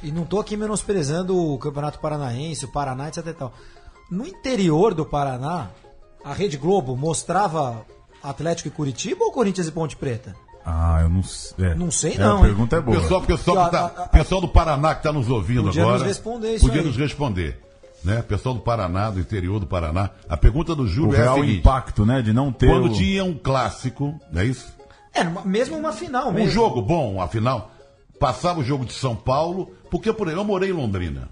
E 0.02 0.10
não 0.10 0.24
tô 0.26 0.40
aqui 0.40 0.56
menosprezando 0.56 1.36
o 1.36 1.56
Campeonato 1.56 2.00
Paranaense, 2.00 2.64
o 2.64 2.72
Paraná, 2.72 3.08
etc 3.08 3.26
e 3.28 3.32
tal. 3.32 3.52
No 4.10 4.26
interior 4.26 4.94
do 4.94 5.04
Paraná, 5.04 5.68
a 6.24 6.32
Rede 6.32 6.56
Globo 6.56 6.96
mostrava 6.96 7.84
Atlético 8.22 8.68
e 8.68 8.70
Curitiba 8.70 9.24
ou 9.24 9.32
Corinthians 9.32 9.66
e 9.68 9.72
Ponte 9.72 9.96
Preta? 9.96 10.34
Ah, 10.64 11.00
eu 11.02 11.08
não 11.08 11.22
sei. 11.22 11.64
é. 11.66 11.74
Não 11.74 11.90
sei 11.90 12.14
É, 12.14 12.18
não, 12.18 12.38
A 12.38 12.42
pergunta 12.42 12.76
é 12.76 12.80
boa. 12.80 13.00
Pessoal, 13.00 13.22
pessoal, 13.22 13.64
que 13.66 13.70
tá- 13.70 13.80
A- 13.80 13.84
a- 13.84 14.04
a- 14.04 14.08
pessoal 14.08 14.40
do 14.40 14.48
Paraná 14.48 14.94
que 14.94 15.00
está 15.00 15.12
nos 15.12 15.28
ouvindo 15.30 15.64
Podia 15.64 15.82
agora. 15.82 15.98
nos 15.98 16.06
responder 16.06 16.54
isso 16.56 16.64
Podia 16.66 16.80
aí. 16.80 16.86
nos 16.86 16.96
responder. 16.96 17.62
Né? 18.04 18.22
Pessoal 18.22 18.54
do 18.54 18.60
Paraná, 18.60 19.10
do 19.10 19.18
interior 19.20 19.58
do 19.58 19.66
Paraná. 19.66 20.10
A 20.28 20.36
pergunta 20.36 20.74
do 20.74 20.82
O 20.84 20.88
Júlio 20.88 21.14
é 21.16 21.18
a 21.18 21.22
real 21.22 21.34
seguinte. 21.36 21.58
impacto, 21.58 22.04
né, 22.06 22.22
de 22.22 22.32
não 22.32 22.52
ter 22.52 22.66
Quando 22.68 22.86
o... 22.86 22.92
tinha 22.92 23.24
um 23.24 23.34
clássico, 23.34 24.14
não 24.30 24.40
é 24.42 24.44
isso? 24.44 24.66
É, 25.14 25.24
mesmo 25.44 25.76
uma 25.76 25.92
final 25.92 26.28
Um 26.28 26.32
mesmo. 26.32 26.50
jogo 26.50 26.82
bom, 26.82 27.20
afinal, 27.20 27.70
passava 28.20 28.60
o 28.60 28.64
jogo 28.64 28.84
de 28.84 28.92
São 28.92 29.16
Paulo, 29.16 29.72
porque 29.90 30.12
por 30.12 30.28
eu 30.28 30.44
morei 30.44 30.70
em 30.70 30.72
Londrina. 30.74 31.28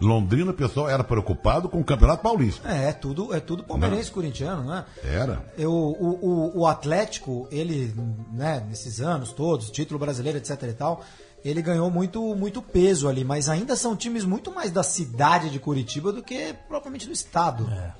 Londrina, 0.00 0.50
o 0.50 0.54
pessoal 0.54 0.88
era 0.88 1.04
preocupado 1.04 1.68
com 1.68 1.78
o 1.80 1.84
Campeonato 1.84 2.22
Paulista. 2.22 2.68
É, 2.68 2.88
é 2.88 2.92
tudo, 2.92 3.34
é 3.34 3.40
tudo 3.40 3.62
palmeirense 3.62 4.10
corintiano, 4.10 4.64
né? 4.64 4.84
Era. 5.04 5.44
Eu, 5.58 5.72
o, 5.72 6.18
o, 6.22 6.60
o 6.60 6.66
Atlético, 6.66 7.46
ele, 7.50 7.94
né, 8.32 8.64
nesses 8.68 9.00
anos 9.00 9.32
todos, 9.32 9.70
título 9.70 10.00
brasileiro, 10.00 10.38
etc 10.38 10.62
e 10.62 10.72
tal, 10.72 11.04
ele 11.44 11.62
ganhou 11.62 11.90
muito, 11.90 12.34
muito 12.34 12.62
peso 12.62 13.08
ali, 13.08 13.24
mas 13.24 13.48
ainda 13.48 13.76
são 13.76 13.96
times 13.96 14.24
muito 14.24 14.52
mais 14.52 14.70
da 14.70 14.82
cidade 14.82 15.50
de 15.50 15.58
Curitiba 15.58 16.12
do 16.12 16.22
que 16.22 16.54
propriamente 16.68 17.06
do 17.06 17.12
estado. 17.12 17.64
Né? 17.64 17.94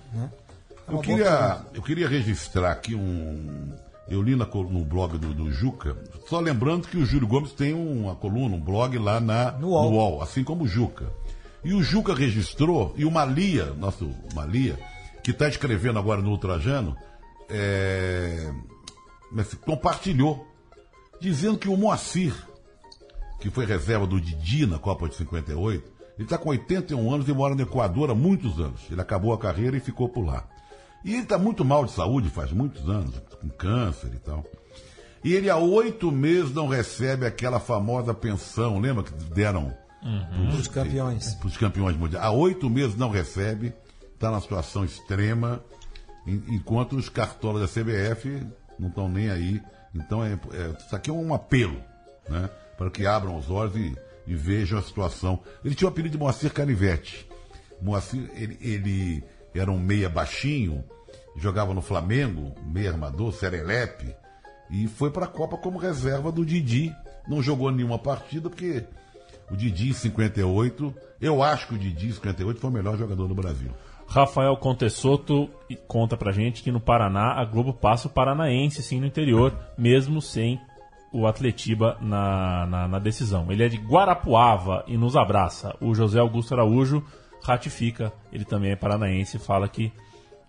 É 0.88 0.92
Eu 0.92 0.98
queria, 1.00 1.60
eu 1.74 1.82
queria 1.82 2.08
registrar 2.08 2.72
aqui 2.72 2.94
um. 2.94 3.72
Eu 4.08 4.20
li 4.22 4.34
na 4.34 4.44
no 4.44 4.84
blog 4.84 5.16
do, 5.18 5.32
do 5.32 5.52
Juca, 5.52 5.96
só 6.28 6.40
lembrando 6.40 6.88
que 6.88 6.96
o 6.96 7.06
Júlio 7.06 7.28
Gomes 7.28 7.52
tem 7.52 7.72
uma 7.72 8.16
coluna, 8.16 8.56
um 8.56 8.60
blog 8.60 8.98
lá 8.98 9.20
na, 9.20 9.52
No 9.52 9.68
UOL. 9.68 10.20
assim 10.20 10.42
como 10.42 10.64
o 10.64 10.66
Juca. 10.66 11.06
E 11.62 11.74
o 11.74 11.82
Juca 11.82 12.14
registrou, 12.14 12.94
e 12.96 13.04
o 13.04 13.10
Malia, 13.10 13.66
nosso 13.74 14.10
Malia, 14.34 14.78
que 15.22 15.30
está 15.30 15.48
escrevendo 15.48 15.98
agora 15.98 16.22
no 16.22 16.30
Ultrajano, 16.30 16.96
é, 17.48 18.50
compartilhou, 19.64 20.46
dizendo 21.20 21.58
que 21.58 21.68
o 21.68 21.76
Moacir, 21.76 22.34
que 23.40 23.50
foi 23.50 23.66
reserva 23.66 24.06
do 24.06 24.20
Didi 24.20 24.66
na 24.66 24.78
Copa 24.78 25.08
de 25.08 25.16
58, 25.16 26.00
ele 26.16 26.26
está 26.26 26.36
com 26.36 26.50
81 26.50 27.14
anos 27.14 27.28
e 27.28 27.32
mora 27.32 27.54
no 27.54 27.62
Equador 27.62 28.10
há 28.10 28.14
muitos 28.14 28.60
anos. 28.60 28.82
Ele 28.90 29.00
acabou 29.00 29.32
a 29.32 29.38
carreira 29.38 29.76
e 29.76 29.80
ficou 29.80 30.08
por 30.08 30.24
lá. 30.24 30.46
E 31.02 31.14
ele 31.14 31.22
está 31.22 31.38
muito 31.38 31.64
mal 31.64 31.84
de 31.84 31.92
saúde 31.92 32.28
faz 32.28 32.52
muitos 32.52 32.88
anos, 32.88 33.14
com 33.40 33.48
câncer 33.48 34.10
e 34.14 34.18
tal. 34.18 34.44
E 35.24 35.34
ele 35.34 35.48
há 35.48 35.56
oito 35.56 36.10
meses 36.12 36.52
não 36.52 36.68
recebe 36.68 37.26
aquela 37.26 37.58
famosa 37.58 38.12
pensão, 38.12 38.78
lembra 38.78 39.02
que 39.02 39.12
deram 39.32 39.74
Os 40.02 40.66
campeões. 40.68 41.34
para 41.34 41.46
os 41.48 41.56
campeões 41.56 41.96
mundiais? 41.96 42.24
Há 42.24 42.30
oito 42.30 42.68
meses 42.70 42.96
não 42.96 43.10
recebe, 43.10 43.72
está 44.14 44.30
numa 44.30 44.40
situação 44.40 44.84
extrema, 44.84 45.62
en- 46.26 46.42
enquanto 46.48 46.96
os 46.96 47.08
cartolas 47.08 47.60
da 47.62 47.68
CBF 47.82 48.46
não 48.78 48.88
estão 48.88 49.08
nem 49.08 49.30
aí. 49.30 49.60
Então, 49.94 50.24
é, 50.24 50.32
é- 50.52 50.76
isso 50.86 50.94
aqui 50.96 51.10
é 51.10 51.12
um 51.12 51.34
apelo, 51.34 51.82
né? 52.28 52.48
Para 52.78 52.90
que 52.90 53.06
abram 53.06 53.36
os 53.36 53.50
olhos 53.50 53.76
e, 53.76 53.94
e 54.26 54.34
vejam 54.34 54.78
a 54.78 54.82
situação. 54.82 55.40
Ele 55.64 55.74
tinha 55.74 55.88
o 55.88 55.90
apelido 55.92 56.12
de 56.12 56.18
Moacir 56.18 56.52
Canivete. 56.52 57.28
Moacir, 57.82 58.30
ele, 58.34 58.56
ele 58.60 59.24
era 59.54 59.70
um 59.70 59.78
meia 59.78 60.08
baixinho, 60.08 60.82
jogava 61.36 61.74
no 61.74 61.82
Flamengo, 61.82 62.54
meia 62.64 62.90
armador, 62.90 63.32
serelepe, 63.32 64.14
e 64.70 64.86
foi 64.86 65.10
para 65.10 65.24
a 65.24 65.28
Copa 65.28 65.56
como 65.58 65.78
reserva 65.78 66.30
do 66.32 66.44
Didi. 66.46 66.94
Não 67.28 67.42
jogou 67.42 67.70
nenhuma 67.70 67.98
partida, 67.98 68.48
porque 68.48 68.84
o 69.50 69.56
Didi 69.56 69.90
em 69.90 69.92
58, 69.92 70.94
eu 71.20 71.42
acho 71.42 71.68
que 71.68 71.74
o 71.74 71.78
Didi 71.78 72.08
em 72.08 72.12
58 72.12 72.60
foi 72.60 72.70
o 72.70 72.72
melhor 72.72 72.96
jogador 72.96 73.26
do 73.26 73.34
Brasil. 73.34 73.70
Rafael 74.06 74.56
Contessoto 74.56 75.48
conta 75.86 76.16
pra 76.16 76.32
gente 76.32 76.62
que 76.62 76.72
no 76.72 76.80
Paraná 76.80 77.34
a 77.40 77.44
Globo 77.44 77.72
passa 77.72 78.08
o 78.08 78.10
Paranaense 78.10 78.82
sim 78.82 79.00
no 79.00 79.06
interior, 79.06 79.56
mesmo 79.78 80.20
sem 80.20 80.60
o 81.12 81.26
Atletiba 81.26 81.96
na, 82.00 82.66
na, 82.66 82.88
na 82.88 82.98
decisão. 82.98 83.50
Ele 83.50 83.64
é 83.64 83.68
de 83.68 83.76
Guarapuava 83.76 84.84
e 84.86 84.96
nos 84.96 85.16
abraça. 85.16 85.76
O 85.80 85.94
José 85.94 86.18
Augusto 86.18 86.54
Araújo 86.54 87.04
ratifica, 87.42 88.12
ele 88.32 88.44
também 88.44 88.72
é 88.72 88.76
paranaense 88.76 89.36
e 89.36 89.40
fala 89.40 89.68
que 89.68 89.92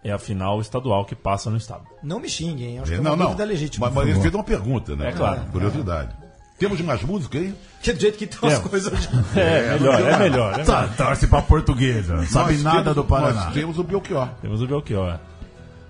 é 0.03 0.11
a 0.11 0.17
final 0.17 0.59
estadual 0.59 1.05
que 1.05 1.15
passa 1.15 1.49
no 1.49 1.57
estado. 1.57 1.85
Não 2.01 2.19
me 2.19 2.29
xinguem, 2.29 2.79
acho 2.79 2.91
que 2.91 2.97
é 2.97 3.01
não, 3.01 3.11
uma 3.11 3.17
não. 3.17 3.25
dúvida 3.27 3.45
legítima. 3.45 3.87
Mas, 3.87 3.95
mas 3.95 4.07
ele 4.07 4.21
fez 4.21 4.33
uma 4.33 4.43
pergunta, 4.43 4.95
né? 4.95 5.09
É 5.09 5.11
claro. 5.11 5.41
Curiosidade. 5.51 6.15
Temos 6.61 6.79
mais 6.81 7.01
música 7.01 7.39
aí? 7.39 7.55
Que 7.81 7.91
do 7.91 7.99
jeito 7.99 8.17
que 8.19 8.25
estão 8.25 8.47
as 8.47 8.55
É. 8.55 8.59
coisas 8.61 8.93
hoje. 8.93 9.09
É, 9.35 9.73
melhor, 9.79 9.99
é 9.99 10.17
melhor. 10.19 10.59
É 10.59 10.63
Tá, 10.63 10.81
melhor. 10.81 10.95
torce 10.95 11.25
pra 11.27 11.41
portuguesa, 11.41 12.15
não 12.17 12.25
sabe 12.27 12.53
Nós 12.53 12.61
nada 12.63 12.79
temos- 12.81 12.95
do 12.95 13.03
Paraná. 13.03 13.45
Nós 13.45 13.53
temos 13.55 13.79
o 13.79 13.83
Belchior. 13.83 14.29
Temos 14.43 14.61
o 14.61 14.67
Belchior. 14.67 15.17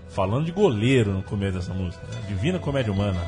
Falando 0.10 0.46
de 0.46 0.52
goleiro 0.54 1.12
no 1.12 1.24
começo 1.24 1.58
dessa 1.58 1.74
música. 1.74 2.02
né? 2.10 2.22
Divina 2.30 2.58
Comédia 2.58 2.92
Humana. 2.94 3.20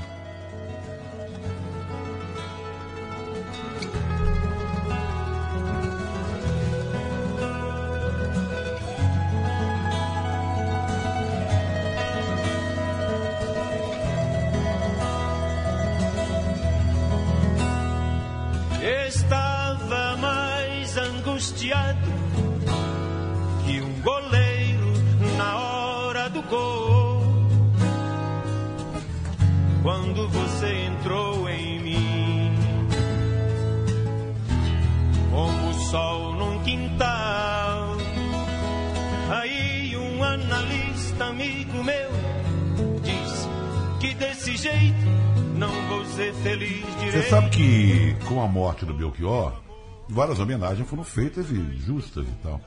Morte 48.83 48.85
do 48.85 48.93
Belchior, 48.93 49.53
várias 50.09 50.39
homenagens 50.39 50.87
foram 50.87 51.03
feitas 51.03 51.49
e 51.49 51.77
justas 51.77 52.25
e 52.27 52.43
tal. 52.43 52.59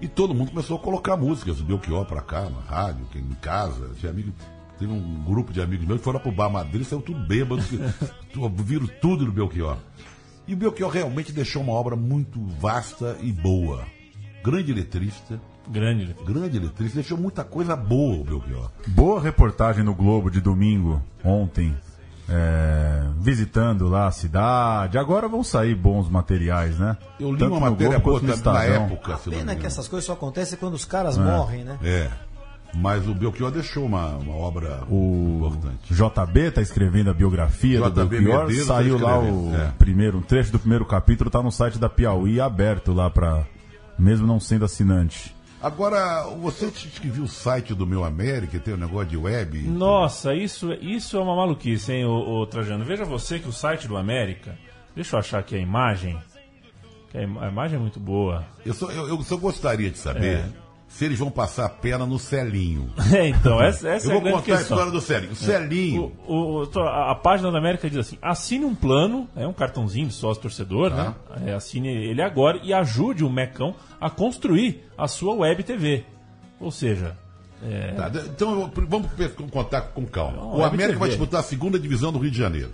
E 0.00 0.08
todo 0.08 0.34
mundo 0.34 0.50
começou 0.50 0.76
a 0.76 0.80
colocar 0.80 1.16
músicas 1.16 1.58
do 1.58 1.64
Belchior 1.64 2.04
pra 2.06 2.20
cá, 2.20 2.48
na 2.48 2.60
rádio, 2.60 3.06
em 3.14 3.34
casa. 3.34 3.90
Tinha 3.98 4.10
amigo, 4.10 4.32
teve 4.78 4.92
um 4.92 5.22
grupo 5.24 5.52
de 5.52 5.60
amigos 5.60 5.86
meus 5.86 5.98
que 5.98 6.04
foram 6.04 6.18
pro 6.18 6.32
Bar 6.32 6.50
Madrid, 6.50 6.84
saiu 6.84 7.00
tudo 7.02 7.20
bêbado, 7.20 7.62
viram 8.64 8.86
tudo 9.00 9.24
do 9.24 9.32
Belchior. 9.32 9.76
E 10.46 10.54
o 10.54 10.56
Belchior 10.56 10.90
realmente 10.90 11.32
deixou 11.32 11.62
uma 11.62 11.72
obra 11.72 11.94
muito 11.94 12.40
vasta 12.58 13.16
e 13.20 13.30
boa. 13.32 13.84
Grande 14.42 14.72
letrista, 14.72 15.40
Grande. 15.70 16.16
grande 16.26 16.58
letrista, 16.58 16.96
deixou 16.96 17.16
muita 17.16 17.44
coisa 17.44 17.76
boa 17.76 18.16
o 18.16 18.24
Belchior. 18.24 18.72
Boa 18.88 19.20
reportagem 19.20 19.84
no 19.84 19.94
Globo 19.94 20.28
de 20.28 20.40
domingo, 20.40 21.00
ontem, 21.22 21.76
é, 22.28 23.02
visitando 23.18 23.88
lá 23.88 24.06
a 24.06 24.10
cidade. 24.10 24.98
Agora 24.98 25.28
vão 25.28 25.42
sair 25.42 25.74
bons 25.74 26.08
materiais, 26.08 26.78
né? 26.78 26.96
Eu 27.18 27.32
li 27.32 27.38
Tanto 27.38 27.54
uma 27.54 27.70
matéria 27.70 27.98
boa 27.98 28.20
na 28.20 28.34
Estadão. 28.34 28.84
época, 28.84 29.18
me 29.26 29.36
Pena 29.36 29.56
que 29.56 29.66
essas 29.66 29.88
coisas 29.88 30.06
só 30.06 30.12
acontecem 30.12 30.58
quando 30.58 30.74
os 30.74 30.84
caras 30.84 31.16
morrem, 31.18 31.64
né? 31.64 31.78
É. 31.82 32.08
Mas 32.74 33.06
o 33.06 33.14
Belchior 33.14 33.50
deixou 33.50 33.84
uma, 33.84 34.16
uma 34.16 34.34
obra 34.34 34.82
O 34.88 35.46
importante. 35.46 35.92
JB 35.92 36.50
tá 36.52 36.62
escrevendo 36.62 37.10
a 37.10 37.14
biografia 37.14 37.78
do 37.78 37.90
JB 37.90 38.04
Belchior. 38.08 38.46
Medeiros 38.46 38.66
tá 38.66 38.74
Saiu 38.74 38.98
lá 38.98 39.18
o 39.18 39.54
é. 39.54 39.72
primeiro, 39.78 40.18
um 40.18 40.22
trecho 40.22 40.52
do 40.52 40.58
primeiro 40.58 40.86
capítulo, 40.86 41.28
tá 41.28 41.42
no 41.42 41.52
site 41.52 41.78
da 41.78 41.88
Piauí 41.88 42.40
aberto 42.40 42.92
lá 42.92 43.10
pra. 43.10 43.44
Mesmo 43.98 44.26
não 44.26 44.40
sendo 44.40 44.64
assinante. 44.64 45.36
Agora, 45.62 46.24
você 46.40 46.70
que 46.70 47.08
viu 47.08 47.24
o 47.24 47.28
site 47.28 47.72
do 47.74 47.86
Meu 47.86 48.02
América, 48.04 48.58
tem 48.58 48.74
um 48.74 48.78
negócio 48.78 49.06
de 49.08 49.16
web? 49.16 49.58
Nossa, 49.62 50.34
isso, 50.34 50.72
isso 50.74 51.16
é 51.16 51.20
uma 51.20 51.36
maluquice, 51.36 51.92
hein, 51.92 52.04
ô, 52.04 52.40
ô, 52.40 52.46
Trajano? 52.46 52.84
Veja 52.84 53.04
você 53.04 53.38
que 53.38 53.48
o 53.48 53.52
site 53.52 53.86
do 53.86 53.96
América. 53.96 54.58
Deixa 54.94 55.14
eu 55.16 55.20
achar 55.20 55.38
aqui 55.38 55.54
a 55.54 55.58
imagem. 55.58 56.18
Que 57.10 57.18
a, 57.18 57.22
im- 57.22 57.38
a 57.38 57.48
imagem 57.48 57.76
é 57.76 57.80
muito 57.80 58.00
boa. 58.00 58.44
Eu 58.66 58.74
só, 58.74 58.90
eu, 58.90 59.06
eu 59.08 59.22
só 59.22 59.36
gostaria 59.36 59.90
de 59.90 59.98
saber 59.98 60.38
É. 60.38 60.48
se 60.94 61.06
eles 61.06 61.18
vão 61.18 61.30
passar 61.30 61.64
a 61.64 61.68
pena 61.70 62.04
no 62.06 62.18
Celinho. 62.18 62.92
É, 63.12 63.28
então, 63.28 63.60
essa, 63.62 63.88
essa 63.88 64.08
eu 64.08 64.12
é 64.12 64.16
a 64.16 64.20
vou 64.20 64.30
contar 64.32 64.38
a 64.54 64.56
questão. 64.58 64.76
história 64.76 64.92
do 64.92 65.00
Celinho. 65.00 65.32
O 65.32 65.36
Celinho, 65.36 66.12
O- 66.28 66.62
o- 66.64 66.78
a, 66.80 67.12
a 67.12 67.14
página 67.14 67.50
da 67.50 67.58
América 67.58 67.88
diz 67.88 67.98
assim: 67.98 68.18
assine 68.20 68.64
um 68.64 68.74
plano, 68.74 69.26
é 69.34 69.46
um 69.46 69.52
cartãozinho 69.52 70.06
de 70.06 70.12
sócio 70.14 70.42
torcedor, 70.42 70.90
Tá. 70.90 71.14
né? 71.36 71.50
É, 71.50 71.54
assine 71.54 71.88
ele 71.88 72.20
agora 72.22 72.60
e 72.62 72.72
ajude 72.74 73.24
o 73.24 73.30
Mecão 73.30 73.74
a 74.00 74.08
construir 74.10 74.84
a 74.96 75.08
sua 75.08 75.34
web 75.34 75.62
TV. 75.62 76.04
Ou 76.60 76.70
seja, 76.70 77.16
é, 77.62 77.92
Tá, 77.92 78.10
então 78.26 78.70
vamos 78.88 79.08
contar 79.50 79.80
com 79.82 80.04
calma. 80.06 80.36
Não, 80.36 80.56
o 80.58 80.64
América 80.64 80.88
TV. 80.88 80.98
vai 80.98 81.08
disputar 81.08 81.40
a 81.40 81.42
segunda 81.42 81.78
divisão 81.78 82.12
do 82.12 82.18
Rio 82.18 82.30
de 82.30 82.38
Janeiro. 82.38 82.70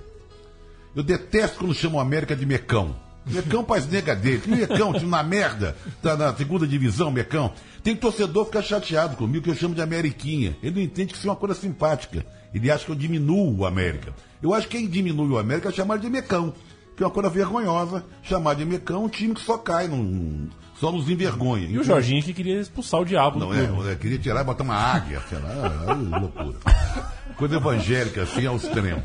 Eu 0.97 1.03
detesto 1.03 1.59
quando 1.59 1.73
chamam 1.75 1.99
o 1.99 2.01
América 2.01 2.35
de 2.35 2.45
Mecão. 2.45 2.95
Mecão 3.31 3.64
faz 3.64 3.87
nega 3.87 4.14
dele. 4.14 4.43
Mecão, 4.47 4.93
time 4.93 5.11
na 5.11 5.22
merda. 5.22 5.76
Tá 6.03 6.16
na 6.16 6.35
segunda 6.35 6.66
divisão, 6.66 7.11
Mecão. 7.11 7.53
Tem 7.83 7.95
torcedor 7.95 8.47
que 8.47 8.53
fica 8.53 8.62
chateado 8.62 9.16
comigo, 9.16 9.45
que 9.45 9.51
eu 9.51 9.55
chamo 9.55 9.74
de 9.74 9.83
Ameriquinha. 9.83 10.57
Ele 10.62 10.74
não 10.76 10.83
entende 10.83 11.12
que 11.12 11.18
isso 11.18 11.29
é 11.29 11.31
uma 11.31 11.37
coisa 11.37 11.55
simpática. 11.55 12.24
Ele 12.55 12.70
acha 12.70 12.85
que 12.85 12.91
eu 12.91 12.97
diminuo 12.97 13.59
o 13.59 13.66
América. 13.66 14.12
Eu 14.43 14.55
acho 14.55 14.66
que 14.68 14.79
quem 14.79 14.87
diminui 14.89 15.29
o 15.29 15.39
América 15.39 15.68
é 15.68 15.72
chamar 15.72 15.99
de 15.99 16.09
Mecão. 16.09 16.53
Que 16.97 17.03
é 17.03 17.07
uma 17.07 17.12
coisa 17.12 17.29
vergonhosa. 17.31 18.05
Chamar 18.22 18.55
de 18.55 18.64
Mecão 18.64 19.05
um 19.05 19.09
time 19.09 19.35
que 19.35 19.41
só 19.41 19.57
cai, 19.57 19.87
num, 19.87 20.49
só 20.81 20.91
nos 20.91 21.09
envergonha. 21.09 21.66
e 21.68 21.79
o 21.79 21.85
Jorginho 21.85 22.22
que 22.22 22.33
queria 22.33 22.61
expulsar 22.61 23.01
o 23.01 23.05
diabo 23.05 23.39
Não 23.39 23.53
é, 23.55 23.64
eu 23.64 23.97
queria 23.97 24.18
tirar 24.18 24.41
e 24.41 24.45
botar 24.45 24.64
uma 24.64 24.74
águia, 24.74 25.20
sei 25.29 25.39
lá, 25.39 25.93
loucura. 26.18 26.59
Coisa 27.37 27.57
evangélica, 27.57 28.22
assim, 28.22 28.47
ao 28.47 28.57
extremo. 28.57 29.03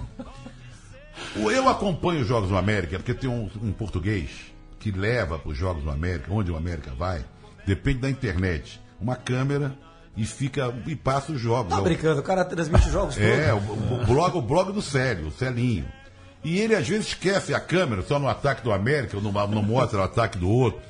Eu 1.35 1.69
acompanho 1.69 2.21
os 2.21 2.27
Jogos 2.27 2.49
do 2.49 2.57
América, 2.57 2.97
porque 2.97 3.13
tem 3.13 3.29
um, 3.29 3.49
um 3.61 3.71
português 3.71 4.29
que 4.79 4.91
leva 4.91 5.37
para 5.39 5.49
os 5.51 5.57
Jogos 5.57 5.83
do 5.83 5.89
América, 5.91 6.31
onde 6.33 6.51
o 6.51 6.55
América 6.57 6.91
vai, 6.97 7.23
depende 7.65 7.99
da 7.99 8.09
internet, 8.09 8.81
uma 8.99 9.15
câmera 9.15 9.73
e 10.17 10.25
fica 10.25 10.73
e 10.85 10.95
passa 10.95 11.31
os 11.31 11.39
jogos. 11.41 11.71
Tá 11.71 11.77
É 11.77 11.79
o- 11.79 11.83
brincando, 11.83 12.19
o 12.19 12.23
cara 12.23 12.43
transmite 12.45 12.89
jogos 12.89 13.17
é, 13.21 13.53
o, 13.53 13.57
o 13.57 14.05
blog, 14.05 14.37
o 14.37 14.41
blog 14.41 14.71
do 14.71 14.81
Célio, 14.81 15.27
o 15.27 15.31
Celinho. 15.31 15.85
E 16.43 16.59
ele 16.59 16.75
às 16.75 16.87
vezes 16.87 17.07
esquece 17.07 17.53
a 17.53 17.59
câmera, 17.59 18.01
só 18.01 18.19
no 18.19 18.27
ataque 18.27 18.61
do 18.63 18.71
América, 18.73 19.17
não, 19.21 19.31
não 19.47 19.63
mostra 19.63 19.99
o 19.99 20.03
ataque 20.03 20.37
do 20.37 20.49
outro. 20.49 20.81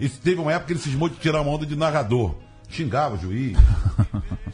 E 0.00 0.08
teve 0.08 0.40
uma 0.40 0.50
época 0.52 0.66
que 0.66 0.72
ele 0.72 0.80
cismou 0.80 1.08
de 1.08 1.14
tirar 1.16 1.40
uma 1.42 1.50
onda 1.52 1.64
de 1.64 1.76
narrador. 1.76 2.34
Xingava 2.68 3.14
o 3.14 3.18
juiz, 3.18 3.56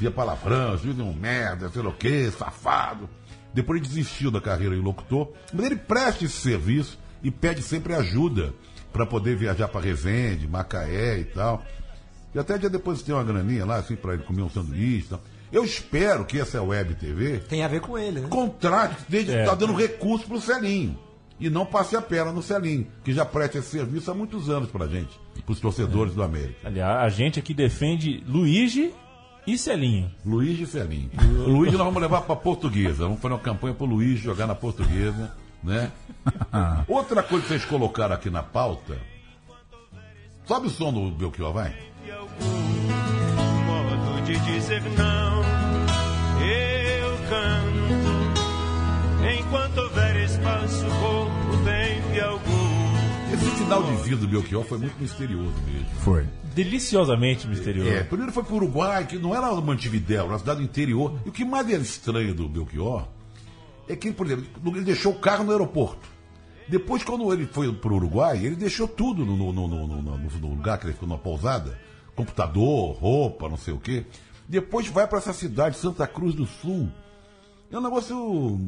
via 0.02 0.10
palavrão, 0.10 0.74
é 0.74 1.02
um 1.02 1.12
merda, 1.12 1.68
sei 1.70 1.80
lá 1.80 1.90
o 1.90 1.92
quê, 1.92 2.28
safado. 2.36 3.08
Depois 3.54 3.78
ele 3.78 3.88
desistiu 3.88 4.32
da 4.32 4.40
carreira 4.40 4.74
de 4.74 4.80
locutor, 4.80 5.30
mas 5.52 5.64
ele 5.66 5.76
presta 5.76 6.24
esse 6.24 6.34
serviço 6.34 6.98
e 7.22 7.30
pede 7.30 7.62
sempre 7.62 7.94
ajuda 7.94 8.52
para 8.92 9.06
poder 9.06 9.36
viajar 9.36 9.68
para 9.68 9.80
Resende, 9.80 10.48
Macaé 10.48 11.20
e 11.20 11.24
tal. 11.24 11.62
E 12.34 12.38
até 12.38 12.58
dia 12.58 12.68
depois 12.68 13.00
tem 13.02 13.14
uma 13.14 13.22
graninha 13.22 13.64
lá, 13.64 13.76
assim, 13.76 13.94
para 13.94 14.14
ele 14.14 14.24
comer 14.24 14.42
um 14.42 14.50
sanduíche 14.50 15.06
e 15.06 15.10
tal. 15.10 15.22
Eu 15.52 15.64
espero 15.64 16.24
que 16.24 16.40
essa 16.40 16.60
web 16.62 16.94
TV 16.94 17.38
Tem 17.40 17.62
a 17.62 17.68
ver 17.68 17.80
com 17.80 17.96
ele, 17.96 18.20
né? 18.20 18.28
contrate, 18.28 18.96
desde 19.08 19.32
É. 19.32 19.44
tá 19.44 19.54
dando 19.54 19.74
recurso 19.74 20.26
pro 20.26 20.40
Celinho. 20.40 20.98
E 21.38 21.48
não 21.50 21.66
passe 21.66 21.94
a 21.94 22.02
perna 22.02 22.32
no 22.32 22.42
Celinho, 22.42 22.86
que 23.04 23.12
já 23.12 23.24
presta 23.24 23.58
esse 23.58 23.68
serviço 23.68 24.10
há 24.10 24.14
muitos 24.14 24.48
anos 24.48 24.70
pra 24.70 24.86
gente, 24.86 25.18
pros 25.44 25.60
torcedores 25.60 26.14
do 26.14 26.22
América. 26.22 26.56
Aliás, 26.64 26.98
a 27.04 27.08
gente 27.08 27.38
aqui 27.38 27.52
defende 27.52 28.22
Luigi 28.26 28.92
e 29.46 29.58
Celinho. 29.58 30.10
Luiz 30.24 30.58
e 30.60 30.66
Celinho. 30.66 31.10
O 31.46 31.50
Luiz 31.50 31.72
nós 31.72 31.82
vamos 31.82 32.00
levar 32.00 32.22
pra 32.22 32.36
portuguesa. 32.36 33.04
Vamos 33.04 33.20
fazer 33.20 33.34
uma 33.34 33.40
campanha 33.40 33.74
pro 33.74 33.86
Luiz 33.86 34.20
jogar 34.20 34.46
na 34.46 34.54
portuguesa, 34.54 35.34
né? 35.62 35.90
Outra 36.88 37.22
coisa 37.22 37.42
que 37.42 37.48
vocês 37.48 37.64
colocaram 37.64 38.14
aqui 38.14 38.30
na 38.30 38.42
pauta. 38.42 38.96
Sobe 40.46 40.66
o 40.66 40.70
som 40.70 40.92
do 40.92 41.10
Belchior, 41.10 41.52
vai. 41.52 41.74
modo 43.66 44.22
de 44.24 44.38
dizer 44.38 44.82
não. 44.96 45.42
Eu 46.40 47.18
canto 47.28 47.71
final 53.80 53.96
de 53.96 54.02
vida 54.02 54.16
do 54.16 54.28
Belchior 54.28 54.64
foi 54.64 54.78
muito 54.78 54.98
misterioso 55.00 55.54
mesmo. 55.66 55.88
Foi. 56.00 56.26
Deliciosamente 56.54 57.46
misterioso. 57.46 57.90
É, 57.90 58.02
primeiro 58.02 58.32
foi 58.32 58.42
para 58.42 58.52
o 58.52 58.56
Uruguai, 58.56 59.06
que 59.06 59.18
não 59.18 59.34
era 59.34 59.50
Montevidéu, 59.60 60.24
era 60.24 60.32
uma 60.32 60.38
cidade 60.38 60.60
do 60.60 60.64
interior. 60.64 61.18
E 61.24 61.28
o 61.28 61.32
que 61.32 61.44
mais 61.44 61.68
era 61.70 61.82
estranho 61.82 62.34
do 62.34 62.48
Belchior 62.48 63.06
é 63.88 63.96
que, 63.96 64.12
por 64.12 64.26
exemplo, 64.26 64.46
ele 64.66 64.84
deixou 64.84 65.12
o 65.12 65.18
carro 65.18 65.44
no 65.44 65.50
aeroporto. 65.52 66.06
Depois, 66.68 67.02
quando 67.02 67.32
ele 67.32 67.46
foi 67.46 67.72
para 67.72 67.92
o 67.92 67.96
Uruguai, 67.96 68.38
ele 68.44 68.54
deixou 68.56 68.86
tudo 68.86 69.24
no, 69.26 69.36
no- 69.36 69.52
no- 69.52 69.68
no- 69.68 69.86
no- 69.86 70.02
no- 70.02 70.18
no 70.18 70.48
lugar 70.48 70.78
que 70.78 70.86
ele 70.86 70.92
ficou 70.92 71.08
na 71.08 71.18
pousada: 71.18 71.78
computador, 72.14 72.92
roupa, 72.96 73.48
não 73.48 73.56
sei 73.56 73.74
o 73.74 73.78
quê. 73.80 74.06
Depois 74.48 74.86
vai 74.88 75.06
para 75.06 75.18
essa 75.18 75.32
cidade, 75.32 75.76
Santa 75.76 76.06
Cruz 76.06 76.34
do 76.34 76.46
Sul. 76.46 76.88
É 77.70 77.78
um 77.78 77.82
negócio, 77.82 78.60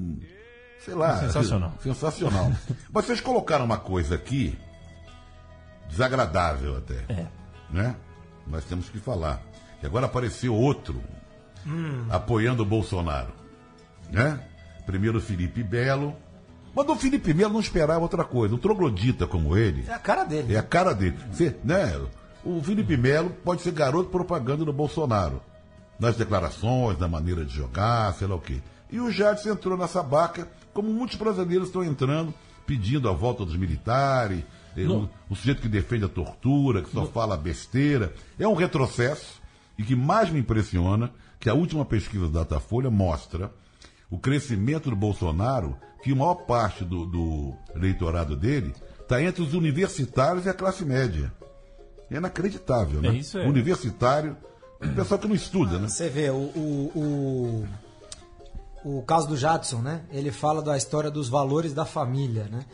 sei 0.85 0.95
lá. 0.95 1.19
Sensacional. 1.21 1.73
Sensacional. 1.83 2.53
Mas 2.93 3.05
vocês 3.07 3.21
colocaram 3.21 3.65
uma 3.65 3.77
coisa 3.79 4.15
aqui, 4.15 4.57
desagradável 5.89 6.77
até. 6.77 7.05
É. 7.13 7.27
Né? 7.71 7.97
Nós 8.47 8.65
temos 8.65 8.89
que 8.89 8.99
falar. 8.99 9.43
E 9.83 9.87
agora 9.87 10.07
apareceu 10.07 10.55
outro 10.55 11.03
apoiando 12.11 12.63
o 12.63 12.67
Bolsonaro. 12.67 13.33
Né? 14.11 14.39
Primeiro 14.87 15.19
o 15.19 15.21
Felipe 15.21 15.63
Belo. 15.63 16.15
Mas 16.75 16.89
o 16.89 16.97
Felipe 16.97 17.33
Belo 17.33 17.53
não 17.53 17.61
esperava 17.61 18.01
outra 18.01 18.25
coisa. 18.25 18.55
Um 18.55 18.59
troglodita 18.59 19.27
como 19.27 19.57
ele, 19.57 19.85
É 19.89 19.93
a 19.95 19.99
cara 19.99 20.25
dele. 20.25 20.55
é 20.55 20.59
a 20.59 20.63
cara 20.63 20.93
dele. 20.93 21.17
Você, 21.31 21.57
né? 21.65 22.01
O 22.45 22.61
Felipe 22.63 22.97
Melo 22.97 23.31
pode 23.31 23.63
ser 23.63 23.73
garoto 23.73 24.11
propaganda 24.11 24.65
do 24.65 24.73
Bolsonaro. 24.73 25.41
Nas 25.99 26.17
declarações, 26.17 26.99
na 26.99 27.07
maneira 27.09 27.45
de 27.45 27.55
jogar, 27.55 28.13
sei 28.15 28.27
lá 28.27 28.35
o 28.35 28.41
quê. 28.41 28.61
E 28.91 29.01
o 29.01 29.11
Jadson 29.11 29.51
entrou 29.51 29.79
nessa 29.79 30.03
baca, 30.03 30.49
como 30.75 30.93
muitos 30.93 31.17
brasileiros 31.17 31.69
estão 31.69 31.83
entrando, 31.85 32.35
pedindo 32.67 33.09
a 33.09 33.13
volta 33.13 33.45
dos 33.45 33.57
militares, 33.57 34.43
o, 34.77 35.09
o 35.31 35.37
sujeito 35.37 35.63
que 35.63 35.69
defende 35.69 36.05
a 36.05 36.09
tortura, 36.09 36.83
que 36.83 36.91
só 36.91 37.07
fala 37.07 37.37
besteira. 37.37 38.13
É 38.39 38.47
um 38.47 38.55
retrocesso. 38.55 39.43
E 39.77 39.83
que 39.83 39.97
mais 39.97 40.31
me 40.31 40.39
impressiona, 40.39 41.11
que 41.41 41.51
a 41.51 41.55
última 41.55 41.85
pesquisa 41.85 42.29
da 42.29 42.41
Datafolha 42.41 42.91
mostra 42.91 43.51
o 44.09 44.19
crescimento 44.19 44.89
do 44.89 44.95
Bolsonaro, 44.95 45.77
que 46.03 46.13
a 46.13 46.15
maior 46.15 46.35
parte 46.35 46.85
do, 46.85 47.05
do 47.07 47.55
eleitorado 47.75 48.37
dele 48.37 48.73
está 49.01 49.21
entre 49.21 49.43
os 49.43 49.53
universitários 49.53 50.47
e 50.47 50.49
a 50.49 50.55
classe 50.55 50.85
média. 50.85 51.33
É 52.11 52.17
inacreditável, 52.17 53.01
né? 53.01 53.09
É, 53.09 53.15
isso 53.15 53.39
é. 53.39 53.47
Universitário 53.47 54.37
O 54.81 54.95
pessoal 54.95 55.19
que 55.19 55.29
não 55.29 55.35
estuda, 55.35 55.79
né? 55.79 55.89
Você 55.89 56.09
vê, 56.09 56.31
o, 56.31 56.35
o, 56.35 56.93
o, 56.95 57.69
o 58.85 59.03
caso 59.03 59.27
do 59.27 59.37
Jadson, 59.37 59.79
né? 59.79 60.03
Ele 60.13 60.31
fala 60.31 60.61
da 60.61 60.77
história 60.77 61.11
dos 61.11 61.29
valores 61.29 61.73
da 61.73 61.87
família, 61.87 62.47
né? 62.51 62.65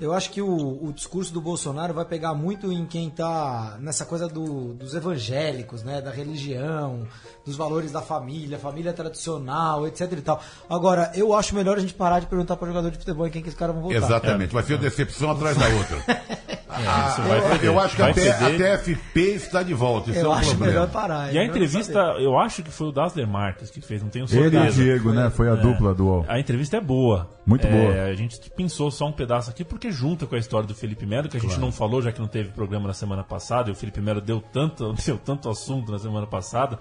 Eu 0.00 0.12
acho 0.12 0.30
que 0.30 0.42
o, 0.42 0.84
o 0.84 0.92
discurso 0.92 1.32
do 1.32 1.40
Bolsonaro 1.40 1.94
vai 1.94 2.04
pegar 2.04 2.34
muito 2.34 2.72
em 2.72 2.84
quem 2.84 3.08
tá 3.08 3.78
nessa 3.80 4.04
coisa 4.04 4.28
do, 4.28 4.74
dos 4.74 4.94
evangélicos, 4.94 5.84
né? 5.84 6.00
Da 6.02 6.10
religião, 6.10 7.06
dos 7.46 7.56
valores 7.56 7.92
da 7.92 8.02
família, 8.02 8.58
família 8.58 8.92
tradicional, 8.92 9.86
etc 9.86 10.12
e 10.12 10.22
tal. 10.22 10.42
Agora, 10.68 11.12
eu 11.14 11.32
acho 11.32 11.54
melhor 11.54 11.76
a 11.76 11.80
gente 11.80 11.94
parar 11.94 12.18
de 12.18 12.26
perguntar 12.26 12.56
para 12.56 12.66
jogador 12.66 12.90
de 12.90 12.98
futebol 12.98 13.26
em 13.26 13.30
quem 13.30 13.40
que 13.40 13.48
esses 13.48 13.58
caras 13.58 13.74
vão 13.74 13.84
voltar. 13.84 13.98
Exatamente, 13.98 14.52
vai 14.52 14.62
ser 14.64 14.74
uma 14.74 14.80
decepção 14.80 15.30
atrás 15.30 15.56
da 15.56 15.68
outra. 15.68 16.59
Ah, 16.72 17.08
isso 17.10 17.22
vai 17.22 17.38
eu, 17.38 17.42
perder. 17.48 17.66
eu 17.66 17.80
acho 17.80 17.96
que 17.96 18.02
a 18.02 18.12
TFP 18.14 19.20
está 19.34 19.62
de 19.62 19.74
volta. 19.74 20.10
Isso 20.10 20.18
Eu 20.20 20.26
é 20.26 20.28
um 20.28 20.32
acho 20.32 20.48
problema. 20.50 20.72
melhor 20.72 20.88
parar. 20.90 21.32
E 21.34 21.38
a 21.38 21.42
é 21.42 21.46
entrevista, 21.46 21.92
saber. 21.92 22.22
eu 22.24 22.38
acho 22.38 22.62
que 22.62 22.70
foi 22.70 22.88
o 22.88 22.92
Dasler 22.92 23.26
Marques 23.26 23.70
que 23.70 23.80
fez, 23.80 24.02
não 24.02 24.08
tenho 24.08 24.24
Ele 24.30 24.34
e 24.34 24.46
o 24.48 24.50
certeza. 24.50 24.82
Diego, 24.82 25.12
né? 25.12 25.30
Foi 25.30 25.48
a 25.48 25.54
dupla 25.54 25.94
do 25.94 26.06
UOL. 26.06 26.24
A 26.28 26.38
entrevista 26.38 26.76
é 26.76 26.80
boa. 26.80 27.28
Muito 27.46 27.66
É, 27.66 27.70
boa. 27.70 28.02
A 28.04 28.14
gente 28.14 28.38
pensou 28.56 28.90
só 28.90 29.06
um 29.06 29.12
pedaço 29.12 29.50
aqui 29.50 29.64
porque 29.64 29.90
junta 29.90 30.26
com 30.26 30.34
a 30.34 30.38
história 30.38 30.66
do 30.66 30.74
Felipe 30.74 31.04
Melo, 31.06 31.28
que 31.28 31.36
a 31.36 31.40
gente 31.40 31.58
não 31.58 31.72
falou, 31.72 32.00
já 32.02 32.12
que 32.12 32.20
não 32.20 32.28
teve 32.28 32.50
programa 32.50 32.86
na 32.88 32.94
semana 32.94 33.22
passada, 33.24 33.68
e 33.68 33.72
o 33.72 33.74
Felipe 33.76 34.00
Melo 34.00 34.20
deu 34.20 34.40
tanto, 34.40 34.92
deu 35.04 35.18
tanto 35.18 35.48
assunto 35.48 35.90
na 35.92 35.98
semana 35.98 36.26
passada. 36.26 36.78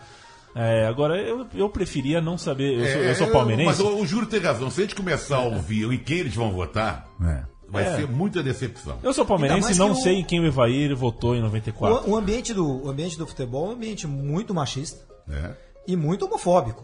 É, 0.56 0.88
agora, 0.88 1.16
eu, 1.16 1.46
eu 1.54 1.70
preferia 1.70 2.20
não 2.20 2.36
saber. 2.36 2.74
Eu 2.80 2.86
sou, 2.92 3.02
eu 3.04 3.16
sou 3.16 3.28
É, 3.28 3.32
palmeirense. 3.32 3.66
Mas 3.68 3.80
o, 3.80 4.02
o 4.02 4.06
Júlio 4.06 4.26
tem 4.28 4.40
razão. 4.40 4.70
Se 4.72 4.82
a 4.82 4.84
gente 4.84 4.96
começar 4.96 5.38
a 5.38 5.42
ouvir 5.42 5.86
em 5.92 5.98
quem 5.98 6.18
eles 6.18 6.34
vão 6.36 6.52
votar, 6.52 7.06
É. 7.24 7.44
vai 7.70 7.84
É. 7.86 7.96
ser 7.96 8.08
muita 8.08 8.42
decepção. 8.44 8.98
Eu 9.04 9.14
sou 9.14 9.26
palmeirense 9.26 9.74
e 9.74 9.76
não 9.76 9.92
o- 9.92 9.96
sei 9.96 10.16
em 10.16 10.24
quem 10.24 10.40
o 10.40 10.46
Evair 10.46 10.96
votou 10.96 11.36
em 11.36 11.42
94. 11.42 12.10
O, 12.10 12.14
o 12.14 12.18
ambiente 12.18 12.54
do, 12.54 12.86
o 12.86 12.90
ambiente 12.90 13.18
do 13.18 13.26
futebol 13.28 13.68
é 13.68 13.70
um 13.70 13.74
ambiente 13.74 14.08
muito 14.08 14.54
machista 14.54 15.00
né? 15.28 15.54
e 15.88 15.96
muito 15.96 16.26
homofóbico. 16.26 16.84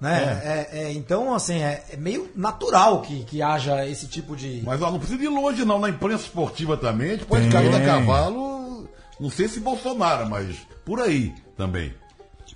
Né? 0.00 0.68
É, 0.72 0.78
é, 0.82 0.92
então, 0.92 1.32
assim, 1.32 1.54
é, 1.62 1.82
é 1.90 1.96
meio 1.96 2.28
natural 2.34 3.00
que, 3.00 3.24
que 3.24 3.40
haja 3.40 3.86
esse 3.86 4.06
tipo 4.06 4.36
de. 4.36 4.60
Mas 4.64 4.82
ó, 4.82 4.90
não 4.90 4.98
precisa 4.98 5.22
ir 5.22 5.28
longe, 5.28 5.64
não. 5.64 5.78
Na 5.78 5.88
imprensa 5.88 6.24
esportiva 6.24 6.76
também, 6.76 7.16
Tem. 7.16 7.48
cair 7.48 7.70
da 7.70 7.80
cavalo, 7.80 8.86
não 9.18 9.30
sei 9.30 9.48
se 9.48 9.60
Bolsonaro, 9.60 10.28
mas 10.28 10.56
por 10.84 11.00
aí 11.00 11.32
também. 11.56 11.94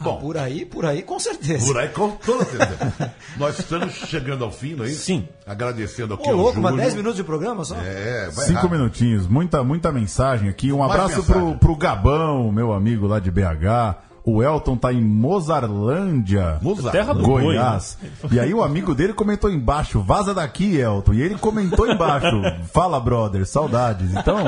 Bom, 0.00 0.16
Ah, 0.18 0.20
por 0.20 0.36
aí, 0.38 0.64
por 0.64 0.84
aí, 0.86 1.02
com 1.02 1.18
certeza. 1.18 1.66
por 1.66 1.76
aí 1.78 1.88
com 1.88 2.10
toda 2.12 2.44
certeza. 2.44 3.12
Nós 3.36 3.58
estamos 3.58 3.94
chegando 3.94 4.44
ao 4.44 4.50
fim, 4.52 4.74
não 4.74 4.84
é 4.84 4.88
isso? 4.88 5.02
Sim. 5.02 5.26
Agradecendo 5.46 6.14
aqui 6.14 6.28
Ô, 6.28 6.32
ao 6.32 6.36
louco, 6.36 6.60
mas 6.60 6.70
Júlio. 6.70 6.84
10 6.84 6.94
minutos 6.94 7.16
de 7.16 7.24
programa 7.24 7.64
só? 7.64 7.74
É, 7.76 8.30
vai 8.32 8.46
Cinco 8.46 8.60
rápido. 8.60 8.70
minutinhos, 8.78 9.26
muita, 9.26 9.64
muita 9.64 9.90
mensagem 9.90 10.48
aqui. 10.48 10.72
Um 10.72 10.82
abraço 10.84 11.16
mensagem. 11.16 11.42
pro, 11.50 11.58
pro 11.58 11.76
Gabão, 11.76 12.52
meu 12.52 12.72
amigo 12.72 13.06
lá 13.08 13.18
de 13.18 13.30
BH. 13.30 14.06
O 14.24 14.42
Elton 14.42 14.76
tá 14.76 14.92
em 14.92 15.02
Mozarlândia, 15.02 16.58
Mozart. 16.60 16.92
Terra 16.92 17.14
do 17.14 17.22
Goiás. 17.22 17.96
boi, 18.00 18.30
né? 18.30 18.36
E 18.36 18.40
aí 18.40 18.52
o 18.54 18.62
amigo 18.62 18.94
dele 18.94 19.12
comentou 19.14 19.50
embaixo, 19.50 20.00
vaza 20.02 20.34
daqui, 20.34 20.76
Elton. 20.76 21.14
E 21.14 21.22
ele 21.22 21.36
comentou 21.36 21.90
embaixo, 21.90 22.36
fala 22.72 23.00
brother, 23.00 23.46
saudades. 23.46 24.12
Então, 24.14 24.38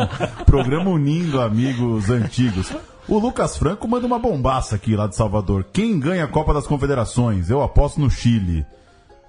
programa 0.45 0.91
unindo 0.91 1.41
amigos 1.41 2.11
antigos. 2.11 2.71
O 3.11 3.19
Lucas 3.19 3.57
Franco 3.57 3.89
manda 3.89 4.07
uma 4.07 4.19
bombaça 4.21 4.77
aqui 4.77 4.95
lá 4.95 5.07
de 5.09 5.17
Salvador. 5.17 5.65
Quem 5.73 5.99
ganha 5.99 6.25
a 6.25 6.29
Copa 6.29 6.55
das 6.55 6.65
Confederações? 6.67 7.51
Eu 7.51 7.61
aposto 7.61 8.01
no 8.01 8.09
Chile. 8.09 8.65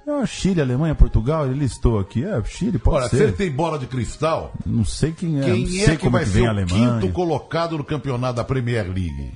É, 0.07 0.25
Chile, 0.27 0.61
Alemanha, 0.61 0.93
Portugal, 0.93 1.47
ele 1.47 1.57
listou 1.59 1.97
aqui. 1.97 2.23
É, 2.23 2.43
Chile, 2.43 2.77
pode 2.77 2.97
Olha, 2.97 3.09
se 3.09 3.17
ser. 3.17 3.23
ele 3.23 3.31
tem 3.33 3.51
bola 3.51 3.79
de 3.79 3.87
cristal, 3.87 4.53
Não 4.65 4.85
sei 4.85 5.11
quem 5.11 5.39
é, 5.39 5.43
quem 5.43 5.61
não 5.63 5.67
sei 5.71 5.83
é 5.83 5.89
que 5.91 5.97
como 5.97 6.11
vai 6.11 6.23
que 6.23 6.29
vem 6.29 6.43
ser 6.43 6.47
a 6.47 6.51
o 6.51 6.55
Alemanha. 6.55 6.99
quinto 7.01 7.13
colocado 7.13 7.77
no 7.77 7.83
campeonato 7.83 8.35
da 8.35 8.43
Premier 8.43 8.85
League? 8.85 9.31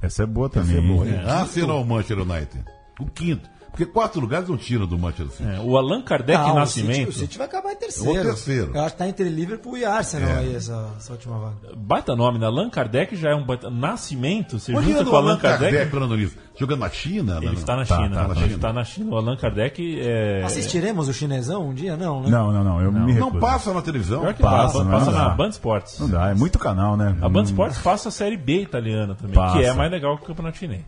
Essa 0.00 0.22
é 0.22 0.26
boa 0.26 0.48
também. 0.48 0.78
É 0.78 0.80
bom, 0.80 1.04
hein? 1.04 1.12
hein? 1.12 1.24
Arsenal 1.28 1.78
ou 1.78 1.84
Manchester 1.84 2.18
United? 2.20 2.64
O 2.98 3.06
quinto. 3.06 3.48
Porque 3.72 3.86
quatro 3.86 4.20
lugares 4.20 4.48
não 4.48 4.56
tiram 4.58 4.86
do 4.86 4.98
Manchester 4.98 5.28
City. 5.34 5.48
É, 5.48 5.58
o 5.60 5.76
Allan 5.78 6.02
Kardec 6.02 6.38
Não, 6.38 6.52
o 6.52 6.54
Nascimento. 6.56 6.94
City, 6.94 7.08
o 7.08 7.12
City 7.12 7.38
vai 7.38 7.46
acabar 7.46 7.72
em 7.72 7.76
terceiro. 7.76 8.18
Ou 8.18 8.22
terceiro. 8.22 8.70
Eu 8.74 8.82
acho 8.82 8.92
que 8.92 8.98
tá 8.98 9.08
entre 9.08 9.28
Liverpool 9.30 9.78
e 9.78 9.84
Arsenal 9.84 10.28
É. 10.28 10.38
aí 10.40 10.54
essa, 10.54 10.90
essa 10.98 11.12
última 11.12 11.38
vaga. 11.38 11.56
Baita 11.74 12.14
nome, 12.14 12.38
né? 12.38 12.44
Allan 12.46 12.68
Kardec 12.68 13.16
já 13.16 13.30
é 13.30 13.34
um 13.34 13.44
baita... 13.46 13.70
Nascimento, 13.70 14.58
você 14.58 14.76
Onde 14.76 14.92
junta 14.92 15.04
com 15.04 15.10
o 15.10 15.14
o 15.14 15.16
Allan 15.16 15.38
Kardec. 15.38 15.96
nisso? 16.16 16.36
Jogando 16.58 16.80
na 16.80 16.90
China? 16.90 17.36
Ele 17.38 17.46
Não, 17.46 17.52
está 17.54 17.74
na 17.76 17.86
Tá, 17.86 17.96
China. 17.96 18.14
tá 18.14 18.28
na 18.28 18.40
ele 18.42 18.54
está 18.54 18.72
na 18.74 18.84
China. 18.84 19.10
O 19.12 19.16
Allan 19.16 19.36
Kardec 19.36 20.00
é. 20.02 20.42
Assistiremos 20.44 21.08
o 21.08 21.12
chinesão 21.14 21.70
um 21.70 21.72
dia? 21.74 21.96
Não, 21.96 22.22
né? 22.22 22.28
Não, 22.28 22.52
não, 22.52 22.62
não, 22.62 22.82
eu 22.82 22.92
me 22.92 23.14
Não 23.14 23.32
passa 23.32 23.72
na 23.72 23.80
televisão. 23.80 24.20
Pior 24.20 24.34
que 24.34 24.42
Passa, 24.42 24.64
passa, 24.66 24.84
não 24.84 24.90
passa 24.90 25.12
dá. 25.12 25.18
na 25.18 25.28
Band 25.30 25.48
Sports. 25.48 25.98
Não 25.98 26.10
dá, 26.10 26.28
é 26.28 26.34
muito 26.34 26.58
canal, 26.58 26.94
né? 26.96 27.16
A 27.22 27.28
Band 27.28 27.40
Hum, 27.40 27.44
Sports 27.44 27.78
passa 27.78 28.10
a 28.10 28.12
Série 28.12 28.36
B 28.36 28.60
italiana 28.60 29.14
também, 29.14 29.34
Passa. 29.34 29.58
que 29.58 29.64
é 29.64 29.72
mais 29.72 29.90
legal 29.90 30.18
que 30.18 30.24
o 30.24 30.26
Campeonato 30.26 30.58
Chinês. 30.58 30.82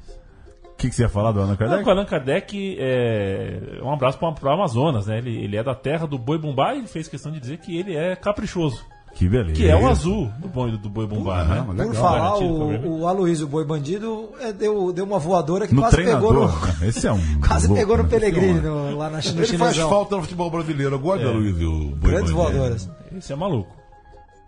O 0.85 0.87
que, 0.87 0.91
que 0.91 0.97
você 0.97 1.03
ia 1.03 1.09
falar 1.09 1.33
do 1.33 1.39
Allan 1.41 1.51
Não, 1.51 1.57
Kardec? 1.57 1.87
o 1.87 1.91
Allan 1.91 2.05
Kardec 2.05 2.77
é 2.79 3.81
um 3.83 3.91
abraço 3.91 4.19
para 4.19 4.51
o 4.51 4.53
Amazonas, 4.53 5.07
né? 5.07 5.17
Ele, 5.19 5.43
ele 5.45 5.57
é 5.57 5.63
da 5.63 5.75
terra 5.75 6.07
do 6.07 6.19
boi 6.19 6.37
bumbá 6.39 6.75
e 6.75 6.79
ele 6.79 6.87
fez 6.87 7.09
questão 7.09 7.33
de 7.33 7.41
dizer 7.41 7.57
que 7.59 7.77
ele 7.79 7.97
é 7.97 8.15
caprichoso. 8.15 8.85
Que 9.15 9.29
beleza. 9.29 9.55
Que 9.55 9.69
é 9.69 9.77
o 9.77 9.89
azul 9.89 10.29
do 10.41 10.49
boi, 10.49 10.77
do 10.77 10.91
boi 10.91 11.07
bumbá, 11.07 11.45
né? 11.45 11.65
mas 11.67 11.77
Por 11.77 11.87
legal. 11.87 11.95
falar, 12.03 12.19
Garantido, 12.19 12.55
problema. 12.57 12.87
o, 12.89 13.01
o 13.01 13.07
Aloysio 13.09 13.47
Boi 13.47 13.65
Bandido 13.65 14.29
é, 14.41 14.53
deu, 14.53 14.93
deu 14.93 15.05
uma 15.05 15.21
voadora 15.21 15.69
que 15.69 15.75
No 15.75 15.83
quase 15.83 15.97
treinador. 15.97 16.35
pegou 16.51 16.75
no, 16.83 16.87
Esse 16.89 17.07
é 17.07 17.13
um. 17.13 17.21
quase 17.41 17.69
louco, 17.69 17.81
pegou 17.81 17.97
no 17.97 18.03
né? 18.03 18.09
Pellegrini 18.09 18.61
no- 18.61 18.99
lá 18.99 19.09
na, 19.11 19.19
no 19.19 19.43
Ele 19.45 19.57
faz 19.57 19.77
falta 19.79 20.17
no 20.17 20.23
futebol 20.23 20.51
brasileiro. 20.51 20.97
Eu 20.97 20.99
gosto 20.99 21.25
É. 21.25 21.33
e 21.33 21.65
o 21.65 21.91
Boi 21.97 22.11
Grandes 22.11 22.33
Bandido. 22.33 22.35
voadoras. 22.35 22.91
Esse 23.17 23.33
é 23.33 23.37
maluco. 23.37 23.71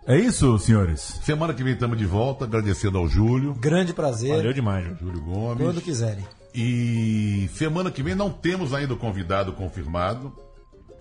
É 0.07 0.17
isso, 0.17 0.57
senhores. 0.57 1.19
Semana 1.21 1.53
que 1.53 1.61
vem 1.61 1.73
estamos 1.73 1.97
de 1.97 2.05
volta, 2.05 2.45
agradecendo 2.45 2.97
ao 2.97 3.09
Júlio, 3.09 3.53
Grande 3.55 3.91
prazer. 3.93 4.37
Valeu 4.37 4.53
demais, 4.53 4.85
Júlio. 4.85 4.99
Júlio 5.01 5.21
Gomes. 5.21 5.63
Quando 5.65 5.81
quiserem. 5.81 6.25
E 6.55 7.49
semana 7.53 7.91
que 7.91 8.01
vem 8.01 8.15
não 8.15 8.31
temos 8.31 8.73
ainda 8.73 8.93
o 8.93 8.97
convidado 8.97 9.51
confirmado, 9.51 10.33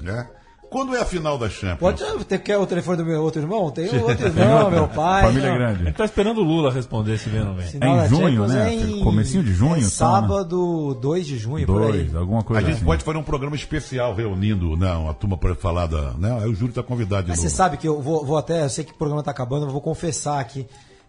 né? 0.00 0.28
Quando 0.70 0.94
é 0.94 1.00
a 1.00 1.04
final 1.04 1.38
da 1.38 1.48
Champions? 1.48 1.78
Pode 1.78 2.24
ter, 2.24 2.38
quer 2.40 2.58
o 2.58 2.66
telefone 2.66 2.98
do 2.98 3.04
meu 3.06 3.22
outro 3.22 3.40
irmão? 3.40 3.70
Tem 3.70 3.86
outro 4.00 4.26
irmão, 4.26 4.70
meu 4.70 4.88
pai. 4.88 5.22
Família 5.24 5.52
A 5.52 5.56
grande. 5.56 5.84
gente 5.84 5.94
tá 5.94 6.04
esperando 6.04 6.40
o 6.40 6.44
Lula 6.44 6.70
responder 6.72 7.18
se 7.18 7.28
vem 7.28 7.40
ou 7.40 7.46
não 7.46 7.54
vem. 7.54 7.66
Sinal 7.66 8.00
É 8.00 8.06
em 8.06 8.08
junho, 8.08 8.22
Champions 8.28 8.52
né? 8.52 8.68
é 8.68 8.74
em- 8.74 9.00
Comecinho 9.04 9.42
de 9.44 9.52
junho, 9.54 9.76
é 9.76 9.82
só, 9.82 10.20
né? 10.20 10.28
sábado, 10.28 10.94
2 11.00 11.26
de 11.26 11.38
junho, 11.38 11.66
por 11.66 11.82
aí. 11.82 11.92
Dois, 12.04 12.14
alguma 12.16 12.40
A 12.40 12.44
coisa 12.44 12.62
gente 12.66 12.76
assim. 12.76 12.84
pode 12.84 13.04
fazer 13.04 13.18
um 13.18 13.22
programa 13.22 13.56
especial 13.56 14.14
reunindo 14.14 14.76
não, 14.76 15.08
a 15.08 15.14
turma 15.14 15.36
para 15.36 15.54
falar 15.54 15.86
da. 15.86 16.12
Né? 16.12 16.32
Aí 16.42 16.48
o 16.50 16.54
Júlio 16.54 16.70
está 16.70 16.82
convidado 16.82 17.24
de 17.24 17.28
Mas 17.30 17.38
você 17.38 17.46
novo. 17.46 17.56
sabe 17.56 17.76
que 17.76 17.86
eu 17.88 18.00
vou, 18.00 18.24
vou 18.24 18.36
até, 18.36 18.64
eu 18.64 18.68
sei 18.70 18.84
que 18.84 18.92
o 18.92 18.96
programa 18.96 19.22
tá 19.22 19.30
acabando, 19.30 19.66
eu 19.66 19.70
vou 19.70 19.80
confessar 19.80 20.40
aqui. 20.40 20.66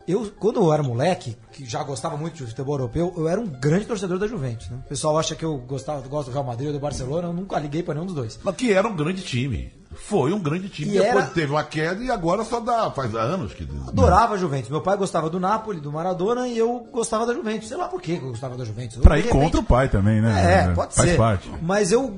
Eu, 0.08 0.32
quando 0.40 0.62
eu 0.62 0.72
era 0.74 0.82
moleque, 0.82 1.36
que 1.52 1.66
já 1.66 1.84
gostava 1.84 2.16
muito 2.16 2.36
de 2.36 2.46
futebol 2.46 2.76
europeu, 2.76 3.14
eu 3.18 3.28
era 3.28 3.42
um 3.42 3.46
grande 3.48 3.86
torcedor 3.86 4.18
da 4.18 4.26
Juventus. 4.28 4.70
Né? 4.70 4.78
O 4.86 4.88
pessoal 4.90 5.18
acha 5.18 5.36
que 5.36 5.44
eu 5.44 5.58
gostava, 5.58 6.00
gosto 6.08 6.30
do 6.30 6.34
Real 6.34 6.46
Madrid 6.46 6.68
ou 6.68 6.74
do 6.74 6.80
Barcelona, 6.80 7.28
eu 7.28 7.34
nunca 7.34 7.60
liguei 7.60 7.84
para 7.84 7.96
nenhum 7.96 8.06
dos 8.06 8.16
dois. 8.16 8.40
Mas 8.42 8.56
que 8.56 8.72
era 8.72 8.88
um 8.88 8.96
grande 8.96 9.22
time. 9.22 9.74
Foi 9.94 10.32
um 10.32 10.40
grande 10.40 10.70
time. 10.70 10.92
E 10.92 11.00
Depois 11.00 11.16
era- 11.26 11.34
teve 11.34 11.52
uma 11.52 11.64
queda 11.64 12.04
e 12.04 12.10
agora 12.12 12.44
só 12.46 12.60
dá. 12.60 12.90
Faz 12.92 13.14
anos 13.16 13.54
que. 13.54 13.68
Adorava 13.88 14.36
a 14.36 14.38
Juventus. 14.38 14.70
Meu 14.70 14.82
pai 14.82 14.96
gostava 14.96 15.30
do 15.30 15.40
Napoli, 15.40 15.80
do 15.82 15.92
Maradona, 15.92 16.48
e 16.48 16.58
eu 16.58 16.88
gostava 16.92 17.26
da 17.26 17.34
Juventus. 17.34 17.68
Sei 17.68 17.76
lá 17.78 17.88
por 17.88 18.02
que 18.02 18.14
eu 18.14 18.20
gostava 18.30 18.56
da 18.56 18.64
Juventus. 18.64 18.98
Pra 18.98 19.18
ir 19.18 19.24
repente- 19.24 19.42
contra 19.42 19.60
o 19.60 19.64
pai 19.64 19.90
também, 19.90 20.22
né? 20.22 20.70
É, 20.70 20.74
pode 20.74 20.94
Faz 20.94 21.10
ser. 21.10 21.18
parte. 21.18 21.50
Mas 21.62 21.92
eu, 21.92 22.10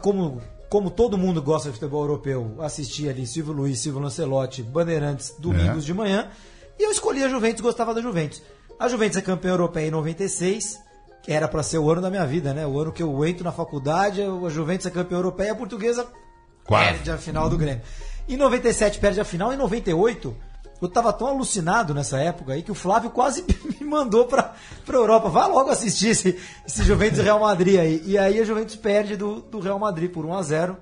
como, 0.00 0.40
como 0.70 0.90
todo 0.90 1.18
mundo 1.18 1.42
gosta 1.42 1.68
de 1.68 1.74
futebol 1.74 2.02
europeu, 2.02 2.56
assisti 2.60 3.08
ali 3.08 3.26
Silvio 3.26 3.52
Luiz, 3.52 3.78
Silvio 3.80 4.00
Lancelotti, 4.00 4.62
Bandeirantes, 4.62 5.34
domingos 5.38 5.82
É. 5.84 5.86
de 5.86 5.92
manhã, 5.94 6.28
e 6.78 6.84
eu 6.84 6.90
escolhi 6.90 7.22
a 7.22 7.28
Juventus, 7.28 7.60
gostava 7.60 7.94
da 7.94 8.00
Juventus. 8.00 8.42
A 8.78 8.88
Juventus 8.88 9.16
é 9.16 9.20
campeã 9.22 9.50
europeia 9.50 9.86
em 9.86 9.90
96, 9.90 10.80
que 11.22 11.32
era 11.32 11.46
para 11.46 11.62
ser 11.62 11.78
o 11.78 11.90
ano 11.90 12.00
da 12.00 12.10
minha 12.10 12.26
vida, 12.26 12.52
né? 12.52 12.66
O 12.66 12.78
ano 12.78 12.92
que 12.92 13.02
eu 13.02 13.24
entro 13.24 13.44
na 13.44 13.52
faculdade, 13.52 14.22
a 14.22 14.48
Juventus 14.48 14.86
é 14.86 14.90
campeã 14.90 15.18
europeia, 15.18 15.52
a 15.52 15.56
portuguesa 15.56 16.06
Quase. 16.64 16.92
perde 16.92 17.10
a 17.10 17.18
final 17.18 17.48
do 17.48 17.56
Grêmio. 17.56 17.82
Em 18.28 18.36
97 18.36 18.98
perde 18.98 19.20
a 19.20 19.24
final, 19.24 19.52
em 19.52 19.56
98 19.56 20.36
eu 20.80 20.88
tava 20.88 21.12
tão 21.12 21.28
alucinado 21.28 21.94
nessa 21.94 22.18
época 22.18 22.54
aí 22.54 22.62
que 22.62 22.72
o 22.72 22.74
Flávio 22.74 23.08
quase 23.10 23.44
me 23.80 23.86
mandou 23.86 24.26
pra, 24.26 24.52
pra 24.84 24.96
Europa. 24.96 25.28
Vá 25.28 25.46
logo 25.46 25.70
assistir 25.70 26.08
esse, 26.08 26.36
esse 26.66 26.82
Juventus 26.82 27.20
Real 27.20 27.38
Madrid 27.38 27.78
aí. 27.78 28.02
E 28.04 28.18
aí 28.18 28.40
a 28.40 28.44
Juventus 28.44 28.74
perde 28.74 29.16
do, 29.16 29.40
do 29.42 29.60
Real 29.60 29.78
Madrid 29.78 30.10
por 30.10 30.26
1 30.26 30.34
a 30.34 30.42
0 30.42 30.76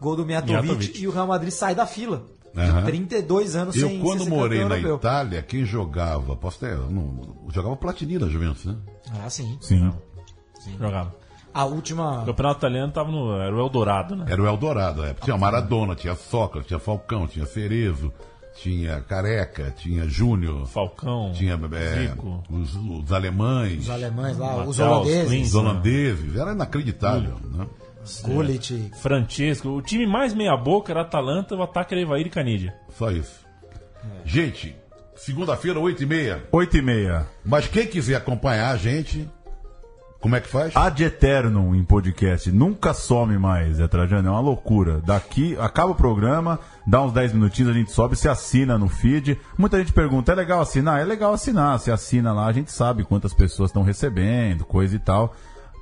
Gol 0.00 0.16
do 0.16 0.24
Mijatovic, 0.24 0.62
Mijatovic. 0.62 1.02
e 1.02 1.08
o 1.08 1.10
Real 1.10 1.26
Madrid 1.26 1.50
sai 1.50 1.74
da 1.74 1.84
fila. 1.84 2.26
De 2.54 2.84
32 2.86 3.56
anos 3.56 3.76
Eu, 3.76 3.88
sem 3.88 4.00
quando 4.00 4.18
sem 4.20 4.28
ser 4.28 4.34
morei 4.34 4.58
na 4.64 4.76
europeu. 4.76 4.96
Itália, 4.96 5.42
quem 5.42 5.64
jogava. 5.64 6.36
Posso 6.36 6.60
ter. 6.60 6.76
Não, 6.78 7.36
jogava 7.52 7.76
Platini 7.76 8.18
na 8.18 8.28
Juventus, 8.28 8.64
né? 8.64 8.76
Ah, 9.24 9.28
sim. 9.28 9.58
Sim. 9.60 9.92
Jogava. 10.78 11.14
A 11.52 11.64
O 11.64 11.74
última. 11.74 12.24
campeonato 12.24 12.58
italiano 12.58 12.92
tava 12.92 13.10
no. 13.10 13.32
Era 13.40 13.54
o 13.54 13.60
Eldorado, 13.60 14.16
né? 14.16 14.24
Era 14.28 14.42
o 14.42 14.46
Eldorado. 14.46 15.04
É. 15.04 15.14
Tinha 15.14 15.36
Maradona, 15.36 15.94
tinha 15.94 16.14
Sócrates, 16.14 16.68
tinha 16.68 16.80
Falcão, 16.80 17.26
tinha 17.28 17.46
Cerezo, 17.46 18.12
tinha 18.56 19.00
Careca, 19.00 19.72
tinha 19.76 20.08
Júnior, 20.08 20.66
Falcão, 20.66 21.32
tinha 21.32 21.54
é, 21.54 22.14
os, 22.52 22.74
os 22.76 23.12
alemães, 23.12 23.82
Os 23.84 23.90
alemães 23.90 24.36
lá, 24.38 24.64
os 24.64 24.78
holandeses. 24.78 25.48
Os 25.48 25.54
holandeses. 25.54 26.36
Era 26.36 26.52
inacreditável, 26.52 27.36
né? 27.52 27.66
Gullit. 28.22 28.90
Francesco. 29.00 29.68
O 29.68 29.82
time 29.82 30.06
mais 30.06 30.34
meia-boca 30.34 30.92
era 30.92 31.02
Atalanta, 31.02 31.54
o 31.54 31.62
ataque 31.62 31.94
era 31.94 32.02
Evair 32.02 32.26
e 32.26 32.30
Canidia. 32.30 32.74
Só 32.90 33.10
isso. 33.10 33.44
Gente, 34.24 34.76
Segunda-feira, 35.16 35.78
8h30. 35.78 36.40
8 36.50 36.76
e 36.76 36.82
meia. 36.82 37.26
Mas 37.44 37.68
quem 37.68 37.86
quiser 37.86 38.16
acompanhar 38.16 38.70
a 38.70 38.76
gente, 38.76 39.28
como 40.20 40.34
é 40.34 40.40
que 40.40 40.48
faz? 40.48 40.76
Ad 40.76 41.02
eternum 41.02 41.74
em 41.74 41.84
podcast. 41.84 42.50
Nunca 42.50 42.92
some 42.92 43.38
mais, 43.38 43.76
Zé 43.76 43.86
Trajano. 43.86 44.28
É 44.28 44.30
uma 44.30 44.40
loucura. 44.40 45.00
Daqui, 45.00 45.56
acaba 45.58 45.92
o 45.92 45.94
programa, 45.94 46.58
dá 46.86 47.00
uns 47.00 47.12
10 47.12 47.32
minutinhos, 47.32 47.70
a 47.70 47.74
gente 47.74 47.92
sobe, 47.92 48.16
se 48.16 48.28
assina 48.28 48.76
no 48.76 48.88
feed. 48.88 49.38
Muita 49.56 49.78
gente 49.78 49.92
pergunta, 49.92 50.32
é 50.32 50.34
legal 50.34 50.60
assinar? 50.60 51.00
É 51.00 51.04
legal 51.04 51.32
assinar. 51.32 51.78
Se 51.78 51.90
assina 51.92 52.32
lá, 52.32 52.46
a 52.46 52.52
gente 52.52 52.72
sabe 52.72 53.04
quantas 53.04 53.32
pessoas 53.32 53.70
estão 53.70 53.82
recebendo, 53.82 54.64
coisa 54.64 54.96
e 54.96 54.98
tal. 54.98 55.34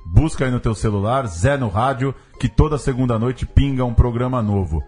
Busca 0.05 0.45
aí 0.45 0.51
no 0.51 0.59
teu 0.59 0.75
celular, 0.75 1.25
Zé 1.27 1.57
no 1.57 1.69
rádio, 1.69 2.13
que 2.39 2.47
toda 2.49 2.77
segunda 2.77 3.17
noite 3.17 3.45
pinga 3.45 3.85
um 3.85 3.93
programa 3.93 4.41
novo. 4.41 4.83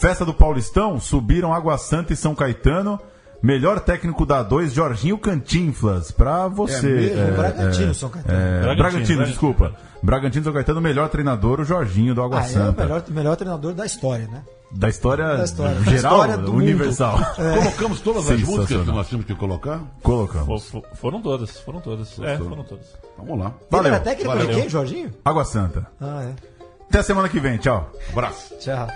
Festa 0.00 0.24
do 0.24 0.34
Paulistão, 0.34 1.00
subiram 1.00 1.54
Água 1.54 1.78
Santa 1.78 2.12
e 2.12 2.16
São 2.16 2.34
Caetano. 2.34 2.98
Melhor 3.42 3.80
técnico 3.80 4.26
da 4.26 4.42
2, 4.42 4.72
Jorginho 4.72 5.18
Cantinflas, 5.18 6.10
pra 6.10 6.48
você. 6.48 6.86
mesmo? 6.88 7.20
É, 7.20 7.30
Bragantino, 7.30 7.90
é, 7.90 7.94
São 7.94 8.08
Caetano. 8.08 8.38
é, 8.38 8.42
Bragantino, 8.42 8.76
Bragantino, 8.76 9.18
Bragantino. 9.18 9.26
desculpa. 9.26 9.74
Bragantino 10.06 10.44
São 10.44 10.52
Caetano, 10.52 10.80
melhor 10.80 11.08
treinador, 11.08 11.60
o 11.60 11.64
Jorginho 11.64 12.14
do 12.14 12.22
Água 12.22 12.38
Ah, 12.38 12.42
é 12.42 12.46
o 12.46 12.48
Santa. 12.52 12.82
melhor, 12.84 13.04
melhor 13.10 13.36
treinador 13.36 13.74
da 13.74 13.84
história, 13.84 14.28
né? 14.28 14.42
Da 14.70 14.88
história, 14.88 15.36
Da 15.36 15.44
história, 15.44 15.74
da 15.74 15.80
geral, 15.90 16.12
história 16.14 16.36
do 16.38 16.52
universal. 16.54 17.18
Colocamos 17.36 18.00
todas 18.00 18.30
as 18.30 18.40
músicas 18.40 18.84
que 18.84 18.90
nós 18.92 19.08
tínhamos 19.08 19.26
que 19.26 19.34
colocar? 19.34 19.80
Colocamos. 20.02 20.68
fo- 20.68 20.82
Foram 20.94 21.20
todas, 21.20 21.58
foram 21.60 21.80
todas. 21.80 22.18
É, 22.20 22.36
foram 22.38 22.62
todas. 22.64 22.86
Vamos 23.18 23.38
lá. 23.38 23.52
Valeu. 23.70 23.86
Ele 23.88 23.94
era 23.96 24.04
técnico 24.04 24.28
Valeu. 24.30 24.46
de 24.46 24.54
quem, 24.60 24.68
Jorginho? 24.68 25.12
Água 25.24 25.44
Santa. 25.44 25.86
Ah, 26.00 26.22
é. 26.24 26.34
Até 26.88 27.02
semana 27.02 27.28
que 27.28 27.40
vem, 27.40 27.58
tchau. 27.58 27.90
Abraço. 28.12 28.54
Tchau. 28.60 28.86